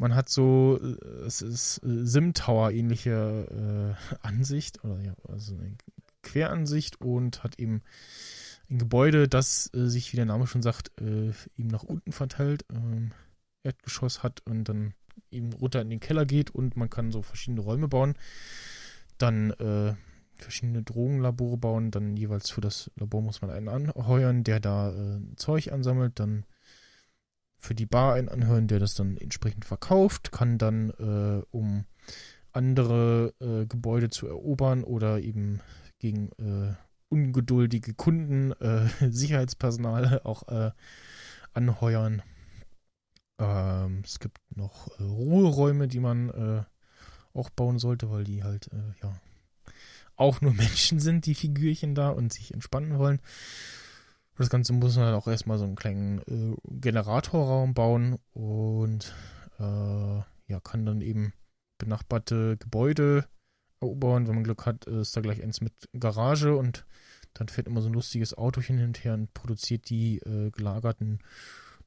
man 0.00 0.14
hat 0.14 0.30
so, 0.30 0.80
äh, 0.82 1.26
es 1.26 1.42
ist 1.42 1.82
äh, 1.84 2.06
Sim-Tower 2.06 2.70
ähnliche 2.70 3.96
äh, 4.00 4.16
Ansicht 4.26 4.82
oder 4.82 4.98
ja, 5.02 5.14
also 5.28 5.54
eine 5.54 5.76
Queransicht 6.22 7.02
und 7.02 7.44
hat 7.44 7.58
eben 7.58 7.82
ein 8.70 8.78
Gebäude, 8.78 9.28
das 9.28 9.64
sich, 9.64 10.12
wie 10.12 10.16
der 10.16 10.26
Name 10.26 10.46
schon 10.46 10.62
sagt, 10.62 10.92
eben 11.00 11.34
nach 11.56 11.82
unten 11.82 12.12
verteilt, 12.12 12.64
ähm, 12.72 13.10
Erdgeschoss 13.64 14.22
hat 14.22 14.42
und 14.46 14.64
dann 14.64 14.94
eben 15.32 15.52
runter 15.52 15.80
in 15.80 15.90
den 15.90 15.98
Keller 15.98 16.24
geht 16.24 16.50
und 16.50 16.76
man 16.76 16.88
kann 16.88 17.10
so 17.10 17.22
verschiedene 17.22 17.62
Räume 17.62 17.88
bauen. 17.88 18.14
Dann 19.18 19.52
verschiedene 20.42 20.82
Drogenlabore 20.82 21.56
bauen. 21.56 21.90
Dann 21.90 22.16
jeweils 22.16 22.50
für 22.50 22.60
das 22.60 22.90
Labor 22.96 23.22
muss 23.22 23.42
man 23.42 23.50
einen 23.50 23.68
anheuern, 23.68 24.44
der 24.44 24.60
da 24.60 24.90
äh, 24.90 25.20
Zeug 25.36 25.72
ansammelt. 25.72 26.18
Dann 26.18 26.44
für 27.58 27.74
die 27.74 27.86
Bar 27.86 28.14
einen 28.14 28.28
anhören, 28.28 28.68
der 28.68 28.78
das 28.78 28.94
dann 28.94 29.16
entsprechend 29.16 29.64
verkauft. 29.64 30.32
Kann 30.32 30.58
dann, 30.58 30.90
äh, 30.90 31.42
um 31.50 31.84
andere 32.52 33.34
äh, 33.40 33.66
Gebäude 33.66 34.10
zu 34.10 34.26
erobern 34.26 34.82
oder 34.82 35.20
eben 35.20 35.60
gegen 35.98 36.30
äh, 36.38 36.74
ungeduldige 37.08 37.94
Kunden, 37.94 38.52
äh, 38.52 38.88
Sicherheitspersonal 39.10 40.22
auch 40.24 40.48
äh, 40.48 40.70
anheuern. 41.52 42.22
Ähm, 43.38 44.02
es 44.04 44.18
gibt 44.18 44.38
noch 44.54 44.98
Ruheräume, 44.98 45.88
die 45.88 46.00
man 46.00 46.66
auch 47.32 47.50
bauen 47.50 47.78
sollte, 47.78 48.10
weil 48.10 48.24
die 48.24 48.42
halt, 48.42 48.70
ja, 49.02 49.14
auch 50.20 50.40
nur 50.40 50.52
Menschen 50.54 51.00
sind, 51.00 51.26
die 51.26 51.34
Figürchen 51.34 51.94
da 51.94 52.10
und 52.10 52.32
sich 52.32 52.52
entspannen 52.52 52.98
wollen. 52.98 53.20
Das 54.36 54.48
Ganze 54.48 54.72
muss 54.72 54.96
man 54.96 55.06
halt 55.06 55.16
auch 55.16 55.26
erstmal 55.26 55.58
so 55.58 55.64
einen 55.64 55.76
kleinen 55.76 56.18
äh, 56.20 56.56
Generatorraum 56.70 57.74
bauen 57.74 58.18
und 58.32 59.14
äh, 59.58 59.62
ja, 59.62 60.60
kann 60.64 60.86
dann 60.86 61.02
eben 61.02 61.34
benachbarte 61.78 62.56
Gebäude 62.56 63.26
erobern. 63.80 64.26
Wenn 64.26 64.36
man 64.36 64.44
Glück 64.44 64.64
hat, 64.64 64.86
ist 64.86 65.14
da 65.14 65.20
gleich 65.20 65.42
eins 65.42 65.60
mit 65.60 65.74
Garage 65.98 66.56
und 66.56 66.86
dann 67.34 67.48
fährt 67.48 67.66
immer 67.66 67.82
so 67.82 67.88
ein 67.88 67.94
lustiges 67.94 68.36
Auto 68.36 68.62
hin 68.62 68.82
und 68.82 69.04
her 69.04 69.14
und 69.14 69.32
produziert 69.34 69.90
die 69.90 70.18
äh, 70.18 70.50
gelagerten 70.50 71.20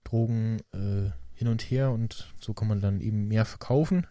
Drogen 0.03 0.59
äh, 0.73 1.09
hin 1.33 1.47
und 1.47 1.63
her 1.71 1.91
und 1.91 2.33
so 2.39 2.53
kann 2.53 2.67
man 2.67 2.81
dann 2.81 3.01
eben 3.01 3.27
mehr 3.27 3.45
verkaufen. 3.45 4.05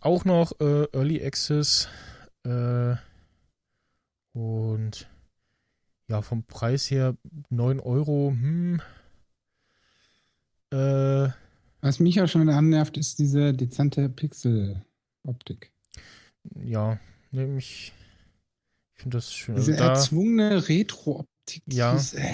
Auch 0.00 0.24
noch 0.24 0.58
äh, 0.60 0.84
Early 0.92 1.22
Access 1.22 1.88
äh, 2.44 2.96
und 4.32 5.08
ja, 6.08 6.22
vom 6.22 6.44
Preis 6.44 6.90
her 6.90 7.16
9 7.50 7.80
Euro. 7.80 8.30
Hm, 8.30 8.80
äh, 10.72 11.28
Was 11.80 11.98
mich 12.00 12.16
ja 12.16 12.26
schon 12.26 12.48
annervt, 12.48 12.96
ist 12.96 13.18
diese 13.18 13.52
dezente 13.54 14.08
Pixel-Optik. 14.08 15.72
Ja, 16.62 16.98
nämlich. 17.30 17.92
Ich 18.94 19.02
finde 19.02 19.16
das 19.16 19.32
schön. 19.32 19.56
Diese 19.56 19.72
also 19.72 19.84
da, 19.84 19.88
erzwungene 19.90 20.68
Retro-Optik. 20.68 21.62
Ja. 21.66 21.94
Ist, 21.94 22.14
äh, 22.14 22.22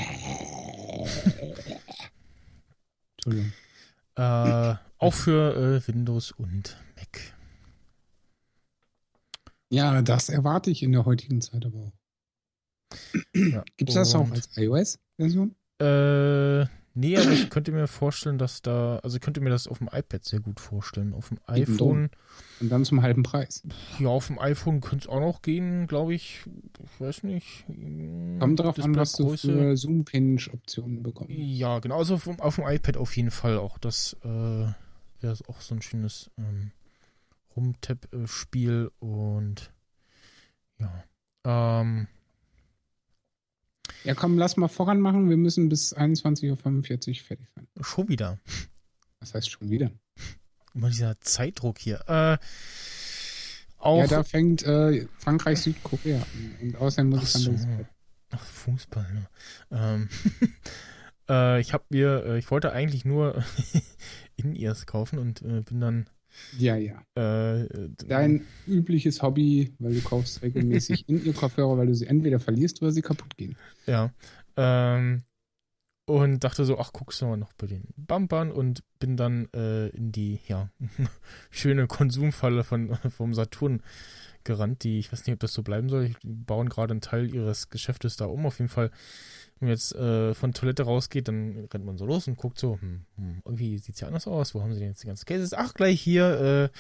Entschuldigung. 3.18 3.52
Äh, 4.16 4.74
auch 4.98 5.14
für 5.14 5.54
äh, 5.54 5.86
Windows 5.88 6.32
und 6.32 6.76
Mac. 6.96 7.35
Ja, 9.70 10.00
das 10.02 10.28
erwarte 10.28 10.70
ich 10.70 10.82
in 10.82 10.92
der 10.92 11.04
heutigen 11.04 11.40
Zeit 11.40 11.66
aber 11.66 11.78
auch. 11.78 11.92
Ja, 13.34 13.64
Gibt 13.76 13.90
es 13.90 13.94
das 13.94 14.14
auch 14.14 14.30
als 14.30 14.56
iOS-Version? 14.56 15.54
Äh, 15.78 16.64
nee, 16.94 17.18
aber 17.18 17.32
ich 17.32 17.50
könnte 17.50 17.72
mir 17.72 17.86
vorstellen, 17.86 18.38
dass 18.38 18.62
da, 18.62 18.98
also 19.02 19.16
ich 19.16 19.20
könnte 19.20 19.40
mir 19.40 19.50
das 19.50 19.66
auf 19.66 19.78
dem 19.78 19.88
iPad 19.92 20.24
sehr 20.24 20.40
gut 20.40 20.60
vorstellen. 20.60 21.12
Auf 21.12 21.28
dem 21.28 21.38
iPhone. 21.46 22.10
Und 22.60 22.70
dann 22.70 22.84
zum 22.84 23.02
halben 23.02 23.22
Preis. 23.22 23.62
Ja, 23.98 24.08
auf 24.08 24.28
dem 24.28 24.38
iPhone 24.38 24.80
könnte 24.80 25.08
es 25.08 25.08
auch 25.08 25.20
noch 25.20 25.42
gehen, 25.42 25.86
glaube 25.86 26.14
ich. 26.14 26.44
Ich 26.82 27.00
weiß 27.00 27.24
nicht. 27.24 27.66
Kommt 28.38 28.60
darauf 28.60 28.78
an, 28.78 28.94
was 28.94 29.12
du 29.12 29.36
für 29.36 29.76
Zoom-Pinch-Optionen 29.76 31.02
bekommst. 31.02 31.34
Ja, 31.36 31.80
genau. 31.80 31.98
Also 31.98 32.14
auf, 32.14 32.28
auf, 32.38 32.54
dem 32.56 32.66
iPad 32.66 32.96
auf 32.96 33.16
jeden 33.16 33.32
Fall 33.32 33.58
auch. 33.58 33.78
Das 33.78 34.16
äh, 34.24 34.28
wäre 34.28 35.36
auch 35.48 35.60
so 35.60 35.74
ein 35.74 35.82
schönes 35.82 36.30
ähm, 36.38 36.70
Rum-Tab-Spiel 37.56 38.90
und 38.98 39.72
ja. 40.78 41.04
Ähm, 41.44 42.08
ja, 44.04 44.14
komm, 44.14 44.38
lass 44.38 44.56
mal 44.56 44.68
voran 44.68 45.00
machen. 45.00 45.28
Wir 45.28 45.36
müssen 45.36 45.68
bis 45.68 45.96
21.45 45.96 46.50
Uhr 46.50 46.82
fertig 46.82 47.24
sein. 47.24 47.66
Schon 47.80 48.08
wieder. 48.08 48.38
Was 49.20 49.34
heißt 49.34 49.50
schon 49.50 49.70
wieder? 49.70 49.90
Immer 50.74 50.90
dieser 50.90 51.18
Zeitdruck 51.20 51.78
hier. 51.78 52.04
Äh, 52.06 52.38
auch 53.78 53.98
ja, 53.98 54.06
da 54.06 54.22
fängt 54.22 54.62
äh, 54.64 55.06
Frankreich 55.18 55.60
Südkorea 55.60 56.18
an. 56.20 56.56
Und 56.60 56.76
außerdem 56.76 57.10
muss 57.10 57.20
Ach 57.20 57.38
ich 57.38 57.44
dann 57.46 57.58
so. 57.58 57.86
Ach, 58.30 58.44
Fußball, 58.44 59.12
ne? 59.12 59.28
Ähm, 59.70 60.08
äh, 61.28 61.60
ich 61.60 61.72
habe 61.72 61.84
mir, 61.88 62.24
äh, 62.26 62.38
ich 62.38 62.50
wollte 62.50 62.72
eigentlich 62.72 63.04
nur 63.04 63.42
In-Ears 64.36 64.86
kaufen 64.86 65.18
und 65.18 65.42
äh, 65.42 65.62
bin 65.62 65.80
dann 65.80 66.10
ja, 66.58 66.76
ja. 66.76 67.02
Äh, 67.14 67.68
Dein 68.06 68.46
übliches 68.66 69.22
Hobby, 69.22 69.74
weil 69.78 69.94
du 69.94 70.00
kaufst 70.00 70.42
regelmäßig 70.42 71.04
in 71.08 71.24
ihr 71.24 71.32
Kopfhörer, 71.32 71.78
weil 71.78 71.86
du 71.86 71.94
sie 71.94 72.06
entweder 72.06 72.40
verlierst 72.40 72.82
oder 72.82 72.92
sie 72.92 73.02
kaputt 73.02 73.36
gehen. 73.36 73.56
Ja. 73.86 74.12
Ähm, 74.56 75.22
und 76.08 76.44
dachte 76.44 76.64
so, 76.64 76.78
ach, 76.78 76.92
guckst 76.92 77.20
du 77.20 77.26
mal 77.26 77.36
noch 77.36 77.52
bei 77.54 77.66
den 77.66 77.88
Bumpern 77.96 78.52
und 78.52 78.84
bin 79.00 79.16
dann 79.16 79.48
äh, 79.54 79.88
in 79.88 80.12
die, 80.12 80.38
ja, 80.46 80.70
schöne 81.50 81.86
Konsumfalle 81.86 82.62
von, 82.62 82.94
vom 83.10 83.34
Saturn 83.34 83.82
gerannt, 84.46 84.82
die, 84.84 84.98
ich 84.98 85.12
weiß 85.12 85.26
nicht, 85.26 85.34
ob 85.34 85.40
das 85.40 85.52
so 85.52 85.62
bleiben 85.62 85.90
soll. 85.90 86.08
Die 86.08 86.16
bauen 86.22 86.70
gerade 86.70 86.92
einen 86.92 87.02
Teil 87.02 87.32
ihres 87.34 87.68
Geschäftes 87.68 88.16
da 88.16 88.24
um. 88.24 88.46
Auf 88.46 88.58
jeden 88.58 88.70
Fall 88.70 88.90
wenn 89.58 89.68
man 89.68 89.74
jetzt 89.74 89.94
äh, 89.94 90.34
von 90.34 90.52
Toilette 90.52 90.82
rausgeht, 90.82 91.28
dann 91.28 91.66
rennt 91.72 91.86
man 91.86 91.96
so 91.96 92.04
los 92.04 92.28
und 92.28 92.36
guckt 92.36 92.58
so, 92.58 92.78
hm, 92.78 93.06
hm, 93.16 93.42
irgendwie 93.44 93.78
sieht 93.78 93.94
es 93.94 94.00
ja 94.00 94.08
anders 94.08 94.26
aus. 94.26 94.54
Wo 94.54 94.62
haben 94.62 94.74
sie 94.74 94.80
denn 94.80 94.90
jetzt 94.90 95.02
die 95.02 95.06
ganzen 95.06 95.24
Cases? 95.24 95.54
Ach, 95.54 95.72
gleich 95.72 96.00
hier 96.00 96.70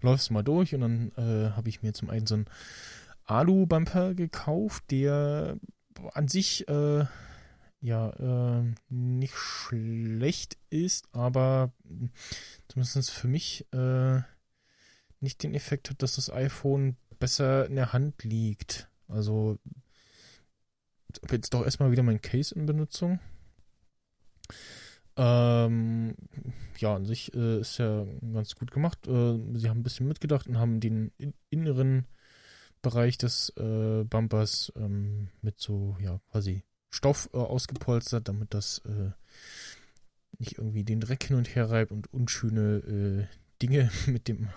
äh, 0.00 0.06
du 0.28 0.32
mal 0.32 0.42
durch. 0.44 0.74
Und 0.74 0.82
dann 0.82 1.12
äh, 1.16 1.50
habe 1.50 1.68
ich 1.68 1.82
mir 1.82 1.92
zum 1.92 2.08
einen 2.08 2.26
so 2.26 2.36
einen 2.36 2.46
Alu-Bumper 3.24 4.14
gekauft, 4.14 4.84
der 4.92 5.58
an 6.14 6.28
sich 6.28 6.68
äh, 6.68 7.04
ja 7.80 8.60
äh, 8.60 8.74
nicht 8.88 9.34
schlecht 9.34 10.56
ist, 10.70 11.08
aber 11.12 11.72
zumindest 12.68 13.10
für 13.10 13.28
mich 13.28 13.66
äh, 13.72 14.20
nicht 15.18 15.42
den 15.42 15.54
Effekt 15.54 15.90
hat, 15.90 16.02
dass 16.02 16.14
das 16.14 16.30
iPhone 16.30 16.96
besser 17.20 17.66
in 17.66 17.76
der 17.76 17.92
Hand 17.92 18.24
liegt. 18.24 18.88
Also 19.06 19.58
jetzt 21.30 21.54
doch 21.54 21.64
erstmal 21.64 21.92
wieder 21.92 22.02
mein 22.02 22.20
Case 22.20 22.54
in 22.54 22.66
Benutzung. 22.66 23.20
Ähm, 25.16 26.14
ja, 26.78 26.96
an 26.96 27.04
sich 27.04 27.34
äh, 27.34 27.60
ist 27.60 27.78
ja 27.78 28.06
ganz 28.32 28.54
gut 28.56 28.70
gemacht. 28.70 29.06
Äh, 29.06 29.38
sie 29.54 29.68
haben 29.68 29.80
ein 29.80 29.82
bisschen 29.82 30.08
mitgedacht 30.08 30.48
und 30.48 30.58
haben 30.58 30.80
den 30.80 31.12
in 31.18 31.34
inneren 31.50 32.06
Bereich 32.82 33.18
des 33.18 33.50
äh, 33.56 34.04
Bumpers 34.04 34.72
ähm, 34.76 35.28
mit 35.42 35.60
so, 35.60 35.96
ja, 36.00 36.20
quasi 36.30 36.64
Stoff 36.90 37.28
äh, 37.34 37.36
ausgepolstert, 37.36 38.28
damit 38.28 38.54
das 38.54 38.78
äh, 38.86 39.10
nicht 40.38 40.58
irgendwie 40.58 40.84
den 40.84 41.00
Dreck 41.00 41.24
hin 41.24 41.36
und 41.36 41.54
her 41.54 41.70
reibt 41.70 41.92
und 41.92 42.12
unschöne 42.12 42.78
äh, 42.78 43.26
Dinge 43.60 43.90
mit 44.06 44.28
dem 44.28 44.48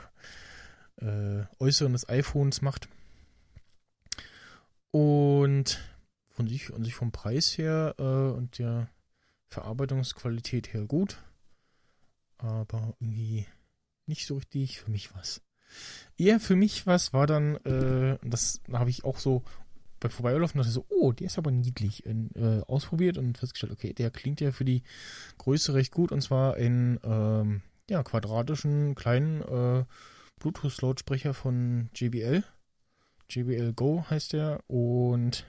Äußeren 1.60 1.94
des 1.94 2.08
iPhones 2.10 2.62
macht. 2.62 2.88
Und 4.92 5.80
von 6.30 6.48
sich 6.48 6.72
und 6.72 6.84
sich 6.84 6.96
vom 6.96 7.12
Preis 7.12 7.58
her 7.58 7.96
äh, 7.98 8.04
und 8.04 8.58
der 8.60 8.90
Verarbeitungsqualität 9.48 10.74
her 10.74 10.86
gut. 10.86 11.18
Aber 12.38 12.96
irgendwie 13.00 13.46
nicht 14.06 14.26
so 14.26 14.36
richtig 14.36 14.80
für 14.80 14.92
mich 14.92 15.16
was. 15.16 15.42
Eher 16.18 16.40
für 16.40 16.56
mich 16.56 16.86
was 16.86 17.14
war 17.14 17.26
dann, 17.26 17.56
äh, 17.66 18.18
das 18.24 18.62
habe 18.72 18.90
ich 18.90 19.04
auch 19.04 19.18
so 19.18 19.44
beim 20.04 20.12
Vorbeilaufen 20.12 20.58
dachte 20.58 20.72
so, 20.72 20.86
oh, 20.90 21.14
der 21.14 21.28
ist 21.28 21.38
aber 21.38 21.50
niedlich, 21.50 22.06
äh, 22.06 22.62
ausprobiert 22.68 23.18
und 23.18 23.38
festgestellt, 23.38 23.72
okay, 23.72 23.94
der 23.94 24.12
klingt 24.12 24.42
ja 24.42 24.52
für 24.52 24.66
die 24.66 24.84
Größe 25.38 25.74
recht 25.74 25.92
gut 25.92 26.12
und 26.12 26.22
zwar 26.22 26.58
in 26.58 27.00
ähm, 27.04 27.62
ja, 27.90 28.04
quadratischen 28.04 28.96
kleinen 28.96 29.42
äh, 29.42 29.86
Bluetooth-Lautsprecher 30.40 31.34
von 31.34 31.90
JBL. 31.96 32.44
JBL 33.30 33.74
Go 33.74 34.06
heißt 34.10 34.34
der 34.34 34.64
und 34.68 35.46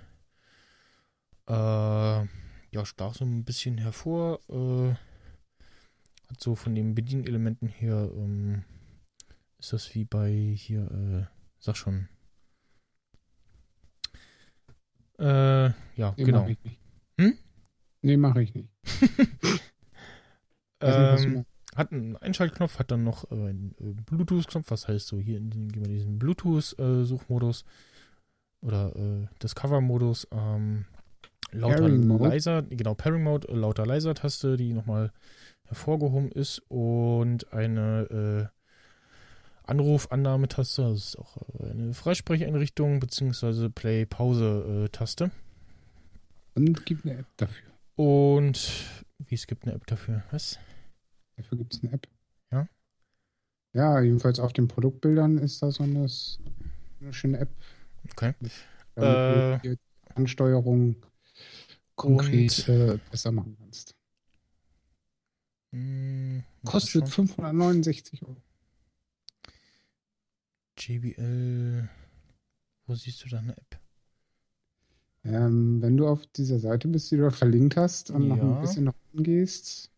äh, 1.49 1.53
ja, 1.53 2.85
stach 2.85 3.15
so 3.15 3.25
ein 3.25 3.45
bisschen 3.45 3.79
hervor. 3.79 4.41
Äh, 4.49 4.95
hat 6.29 6.41
so 6.41 6.55
von 6.55 6.75
den 6.75 6.95
Bedienelementen 6.95 7.69
her, 7.69 8.11
ähm, 8.15 8.65
ist 9.59 9.73
das 9.73 9.95
wie 9.95 10.05
bei 10.05 10.33
hier, 10.57 10.91
äh, 10.91 11.27
sag 11.59 11.77
schon. 11.77 12.09
Äh, 15.19 15.67
ja, 15.97 16.15
nee, 16.17 16.25
genau. 16.25 16.43
Mach 16.43 16.49
ich 16.49 16.65
nicht. 16.65 16.81
Hm? 17.19 17.39
Nee, 18.03 18.17
mache 18.17 18.43
ich 18.43 18.55
nicht. 18.55 18.71
ähm, 20.81 21.47
hat 21.75 21.93
einen 21.93 22.17
Einschaltknopf, 22.17 22.79
hat 22.79 22.91
dann 22.91 23.05
noch 23.05 23.31
äh, 23.31 23.35
einen 23.35 23.75
äh, 23.81 23.93
Bluetooth-Knopf, 24.03 24.71
was 24.71 24.89
heißt 24.89 25.07
so, 25.07 25.19
hier 25.19 25.39
in 25.39 25.51
den, 25.51 25.69
gehen 25.69 25.85
wir 25.85 25.93
diesen 25.93 26.19
Bluetooth-Suchmodus 26.19 27.65
oder 28.61 28.95
äh, 28.97 29.27
Discover-Modus. 29.43 30.29
Ähm, 30.33 30.87
lauter 31.53 31.89
leiser, 31.89 32.63
genau, 32.63 32.95
Pairing 32.95 33.23
Mode, 33.23 33.49
äh, 33.49 33.55
lauter 33.55 33.87
leiser 33.87 34.15
Taste, 34.15 34.57
die 34.57 34.73
nochmal 34.73 35.13
hervorgehoben 35.65 36.31
ist 36.31 36.63
und 36.69 37.53
eine 37.53 38.51
äh, 38.51 38.55
Anruf-Annahmetaste, 39.67 40.83
das 40.83 40.99
ist 40.99 41.19
auch 41.19 41.39
äh, 41.59 41.71
eine 41.71 41.95
Freisprecheinrichtung 41.95 43.01
beziehungsweise 43.01 43.71
Play-Pause-Taste. 43.71 45.31
Und 46.55 46.87
gibt 46.87 47.05
eine 47.05 47.19
App 47.19 47.27
dafür. 47.37 47.71
Und 47.97 48.85
wie 49.19 49.35
es 49.35 49.47
gibt 49.47 49.65
eine 49.65 49.75
App 49.75 49.87
dafür? 49.87 50.23
Was? 50.31 50.59
Dafür 51.37 51.59
gibt 51.59 51.75
es 51.75 51.83
eine 51.83 51.93
App. 51.93 52.09
Ja? 52.51 52.69
Ja, 53.73 54.01
jedenfalls 54.01 54.39
auf 54.39 54.53
den 54.53 54.69
Produktbildern 54.69 55.39
ist 55.39 55.63
da 55.63 55.71
so 55.71 55.83
eine, 55.83 56.09
eine 57.01 57.13
schöne 57.13 57.39
App. 57.39 57.51
Okay. 58.11 58.35
Mit, 58.41 58.53
äh, 58.97 59.77
Ansteuerung 60.15 60.97
konkret 61.97 62.69
äh, 62.69 62.99
besser 63.11 63.33
machen 63.33 63.57
kannst. 63.59 63.95
Mh, 65.73 65.81
hm, 65.81 66.45
Kostet 66.65 67.09
569 67.09 68.23
Euro. 68.23 68.37
JBL. 70.79 71.89
Wo 72.87 72.95
siehst 72.95 73.25
du 73.25 73.29
da 73.29 73.39
eine 73.39 73.57
App? 73.57 73.81
Ähm, 75.25 75.81
wenn 75.81 75.97
du 75.97 76.07
auf 76.07 76.27
dieser 76.27 76.59
Seite 76.59 76.87
bist, 76.89 77.11
die 77.11 77.17
du 77.17 77.31
verlinkt 77.31 77.77
hast 77.77 78.11
und 78.11 78.29
ja. 78.29 78.37
noch 78.37 78.57
ein 78.57 78.61
bisschen 78.61 78.85
nach 78.85 78.95
unten 79.13 79.25
gehst, 79.25 79.91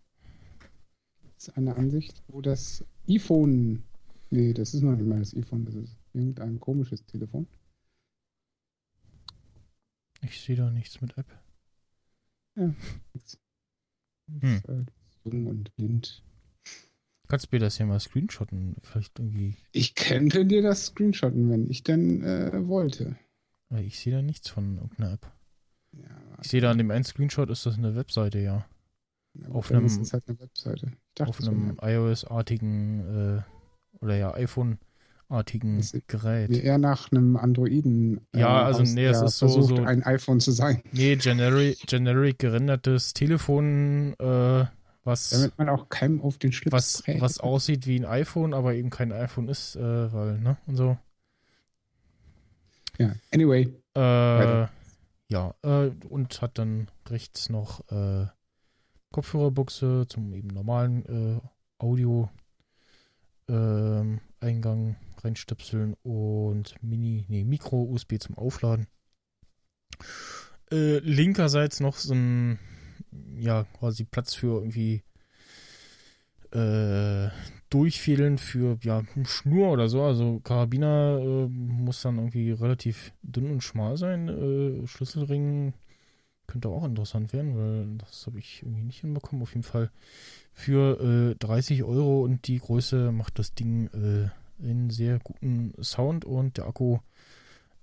eine 1.51 1.77
Ansicht, 1.77 2.23
wo 2.29 2.41
das 2.41 2.85
iPhone 3.09 3.85
Nee, 4.31 4.53
das 4.53 4.75
ist 4.75 4.83
noch 4.83 4.97
nicht 4.97 5.07
mal 5.07 5.21
das 5.21 5.35
iPhone, 5.37 5.65
das 5.65 5.75
ist 5.75 5.97
irgendein 6.13 6.59
komisches 6.59 7.05
Telefon. 7.07 7.47
Ich 10.23 10.41
sehe 10.41 10.57
da 10.57 10.71
nichts 10.71 11.01
mit 11.01 11.17
App. 11.17 11.27
Ja, 12.57 12.75
nichts. 13.13 13.39
Hm. 14.41 14.63
Äh, 14.67 14.85
jung 15.25 15.47
und 15.47 15.75
blind. 15.77 16.25
Kannst 17.29 17.47
du 17.47 17.57
mir 17.57 17.61
das 17.61 17.79
ja 17.79 17.87
mal 17.87 18.01
screenshotten? 18.01 18.77
Vielleicht 18.81 19.19
irgendwie. 19.19 19.57
Ich 19.73 19.95
könnte 19.95 20.47
dir 20.47 20.63
das 20.63 20.87
screenshotten, 20.87 21.51
wenn 21.51 21.71
ich 21.71 21.83
denn 21.83 22.23
äh, 22.23 22.67
wollte. 22.67 23.17
Aber 23.69 23.81
ich 23.81 23.99
sehe 23.99 24.13
da 24.13 24.23
nichts 24.23 24.49
von 24.49 24.77
irgendeiner 24.77 25.13
App. 25.13 25.33
Ja, 25.93 26.39
ich 26.43 26.49
sehe 26.49 26.61
da 26.61 26.71
an 26.71 26.79
dem 26.79 26.91
einen 26.91 27.05
Screenshot 27.05 27.51
ist 27.51 27.67
das 27.67 27.79
eine 27.79 27.95
Webseite, 27.95 28.39
ja. 28.39 28.67
Auf 29.53 29.71
einem, 29.71 29.87
ist 29.87 30.13
halt 30.13 30.25
eine 30.29 30.39
Webseite. 30.41 30.93
auf 31.21 31.41
einem 31.41 31.77
iOS-artigen 31.81 33.39
äh, 33.39 34.05
oder 34.05 34.17
ja 34.17 34.35
iPhone-artigen 34.35 35.85
Gerät. 36.07 36.51
Eher 36.51 36.79
nach 36.79 37.11
einem 37.11 37.37
Androiden. 37.37 38.21
Äh, 38.33 38.41
ja, 38.41 38.65
also 38.65 38.83
aus, 38.83 38.93
nee, 38.93 39.07
es 39.07 39.21
ist 39.23 39.39
so, 39.39 39.49
so 39.49 39.77
ein 39.83 40.03
iPhone 40.05 40.41
zu 40.41 40.53
sein. 40.53 40.83
Nee, 40.93 41.17
generic, 41.21 41.79
generic 41.87 42.39
gerendertes 42.39 43.15
Telefon, 43.15 44.15
äh, 44.19 44.67
was 45.05 45.31
damit 45.31 45.57
man 45.59 45.69
auch 45.69 45.89
keinem 45.89 46.21
auf 46.21 46.39
den 46.39 46.53
Schlips 46.53 46.73
was, 46.73 47.03
was 47.21 47.41
aussieht 47.41 47.87
wie 47.87 47.99
ein 47.99 48.05
iPhone, 48.05 48.55
aber 48.55 48.75
eben 48.75 48.91
kein 48.91 49.13
iPhone 49.13 49.49
ist, 49.49 49.77
äh, 49.77 50.13
weil 50.13 50.39
ne 50.39 50.57
und 50.67 50.77
so. 50.77 50.99
Ja, 52.99 53.13
anyway. 53.33 53.73
Äh, 53.95 54.67
ja, 55.29 55.55
äh, 55.63 55.91
und 56.09 56.41
hat 56.41 56.59
dann 56.59 56.89
rechts 57.09 57.49
noch 57.49 57.81
äh, 57.91 58.27
Kopfhörerbuchse 59.17 60.05
zum 60.11 60.35
eben 60.35 60.49
normalen 60.49 61.07
äh, 61.07 61.41
Audio 61.79 62.29
ähm, 63.49 64.21
reinstöpseln 64.43 65.95
und 66.03 66.75
Mini, 66.83 67.25
nee, 67.29 67.43
Micro 67.43 67.83
USB 67.85 68.19
zum 68.21 68.37
Aufladen. 68.37 68.89
Äh, 70.71 70.99
linkerseits 70.99 71.81
noch 71.81 71.97
so 71.97 72.13
ein, 72.13 72.59
ja, 73.39 73.65
quasi 73.79 74.05
Platz 74.05 74.35
für 74.35 74.59
irgendwie 74.59 75.03
äh, 76.53 77.31
durchfädeln 77.71 78.37
für 78.37 78.77
ja, 78.83 79.03
Schnur 79.25 79.71
oder 79.71 79.89
so. 79.89 80.03
Also 80.03 80.41
Karabiner 80.41 81.21
äh, 81.23 81.49
muss 81.49 82.03
dann 82.03 82.19
irgendwie 82.19 82.51
relativ 82.51 83.15
dünn 83.23 83.51
und 83.51 83.63
schmal 83.63 83.97
sein. 83.97 84.29
Äh, 84.29 84.87
Schlüsselring 84.87 85.73
könnte 86.47 86.69
auch 86.69 86.85
interessant 86.85 87.33
werden, 87.33 87.57
weil 87.57 87.99
das 87.99 88.27
habe 88.27 88.39
ich 88.39 88.63
irgendwie 88.63 88.85
nicht 88.85 89.01
hinbekommen. 89.01 89.43
Auf 89.43 89.55
jeden 89.55 89.63
Fall 89.63 89.91
für 90.53 91.33
äh, 91.33 91.35
30 91.37 91.85
Euro 91.85 92.23
und 92.23 92.47
die 92.47 92.59
Größe 92.59 93.13
macht 93.13 93.39
das 93.39 93.55
Ding 93.55 93.89
äh, 93.89 94.29
einen 94.63 94.91
sehr 94.91 95.19
guten 95.19 95.73
Sound 95.83 96.25
und 96.25 96.57
der 96.57 96.67
Akku 96.67 96.99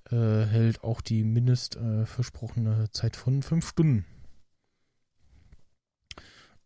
äh, 0.09 0.45
hält 0.45 0.83
auch 0.83 1.01
die 1.01 1.23
mindest 1.23 1.75
äh, 1.75 2.05
versprochene 2.05 2.89
Zeit 2.91 3.15
von 3.15 3.41
5 3.41 3.67
Stunden. 3.67 4.05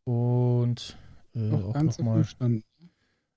Und 0.04 0.98
äh, 1.36 1.52
auch, 1.52 1.76
auch 1.76 1.82
nochmal 1.82 2.26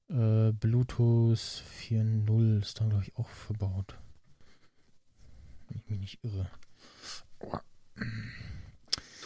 äh, 0.08 0.52
Bluetooth 0.52 1.36
4.0 1.36 2.60
ist 2.60 2.80
da, 2.80 2.86
glaube 2.86 3.02
ich, 3.04 3.16
auch 3.16 3.28
verbaut. 3.28 3.98
Wenn 5.68 5.78
ich 5.78 5.88
mich 5.88 6.00
nicht 6.00 6.24
irre. 6.24 6.50
Oh. 7.40 7.58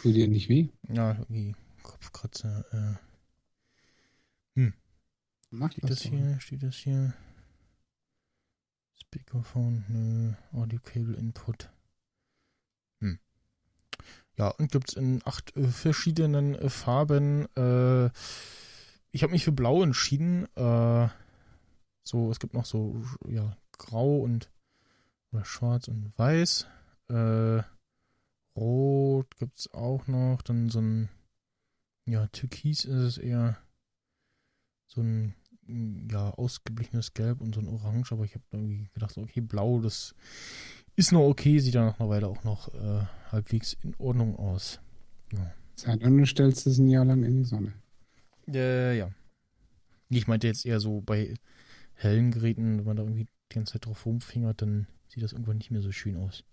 Tut 0.05 0.13
dir 0.13 0.27
nicht 0.27 0.49
weh? 0.49 0.69
Ja, 0.87 1.13
irgendwie 1.13 1.55
Kopfkratzer. 1.81 2.63
Äh. 2.71 4.59
Hm. 4.59 4.73
Mach 5.49 5.71
steht 5.71 5.85
das, 5.85 5.89
das 5.89 6.01
hier? 6.03 6.39
Steht 6.39 6.61
das 6.61 6.75
hier? 6.75 7.15
Speakerphone, 8.93 9.83
nö. 9.87 10.33
Audio 10.53 10.79
Cable 10.83 11.15
Input. 11.15 11.71
Hm. 12.99 13.17
Ja, 14.37 14.49
und 14.49 14.71
gibt 14.71 14.89
es 14.89 14.95
in 14.95 15.23
acht 15.25 15.57
äh, 15.57 15.69
verschiedenen 15.69 16.53
äh, 16.53 16.69
Farben. 16.69 17.47
Äh, 17.55 18.11
ich 19.09 19.23
habe 19.23 19.31
mich 19.31 19.43
für 19.43 19.53
blau 19.53 19.81
entschieden. 19.81 20.45
Äh, 20.55 21.07
so, 22.03 22.29
es 22.29 22.37
gibt 22.37 22.53
noch 22.53 22.65
so, 22.65 23.03
ja, 23.27 23.57
grau 23.79 24.19
und 24.19 24.51
oder 25.31 25.45
schwarz 25.45 25.87
und 25.87 26.13
weiß. 26.15 26.67
Äh, 27.09 27.63
rot 28.55 29.35
gibt 29.37 29.59
es 29.59 29.73
auch 29.73 30.07
noch. 30.07 30.41
Dann 30.41 30.69
so 30.69 30.79
ein, 30.79 31.09
ja, 32.05 32.27
türkis 32.27 32.85
ist 32.85 33.01
es 33.01 33.17
eher. 33.17 33.57
So 34.87 35.01
ein, 35.01 35.35
ja, 36.11 36.29
ausgeblichenes 36.31 37.13
Gelb 37.13 37.41
und 37.41 37.55
so 37.55 37.61
ein 37.61 37.67
Orange. 37.67 38.11
Aber 38.11 38.23
ich 38.23 38.35
habe 38.35 38.43
irgendwie 38.51 38.89
gedacht, 38.93 39.17
okay, 39.17 39.41
blau, 39.41 39.81
das 39.81 40.15
ist 40.95 41.11
noch 41.11 41.27
okay. 41.27 41.59
Sieht 41.59 41.75
dann 41.75 41.87
nach 41.87 41.99
einer 41.99 42.09
Weile 42.09 42.27
auch 42.27 42.43
noch 42.43 42.73
äh, 42.73 43.05
halbwegs 43.31 43.73
in 43.81 43.95
Ordnung 43.95 44.35
aus. 44.37 44.79
Ja. 45.33 45.53
Seit 45.75 46.01
wann 46.01 46.17
du 46.17 46.25
stellst 46.25 46.67
es 46.67 46.77
ein 46.77 46.87
Jahr 46.87 47.05
lang 47.05 47.23
in 47.23 47.37
die 47.37 47.43
Sonne? 47.43 47.73
Äh, 48.47 48.97
ja. 48.97 49.09
Ich 50.09 50.27
meinte 50.27 50.47
jetzt 50.47 50.65
eher 50.65 50.79
so 50.79 51.01
bei 51.01 51.33
hellen 51.93 52.31
Geräten, 52.31 52.77
wenn 52.77 52.85
man 52.85 52.97
da 52.97 53.03
irgendwie 53.03 53.25
die 53.25 53.55
ganze 53.55 53.73
Zeit 53.73 53.85
drauf 53.85 54.05
rumfingert, 54.05 54.61
dann 54.61 54.87
sieht 55.07 55.23
das 55.23 55.33
irgendwann 55.33 55.57
nicht 55.57 55.71
mehr 55.71 55.81
so 55.81 55.91
schön 55.91 56.15
aus. 56.17 56.43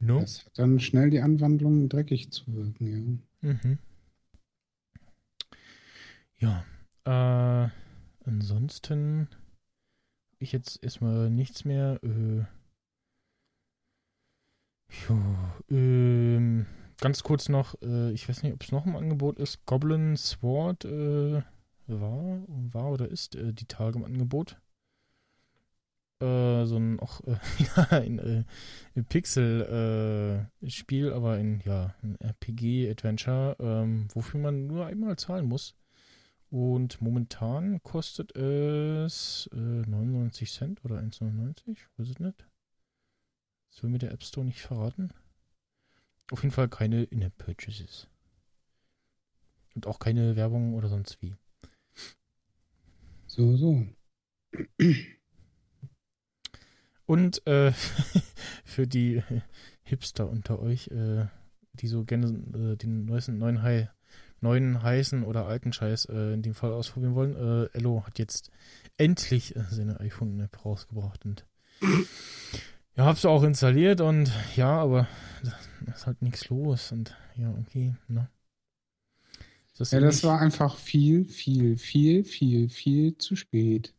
No? 0.00 0.20
Das 0.20 0.46
hat 0.46 0.58
dann 0.58 0.80
schnell 0.80 1.10
die 1.10 1.20
Anwandlung 1.20 1.88
dreckig 1.88 2.30
zu 2.30 2.52
wirken, 2.52 3.22
ja. 3.42 3.52
Mhm. 3.52 3.78
Ja. 6.38 6.64
Äh, 7.04 7.70
ansonsten 8.24 9.28
ich 10.38 10.52
jetzt 10.52 10.82
erstmal 10.82 11.30
nichts 11.30 11.64
mehr. 11.64 12.00
Äh, 12.02 12.44
jo, 15.06 15.18
ähm, 15.70 16.66
ganz 16.98 17.22
kurz 17.22 17.48
noch, 17.48 17.80
äh, 17.82 18.10
ich 18.12 18.28
weiß 18.28 18.42
nicht, 18.42 18.54
ob 18.54 18.62
es 18.62 18.72
noch 18.72 18.86
im 18.86 18.96
Angebot 18.96 19.38
ist. 19.38 19.64
Goblin 19.66 20.16
Sword 20.16 20.86
äh, 20.86 21.42
war, 21.86 22.42
war 22.48 22.90
oder 22.90 23.08
ist 23.08 23.36
äh, 23.36 23.52
die 23.52 23.66
Tage 23.66 23.98
im 23.98 24.04
Angebot. 24.04 24.56
Äh, 26.20 26.66
so 26.66 26.76
ein 26.76 27.00
auch 27.00 27.22
äh, 27.26 27.38
ein, 27.90 28.18
äh, 28.18 28.44
ein 28.94 29.04
Pixel-Spiel, 29.06 31.08
äh, 31.08 31.12
aber 31.12 31.38
in 31.38 31.60
ja 31.60 31.94
ein 32.02 32.16
RPG-Adventure, 32.16 33.56
ähm, 33.58 34.08
wofür 34.12 34.40
man 34.40 34.66
nur 34.66 34.84
einmal 34.86 35.16
zahlen 35.16 35.46
muss. 35.46 35.74
Und 36.50 37.00
momentan 37.00 37.82
kostet 37.82 38.36
es 38.36 39.48
99 39.52 40.52
Cent 40.52 40.84
oder 40.84 40.98
1,99, 40.98 41.78
weiß 41.96 42.10
ich 42.10 42.18
nicht. 42.18 42.44
Das 43.70 43.84
will 43.84 43.90
mir 43.90 43.98
der 43.98 44.10
App 44.10 44.24
Store 44.24 44.44
nicht 44.44 44.60
verraten. 44.60 45.12
Auf 46.32 46.42
jeden 46.42 46.52
Fall 46.52 46.68
keine 46.68 47.04
In-App-Purchases. 47.04 48.08
Und 49.76 49.86
auch 49.86 50.00
keine 50.00 50.34
Werbung 50.34 50.74
oder 50.74 50.88
sonst 50.88 51.22
wie. 51.22 51.36
So, 53.28 53.56
so. 53.56 53.86
Und 57.10 57.44
äh, 57.48 57.72
für 58.64 58.86
die 58.86 59.20
Hipster 59.82 60.30
unter 60.30 60.60
euch, 60.60 60.86
äh, 60.92 61.26
die 61.72 61.88
so 61.88 62.04
gerne 62.04 62.28
äh, 62.28 62.76
den 62.76 63.04
neuesten 63.04 63.36
neuen, 63.36 63.62
High, 63.62 63.88
neuen 64.40 64.80
heißen 64.80 65.24
oder 65.24 65.44
alten 65.44 65.72
Scheiß 65.72 66.04
äh, 66.04 66.34
in 66.34 66.42
dem 66.42 66.54
Fall 66.54 66.72
ausprobieren 66.72 67.16
wollen, 67.16 67.34
äh, 67.34 67.76
Ello 67.76 68.06
hat 68.06 68.20
jetzt 68.20 68.52
endlich 68.96 69.56
äh, 69.56 69.64
seine 69.70 69.98
iPhone-App 69.98 70.64
rausgebracht 70.64 71.24
und 71.24 71.44
ja, 72.94 73.06
hab's 73.06 73.24
auch 73.24 73.42
installiert 73.42 74.00
und 74.00 74.30
ja, 74.54 74.80
aber 74.80 75.08
da 75.42 75.92
ist 75.92 76.06
halt 76.06 76.22
nichts 76.22 76.48
los 76.48 76.92
und 76.92 77.16
ja, 77.34 77.52
okay, 77.58 77.96
ne? 78.06 78.28
Das 79.76 79.90
ja, 79.90 79.98
das 79.98 80.22
war 80.22 80.40
einfach 80.40 80.76
viel, 80.76 81.24
viel, 81.24 81.76
viel, 81.76 82.22
viel, 82.22 82.68
viel 82.68 83.18
zu 83.18 83.34
spät. 83.34 83.94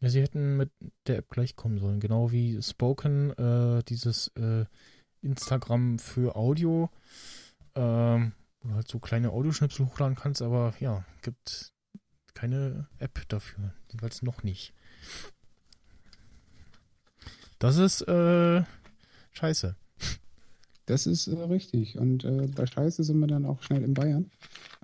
Ja, 0.00 0.08
sie 0.08 0.22
hätten 0.22 0.56
mit 0.56 0.70
der 1.06 1.18
App 1.18 1.28
gleich 1.28 1.56
kommen 1.56 1.78
sollen. 1.78 2.00
Genau 2.00 2.30
wie 2.30 2.62
Spoken, 2.62 3.30
äh, 3.36 3.82
dieses 3.84 4.28
äh, 4.28 4.64
Instagram 5.20 5.98
für 5.98 6.36
Audio, 6.36 6.90
ähm, 7.74 8.32
wo 8.60 8.68
du 8.68 8.74
halt 8.74 8.88
so 8.88 8.98
kleine 8.98 9.30
Audioschnipsel 9.30 9.86
hochladen 9.86 10.16
kannst, 10.16 10.40
aber 10.40 10.74
ja, 10.80 11.04
gibt 11.20 11.72
keine 12.32 12.86
App 12.98 13.28
dafür. 13.28 13.74
Jedenfalls 13.88 14.22
noch 14.22 14.42
nicht. 14.42 14.72
Das 17.58 17.76
ist 17.76 18.00
äh, 18.08 18.62
scheiße. 19.32 19.76
Das 20.86 21.06
ist 21.06 21.28
äh, 21.28 21.38
richtig. 21.38 21.98
Und 21.98 22.24
äh, 22.24 22.48
bei 22.48 22.64
Scheiße 22.64 23.04
sind 23.04 23.18
wir 23.18 23.26
dann 23.26 23.44
auch 23.44 23.62
schnell 23.62 23.84
in 23.84 23.94
Bayern. 23.94 24.30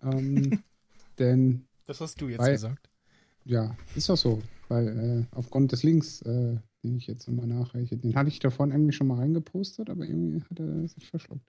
Ähm, 0.03 0.63
denn. 1.19 1.67
Das 1.87 2.01
hast 2.01 2.21
du 2.21 2.29
jetzt 2.29 2.41
weil, 2.41 2.53
gesagt. 2.53 2.91
Ja, 3.45 3.77
ist 3.95 4.11
doch 4.11 4.17
so. 4.17 4.43
Weil 4.69 4.89
äh, 4.89 5.37
aufgrund 5.37 5.73
des 5.73 5.83
Links, 5.83 6.23
äh, 6.23 6.57
den 6.83 6.97
ich 6.97 7.07
jetzt 7.07 7.29
nochmal 7.29 7.47
nachreiche, 7.47 7.97
den 7.97 8.15
hatte 8.15 8.29
ich 8.29 8.39
davon 8.39 8.71
irgendwie 8.71 8.93
schon 8.93 9.07
mal 9.07 9.19
reingepostet, 9.19 9.91
aber 9.91 10.05
irgendwie 10.05 10.43
hat 10.43 10.59
er 10.59 10.89
sich 10.89 11.07
verschluckt. 11.07 11.45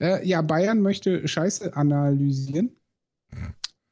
Äh, 0.00 0.26
ja, 0.26 0.42
Bayern 0.42 0.80
möchte 0.80 1.26
Scheiße 1.26 1.76
analysieren. 1.76 2.70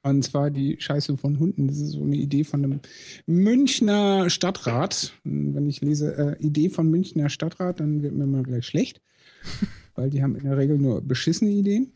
Und 0.02 0.22
zwar 0.24 0.50
die 0.50 0.80
Scheiße 0.80 1.18
von 1.18 1.38
Hunden. 1.38 1.68
Das 1.68 1.78
ist 1.78 1.92
so 1.92 2.02
eine 2.02 2.16
Idee 2.16 2.44
von 2.44 2.64
einem 2.64 2.80
Münchner 3.26 4.30
Stadtrat. 4.30 5.12
Wenn 5.24 5.66
ich 5.66 5.82
lese 5.82 6.16
äh, 6.16 6.42
Idee 6.42 6.70
von 6.70 6.90
Münchner 6.90 7.28
Stadtrat, 7.28 7.80
dann 7.80 8.02
wird 8.02 8.14
mir 8.14 8.26
mal 8.26 8.42
gleich 8.42 8.66
schlecht, 8.66 9.02
weil 9.94 10.08
die 10.08 10.22
haben 10.22 10.36
in 10.36 10.44
der 10.44 10.56
Regel 10.56 10.78
nur 10.78 11.02
beschissene 11.02 11.50
Ideen. 11.50 11.92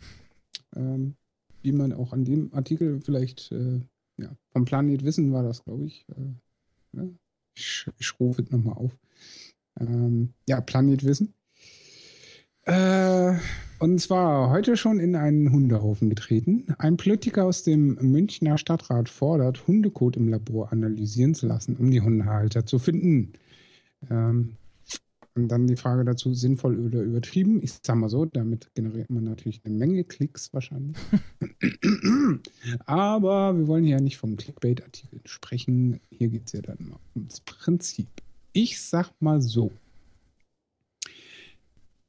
Ähm, 0.76 1.14
wie 1.62 1.72
man 1.72 1.94
auch 1.94 2.12
an 2.12 2.24
dem 2.24 2.52
Artikel 2.52 3.00
vielleicht 3.00 3.50
äh, 3.52 3.80
ja, 4.18 4.36
vom 4.52 4.66
Planet 4.66 5.02
Wissen 5.04 5.32
war 5.32 5.42
das, 5.42 5.64
glaube 5.64 5.84
ich. 5.84 6.06
Ja. 6.96 7.04
ich. 7.56 7.86
Ich 7.98 8.20
rufe 8.20 8.42
es 8.42 8.50
nochmal 8.50 8.74
auf. 8.74 8.96
Ähm, 9.80 10.34
ja, 10.48 10.60
Planet 10.60 11.04
Wissen. 11.04 11.34
Äh, 12.62 13.34
und 13.78 14.00
zwar 14.00 14.50
heute 14.50 14.76
schon 14.76 14.98
in 14.98 15.16
einen 15.16 15.52
Hundehaufen 15.52 16.08
getreten. 16.08 16.66
Ein 16.78 16.96
Politiker 16.96 17.44
aus 17.44 17.62
dem 17.62 17.96
Münchner 18.00 18.56
Stadtrat 18.56 19.08
fordert, 19.08 19.66
Hundekot 19.66 20.16
im 20.16 20.28
Labor 20.28 20.72
analysieren 20.72 21.34
zu 21.34 21.46
lassen, 21.46 21.76
um 21.76 21.90
die 21.90 22.00
Hundehalter 22.00 22.64
zu 22.64 22.78
finden. 22.78 23.34
Ähm, 24.10 24.56
und 25.34 25.48
dann 25.48 25.66
die 25.66 25.76
Frage 25.76 26.04
dazu, 26.04 26.32
sinnvoll 26.32 26.78
oder 26.78 27.02
übertrieben. 27.02 27.60
Ich 27.62 27.72
sag 27.82 27.96
mal 27.96 28.08
so, 28.08 28.24
damit 28.24 28.72
generiert 28.74 29.10
man 29.10 29.24
natürlich 29.24 29.60
eine 29.64 29.74
Menge 29.74 30.04
Klicks 30.04 30.52
wahrscheinlich. 30.52 30.96
Aber 32.86 33.56
wir 33.56 33.66
wollen 33.66 33.84
hier 33.84 33.96
ja 33.96 34.00
nicht 34.02 34.16
vom 34.16 34.36
Clickbait-Artikel 34.36 35.20
sprechen. 35.24 36.00
Hier 36.10 36.28
geht 36.28 36.46
es 36.46 36.52
ja 36.52 36.62
dann 36.62 36.78
mal 36.80 37.00
ums 37.16 37.40
Prinzip. 37.40 38.08
Ich 38.52 38.80
sag 38.80 39.10
mal 39.20 39.42
so. 39.42 39.72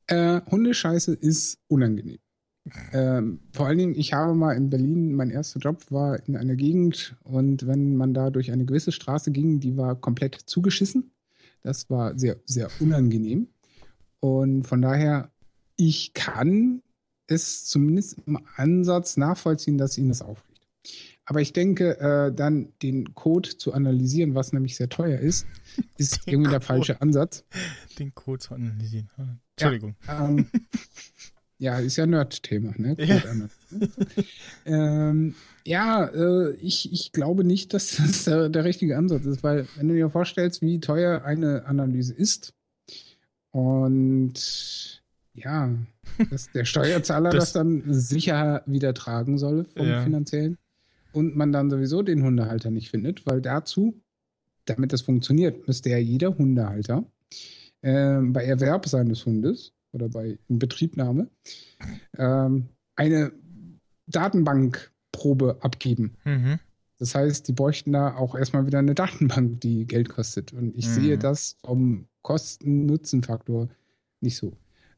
Äh, 0.08 0.42
Hundescheiße 0.52 1.14
ist 1.14 1.58
unangenehm. 1.68 2.20
Ähm, 2.94 3.40
vor 3.52 3.68
allen 3.68 3.78
Dingen, 3.78 3.96
ich 3.96 4.14
habe 4.14 4.36
mal 4.36 4.54
in 4.54 4.70
Berlin, 4.70 5.14
mein 5.14 5.32
erster 5.32 5.60
Job 5.60 5.84
war 5.92 6.20
in 6.28 6.36
einer 6.36 6.56
Gegend 6.56 7.16
und 7.24 7.68
wenn 7.68 7.96
man 7.96 8.14
da 8.14 8.32
durch 8.32 8.52
eine 8.52 8.66
gewisse 8.66 8.92
Straße 8.92 9.32
ging, 9.32 9.60
die 9.60 9.78
war 9.78 9.96
komplett 9.96 10.36
zugeschissen. 10.36 11.12
Das 11.66 11.90
war 11.90 12.16
sehr, 12.16 12.38
sehr 12.46 12.70
unangenehm. 12.80 13.48
Und 14.20 14.68
von 14.68 14.84
daher, 14.84 15.32
ich 15.78 16.14
kann 16.14 16.84
es 17.26 17.66
zumindest 17.66 18.18
im 18.28 18.38
Ansatz 18.56 19.18
nachvollziehen, 19.18 19.80
dass 19.80 19.98
ihn 19.98 20.08
das 20.08 20.22
aufregt. 20.22 20.62
Aber 21.26 21.42
ich 21.42 21.54
denke, 21.54 22.00
äh, 22.00 22.32
dann 22.32 22.72
den 22.84 23.16
Code 23.16 23.58
zu 23.58 23.74
analysieren, 23.74 24.36
was 24.36 24.54
nämlich 24.54 24.76
sehr 24.76 24.90
teuer 24.90 25.18
ist, 25.18 25.48
ist 25.98 26.20
irgendwie 26.28 26.52
der 26.52 26.62
falsche 26.62 27.02
Ansatz. 27.02 27.44
Den 27.98 28.14
Code 28.14 28.40
zu 28.40 28.54
analysieren. 28.54 29.10
Entschuldigung. 29.58 29.96
Ja, 30.06 30.30
ähm, 30.30 30.48
ja 31.58 31.80
ist 31.80 31.96
ja 31.96 32.06
Nerd-Thema, 32.06 32.74
ne? 32.78 32.96
Ja, 33.00 33.22
ähm, 34.66 35.36
ja 35.66 36.06
äh, 36.06 36.56
ich, 36.56 36.92
ich 36.92 37.12
glaube 37.12 37.44
nicht, 37.44 37.74
dass 37.74 37.96
das 37.98 38.26
der, 38.26 38.50
der, 38.50 38.64
richtige 38.64 38.98
Ansatz 38.98 39.26
ist, 39.26 39.44
weil 39.44 39.68
wenn 39.76 39.88
du 39.88 39.96
dir 39.96 40.10
vorstellst, 40.10 40.62
wie 40.62 40.80
teuer 40.80 41.24
eine 41.24 41.66
Analyse 41.66 42.14
ist 42.14 42.54
und 43.52 45.02
ja, 45.34 45.76
dass 46.30 46.52
der 46.52 46.66
Steuerzahler 46.66 47.30
das, 47.32 47.40
das 47.40 47.54
dann 47.54 47.84
sicher 47.88 48.64
wieder 48.66 48.94
tragen 48.94 49.38
soll 49.38 49.66
vom 49.66 49.88
ja. 49.88 50.02
finanziellen 50.02 50.58
und 51.14 51.36
man 51.36 51.52
dann 51.52 51.70
sowieso 51.70 52.02
den 52.02 52.24
Hundehalter 52.24 52.72
nicht 52.72 52.90
findet, 52.90 53.26
weil 53.26 53.42
dazu, 53.42 54.02
damit 54.66 54.92
das 54.94 55.02
funktioniert, 55.02 55.68
müsste 55.68 55.90
ja 55.90 55.98
jeder 55.98 56.38
Hundehalter 56.38 57.06
äh, 57.82 58.20
bei 58.22 58.44
Erwerb 58.44 58.88
seines 58.88 59.26
Hundes 59.26 59.75
oder 59.96 60.10
bei 60.10 60.38
Inbetriebnahme 60.48 61.30
ähm, 62.18 62.70
eine 62.96 63.32
Datenbankprobe 64.08 65.58
abgeben. 65.62 66.18
Mhm. 66.26 66.60
Das 66.98 67.16
heißt, 67.16 67.48
die 67.48 67.54
bräuchten 67.54 67.92
da 67.92 68.16
auch 68.16 68.36
erstmal 68.36 68.68
wieder 68.68 68.80
eine 68.80 68.96
Datenbank, 68.96 69.62
die 69.62 69.86
Geld 69.86 70.10
kostet. 70.10 70.54
Und 70.54 70.76
ich 70.78 70.88
mhm. 70.88 70.94
sehe 70.94 71.18
das 71.18 71.58
vom 71.64 72.08
Kosten-Nutzen-Faktor 72.22 73.70
nicht 74.22 74.38
so. 74.38 74.54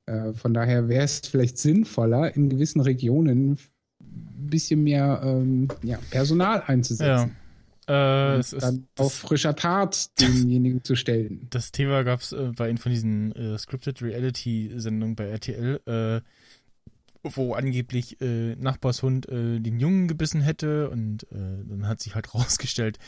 Äh, 0.06 0.34
von 0.34 0.54
daher 0.54 0.90
wäre 0.90 1.04
es 1.04 1.20
vielleicht 1.20 1.58
sinnvoller, 1.58 2.36
in 2.36 2.50
gewissen 2.50 2.82
Regionen 2.82 3.58
ein 4.02 4.50
bisschen 4.50 4.84
mehr 4.84 5.22
ähm, 5.24 5.68
ja, 5.84 5.98
Personal 6.10 6.62
einzusetzen. 6.66 7.30
Ja. 7.30 7.47
Äh, 7.88 8.40
es 8.40 8.52
dann 8.52 8.88
auf 8.98 9.14
frischer 9.14 9.56
Tat 9.56 10.20
denjenigen 10.20 10.84
zu 10.84 10.96
stellen. 10.96 11.48
Das 11.50 11.72
Thema 11.72 12.04
gab 12.04 12.20
es 12.20 12.34
äh, 12.34 12.52
bei 12.56 12.70
einer 12.70 12.80
von 12.80 12.92
diesen 12.92 13.32
äh, 13.34 13.58
Scripted 13.58 14.02
Reality-Sendungen 14.02 15.16
bei 15.16 15.26
RTL, 15.26 15.80
äh, 15.86 16.22
wo 17.24 17.54
angeblich 17.54 18.20
äh, 18.22 18.56
Nachbarshund 18.56 19.30
äh, 19.30 19.60
den 19.60 19.80
Jungen 19.80 20.08
gebissen 20.08 20.42
hätte 20.42 20.90
und 20.90 21.26
dann 21.32 21.88
hat 21.88 22.02
sich 22.02 22.16
halt 22.16 22.34
rausgestellt, 22.34 23.00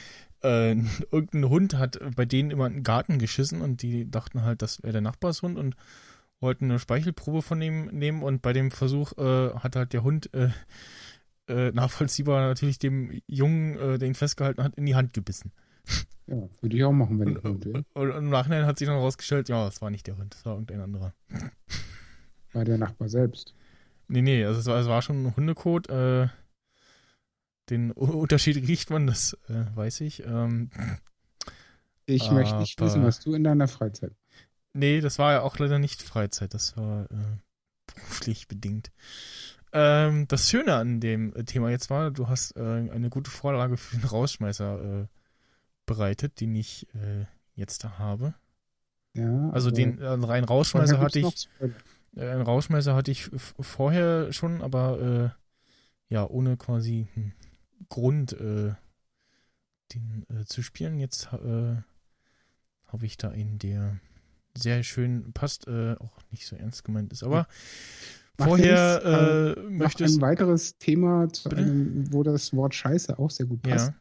irgendein 0.41 1.49
Hund 1.49 1.73
hat 1.73 1.99
bei 2.15 2.23
denen 2.23 2.49
immer 2.49 2.65
einen 2.65 2.83
Garten 2.83 3.19
geschissen 3.19 3.61
und 3.61 3.81
die 3.81 4.09
dachten 4.09 4.43
halt, 4.43 4.61
das 4.61 4.81
wäre 4.81 4.93
der 4.93 5.01
Nachbarshund 5.01 5.57
und 5.57 5.75
wollten 6.39 6.65
eine 6.65 6.79
Speichelprobe 6.79 7.41
von 7.41 7.61
ihm 7.61 7.87
nehmen 7.87 8.23
und 8.23 8.41
bei 8.41 8.53
dem 8.53 8.71
Versuch 8.71 9.17
hat 9.17 9.75
halt 9.75 9.91
der 9.91 10.03
Hund 10.03 10.29
äh, 11.49 11.71
nachvollziehbar 11.71 12.47
natürlich 12.47 12.79
dem 12.79 13.21
Jungen, 13.27 13.77
äh, 13.77 13.97
der 13.97 14.07
ihn 14.07 14.15
festgehalten 14.15 14.63
hat, 14.63 14.75
in 14.75 14.85
die 14.85 14.95
Hand 14.95 15.13
gebissen. 15.13 15.51
Ja, 16.27 16.47
würde 16.61 16.77
ich 16.77 16.83
auch 16.83 16.91
machen, 16.91 17.19
wenn 17.19 17.29
ich 17.29 17.43
Hund 17.43 17.65
wäre. 17.65 17.83
Und, 17.93 18.11
im 18.11 18.29
Nachhinein 18.29 18.65
hat 18.65 18.77
sich 18.77 18.87
dann 18.87 18.97
herausgestellt, 18.97 19.49
ja, 19.49 19.67
es 19.67 19.81
war 19.81 19.89
nicht 19.89 20.05
der 20.05 20.17
Hund, 20.17 20.35
es 20.35 20.45
war 20.45 20.53
irgendein 20.53 20.81
anderer. 20.81 21.13
War 22.53 22.65
der 22.65 22.77
Nachbar 22.77 23.09
selbst. 23.09 23.55
Nee, 24.07 24.21
nee, 24.21 24.45
also 24.45 24.59
es 24.59 24.65
war, 24.67 24.79
es 24.79 24.87
war 24.87 25.01
schon 25.01 25.25
ein 25.25 25.35
Hundekot. 25.35 25.89
Äh, 25.89 26.27
den 27.69 27.91
Unterschied 27.91 28.57
riecht 28.67 28.89
man, 28.89 29.07
das 29.07 29.37
äh, 29.47 29.65
weiß 29.75 30.01
ich. 30.01 30.23
Ähm, 30.25 30.71
ich 32.05 32.31
möchte 32.31 32.57
nicht 32.57 32.79
wissen, 32.81 33.03
was 33.03 33.19
du 33.19 33.33
in 33.33 33.43
deiner 33.43 33.67
Freizeit 33.67 34.13
Nee, 34.73 35.01
das 35.01 35.19
war 35.19 35.33
ja 35.33 35.41
auch 35.41 35.57
leider 35.57 35.79
nicht 35.79 36.01
Freizeit, 36.01 36.53
das 36.53 36.77
war 36.77 37.05
äh, 37.11 37.37
beruflich 37.87 38.47
bedingt. 38.47 38.91
Ähm, 39.71 40.27
das 40.27 40.49
Schöne 40.49 40.73
an 40.75 40.99
dem 40.99 41.33
Thema 41.45 41.69
jetzt 41.69 41.89
war, 41.89 42.11
du 42.11 42.27
hast 42.27 42.55
äh, 42.55 42.59
eine 42.59 43.09
gute 43.09 43.29
Vorlage 43.29 43.77
für 43.77 43.97
den 43.97 44.05
Rausschmeißer 44.07 45.01
äh, 45.01 45.07
bereitet, 45.85 46.39
den 46.41 46.55
ich 46.55 46.87
äh, 46.95 47.25
jetzt 47.55 47.83
da 47.83 47.99
habe. 47.99 48.33
Ja. 49.13 49.49
Also 49.51 49.71
den 49.71 49.99
äh, 49.99 50.07
rein 50.07 50.43
Rausschmeißer 50.43 50.99
hatte 50.99 51.19
ich. 51.19 51.49
Äh, 51.59 51.69
einen 52.15 52.41
Rausschmeißer 52.41 52.95
hatte 52.95 53.11
ich 53.11 53.29
vorher 53.59 54.33
schon, 54.33 54.61
aber 54.61 55.35
äh, 56.09 56.13
ja, 56.13 56.27
ohne 56.27 56.57
quasi 56.57 57.07
hm, 57.13 57.33
Grund 57.87 58.35
den 59.93 60.25
zu 60.45 60.61
spielen. 60.61 60.99
Jetzt 60.99 61.31
habe 61.31 63.05
ich 63.05 63.17
da 63.17 63.29
in 63.29 63.57
der 63.57 63.99
sehr 64.55 64.83
schön 64.83 65.31
passt, 65.33 65.67
äh, 65.67 65.95
auch 65.99 66.17
nicht 66.31 66.45
so 66.45 66.55
ernst 66.55 66.83
gemeint 66.83 67.13
ist. 67.13 67.23
Aber 67.23 67.47
Mach 67.47 68.18
vorher 68.45 69.55
äh, 69.57 69.61
möchtest 69.69 70.17
ein 70.17 70.21
weiteres 70.21 70.77
Thema, 70.77 71.27
einem, 71.51 72.11
wo 72.11 72.23
das 72.23 72.53
Wort 72.55 72.75
Scheiße 72.75 73.19
auch 73.19 73.29
sehr 73.29 73.45
gut 73.45 73.61
passt. 73.61 73.89
Ja. 73.89 73.95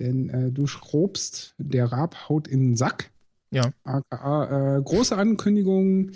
Denn 0.00 0.28
äh, 0.28 0.52
du 0.52 0.66
schrobst, 0.66 1.54
der 1.58 1.86
Rab 1.86 2.28
haut 2.28 2.46
in 2.48 2.60
den 2.60 2.76
Sack. 2.76 3.10
Ja. 3.50 3.72
AKA, 3.84 4.76
äh, 4.76 4.82
große 4.82 5.16
Ankündigung. 5.16 6.10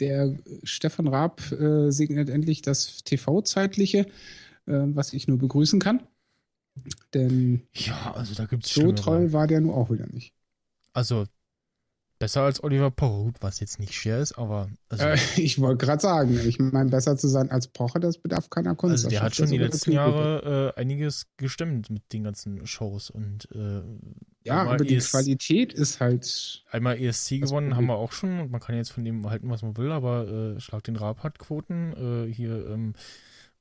Der 0.00 0.36
Stefan 0.62 1.08
Raab 1.08 1.40
äh, 1.52 1.90
segnet 1.90 2.28
endlich 2.28 2.60
das 2.60 3.02
TV-Zeitliche, 3.04 4.00
äh, 4.00 4.06
was 4.66 5.14
ich 5.14 5.26
nur 5.26 5.38
begrüßen 5.38 5.80
kann. 5.80 6.02
Denn 7.14 7.62
ja, 7.72 8.12
also 8.14 8.34
da 8.34 8.44
gibt's 8.44 8.74
so 8.74 8.92
treu 8.92 9.32
war 9.32 9.46
der 9.46 9.60
nur 9.60 9.74
auch 9.74 9.90
wieder 9.90 10.06
nicht. 10.06 10.34
Also 10.92 11.24
Besser 12.18 12.42
als 12.42 12.64
Oliver 12.64 12.90
Pocher, 12.90 13.32
was 13.40 13.60
jetzt 13.60 13.78
nicht 13.78 13.92
schwer 13.92 14.20
ist, 14.20 14.38
aber. 14.38 14.70
Also, 14.88 15.04
äh, 15.04 15.18
ich 15.36 15.60
wollte 15.60 15.84
gerade 15.84 16.00
sagen, 16.00 16.40
ich 16.46 16.58
meine, 16.58 16.88
besser 16.88 17.18
zu 17.18 17.28
sein 17.28 17.50
als 17.50 17.68
Pocher, 17.68 18.00
das 18.00 18.16
bedarf 18.16 18.48
keiner 18.48 18.74
Kunst. 18.74 19.04
Also 19.04 19.10
der 19.10 19.22
hat 19.22 19.36
schon 19.36 19.50
die 19.50 19.58
letzten 19.58 19.92
Jahre 19.92 20.72
äh, 20.76 20.80
einiges 20.80 21.26
gestimmt 21.36 21.90
mit 21.90 22.10
den 22.14 22.24
ganzen 22.24 22.66
Shows 22.66 23.10
und. 23.10 23.48
Äh, 23.54 23.82
ja, 24.44 24.62
aber 24.62 24.78
die 24.78 24.94
ES 24.94 25.10
Qualität 25.10 25.74
ist 25.74 26.00
halt. 26.00 26.64
Einmal 26.70 26.98
ESC 26.98 27.40
gewonnen 27.40 27.76
haben 27.76 27.86
wir 27.86 27.96
auch 27.96 28.12
schon 28.12 28.40
und 28.40 28.50
man 28.50 28.60
kann 28.60 28.76
jetzt 28.76 28.92
von 28.92 29.04
dem 29.04 29.28
halten, 29.28 29.50
was 29.50 29.62
man 29.62 29.76
will, 29.76 29.92
aber 29.92 30.26
äh, 30.56 30.60
Schlag 30.60 30.84
den 30.84 30.96
Rab 30.96 31.22
hat 31.22 31.38
Quoten. 31.38 32.28
Äh, 32.28 32.32
hier 32.32 32.66
ähm, 32.68 32.94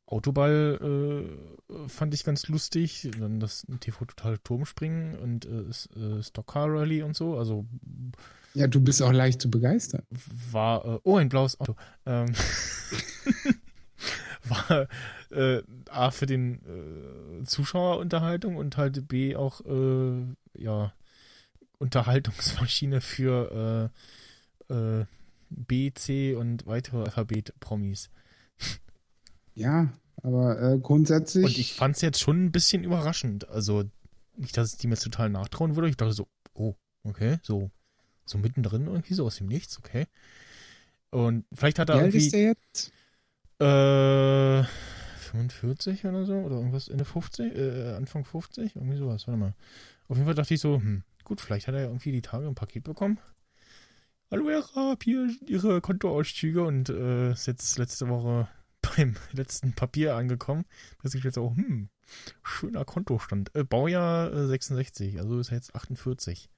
Autoball 0.06 1.28
äh, 1.74 1.90
fand 1.90 2.14
ich 2.14 2.24
ganz 2.24 2.48
lustig. 2.48 3.10
Dann 3.20 3.42
das 3.42 3.66
TV 3.82 4.06
Total 4.06 4.38
Turmspringen 4.38 5.18
und 5.18 5.48
Stockcar 6.22 6.72
Rally 6.72 7.02
und 7.02 7.18
so. 7.18 7.38
Also 7.38 7.66
ja, 8.56 8.68
du 8.68 8.82
bist 8.82 9.02
auch 9.02 9.12
leicht 9.12 9.42
zu 9.42 9.50
begeistern. 9.50 10.04
War, 10.52 10.86
äh, 10.86 11.00
oh, 11.04 11.18
ein 11.18 11.30
blaues 11.30 11.60
Auto. 11.60 11.76
Ähm, 12.06 12.34
war 14.48 14.88
äh, 15.32 15.62
A 15.90 16.12
für 16.12 16.26
den 16.26 16.62
äh, 16.66 17.44
Zuschauer 17.44 18.00
Unterhaltung 18.00 18.56
und 18.56 18.78
halt 18.78 19.08
B 19.08 19.36
auch, 19.36 19.62
äh, 19.66 20.36
ja, 20.58 20.94
Unterhaltungsmaschine 21.78 23.02
für 23.02 23.92
äh, 24.70 24.74
äh, 24.74 25.06
B, 25.50 25.92
C 25.94 26.36
und 26.36 26.66
weitere 26.66 27.04
Alphabet-Promis. 27.04 28.10
Ja, 29.54 29.94
Aber 30.22 30.62
äh, 30.62 30.80
grundsätzlich. 30.80 31.46
Und 31.46 31.58
ich 31.58 31.74
fand 31.74 31.96
es 31.96 32.02
jetzt 32.02 32.20
schon 32.20 32.46
ein 32.46 32.52
bisschen 32.52 32.84
überraschend. 32.84 33.50
Also, 33.50 33.84
nicht, 34.38 34.58
dass 34.58 34.74
ich 34.74 34.80
die 34.80 34.88
mir 34.88 34.96
total 34.96 35.30
nachtrauen 35.30 35.76
würde. 35.76 35.90
Ich 35.90 35.98
dachte 35.98 36.14
so, 36.14 36.28
oh, 36.54 36.76
okay, 37.04 37.38
so, 37.42 37.72
so 38.26 38.38
mittendrin 38.38 38.88
irgendwie, 38.88 39.14
so 39.14 39.26
aus 39.26 39.38
dem 39.38 39.48
Nichts, 39.48 39.78
okay. 39.78 40.08
Und 41.12 41.46
vielleicht 41.54 41.80
hat 41.80 41.90
er 41.90 41.96
Wie 41.96 42.00
alt 42.00 42.14
irgendwie. 42.14 42.26
ist 42.26 42.34
der 42.34 42.42
jetzt? 42.42 42.92
Äh, 43.60 44.68
45 45.32 46.06
oder 46.06 46.26
so? 46.26 46.34
Oder 46.34 46.56
irgendwas 46.56 46.88
Ende 46.90 47.06
50? 47.06 47.56
Äh, 47.56 47.94
Anfang 47.94 48.26
50? 48.26 48.76
Irgendwie 48.76 48.98
sowas, 48.98 49.28
warte 49.28 49.40
mal. 49.40 49.54
Auf 50.08 50.18
jeden 50.18 50.26
Fall 50.26 50.36
dachte 50.36 50.54
ich 50.54 50.60
so, 50.60 50.76
hm, 50.76 51.04
gut, 51.24 51.42
vielleicht 51.42 51.68
hat 51.68 51.76
er 51.76 51.82
ja 51.82 51.88
irgendwie 51.88 52.12
die 52.12 52.22
Tage 52.22 52.48
ein 52.48 52.56
Paket 52.56 52.84
bekommen. 52.84 53.20
Hallo 54.32 54.50
Herr 54.50 54.66
Raab, 54.76 55.04
hier 55.04 55.30
Ihre 55.46 55.82
Kontoauszüge 55.82 56.64
und 56.64 56.90
äh, 56.90 57.32
ist 57.32 57.46
jetzt 57.46 57.78
letzte 57.78 58.10
Woche 58.10 58.48
beim 58.82 59.16
letzten 59.32 59.74
Papier 59.74 60.16
angekommen. 60.16 60.66
dass 61.04 61.14
ich 61.14 61.24
jetzt 61.24 61.38
auch, 61.38 61.56
hm, 61.56 61.90
schöner 62.44 62.86
Kontostand. 62.86 63.54
Äh, 63.56 63.64
Baujahr 63.64 64.34
äh, 64.34 64.48
66, 64.48 65.20
also 65.20 65.40
ist 65.40 65.50
er 65.50 65.58
jetzt 65.58 65.76
48. 65.76 66.50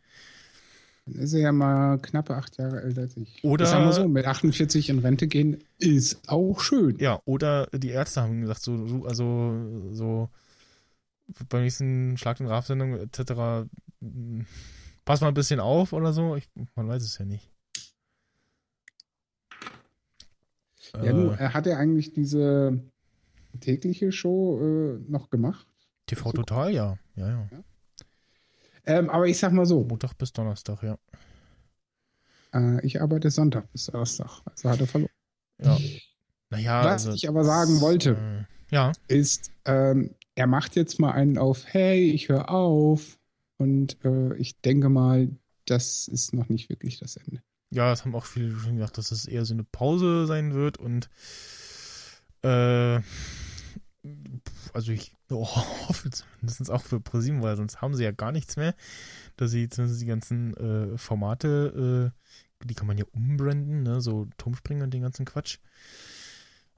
Dann 1.08 1.24
ist 1.24 1.34
er 1.34 1.40
ja 1.40 1.52
mal 1.52 1.98
knappe 2.00 2.36
acht 2.36 2.58
Jahre 2.58 2.82
älter 2.82 3.02
als 3.02 3.16
ich. 3.18 3.44
Oder- 3.44 3.64
Ich 3.66 3.70
sag 3.72 3.80
mal 3.80 3.94
so, 3.94 4.08
mit 4.08 4.26
48 4.26 4.90
in 4.90 5.00
Rente 5.00 5.28
gehen 5.28 5.64
ist 5.80 6.20
auch 6.28 6.60
schön. 6.60 6.98
Ja, 7.00 7.22
oder 7.26 7.68
die 7.74 7.90
Ärzte 7.90 8.22
haben 8.22 8.42
gesagt, 8.42 8.62
so, 8.62 8.86
so 8.88 9.06
also 9.06 9.90
so 9.94 10.30
beim 11.50 11.64
nächsten 11.64 12.18
Schlag 12.18 12.38
den 12.38 12.48
Raf-Sendung 12.48 12.94
etc. 12.96 13.68
Pass 15.06 15.22
mal 15.22 15.30
ein 15.30 15.34
bisschen 15.34 15.60
auf 15.60 15.94
oder 15.94 16.12
so. 16.14 16.36
Ich, 16.36 16.50
man 16.76 16.88
weiß 16.88 17.04
es 17.04 17.18
ja 17.18 17.26
nicht. 17.26 17.50
Ja, 20.94 21.14
nun, 21.14 21.34
äh, 21.34 21.50
hat 21.50 21.68
er 21.68 21.78
eigentlich 21.78 22.14
diese 22.14 22.80
tägliche 23.60 24.12
Show 24.12 24.60
äh, 24.62 25.00
noch 25.12 25.30
gemacht? 25.30 25.68
TV 26.06 26.32
Total, 26.32 26.74
ja. 26.74 26.98
Ja, 27.16 27.28
ja. 27.30 27.50
Ähm, 28.88 29.10
aber 29.10 29.28
ich 29.28 29.38
sag 29.38 29.52
mal 29.52 29.66
so, 29.66 29.84
Montag 29.84 30.14
bis 30.18 30.32
Donnerstag, 30.34 30.82
ja. 30.82 30.98
äh, 32.54 32.86
ich 32.86 33.02
arbeite 33.02 33.30
Sonntag 33.30 33.72
bis 33.72 33.86
Donnerstag. 33.86 34.42
Also 34.46 34.70
hat 34.70 34.80
er 34.80 34.88
verloren. 34.88 35.12
Ja. 35.62 35.78
Naja, 36.50 36.84
Was 36.86 37.06
also, 37.06 37.12
ich 37.14 37.28
aber 37.28 37.44
sagen 37.44 37.82
wollte, 37.82 38.48
Äh, 38.72 38.76
ja, 38.76 38.92
ist, 39.08 39.52
ähm, 39.66 40.16
er 40.36 40.48
macht 40.48 40.76
jetzt 40.76 41.00
mal 41.00 41.12
einen 41.12 41.38
auf, 41.38 41.66
hey, 41.68 42.10
ich 42.12 42.30
höre 42.30 42.50
auf. 42.50 43.20
Und 43.58 43.98
äh, 44.06 44.36
ich 44.38 44.62
denke 44.62 44.88
mal, 44.90 45.30
das 45.66 46.08
ist 46.08 46.34
noch 46.34 46.48
nicht 46.48 46.70
wirklich 46.70 47.00
das 47.00 47.18
Ende. 47.18 47.42
ja, 47.72 47.90
das 47.90 48.06
haben 48.06 48.16
auch 48.16 48.26
viele 48.26 48.56
schon 48.58 48.76
gedacht, 48.76 48.98
dass 48.98 49.12
es 49.12 49.26
eher 49.26 49.44
so 49.46 49.54
eine 49.54 49.66
Pause 49.66 50.26
sein 50.28 50.54
wird 50.54 50.78
und 50.78 51.10
äh, 52.44 53.02
also 54.74 54.92
ich 54.94 55.17
hoffe 55.88 56.10
zumindest 56.10 56.72
auch 56.72 56.82
für 56.82 57.00
ProSieben, 57.00 57.42
weil 57.42 57.58
sonst 57.58 57.82
haben 57.82 57.96
sie 57.96 58.04
ja 58.04 58.12
gar 58.12 58.32
nichts 58.32 58.56
mehr, 58.56 58.74
dass 59.36 59.52
sie 59.52 59.70
zumindest 59.70 60.02
die 60.02 60.06
ganzen 60.06 60.56
äh, 60.56 60.98
Formate, 60.98 62.12
äh, 62.64 62.66
die 62.66 62.74
kann 62.74 62.88
man 62.88 62.98
ja 62.98 63.06
umbranden, 63.12 63.84
ne, 63.84 64.02
so 64.02 64.28
Turmspringen 64.38 64.84
und 64.84 64.94
den 64.94 65.02
ganzen 65.02 65.26
Quatsch. 65.26 65.60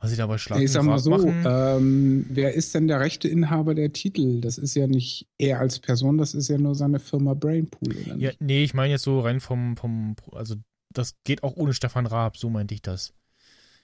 Was 0.01 0.11
sie 0.11 0.17
dabei 0.17 0.37
schlagen 0.37 0.63
ich 0.63 0.71
sag 0.71 0.83
mal 0.83 0.97
so, 0.97 1.13
ähm, 1.13 2.25
wer 2.29 2.53
ist 2.53 2.73
denn 2.73 2.87
der 2.87 3.01
rechte 3.01 3.27
Inhaber 3.27 3.75
der 3.75 3.91
Titel? 3.91 4.39
Das 4.39 4.57
ist 4.57 4.73
ja 4.75 4.87
nicht 4.87 5.27
er 5.37 5.59
als 5.59 5.79
Person, 5.79 6.17
das 6.17 6.33
ist 6.33 6.47
ja 6.47 6.57
nur 6.57 6.73
seine 6.73 6.99
Firma 6.99 7.33
Brainpool, 7.33 7.93
oder 8.05 8.15
ja, 8.15 8.31
nee, 8.39 8.63
ich 8.63 8.73
meine 8.73 8.93
jetzt 8.93 9.03
so 9.03 9.19
rein 9.19 9.41
vom, 9.41 9.75
vom, 9.75 10.15
also 10.31 10.55
das 10.93 11.15
geht 11.25 11.43
auch 11.43 11.57
ohne 11.57 11.73
Stefan 11.73 12.05
Raab, 12.05 12.37
so 12.37 12.49
meinte 12.49 12.73
ich 12.73 12.81
das. 12.81 13.13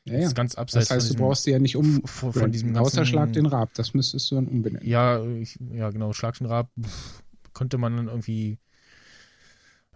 Ja, 0.06 0.20
ist 0.20 0.36
ganz 0.36 0.56
abseits 0.56 0.88
Das 0.88 0.96
heißt, 0.98 1.08
von 1.10 1.18
du 1.18 1.24
brauchst 1.24 1.44
sie 1.44 1.52
ja 1.52 1.60
nicht 1.60 1.76
um. 1.76 2.04
von, 2.06 2.32
von 2.32 2.52
diesem 2.52 2.74
ganzen, 2.74 3.00
Außer 3.00 3.06
Schlag 3.06 3.34
den 3.34 3.48
Rab, 3.48 3.74
das 3.74 3.94
müsstest 3.94 4.30
du 4.30 4.36
dann 4.36 4.48
umbenennen. 4.48 4.88
Ja, 4.88 5.24
ich, 5.24 5.60
ja, 5.72 5.90
genau, 5.90 6.14
Schlag 6.14 6.38
den 6.38 6.48
Rab 6.48 6.70
pff, 6.80 7.24
konnte 7.54 7.78
man 7.78 7.98
dann 7.98 8.08
irgendwie 8.08 8.60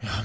ja, 0.01 0.23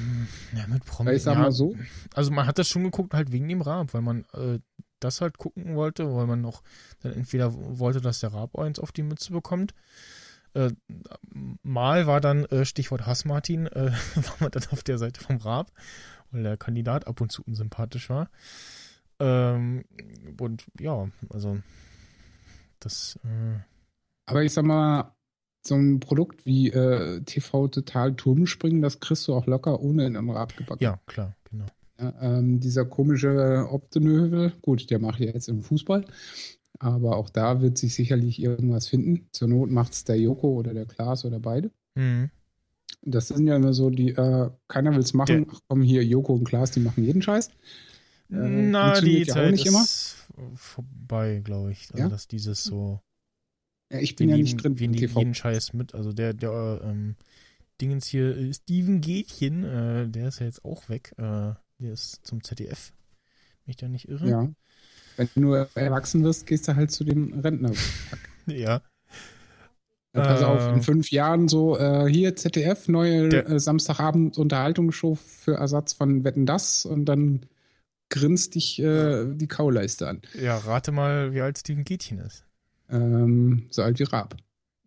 ja 0.57 0.67
mit 0.69 0.85
Promi. 0.85 1.13
Ich 1.13 1.23
sag 1.23 1.37
mal 1.37 1.53
so, 1.53 1.75
Also 2.15 2.31
man 2.31 2.47
hat 2.47 2.59
das 2.59 2.69
schon 2.69 2.85
geguckt, 2.85 3.13
halt 3.13 3.33
wegen 3.33 3.49
dem 3.49 3.61
Raab, 3.61 3.93
weil 3.93 4.03
man 4.03 4.25
äh, 4.33 4.61
das 5.01 5.21
halt 5.21 5.39
gucken 5.39 5.75
wollte, 5.75 6.15
weil 6.15 6.27
man 6.27 6.41
noch 6.41 6.63
dann 7.01 7.13
entweder 7.13 7.53
wollte, 7.53 8.01
dass 8.01 8.21
der 8.21 8.33
Raab 8.33 8.59
eins 8.59 8.79
auf 8.79 8.93
die 8.93 9.03
Mütze 9.03 9.33
bekommt. 9.33 9.75
Äh, 10.55 10.71
mal 11.63 12.07
war 12.07 12.21
dann 12.21 12.45
äh, 12.47 12.65
Stichwort 12.65 13.07
Hass-Martin, 13.07 13.67
äh, 13.67 13.91
war 14.15 14.37
man 14.41 14.51
dann 14.53 14.67
auf 14.71 14.83
der 14.83 14.99
Seite 14.99 15.21
vom 15.21 15.39
Raab, 15.39 15.73
weil 16.31 16.45
der 16.45 16.57
Kandidat 16.57 17.07
ab 17.07 17.21
und 17.21 17.33
zu 17.33 17.43
unsympathisch 17.43 18.09
war. 18.09 18.31
Ähm, 19.21 19.85
und 20.39 20.65
ja, 20.81 21.09
also 21.31 21.59
das 22.81 23.19
äh, 23.25 23.61
aber 24.27 24.43
ich 24.43 24.53
sag 24.53 24.65
mal, 24.65 25.15
so 25.67 25.75
ein 25.75 26.01
Produkt 26.01 26.45
wie 26.45 26.71
äh, 26.71 27.23
TV 27.23 27.69
Total 27.69 28.15
Turmspringen, 28.15 28.83
das 28.83 29.01
kriegst 29.01 29.27
du 29.29 29.35
auch 29.35 29.47
locker 29.47 29.81
ohne 29.81 30.07
in 30.07 30.17
einem 30.17 30.31
Rab 30.31 30.57
gebacken. 30.57 30.83
ja, 30.83 31.01
klar, 31.07 31.35
genau. 31.51 31.67
Ja, 31.99 32.13
ähm, 32.21 32.61
dieser 32.61 32.85
komische 32.85 33.69
Optenövel, 33.71 34.53
gut, 34.63 34.91
der 34.91 34.99
macht 34.99 35.21
ja 35.21 35.27
jetzt 35.27 35.49
im 35.49 35.63
Fußball, 35.63 36.05
aber 36.79 37.17
auch 37.17 37.31
da 37.31 37.61
wird 37.61 37.79
sich 37.79 37.95
sicherlich 37.95 38.43
irgendwas 38.43 38.89
finden. 38.89 39.29
Zur 39.33 39.49
Not 39.49 39.71
macht 39.71 39.93
es 39.93 40.05
der 40.05 40.19
Joko 40.19 40.49
oder 40.55 40.75
der 40.75 40.87
Klaas 40.87 41.25
oder 41.25 41.39
beide. 41.39 41.71
Mhm. 41.95 42.31
Das 43.03 43.29
sind 43.29 43.47
ja 43.47 43.57
immer 43.57 43.75
so 43.75 43.91
die, 43.91 44.11
äh, 44.11 44.51
keiner 44.67 44.93
will 44.93 45.01
es 45.01 45.15
machen. 45.15 45.47
Ach 45.51 45.61
komm, 45.69 45.83
hier, 45.83 46.05
Joko 46.05 46.35
und 46.35 46.45
Klaas, 46.45 46.73
die 46.73 46.81
machen 46.81 47.05
jeden 47.05 47.23
Scheiß. 47.23 47.51
Äh, 48.35 48.49
Na, 48.71 49.01
die 49.01 49.23
ja 49.23 49.35
Zeit 49.35 49.51
nicht 49.53 49.67
ist 49.67 50.17
immer. 50.37 50.57
vorbei, 50.57 51.41
glaube 51.45 51.73
ich. 51.73 51.89
Also, 51.93 52.03
Ja? 52.05 52.09
dass 52.09 52.27
dieses 52.29 52.65
so. 52.65 53.01
Ja, 53.93 53.99
ich 54.01 54.17
bin 54.17 54.29
ja 54.29 54.37
nicht 54.37 54.57
drin 54.63 54.79
Wir 54.79 54.89
nehmen 54.89 55.09
jeden 55.17 55.35
Scheiß 55.35 55.73
mit. 55.73 55.95
Also, 55.95 56.13
der, 56.13 56.33
der, 56.35 56.81
ähm, 56.85 57.17
Dingens 57.81 58.07
hier, 58.07 58.37
äh, 58.37 58.53
Steven 58.55 59.01
Gätchen, 59.01 59.65
äh, 59.65 60.09
der 60.09 60.29
ist 60.29 60.39
ja 60.41 60.47
jetzt 60.47 60.65
auch 60.65 60.89
weg. 60.89 61.13
Äh, 61.19 61.55
der 61.81 61.93
ist 61.93 62.25
zum 62.27 62.43
ZDF. 62.43 62.93
Mich 63.67 63.77
da 63.77 63.89
nicht 63.89 64.09
irre? 64.09 64.29
Ja. 64.29 64.49
Wenn 65.17 65.29
du 65.43 65.53
erwachsen 65.53 66.23
wirst, 66.25 66.47
gehst 66.47 66.67
du 66.69 66.77
halt 66.77 66.91
zu 66.91 67.05
dem 67.05 67.39
Rentner. 67.41 67.73
Ja. 68.47 68.83
Ja, 70.15 70.21
pass 70.23 70.43
Äh, 70.43 70.45
auf, 70.45 70.69
in 70.77 70.83
fünf 70.83 71.11
Jahren 71.11 71.49
so, 71.49 71.77
äh, 71.79 72.07
hier 72.09 72.37
ZDF, 72.37 72.89
neue 72.89 73.29
Der- 73.31 73.49
äh, 73.49 73.59
Samstagabend 73.59 74.39
Unterhaltungsshow 74.39 75.15
für 75.17 75.55
Ersatz 75.55 75.93
von 75.95 76.23
Wetten 76.25 76.47
das 76.47 76.85
und 76.87 77.07
dann 77.07 77.47
grinst 78.15 78.55
dich 78.55 78.79
äh, 78.81 79.25
die 79.35 79.49
Kauleiste 79.49 80.07
an. 80.09 80.23
Ja, 80.41 80.57
rate 80.59 80.93
mal, 80.93 81.35
wie 81.35 81.41
alt 81.41 81.59
Steven 81.59 81.83
Gätchen 81.85 82.19
ist. 82.21 82.45
Ähm, 82.89 83.67
so 83.71 83.83
alt 83.83 83.99
wie 83.99 84.05
Raab, 84.05 84.37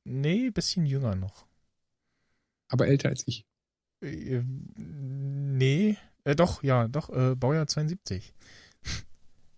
Nee, 0.06 0.50
bisschen 0.52 0.86
jünger 0.86 1.16
noch. 1.16 1.46
aber 2.70 2.88
älter 2.88 3.10
als 3.10 3.24
ich. 3.28 3.46
Äh, 4.02 4.42
nee, 4.78 5.98
äh, 6.24 6.36
doch, 6.36 6.64
ja, 6.64 6.88
doch, 6.88 7.10
äh, 7.10 7.36
Baujahr 7.36 7.68
72. 7.68 8.34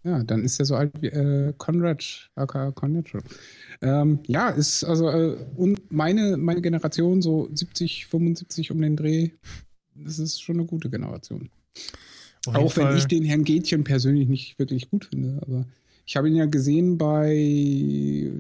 Ja, 0.04 0.24
dann 0.24 0.44
ist 0.46 0.58
er 0.60 0.66
so 0.66 0.76
alt 0.76 0.94
wie 1.02 1.08
äh, 1.08 1.54
Conrad, 1.58 2.32
aka 2.36 2.72
Conrad. 2.72 3.12
Ähm, 3.82 4.20
ja, 4.28 4.50
ist 4.50 4.84
also 4.86 5.10
äh, 5.10 5.36
und 5.58 5.92
meine, 5.92 6.38
meine 6.38 6.62
Generation, 6.62 7.22
so 7.22 7.50
70, 7.54 8.08
75 8.08 8.72
um 8.72 8.82
den 8.82 8.96
Dreh, 8.96 9.32
das 9.94 10.18
ist 10.18 10.42
schon 10.42 10.56
eine 10.58 10.66
gute 10.66 10.90
Generation. 10.90 11.50
Auch 12.48 12.76
wenn 12.78 12.84
Fall- 12.88 12.98
ich 12.98 13.06
den 13.06 13.24
Herrn 13.24 13.44
Gätchen 13.44 13.84
persönlich 13.84 14.28
nicht 14.28 14.58
wirklich 14.60 14.90
gut 14.90 15.06
finde, 15.06 15.40
aber 15.42 15.66
ich 16.06 16.16
habe 16.18 16.28
ihn 16.30 16.36
ja 16.36 16.46
gesehen 16.46 16.98
bei 16.98 17.34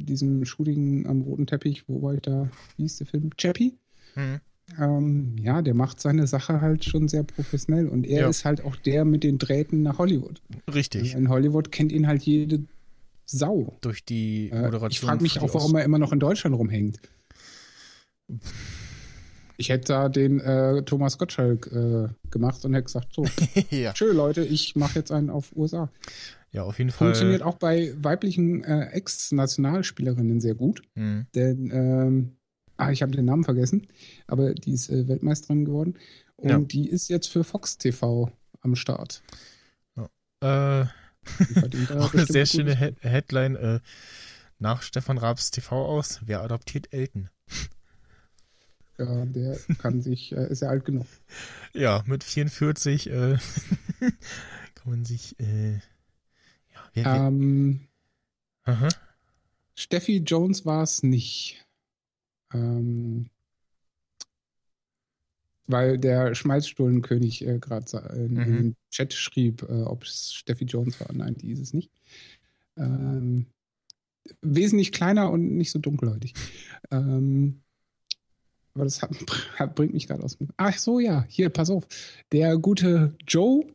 diesem 0.01 0.43
Shooting 0.45 1.05
am 1.05 1.21
roten 1.21 1.45
Teppich, 1.45 1.84
wo 1.88 2.01
war 2.01 2.15
ich 2.15 2.21
da? 2.21 2.49
Wie 2.77 2.84
hieß 2.84 2.97
der 2.97 3.07
Film? 3.07 3.30
Chappie? 3.38 3.73
Hm. 4.15 4.39
Ähm, 4.80 5.35
ja, 5.41 5.61
der 5.61 5.73
macht 5.73 5.99
seine 5.99 6.27
Sache 6.27 6.61
halt 6.61 6.85
schon 6.85 7.07
sehr 7.07 7.23
professionell 7.23 7.88
und 7.88 8.05
er 8.07 8.21
Ja. 8.21 8.30
ist 8.30 8.45
halt 8.45 8.63
auch 8.63 8.76
der 8.76 9.03
mit 9.05 9.23
den 9.23 9.38
Drähten 9.38 9.81
nach 9.84 9.97
Hollywood. 9.97 10.41
Richtig. 10.73 11.13
In 11.15 11.30
Hollywood 11.30 11.71
kennt 11.71 11.91
ihn 11.91 12.07
halt 12.07 12.21
jede 12.23 12.63
Sau. 13.26 13.77
Durch 13.81 14.03
die 14.05 14.49
Äh, 14.49 14.61
Moderation. 14.61 14.89
ich 14.91 14.99
frage 15.01 15.21
mich 15.23 15.39
auch, 15.39 15.53
warum 15.53 15.76
er 15.76 15.84
immer 15.84 15.99
noch 15.99 16.11
in 16.11 16.19
Deutschland 16.19 16.55
rumhängt. 16.55 16.99
Ich 19.60 19.69
hätte 19.69 19.90
da 19.94 20.10
den 20.10 20.40
äh, 20.40 20.84
Thomas 20.84 21.18
Gottschalk 21.18 21.68
äh, 21.72 22.07
gemacht 22.31 22.64
und 22.64 22.73
hätte 22.73 22.86
gesagt, 22.86 23.14
so, 23.14 23.26
ja. 23.69 23.94
schön 23.95 24.15
Leute, 24.15 24.41
ich 24.44 24.76
mache 24.77 24.98
jetzt 24.99 25.11
einen 25.11 25.30
auf 25.30 25.53
USA. 25.56 25.91
ja, 26.52 26.64
auf 26.64 26.77
jeden 26.80 26.91
Fall. 26.91 27.07
Funktioniert 27.10 27.41
auch 27.44 27.56
bei 27.56 27.94
weiblichen 27.98 28.64
äh, 28.64 28.86
Ex-Nationalspielerinnen 28.91 30.40
sehr 30.40 30.56
gut, 30.56 30.81
Hm. 30.95 31.27
denn 31.36 31.69
ähm, 31.73 32.38
ah, 32.77 32.91
ich 32.91 33.02
habe 33.02 33.11
den 33.11 33.26
Namen 33.26 33.44
vergessen, 33.44 33.88
aber 34.27 34.53
die 34.53 34.72
ist 34.72 34.90
äh, 34.90 35.07
Weltmeisterin 35.10 35.65
geworden 35.65 35.95
und 36.38 36.49
Ja. 36.49 36.60
die 36.60 36.88
ist 36.90 37.10
jetzt 37.10 37.27
für 37.27 37.44
Fox 37.44 37.77
TV 37.77 38.31
am 38.61 38.76
Start. 38.76 39.22
Äh, 40.41 40.86
verdient 41.53 41.90
da 41.90 41.99
auch 41.99 42.14
eine 42.14 42.26
sehr 42.26 42.45
schöne 42.45 42.77
He 42.77 42.95
Headline. 43.02 43.56
Äh, 43.57 43.80
nach 44.57 44.81
Stefan 44.84 45.18
Raabs 45.18 45.52
TV 45.52 45.86
aus. 45.86 46.22
Wer 46.26 46.41
adoptiert 46.41 46.94
Elton? 46.94 47.30
Ja, 48.99 49.26
der 49.26 49.57
kann 49.77 50.01
sich, 50.01 50.34
äh, 50.34 50.49
ist 50.49 50.61
ja 50.61 50.69
alt 50.69 50.85
genug. 50.85 51.07
Ja, 51.73 52.03
mit 52.07 52.23
44 52.23 53.11
äh, 53.11 53.11
kann 54.76 54.85
man 54.85 55.05
sich. 55.05 55.39
Äh, 55.39 55.73
ja, 55.73 56.89
wer, 56.93 57.05
Ähm, 57.05 57.88
aha. 58.63 58.89
Steffi 59.76 60.17
Jones 60.17 60.65
war 60.65 60.84
es 60.84 61.03
nicht. 61.03 61.63
Ähm, 62.53 63.30
weil 65.67 65.99
der 65.99 66.34
Schmalzstullenkönig 66.34 67.45
äh, 67.45 67.59
gerade 67.59 67.97
in, 68.15 68.34
mhm. 68.34 68.41
in 68.41 68.53
den 68.55 68.76
Chat 68.89 69.13
schrieb, 69.13 69.61
äh, 69.61 69.84
ob 69.84 70.03
es 70.03 70.34
Steffi 70.34 70.65
Jones 70.65 70.99
war. 70.99 71.13
Nein, 71.13 71.35
die 71.35 71.51
ist 71.51 71.59
es 71.59 71.73
nicht. 71.73 71.91
Ähm, 72.76 73.45
wesentlich 74.41 74.91
kleiner 74.91 75.31
und 75.31 75.55
nicht 75.55 75.71
so 75.71 75.77
dunkelhäutig. 75.77 76.34
Ähm, 76.89 77.61
aber 78.80 78.85
das 78.85 79.01
hat, 79.01 79.11
hat, 79.57 79.76
bringt 79.76 79.93
mich 79.93 80.07
gerade 80.07 80.23
aus 80.23 80.38
dem. 80.38 80.47
Ach 80.57 80.77
so, 80.77 80.99
ja, 80.99 81.26
hier, 81.27 81.49
pass 81.49 81.69
auf. 81.69 81.85
Der 82.31 82.57
gute 82.57 83.14
Joe, 83.27 83.65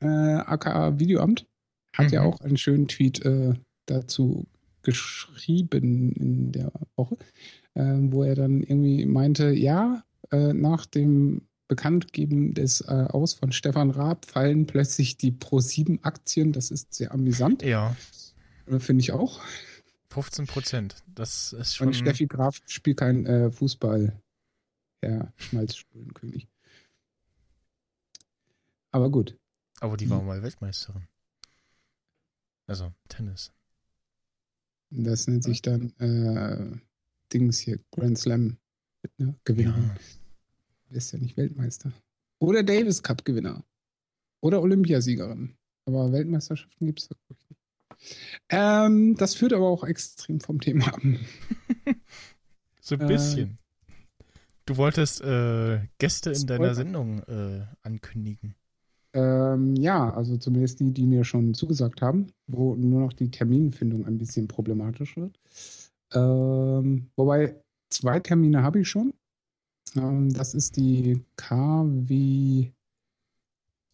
äh, 0.00 0.06
aka 0.06 0.98
Videoamt, 0.98 1.46
hat 1.96 2.06
mhm. 2.06 2.12
ja 2.12 2.22
auch 2.22 2.40
einen 2.40 2.56
schönen 2.56 2.88
Tweet 2.88 3.24
äh, 3.24 3.54
dazu 3.86 4.46
geschrieben 4.82 6.12
in 6.12 6.52
der 6.52 6.72
Woche, 6.96 7.16
äh, 7.74 7.98
wo 7.98 8.24
er 8.24 8.34
dann 8.34 8.62
irgendwie 8.62 9.06
meinte, 9.06 9.50
ja, 9.50 10.02
äh, 10.32 10.52
nach 10.52 10.86
dem 10.86 11.42
Bekanntgeben 11.68 12.52
des 12.52 12.80
äh, 12.82 13.06
Aus 13.08 13.34
von 13.34 13.52
Stefan 13.52 13.90
Raab 13.90 14.26
fallen 14.26 14.66
plötzlich 14.66 15.16
die 15.16 15.32
Pro7-Aktien. 15.32 16.52
Das 16.52 16.70
ist 16.70 16.92
sehr 16.94 17.12
amüsant. 17.12 17.62
Ja. 17.62 17.96
Äh, 18.66 18.78
finde 18.78 19.02
ich 19.02 19.12
auch. 19.12 19.40
15 20.12 20.46
Prozent. 20.46 20.96
Das 21.14 21.52
ist 21.52 21.76
schon. 21.76 21.88
Und 21.88 21.94
Steffi 21.94 22.26
Graf 22.26 22.60
spielt 22.66 22.98
kein 22.98 23.24
äh, 23.24 23.50
Fußball. 23.50 24.12
Herr 25.02 25.32
Schmalzstuhlenkönig. 25.36 26.48
Aber 28.92 29.10
gut. 29.10 29.38
Aber 29.80 29.96
die 29.96 30.08
war 30.08 30.20
hm. 30.20 30.26
mal 30.26 30.42
Weltmeisterin. 30.42 31.08
Also 32.66 32.92
Tennis. 33.08 33.52
Das 34.90 35.26
nennt 35.26 35.42
sich 35.42 35.62
dann 35.62 35.90
äh, 35.98 36.78
Dings 37.32 37.58
hier, 37.58 37.80
Grand 37.90 38.18
Slam 38.18 38.58
ne? 39.18 39.34
Gewinnerin. 39.44 39.90
Ja. 40.90 40.96
Ist 40.96 41.12
ja 41.12 41.18
nicht 41.18 41.36
Weltmeister. 41.36 41.92
Oder 42.38 42.62
Davis 42.62 43.02
Cup 43.02 43.24
Gewinner. 43.24 43.64
Oder 44.40 44.60
Olympiasiegerin. 44.60 45.56
Aber 45.86 46.12
Weltmeisterschaften 46.12 46.86
gibt 46.86 47.00
es 47.00 47.08
da, 47.08 47.16
glaube 47.26 47.40
ich, 47.42 47.50
nicht. 47.50 47.60
Ähm, 48.50 49.16
das 49.16 49.34
führt 49.34 49.52
aber 49.52 49.68
auch 49.68 49.84
extrem 49.84 50.40
vom 50.40 50.60
Thema 50.60 50.88
ab. 50.88 51.00
so 52.80 52.96
ein 52.96 53.06
bisschen. 53.06 53.58
Du 54.64 54.76
wolltest 54.76 55.20
äh, 55.22 55.80
Gäste 55.98 56.30
in 56.30 56.46
deiner 56.46 56.74
Sendung 56.74 57.20
äh, 57.24 57.66
ankündigen. 57.82 58.54
Ähm, 59.14 59.76
ja, 59.76 60.10
also 60.14 60.36
zumindest 60.36 60.80
die, 60.80 60.92
die 60.92 61.06
mir 61.06 61.24
schon 61.24 61.52
zugesagt 61.54 62.00
haben, 62.00 62.28
wo 62.46 62.74
nur 62.74 63.00
noch 63.00 63.12
die 63.12 63.30
Terminfindung 63.30 64.06
ein 64.06 64.18
bisschen 64.18 64.48
problematisch 64.48 65.16
wird. 65.16 65.38
Ähm, 66.14 67.10
wobei 67.16 67.56
zwei 67.90 68.20
Termine 68.20 68.62
habe 68.62 68.80
ich 68.80 68.88
schon. 68.88 69.12
Ähm, 69.96 70.32
das 70.32 70.54
ist 70.54 70.76
die 70.76 71.20
KW 71.36 72.70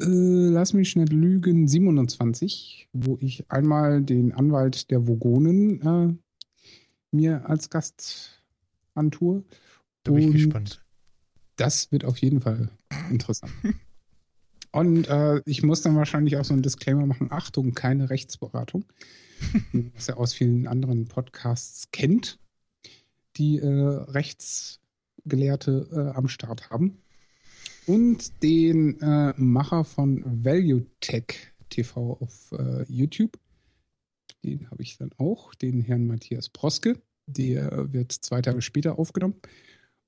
äh, 0.00 0.48
lass 0.50 0.74
mich 0.74 0.94
nicht 0.94 1.12
lügen, 1.12 1.66
27, 1.66 2.88
wo 2.92 3.18
ich 3.20 3.50
einmal 3.50 4.02
den 4.02 4.32
Anwalt 4.32 4.90
der 4.90 5.08
Vogonen 5.08 5.82
äh, 5.82 6.14
mir 7.10 7.48
als 7.48 7.68
Gast 7.68 8.42
antue. 8.94 9.42
Da 10.08 10.14
bin 10.14 10.28
ich 10.28 10.32
gespannt. 10.32 10.82
Das 11.56 11.92
wird 11.92 12.04
auf 12.04 12.18
jeden 12.18 12.40
Fall 12.40 12.70
interessant. 13.10 13.52
Und 14.70 15.08
äh, 15.08 15.40
ich 15.46 15.62
muss 15.62 15.80
dann 15.80 15.96
wahrscheinlich 15.96 16.36
auch 16.36 16.44
so 16.44 16.52
einen 16.52 16.62
Disclaimer 16.62 17.06
machen: 17.06 17.28
Achtung, 17.30 17.72
keine 17.72 18.10
Rechtsberatung. 18.10 18.84
was 19.94 20.08
er 20.08 20.18
aus 20.18 20.34
vielen 20.34 20.66
anderen 20.66 21.06
Podcasts 21.06 21.90
kennt, 21.90 22.38
die 23.36 23.58
äh, 23.58 23.66
Rechtsgelehrte 23.66 25.88
äh, 25.92 26.16
am 26.16 26.28
Start 26.28 26.70
haben 26.70 26.98
und 27.86 28.42
den 28.42 29.00
äh, 29.00 29.34
Macher 29.36 29.84
von 29.84 30.44
Value 30.44 30.86
Tech 31.00 31.52
TV 31.70 32.18
auf 32.20 32.52
äh, 32.52 32.84
YouTube. 32.88 33.38
Den 34.44 34.70
habe 34.70 34.82
ich 34.82 34.98
dann 34.98 35.10
auch, 35.18 35.54
den 35.54 35.80
Herrn 35.80 36.06
Matthias 36.06 36.48
Proske. 36.48 37.00
Der 37.26 37.92
wird 37.92 38.12
zwei 38.12 38.40
Tage 38.40 38.62
später 38.62 38.98
aufgenommen. 38.98 39.34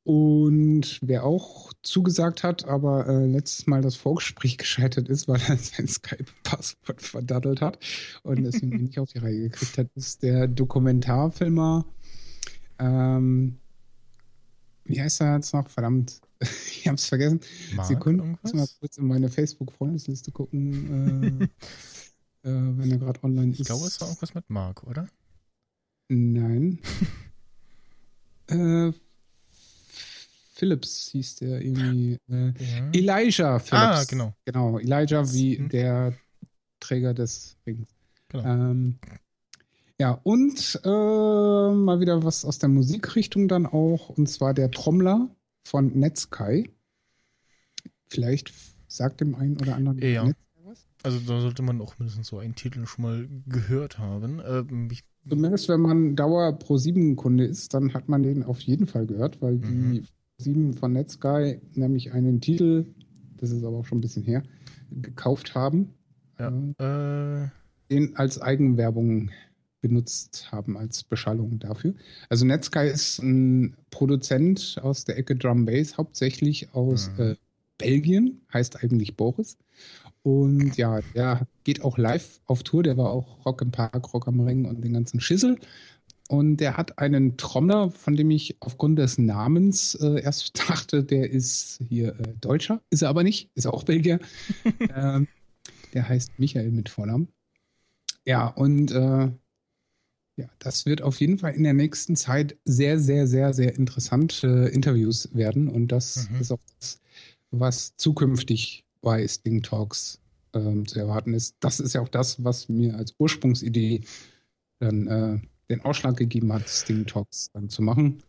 Und 0.02 0.98
wer 1.02 1.24
auch 1.24 1.72
zugesagt 1.82 2.42
hat, 2.42 2.64
aber 2.64 3.06
äh, 3.06 3.26
letztes 3.26 3.66
Mal 3.66 3.82
das 3.82 3.96
Vorgespräch 3.96 4.56
gescheitert 4.58 5.08
ist, 5.08 5.28
weil 5.28 5.40
er 5.46 5.58
sein 5.58 5.88
Skype-Passwort 5.88 7.02
verdattelt 7.02 7.60
hat 7.60 7.78
und 8.22 8.42
deswegen 8.42 8.84
nicht 8.84 8.98
auf 8.98 9.12
die 9.12 9.18
Reihe 9.18 9.40
gekriegt 9.50 9.78
hat, 9.78 9.88
ist 9.94 10.22
der 10.22 10.48
Dokumentarfilmer. 10.48 11.84
Ähm, 12.78 13.58
wie 14.84 15.00
heißt 15.00 15.20
er 15.20 15.36
jetzt 15.36 15.52
noch? 15.52 15.68
Verdammt. 15.68 16.20
ich 16.40 16.86
habe 16.88 16.96
es 16.96 17.06
vergessen. 17.06 17.40
Mark 17.74 17.86
Sekunde, 17.86 18.24
ich 18.24 18.42
muss 18.42 18.54
mal 18.54 18.68
kurz 18.80 18.96
in 18.96 19.06
meine 19.06 19.28
Facebook-Freundesliste 19.28 20.32
gucken, 20.32 21.50
äh, 22.42 22.48
äh, 22.48 22.78
wenn 22.78 22.90
er 22.90 22.98
gerade 22.98 23.22
online 23.22 23.52
ist. 23.52 23.60
Ich 23.60 23.66
glaube, 23.66 23.86
es 23.86 24.00
war 24.00 24.08
irgendwas 24.08 24.34
mit 24.34 24.48
Mark, 24.48 24.82
oder? 24.84 25.06
Nein. 26.08 26.80
äh, 28.48 28.92
Phillips 30.60 31.08
hieß 31.12 31.36
der 31.36 31.62
irgendwie. 31.62 32.18
Äh, 32.28 32.48
ja. 32.48 32.90
Elijah 32.92 33.58
Phillips. 33.58 33.72
Ah, 33.72 34.04
genau. 34.06 34.34
Genau, 34.44 34.78
Elijah 34.78 35.32
wie 35.32 35.56
hm. 35.56 35.70
der 35.70 36.12
Träger 36.80 37.14
des 37.14 37.56
Rings. 37.66 37.88
Genau. 38.28 38.44
Ähm, 38.44 38.98
ja, 39.98 40.20
und 40.22 40.80
äh, 40.84 40.88
mal 40.88 42.00
wieder 42.00 42.22
was 42.24 42.44
aus 42.44 42.58
der 42.58 42.68
Musikrichtung 42.68 43.48
dann 43.48 43.64
auch, 43.64 44.10
und 44.10 44.28
zwar 44.28 44.52
der 44.52 44.70
Trommler 44.70 45.30
von 45.64 45.98
Netsky. 45.98 46.68
Vielleicht 48.08 48.52
sagt 48.86 49.22
dem 49.22 49.34
einen 49.36 49.58
oder 49.58 49.76
anderen 49.76 49.98
ja. 49.98 50.24
Netsky 50.24 50.60
was. 50.64 50.86
Also 51.02 51.20
da 51.20 51.40
sollte 51.40 51.62
man 51.62 51.80
auch 51.80 51.98
mindestens 51.98 52.26
so 52.26 52.38
einen 52.38 52.54
Titel 52.54 52.84
schon 52.84 53.02
mal 53.02 53.28
gehört 53.46 53.98
haben. 53.98 54.42
Ähm, 54.46 54.90
Zumindest 55.26 55.70
wenn 55.70 55.80
man 55.80 56.16
Dauer 56.16 56.58
Pro 56.58 56.76
7 56.76 57.16
Kunde 57.16 57.44
ist, 57.44 57.72
dann 57.72 57.94
hat 57.94 58.10
man 58.10 58.22
den 58.22 58.42
auf 58.42 58.60
jeden 58.60 58.86
Fall 58.86 59.06
gehört, 59.06 59.40
weil 59.40 59.54
mhm. 59.54 59.92
die 59.92 60.04
7 60.40 60.74
von 60.74 60.92
Netsky 60.92 61.60
nämlich 61.74 62.12
einen 62.12 62.40
Titel, 62.40 62.86
das 63.36 63.50
ist 63.50 63.64
aber 63.64 63.78
auch 63.78 63.84
schon 63.84 63.98
ein 63.98 64.02
bisschen 64.02 64.24
her, 64.24 64.42
gekauft 64.90 65.54
haben. 65.54 65.94
Ja. 66.38 67.44
Äh, 67.44 67.48
den 67.90 68.16
als 68.16 68.40
Eigenwerbung 68.40 69.30
benutzt 69.80 70.52
haben 70.52 70.76
als 70.76 71.02
Beschallung 71.02 71.58
dafür. 71.58 71.94
Also 72.28 72.44
Netsky 72.44 72.88
ist 72.88 73.18
ein 73.22 73.76
Produzent 73.90 74.78
aus 74.82 75.04
der 75.04 75.18
Ecke 75.18 75.36
Drum 75.36 75.64
Bass, 75.64 75.96
hauptsächlich 75.96 76.72
aus 76.74 77.10
mhm. 77.16 77.24
äh, 77.24 77.36
Belgien, 77.78 78.42
heißt 78.52 78.82
eigentlich 78.82 79.16
Boris. 79.16 79.56
Und 80.22 80.76
ja, 80.76 81.00
der 81.14 81.46
geht 81.64 81.82
auch 81.82 81.96
live 81.96 82.40
auf 82.44 82.62
Tour. 82.62 82.82
Der 82.82 82.96
war 82.98 83.10
auch 83.10 83.44
Rock 83.46 83.62
im 83.62 83.70
Park, 83.70 84.12
Rock 84.12 84.28
am 84.28 84.40
Ring 84.40 84.66
und 84.66 84.84
den 84.84 84.92
ganzen 84.92 85.20
Schissel. 85.20 85.56
Und 86.30 86.58
der 86.58 86.76
hat 86.76 87.00
einen 87.00 87.36
Trommler, 87.38 87.90
von 87.90 88.14
dem 88.14 88.30
ich 88.30 88.56
aufgrund 88.60 89.00
des 89.00 89.18
Namens 89.18 89.96
äh, 89.96 90.22
erst 90.22 90.56
dachte, 90.70 91.02
der 91.02 91.28
ist 91.28 91.80
hier 91.88 92.10
äh, 92.20 92.34
Deutscher. 92.40 92.80
Ist 92.88 93.02
er 93.02 93.08
aber 93.08 93.24
nicht, 93.24 93.50
ist 93.56 93.66
auch 93.66 93.82
Belgier. 93.82 94.20
ähm, 94.94 95.26
der 95.92 96.08
heißt 96.08 96.38
Michael 96.38 96.70
mit 96.70 96.88
Vornamen. 96.88 97.26
Ja, 98.24 98.46
und 98.46 98.92
äh, 98.92 99.32
ja, 100.36 100.48
das 100.60 100.86
wird 100.86 101.02
auf 101.02 101.18
jeden 101.18 101.38
Fall 101.38 101.54
in 101.54 101.64
der 101.64 101.74
nächsten 101.74 102.14
Zeit 102.14 102.56
sehr, 102.64 103.00
sehr, 103.00 103.26
sehr, 103.26 103.52
sehr 103.52 103.74
interessante 103.74 104.70
Interviews 104.72 105.34
werden. 105.34 105.66
Und 105.66 105.88
das 105.88 106.28
mhm. 106.30 106.40
ist 106.42 106.52
auch 106.52 106.60
das, 106.78 107.00
was 107.50 107.96
zukünftig 107.96 108.84
bei 109.00 109.26
Sting 109.26 109.62
Talks 109.62 110.20
ähm, 110.52 110.86
zu 110.86 111.00
erwarten 111.00 111.34
ist. 111.34 111.56
Das 111.58 111.80
ist 111.80 111.94
ja 111.94 112.00
auch 112.00 112.08
das, 112.08 112.44
was 112.44 112.68
mir 112.68 112.94
als 112.94 113.16
Ursprungsidee 113.18 114.02
dann 114.78 115.06
äh, 115.08 115.40
den 115.70 115.84
Ausschlag 115.84 116.16
gegeben 116.16 116.52
hat, 116.52 116.68
Sting 116.68 117.06
Talks 117.06 117.50
dann 117.52 117.68
zu 117.68 117.82
machen. 117.82 118.22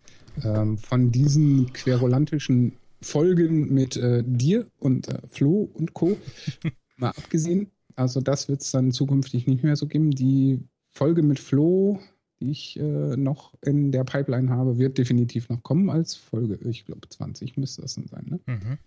Ähm, 0.44 0.78
von 0.78 1.12
diesen 1.12 1.74
querulantischen 1.74 2.74
Folgen 3.02 3.74
mit 3.74 3.98
äh, 3.98 4.24
dir 4.26 4.68
und 4.80 5.10
äh, 5.10 5.20
Flo 5.28 5.70
und 5.74 5.94
Co. 5.94 6.18
mal 6.98 7.10
abgesehen. 7.10 7.72
Also 7.96 8.22
das 8.22 8.48
wird 8.48 8.62
es 8.62 8.72
dann 8.72 8.92
zukünftig 8.92 9.48
nicht 9.48 9.64
mehr 9.64 9.76
so 9.76 9.88
geben. 9.88 10.12
Die 10.12 10.60
Folge 10.88 11.24
mit 11.24 11.40
Flo, 11.40 12.00
die 12.40 12.52
ich 12.52 12.80
äh, 12.80 13.18
noch 13.18 13.54
in 13.62 13.92
der 13.92 14.04
Pipeline 14.04 14.50
habe, 14.50 14.78
wird 14.78 14.98
definitiv 14.98 15.50
noch 15.50 15.64
kommen 15.64 15.90
als 15.90 16.16
Folge. 16.16 16.58
Ich 16.70 16.86
glaube, 16.86 17.10
20 17.10 17.58
müsste 17.58 17.82
das 17.82 17.96
dann 17.96 18.08
sein. 18.08 18.26
Ne? 18.30 18.40
Mhm. 18.46 18.78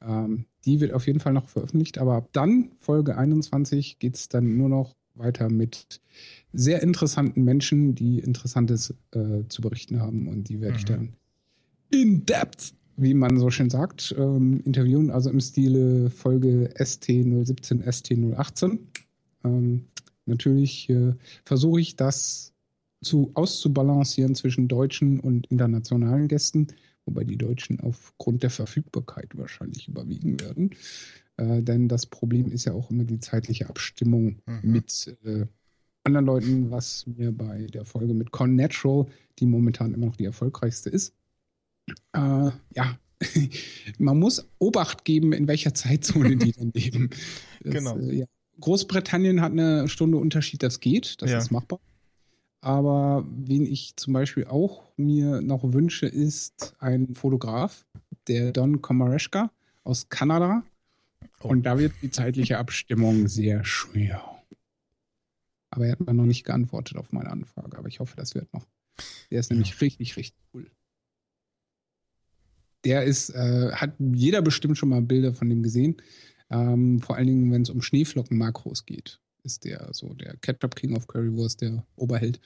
Ähm, 0.00 0.44
die 0.64 0.80
wird 0.80 0.92
auf 0.92 1.06
jeden 1.06 1.20
Fall 1.20 1.32
noch 1.32 1.48
veröffentlicht, 1.48 1.98
aber 1.98 2.14
ab 2.14 2.28
dann, 2.32 2.70
Folge 2.78 3.18
21, 3.18 3.98
geht 3.98 4.14
es 4.14 4.28
dann 4.28 4.56
nur 4.56 4.68
noch 4.68 4.94
weiter 5.18 5.48
mit 5.48 6.00
sehr 6.52 6.82
interessanten 6.82 7.44
Menschen, 7.44 7.94
die 7.94 8.18
Interessantes 8.18 8.94
äh, 9.12 9.42
zu 9.48 9.62
berichten 9.62 10.00
haben 10.00 10.28
und 10.28 10.48
die 10.48 10.60
werde 10.60 10.74
mhm. 10.74 10.78
ich 10.78 10.84
dann 10.84 11.12
in 11.90 12.26
depth, 12.26 12.74
wie 12.96 13.14
man 13.14 13.38
so 13.38 13.50
schön 13.50 13.70
sagt, 13.70 14.14
ähm, 14.18 14.60
interviewen, 14.64 15.10
also 15.10 15.30
im 15.30 15.40
Stile 15.40 16.10
Folge 16.10 16.70
ST017, 16.76 17.84
ST018. 17.84 18.78
Ähm, 19.44 19.84
natürlich 20.26 20.90
äh, 20.90 21.14
versuche 21.44 21.80
ich 21.80 21.96
das 21.96 22.52
zu 23.02 23.30
auszubalancieren 23.34 24.34
zwischen 24.34 24.68
deutschen 24.68 25.20
und 25.20 25.46
internationalen 25.46 26.28
Gästen, 26.28 26.66
wobei 27.06 27.24
die 27.24 27.38
Deutschen 27.38 27.80
aufgrund 27.80 28.42
der 28.42 28.50
Verfügbarkeit 28.50 29.36
wahrscheinlich 29.38 29.88
überwiegen 29.88 30.40
werden. 30.40 30.70
Äh, 31.38 31.62
denn 31.62 31.88
das 31.88 32.06
Problem 32.06 32.50
ist 32.50 32.66
ja 32.66 32.74
auch 32.74 32.90
immer 32.90 33.04
die 33.04 33.20
zeitliche 33.20 33.68
Abstimmung 33.68 34.42
mhm. 34.46 34.72
mit 34.72 35.16
äh, 35.24 35.46
anderen 36.04 36.26
Leuten, 36.26 36.70
was 36.70 37.06
mir 37.06 37.32
bei 37.32 37.66
der 37.66 37.84
Folge 37.84 38.12
mit 38.12 38.30
Con 38.30 38.56
Natural, 38.56 39.06
die 39.38 39.46
momentan 39.46 39.94
immer 39.94 40.06
noch 40.06 40.16
die 40.16 40.24
erfolgreichste 40.24 40.90
ist, 40.90 41.14
äh, 42.12 42.50
ja, 42.74 42.98
man 43.98 44.18
muss 44.18 44.48
Obacht 44.58 45.04
geben, 45.04 45.32
in 45.32 45.48
welcher 45.48 45.74
Zeitzone 45.74 46.36
die 46.36 46.52
dann 46.52 46.72
leben. 46.74 47.10
Das, 47.60 47.74
genau. 47.74 47.98
Äh, 47.98 48.18
ja. 48.18 48.26
Großbritannien 48.60 49.40
hat 49.40 49.50
eine 49.50 49.88
Stunde 49.88 50.16
Unterschied, 50.18 50.62
das 50.62 50.78
geht, 50.78 51.20
das 51.20 51.30
ja. 51.30 51.38
ist 51.38 51.50
machbar. 51.50 51.80
Aber 52.60 53.26
wen 53.28 53.66
ich 53.66 53.96
zum 53.96 54.12
Beispiel 54.12 54.46
auch 54.46 54.84
mir 54.96 55.40
noch 55.40 55.72
wünsche, 55.72 56.06
ist 56.06 56.76
ein 56.78 57.14
Fotograf, 57.16 57.84
der 58.28 58.52
Don 58.52 58.80
Komareshka 58.80 59.50
aus 59.82 60.08
Kanada. 60.08 60.62
Oh. 61.40 61.48
Und 61.48 61.64
da 61.64 61.78
wird 61.78 61.92
die 62.02 62.10
zeitliche 62.10 62.58
Abstimmung 62.58 63.28
sehr 63.28 63.64
schwer. 63.64 64.42
Aber 65.70 65.86
er 65.86 65.92
hat 65.92 66.00
mir 66.00 66.14
noch 66.14 66.24
nicht 66.24 66.44
geantwortet 66.44 66.96
auf 66.96 67.12
meine 67.12 67.30
Anfrage. 67.30 67.76
Aber 67.76 67.88
ich 67.88 68.00
hoffe, 68.00 68.16
das 68.16 68.34
wird 68.34 68.52
noch. 68.52 68.66
Der 69.30 69.40
ist 69.40 69.50
nämlich 69.50 69.70
ja. 69.70 69.76
richtig, 69.80 70.16
richtig 70.16 70.42
cool. 70.54 70.70
Der 72.84 73.04
ist, 73.04 73.30
äh, 73.30 73.72
hat 73.72 73.94
jeder 73.98 74.42
bestimmt 74.42 74.78
schon 74.78 74.88
mal 74.88 75.02
Bilder 75.02 75.34
von 75.34 75.48
dem 75.48 75.62
gesehen. 75.62 75.96
Ähm, 76.50 77.00
vor 77.00 77.16
allen 77.16 77.26
Dingen, 77.26 77.52
wenn 77.52 77.62
es 77.62 77.70
um 77.70 77.82
Schneeflocken-Makros 77.82 78.86
geht 78.86 79.20
ist 79.48 79.64
der 79.64 79.88
so 79.92 80.14
der 80.14 80.36
Ketchup 80.36 80.76
King 80.76 80.96
of 80.96 81.06
Currywurst, 81.06 81.62
der 81.62 81.84
Oberheld. 81.96 82.40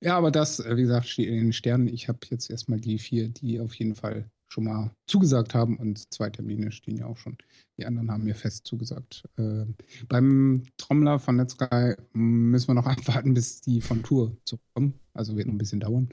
Ja, 0.00 0.16
aber 0.18 0.30
das, 0.30 0.60
äh, 0.60 0.76
wie 0.76 0.82
gesagt, 0.82 1.08
steht 1.08 1.28
in 1.28 1.36
den 1.36 1.52
Sternen. 1.52 1.88
Ich 1.88 2.08
habe 2.08 2.18
jetzt 2.30 2.50
erstmal 2.50 2.80
die 2.80 2.98
vier, 2.98 3.28
die 3.28 3.60
auf 3.60 3.74
jeden 3.74 3.94
Fall 3.94 4.30
schon 4.48 4.64
mal 4.64 4.90
zugesagt 5.06 5.54
haben 5.54 5.76
und 5.76 6.12
zwei 6.12 6.30
Termine 6.30 6.72
stehen 6.72 6.96
ja 6.96 7.06
auch 7.06 7.16
schon. 7.16 7.36
Die 7.78 7.86
anderen 7.86 8.10
haben 8.10 8.24
mir 8.24 8.34
fest 8.34 8.66
zugesagt. 8.66 9.24
Äh, 9.36 9.64
beim 10.08 10.62
Trommler 10.76 11.18
von 11.18 11.36
Netsky 11.36 11.96
müssen 12.12 12.68
wir 12.68 12.74
noch 12.74 12.86
abwarten, 12.86 13.34
bis 13.34 13.60
die 13.60 13.80
von 13.80 14.02
Tour 14.02 14.36
zurückkommen. 14.44 14.94
Also 15.14 15.36
wird 15.36 15.46
noch 15.46 15.54
ein 15.54 15.58
bisschen 15.58 15.80
dauern. 15.80 16.08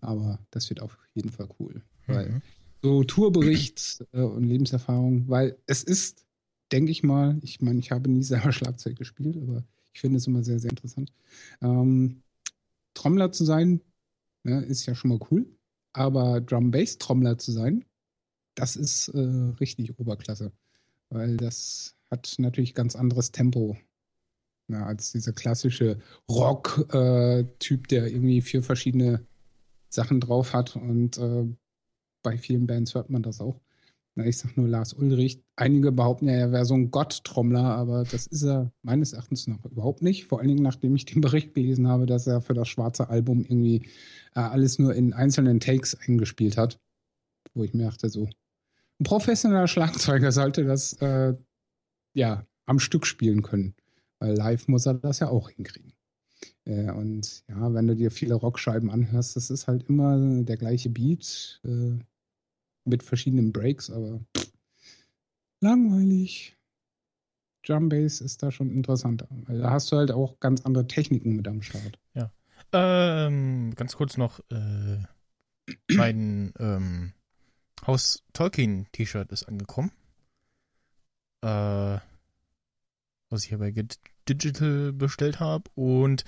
Aber 0.00 0.38
das 0.50 0.68
wird 0.70 0.80
auf 0.80 0.98
jeden 1.14 1.30
Fall 1.30 1.48
cool. 1.58 1.82
Mhm. 2.06 2.14
Weil 2.14 2.42
so 2.82 3.04
Tourbericht 3.04 4.04
äh, 4.12 4.20
und 4.20 4.44
Lebenserfahrung, 4.44 5.28
weil 5.28 5.56
es 5.66 5.82
ist 5.82 6.24
denke 6.74 6.90
ich 6.90 7.02
mal. 7.02 7.38
Ich 7.42 7.60
meine, 7.60 7.78
ich 7.78 7.90
habe 7.90 8.10
nie 8.10 8.22
selber 8.22 8.52
Schlagzeug 8.52 8.96
gespielt, 8.96 9.36
aber 9.36 9.64
ich 9.92 10.00
finde 10.00 10.18
es 10.18 10.26
immer 10.26 10.42
sehr, 10.42 10.58
sehr 10.58 10.70
interessant. 10.70 11.12
Ähm, 11.62 12.22
Trommler 12.94 13.32
zu 13.32 13.44
sein, 13.44 13.80
ne, 14.42 14.62
ist 14.64 14.86
ja 14.86 14.94
schon 14.94 15.10
mal 15.10 15.20
cool. 15.30 15.46
Aber 15.94 16.40
Drum-Bass-Trommler 16.40 17.38
zu 17.38 17.52
sein, 17.52 17.84
das 18.54 18.76
ist 18.76 19.08
äh, 19.08 19.18
richtig 19.60 19.98
Oberklasse. 19.98 20.52
Weil 21.08 21.36
das 21.36 21.94
hat 22.10 22.34
natürlich 22.38 22.74
ganz 22.74 22.96
anderes 22.96 23.32
Tempo 23.32 23.76
ja, 24.68 24.78
ne, 24.78 24.86
als 24.86 25.12
dieser 25.12 25.32
klassische 25.32 25.98
Rock-Typ, 26.28 27.84
äh, 27.84 27.88
der 27.88 28.06
irgendwie 28.08 28.40
vier 28.42 28.62
verschiedene 28.62 29.26
Sachen 29.88 30.20
drauf 30.20 30.52
hat. 30.52 30.76
Und 30.76 31.18
äh, 31.18 31.46
bei 32.22 32.38
vielen 32.38 32.66
Bands 32.66 32.94
hört 32.94 33.10
man 33.10 33.22
das 33.22 33.40
auch. 33.40 33.60
Ich 34.16 34.38
sag 34.38 34.56
nur 34.56 34.68
Lars 34.68 34.92
Ulrich. 34.92 35.42
Einige 35.56 35.90
behaupten 35.90 36.28
ja, 36.28 36.34
er 36.34 36.52
wäre 36.52 36.64
so 36.64 36.74
ein 36.74 36.92
Gott-Trommler, 36.92 37.64
aber 37.64 38.04
das 38.04 38.28
ist 38.28 38.44
er 38.44 38.72
meines 38.82 39.12
Erachtens 39.12 39.48
noch 39.48 39.64
überhaupt 39.64 40.02
nicht. 40.02 40.26
Vor 40.26 40.38
allen 40.38 40.48
Dingen, 40.48 40.62
nachdem 40.62 40.94
ich 40.94 41.04
den 41.04 41.20
Bericht 41.20 41.54
gelesen 41.54 41.88
habe, 41.88 42.06
dass 42.06 42.28
er 42.28 42.40
für 42.40 42.54
das 42.54 42.68
schwarze 42.68 43.08
Album 43.08 43.44
irgendwie 43.44 43.88
äh, 44.36 44.40
alles 44.40 44.78
nur 44.78 44.94
in 44.94 45.12
einzelnen 45.12 45.58
Takes 45.58 45.96
eingespielt 45.96 46.56
hat. 46.56 46.80
Wo 47.54 47.64
ich 47.64 47.74
mir 47.74 47.84
dachte, 47.84 48.08
so, 48.08 48.28
ein 49.00 49.04
professioneller 49.04 49.66
Schlagzeuger 49.66 50.30
sollte 50.30 50.64
das 50.64 50.92
äh, 50.94 51.34
ja 52.14 52.46
am 52.66 52.78
Stück 52.78 53.06
spielen 53.06 53.42
können. 53.42 53.74
Weil 54.20 54.36
live 54.36 54.68
muss 54.68 54.86
er 54.86 54.94
das 54.94 55.18
ja 55.18 55.28
auch 55.28 55.50
hinkriegen. 55.50 55.92
Äh, 56.64 56.92
und 56.92 57.44
ja, 57.48 57.74
wenn 57.74 57.88
du 57.88 57.96
dir 57.96 58.12
viele 58.12 58.34
Rockscheiben 58.34 58.90
anhörst, 58.90 59.34
das 59.34 59.50
ist 59.50 59.66
halt 59.66 59.88
immer 59.88 60.18
der 60.44 60.56
gleiche 60.56 60.90
Beat. 60.90 61.60
Äh, 61.64 61.98
mit 62.84 63.02
verschiedenen 63.02 63.52
Breaks, 63.52 63.90
aber 63.90 64.20
langweilig. 65.60 66.56
Drum 67.66 67.88
Bass 67.88 68.20
ist 68.20 68.42
da 68.42 68.50
schon 68.50 68.70
interessanter. 68.70 69.26
Weil 69.30 69.58
da 69.58 69.70
hast 69.70 69.90
du 69.90 69.96
halt 69.96 70.10
auch 70.10 70.38
ganz 70.38 70.60
andere 70.62 70.86
Techniken 70.86 71.34
mit 71.36 71.48
am 71.48 71.62
Start. 71.62 71.98
Ja. 72.12 72.30
Ähm, 72.72 73.74
ganz 73.74 73.96
kurz 73.96 74.16
noch, 74.18 74.40
äh, 74.50 74.98
mein 75.88 76.52
ähm, 76.58 77.12
Haus 77.86 78.22
Tolkien 78.32 78.86
T-Shirt 78.92 79.32
ist 79.32 79.44
angekommen. 79.44 79.92
Äh, 81.42 81.98
was 83.30 83.42
ich 83.42 83.48
hier 83.48 83.58
bei 83.58 83.70
Get 83.70 83.98
Digital 84.28 84.92
bestellt 84.92 85.40
habe 85.40 85.70
und 85.74 86.24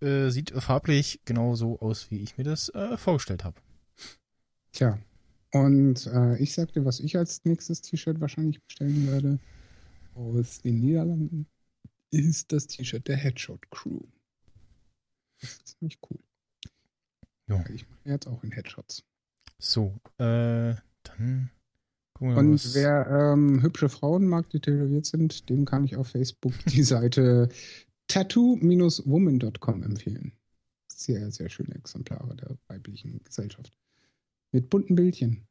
äh, 0.00 0.30
sieht 0.30 0.50
farblich 0.50 1.20
genauso 1.24 1.80
aus, 1.80 2.10
wie 2.10 2.20
ich 2.20 2.36
mir 2.36 2.44
das 2.44 2.68
äh, 2.70 2.96
vorgestellt 2.96 3.44
habe. 3.44 3.60
Tja, 4.72 4.98
und 5.52 6.06
äh, 6.06 6.36
ich 6.38 6.54
sagte, 6.54 6.84
was 6.84 7.00
ich 7.00 7.16
als 7.16 7.44
nächstes 7.44 7.80
T-Shirt 7.80 8.20
wahrscheinlich 8.20 8.62
bestellen 8.62 9.06
werde 9.08 9.38
aus 10.14 10.60
den 10.60 10.80
Niederlanden, 10.80 11.46
ist 12.10 12.52
das 12.52 12.66
T-Shirt 12.66 13.06
der 13.08 13.16
Headshot 13.16 13.70
Crew. 13.70 14.00
Das 15.40 15.50
ist 15.50 15.68
ziemlich 15.68 15.98
cool. 16.10 16.18
Ja. 17.48 17.64
Ich 17.70 17.88
mache 17.88 18.00
jetzt 18.04 18.26
auch 18.26 18.44
in 18.44 18.52
Headshots. 18.52 19.04
So, 19.58 19.98
äh, 20.18 20.74
dann 21.02 21.50
gucken 22.14 22.34
wir 22.34 22.36
Und 22.36 22.54
was. 22.54 22.74
wer 22.74 23.06
ähm, 23.08 23.62
hübsche 23.62 23.88
Frauen 23.88 24.26
mag, 24.26 24.48
die 24.50 24.60
tätowiert 24.60 25.06
sind, 25.06 25.48
dem 25.48 25.64
kann 25.64 25.84
ich 25.84 25.96
auf 25.96 26.08
Facebook 26.08 26.54
die 26.66 26.82
Seite 26.84 27.48
tattoo-woman.com 28.08 29.82
empfehlen. 29.82 30.32
Sehr, 30.92 31.30
sehr 31.30 31.48
schöne 31.48 31.74
Exemplare 31.74 32.36
der 32.36 32.56
weiblichen 32.68 33.22
Gesellschaft 33.24 33.72
mit 34.52 34.70
bunten 34.70 34.94
Bildchen 34.94 35.46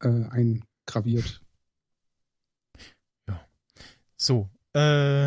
äh, 0.00 0.08
eingraviert. 0.08 1.42
Ja. 3.28 3.46
So, 4.16 4.50
äh, 4.74 5.26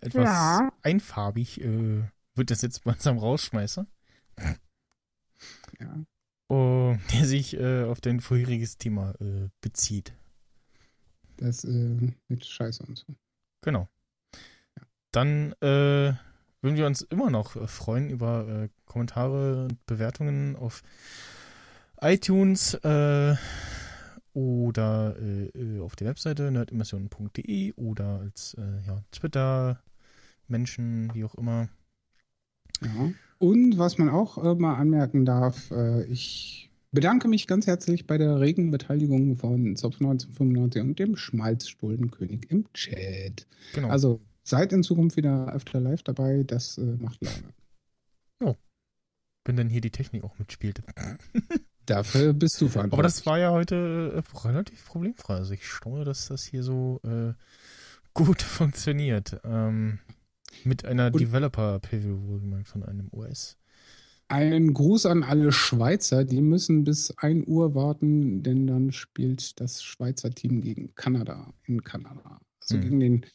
etwas 0.00 0.24
ja. 0.24 0.72
einfarbig 0.82 1.60
äh, 1.60 2.04
wird 2.34 2.50
das 2.50 2.62
jetzt 2.62 2.84
langsam 2.84 3.18
Rausschmeißer. 3.18 3.86
Ja. 5.78 6.04
Oh, 6.48 6.96
der 7.12 7.26
sich 7.26 7.54
äh, 7.58 7.84
auf 7.84 8.00
dein 8.00 8.20
vorheriges 8.20 8.78
Thema 8.78 9.14
äh, 9.20 9.48
bezieht. 9.60 10.12
Das 11.36 11.64
äh, 11.64 12.12
mit 12.28 12.44
Scheiße 12.44 12.84
und 12.84 12.98
so. 12.98 13.14
Genau. 13.62 13.88
Ja. 14.76 14.82
Dann 15.12 15.52
äh, 15.60 16.12
würden 16.62 16.76
wir 16.76 16.86
uns 16.86 17.02
immer 17.02 17.30
noch 17.30 17.56
äh, 17.56 17.66
freuen 17.66 18.10
über 18.10 18.46
äh, 18.48 18.68
Kommentare 18.84 19.64
und 19.64 19.86
Bewertungen 19.86 20.56
auf 20.56 20.82
iTunes 22.02 22.74
äh, 22.74 23.34
oder 24.32 25.16
äh, 25.20 25.46
äh, 25.58 25.80
auf 25.80 25.96
der 25.96 26.08
Webseite 26.08 26.50
nerdimmersion.de 26.50 27.72
oder 27.74 28.20
als 28.20 28.54
äh, 28.54 28.86
ja, 28.86 29.02
Twitter, 29.10 29.82
Menschen, 30.48 31.12
wie 31.14 31.24
auch 31.24 31.34
immer. 31.34 31.68
Ja. 32.82 33.10
Und 33.38 33.78
was 33.78 33.98
man 33.98 34.08
auch 34.08 34.38
äh, 34.38 34.54
mal 34.54 34.74
anmerken 34.74 35.24
darf, 35.24 35.70
äh, 35.70 36.04
ich 36.04 36.70
bedanke 36.92 37.28
mich 37.28 37.46
ganz 37.46 37.66
herzlich 37.66 38.06
bei 38.06 38.18
der 38.18 38.40
regen 38.40 38.70
Beteiligung 38.70 39.36
von 39.36 39.76
Zopf 39.76 40.00
1995 40.00 40.82
und 40.82 40.98
dem 40.98 41.16
Schmalzstullenkönig 41.16 42.50
im 42.50 42.72
Chat. 42.72 43.46
Genau. 43.74 43.88
Also 43.88 44.20
seid 44.42 44.72
in 44.72 44.82
Zukunft 44.82 45.16
wieder 45.16 45.52
öfter 45.52 45.80
live 45.80 46.02
dabei, 46.02 46.42
das 46.42 46.78
macht 46.78 47.22
Laune. 47.22 47.54
Oh. 48.40 48.56
Wenn 49.44 49.56
dann 49.56 49.68
hier 49.68 49.80
die 49.80 49.90
Technik 49.92 50.24
auch 50.24 50.36
mitspielt. 50.38 50.80
Dafür 51.90 52.32
bist 52.32 52.60
du 52.60 52.68
verantwortlich. 52.68 52.92
Aber 52.92 53.02
das 53.02 53.26
war 53.26 53.38
ja 53.38 53.50
heute 53.50 54.22
äh, 54.24 54.38
relativ 54.46 54.86
problemfrei. 54.86 55.34
Also 55.34 55.54
ich 55.54 55.66
staune, 55.66 56.04
dass 56.04 56.28
das 56.28 56.44
hier 56.44 56.62
so 56.62 57.00
äh, 57.02 57.32
gut 58.14 58.42
funktioniert. 58.42 59.40
Ähm, 59.44 59.98
mit 60.64 60.84
einer 60.84 61.10
Developer-Preview 61.10 62.62
von 62.64 62.82
einem 62.84 63.08
OS. 63.10 63.56
Einen 64.28 64.72
Gruß 64.72 65.06
an 65.06 65.24
alle 65.24 65.50
Schweizer, 65.50 66.24
die 66.24 66.40
müssen 66.40 66.84
bis 66.84 67.10
1 67.18 67.48
Uhr 67.48 67.74
warten, 67.74 68.44
denn 68.44 68.68
dann 68.68 68.92
spielt 68.92 69.60
das 69.60 69.82
Schweizer 69.82 70.30
Team 70.30 70.60
gegen 70.60 70.94
Kanada 70.94 71.52
in 71.64 71.82
Kanada. 71.82 72.38
Also 72.60 72.76
hm. 72.76 72.82
gegen 72.82 73.00
den 73.00 73.26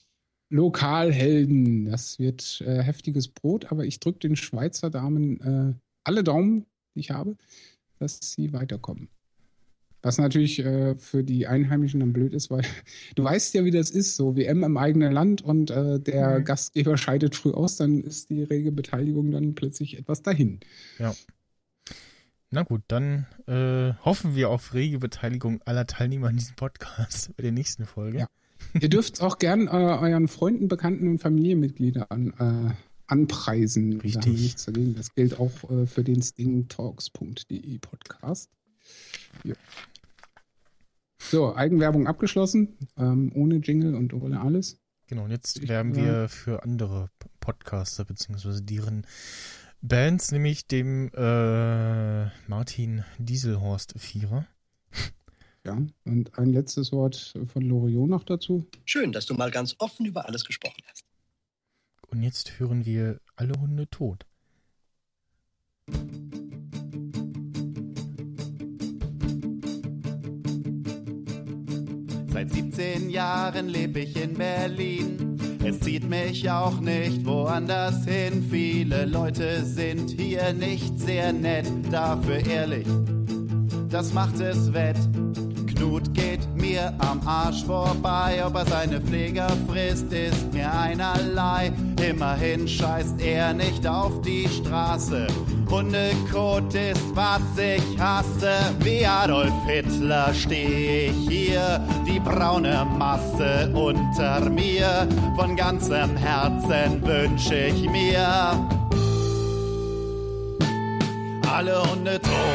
Lokalhelden. 0.49 1.85
Das 1.85 2.19
wird 2.19 2.61
äh, 2.61 2.81
heftiges 2.81 3.27
Brot, 3.27 3.71
aber 3.71 3.83
ich 3.83 3.99
drücke 3.99 4.19
den 4.19 4.37
Schweizer 4.37 4.89
Damen 4.89 5.41
äh, 5.41 5.73
alle 6.05 6.23
Daumen, 6.23 6.65
die 6.93 7.01
ich 7.01 7.11
habe 7.11 7.35
dass 7.99 8.19
sie 8.19 8.53
weiterkommen. 8.53 9.09
Was 10.01 10.19
natürlich 10.19 10.59
äh, 10.59 10.93
für 10.95 11.23
die 11.23 11.47
Einheimischen 11.47 11.99
dann 11.99 12.13
blöd 12.13 12.35
ist, 12.35 12.51
weil 12.51 12.61
du 13.15 13.23
weißt 13.23 13.55
ja, 13.55 13.65
wie 13.65 13.71
das 13.71 13.89
ist, 13.89 14.15
so 14.15 14.35
WM 14.35 14.63
im 14.63 14.77
eigenen 14.77 15.11
Land 15.11 15.41
und 15.41 15.71
äh, 15.71 15.99
der 15.99 16.39
mhm. 16.39 16.45
Gastgeber 16.45 16.95
scheidet 16.97 17.35
früh 17.35 17.51
aus, 17.51 17.77
dann 17.77 18.01
ist 18.01 18.29
die 18.29 18.43
rege 18.43 18.71
Beteiligung 18.71 19.31
dann 19.31 19.55
plötzlich 19.55 19.97
etwas 19.97 20.21
dahin. 20.21 20.59
Ja. 20.99 21.15
Na 22.51 22.61
gut, 22.61 22.83
dann 22.87 23.25
äh, 23.47 23.93
hoffen 24.05 24.35
wir 24.35 24.49
auf 24.49 24.75
rege 24.75 24.99
Beteiligung 24.99 25.59
aller 25.65 25.87
Teilnehmer 25.87 26.29
in 26.29 26.37
diesem 26.37 26.55
Podcast 26.55 27.31
bei 27.37 27.41
der 27.41 27.51
nächsten 27.51 27.85
Folge. 27.85 28.19
Ja. 28.19 28.27
Ihr 28.79 28.89
dürft 28.89 29.21
auch 29.21 29.39
gern 29.39 29.67
äh, 29.67 29.71
euren 29.71 30.27
Freunden, 30.27 30.67
Bekannten 30.67 31.07
und 31.07 31.19
Familienmitgliedern 31.19 32.05
an, 32.09 32.69
äh, 32.69 32.73
anpreisen. 33.07 33.99
Richtig. 34.01 34.55
Da 34.65 34.71
das 34.71 35.13
gilt 35.13 35.39
auch 35.39 35.69
äh, 35.69 35.85
für 35.85 36.03
den 36.03 36.21
stingtalks.de 36.21 37.77
Podcast. 37.79 38.49
Ja. 39.43 39.55
So, 41.17 41.55
Eigenwerbung 41.55 42.07
abgeschlossen, 42.07 42.77
ähm, 42.97 43.31
ohne 43.33 43.55
Jingle 43.55 43.95
und 43.95 44.13
ohne 44.13 44.41
alles. 44.41 44.79
Genau, 45.07 45.23
und 45.23 45.31
jetzt 45.31 45.67
werben 45.67 45.95
wir 45.95 46.29
für 46.29 46.63
andere 46.63 47.09
Podcaster 47.39 48.05
beziehungsweise 48.05 48.61
deren 48.61 49.05
Bands, 49.81 50.31
nämlich 50.31 50.67
dem 50.67 51.09
äh, 51.13 52.25
Martin 52.47 53.03
Dieselhorst 53.17 53.93
Vierer. 53.97 54.47
Ja, 55.63 55.79
und 56.05 56.37
ein 56.37 56.53
letztes 56.53 56.91
Wort 56.91 57.33
von 57.51 57.63
Loriot 57.63 58.07
noch 58.07 58.23
dazu. 58.23 58.67
Schön, 58.85 59.11
dass 59.11 59.25
du 59.25 59.33
mal 59.33 59.49
ganz 59.49 59.75
offen 59.79 60.05
über 60.05 60.27
alles 60.27 60.45
gesprochen 60.45 60.83
hast. 60.87 61.05
Und 62.15 62.23
jetzt 62.23 62.59
hören 62.59 62.85
wir 62.85 63.19
alle 63.35 63.51
Hunde 63.59 63.89
tot. 63.89 64.25
Seit 72.31 72.53
17 72.53 73.09
Jahren 73.09 73.67
lebe 73.67 73.99
ich 73.99 74.15
in 74.15 74.33
Berlin. 74.35 75.37
Es 75.65 75.81
zieht 75.81 76.07
mich 76.07 76.49
auch 76.49 76.79
nicht 76.79 77.25
woanders 77.25 78.05
hin. 78.05 78.47
Viele 78.49 79.03
Leute 79.03 79.65
sind 79.65 80.09
hier 80.11 80.53
nicht 80.53 80.97
sehr 80.97 81.33
nett, 81.33 81.67
dafür 81.91 82.45
ehrlich. 82.47 82.87
Das 83.89 84.13
macht 84.13 84.39
es 84.39 84.71
wett. 84.71 84.97
Knut 85.85 86.13
geht 86.15 86.47
mir 86.55 86.91
am 86.97 87.21
Arsch 87.27 87.63
vorbei, 87.63 88.43
ob 88.43 88.55
er 88.55 88.65
seine 88.65 88.99
Pfleger 88.99 89.47
frisst, 89.69 90.11
ist 90.11 90.51
mir 90.51 90.71
einerlei. 90.71 91.71
Immerhin 92.01 92.67
scheißt 92.67 93.21
er 93.21 93.53
nicht 93.53 93.85
auf 93.85 94.19
die 94.23 94.49
Straße. 94.49 95.27
Hundekot 95.69 96.73
ist, 96.73 97.15
was 97.15 97.41
ich 97.57 97.99
hasse. 97.99 98.55
Wie 98.79 99.05
Adolf 99.05 99.53
Hitler 99.67 100.33
steh 100.33 101.09
ich 101.09 101.29
hier, 101.29 101.79
die 102.07 102.19
braune 102.19 102.83
Masse 102.97 103.71
unter 103.75 104.49
mir. 104.49 105.07
Von 105.35 105.55
ganzem 105.55 106.17
Herzen 106.17 107.05
wünsch 107.05 107.51
ich 107.51 107.87
mir 107.91 108.57
alle 111.47 111.83
Hunde 111.83 112.19
tot. 112.19 112.54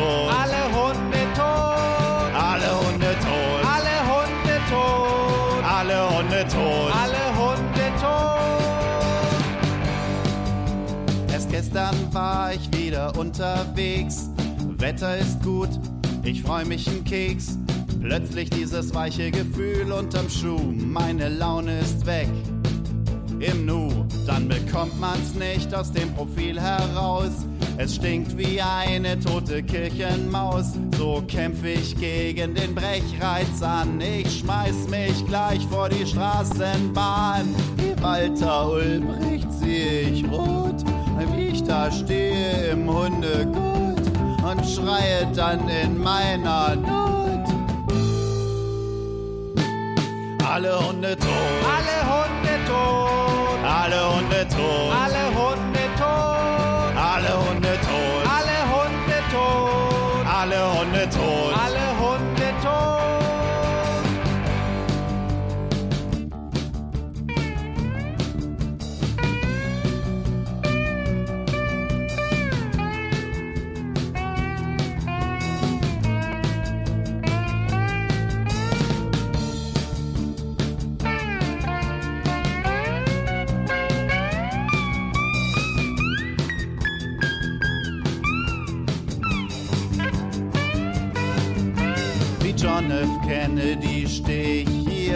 Tot. 0.00 0.30
Alle 0.42 0.62
Hunde 0.76 1.22
tot. 1.36 2.32
Alle 2.52 2.70
Hunde 2.80 3.12
tot. 3.26 3.62
Alle 3.76 3.96
Hunde 4.10 4.56
tot. 4.70 5.62
Alle 5.64 5.98
Hunde 6.10 6.40
tot. 6.48 6.90
Alle 7.02 7.24
Hunde 7.38 7.86
tot. 8.00 8.62
Erst 11.32 11.48
gestern 11.50 11.96
war 12.12 12.52
ich 12.54 12.64
wieder 12.76 13.16
unterwegs. 13.18 14.30
Wetter 14.78 15.18
ist 15.18 15.42
gut, 15.42 15.68
ich 16.22 16.42
freu 16.42 16.64
mich 16.64 16.88
einen 16.88 17.04
Keks. 17.04 17.58
Plötzlich 18.00 18.48
dieses 18.48 18.94
weiche 18.94 19.30
Gefühl 19.30 19.92
unterm 19.92 20.30
Schuh, 20.30 20.72
meine 20.72 21.28
Laune 21.28 21.80
ist 21.80 22.06
weg 22.06 22.30
im 23.40 23.66
Nu. 23.66 24.06
Dann 24.26 24.48
bekommt 24.48 24.98
man's 25.00 25.34
nicht 25.34 25.74
aus 25.74 25.92
dem 25.92 26.14
Profil 26.14 26.58
heraus. 26.60 27.32
Es 27.82 27.94
stinkt 27.94 28.36
wie 28.36 28.60
eine 28.60 29.18
tote 29.18 29.62
Kirchenmaus. 29.62 30.74
So 30.98 31.22
kämpf 31.26 31.64
ich 31.64 31.96
gegen 31.96 32.54
den 32.54 32.74
Brechreiz 32.74 33.62
an. 33.62 33.98
Ich 34.02 34.40
schmeiß 34.40 34.88
mich 34.90 35.26
gleich 35.26 35.66
vor 35.66 35.88
die 35.88 36.06
Straßenbahn. 36.06 37.54
Wie 37.78 38.02
Walter 38.02 38.70
Ulbricht 38.70 39.50
sehe 39.52 40.10
ich 40.10 40.30
rot, 40.30 40.84
wie 41.32 41.46
ich 41.46 41.64
da 41.64 41.90
stehe 41.90 42.72
im 42.72 42.86
Hundegut 42.86 43.56
und 44.42 44.66
schreie 44.66 45.26
dann 45.34 45.66
in 45.66 45.96
meiner 45.96 46.76
Not. 46.76 47.48
Alle 50.46 50.86
Hunde 50.86 51.16
tot. 51.16 51.30
Alle 51.64 51.96
Hunde 52.12 52.54
tot. 52.66 53.64
Alle 53.64 54.16
Hunde 54.16 54.48
tot. 54.50 54.92
Alle 54.92 55.24
Hunde 55.34 55.79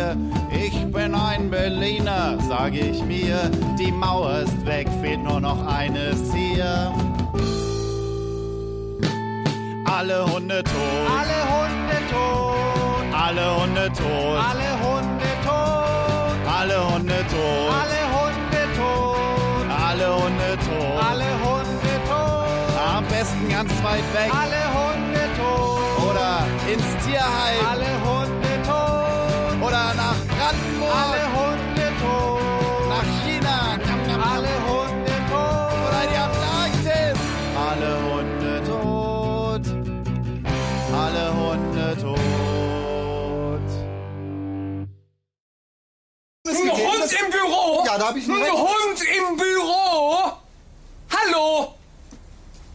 hier. 0.05 0.17
Ich 0.51 0.93
bin 0.93 1.15
ein 1.15 1.51
Berliner, 1.51 2.39
sage 2.49 2.79
ich 2.79 3.03
mir. 3.05 3.51
Die 3.79 3.93
Mauer 3.93 4.41
ist 4.41 4.67
weg, 4.67 4.89
fehlt 5.01 5.23
nur 5.23 5.41
noch 5.41 5.67
eines 5.67 6.33
hier. 6.33 6.93
Alle 9.87 10.25
Hunde 10.25 10.63
tot. 10.65 10.75
Alle 11.09 11.41
Hunde 11.53 11.99
tot. 12.11 12.55
Alle 13.13 13.61
Hunde 13.61 13.93
tot. 13.93 14.39
Alle 14.51 14.71
Hunde 14.83 15.31
tot. 15.45 15.65
Alle 16.59 16.79
Hunde 16.93 17.21
tot. 17.31 17.71
Alle 17.81 18.03
Hunde 18.15 18.63
tot. 18.77 19.17
Alle 19.87 20.09
Hunde 20.17 20.59
tot. 20.67 21.05
Alle 21.11 21.31
Hunde 21.45 21.95
tot. 22.09 22.97
Am 22.97 23.05
besten 23.07 23.49
ganz 23.49 23.71
weit 23.83 24.07
weg. 24.15 24.33
Alle 24.33 24.63
Hunde 24.77 25.25
tot. 25.39 26.11
Oder 26.11 26.31
ins 26.73 27.05
Tierheim. 27.05 27.67
Alle 27.71 27.94
Hund 47.05 47.13
im 47.13 47.31
Büro? 47.31 47.85
Ja, 47.87 47.99
da 47.99 48.09
habe 48.09 48.19
ich 48.19 48.29
Ein 48.29 48.35
Hund 48.35 49.03
im 49.03 49.37
Büro? 49.37 50.33
Hallo? 51.11 51.75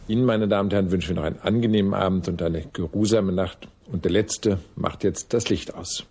Ihnen, 0.06 0.24
meine 0.24 0.46
Damen 0.46 0.68
und 0.68 0.72
Herren, 0.72 0.90
wünschen 0.90 1.10
wir 1.10 1.16
noch 1.16 1.24
einen 1.24 1.40
angenehmen 1.42 1.94
Abend 1.94 2.28
und 2.28 2.40
eine 2.42 2.64
geruhsame 2.72 3.32
Nacht. 3.32 3.68
Und 3.90 4.04
der 4.04 4.12
Letzte 4.12 4.58
macht 4.76 5.02
jetzt 5.04 5.34
das 5.34 5.48
Licht 5.48 5.74
aus. 5.74 6.04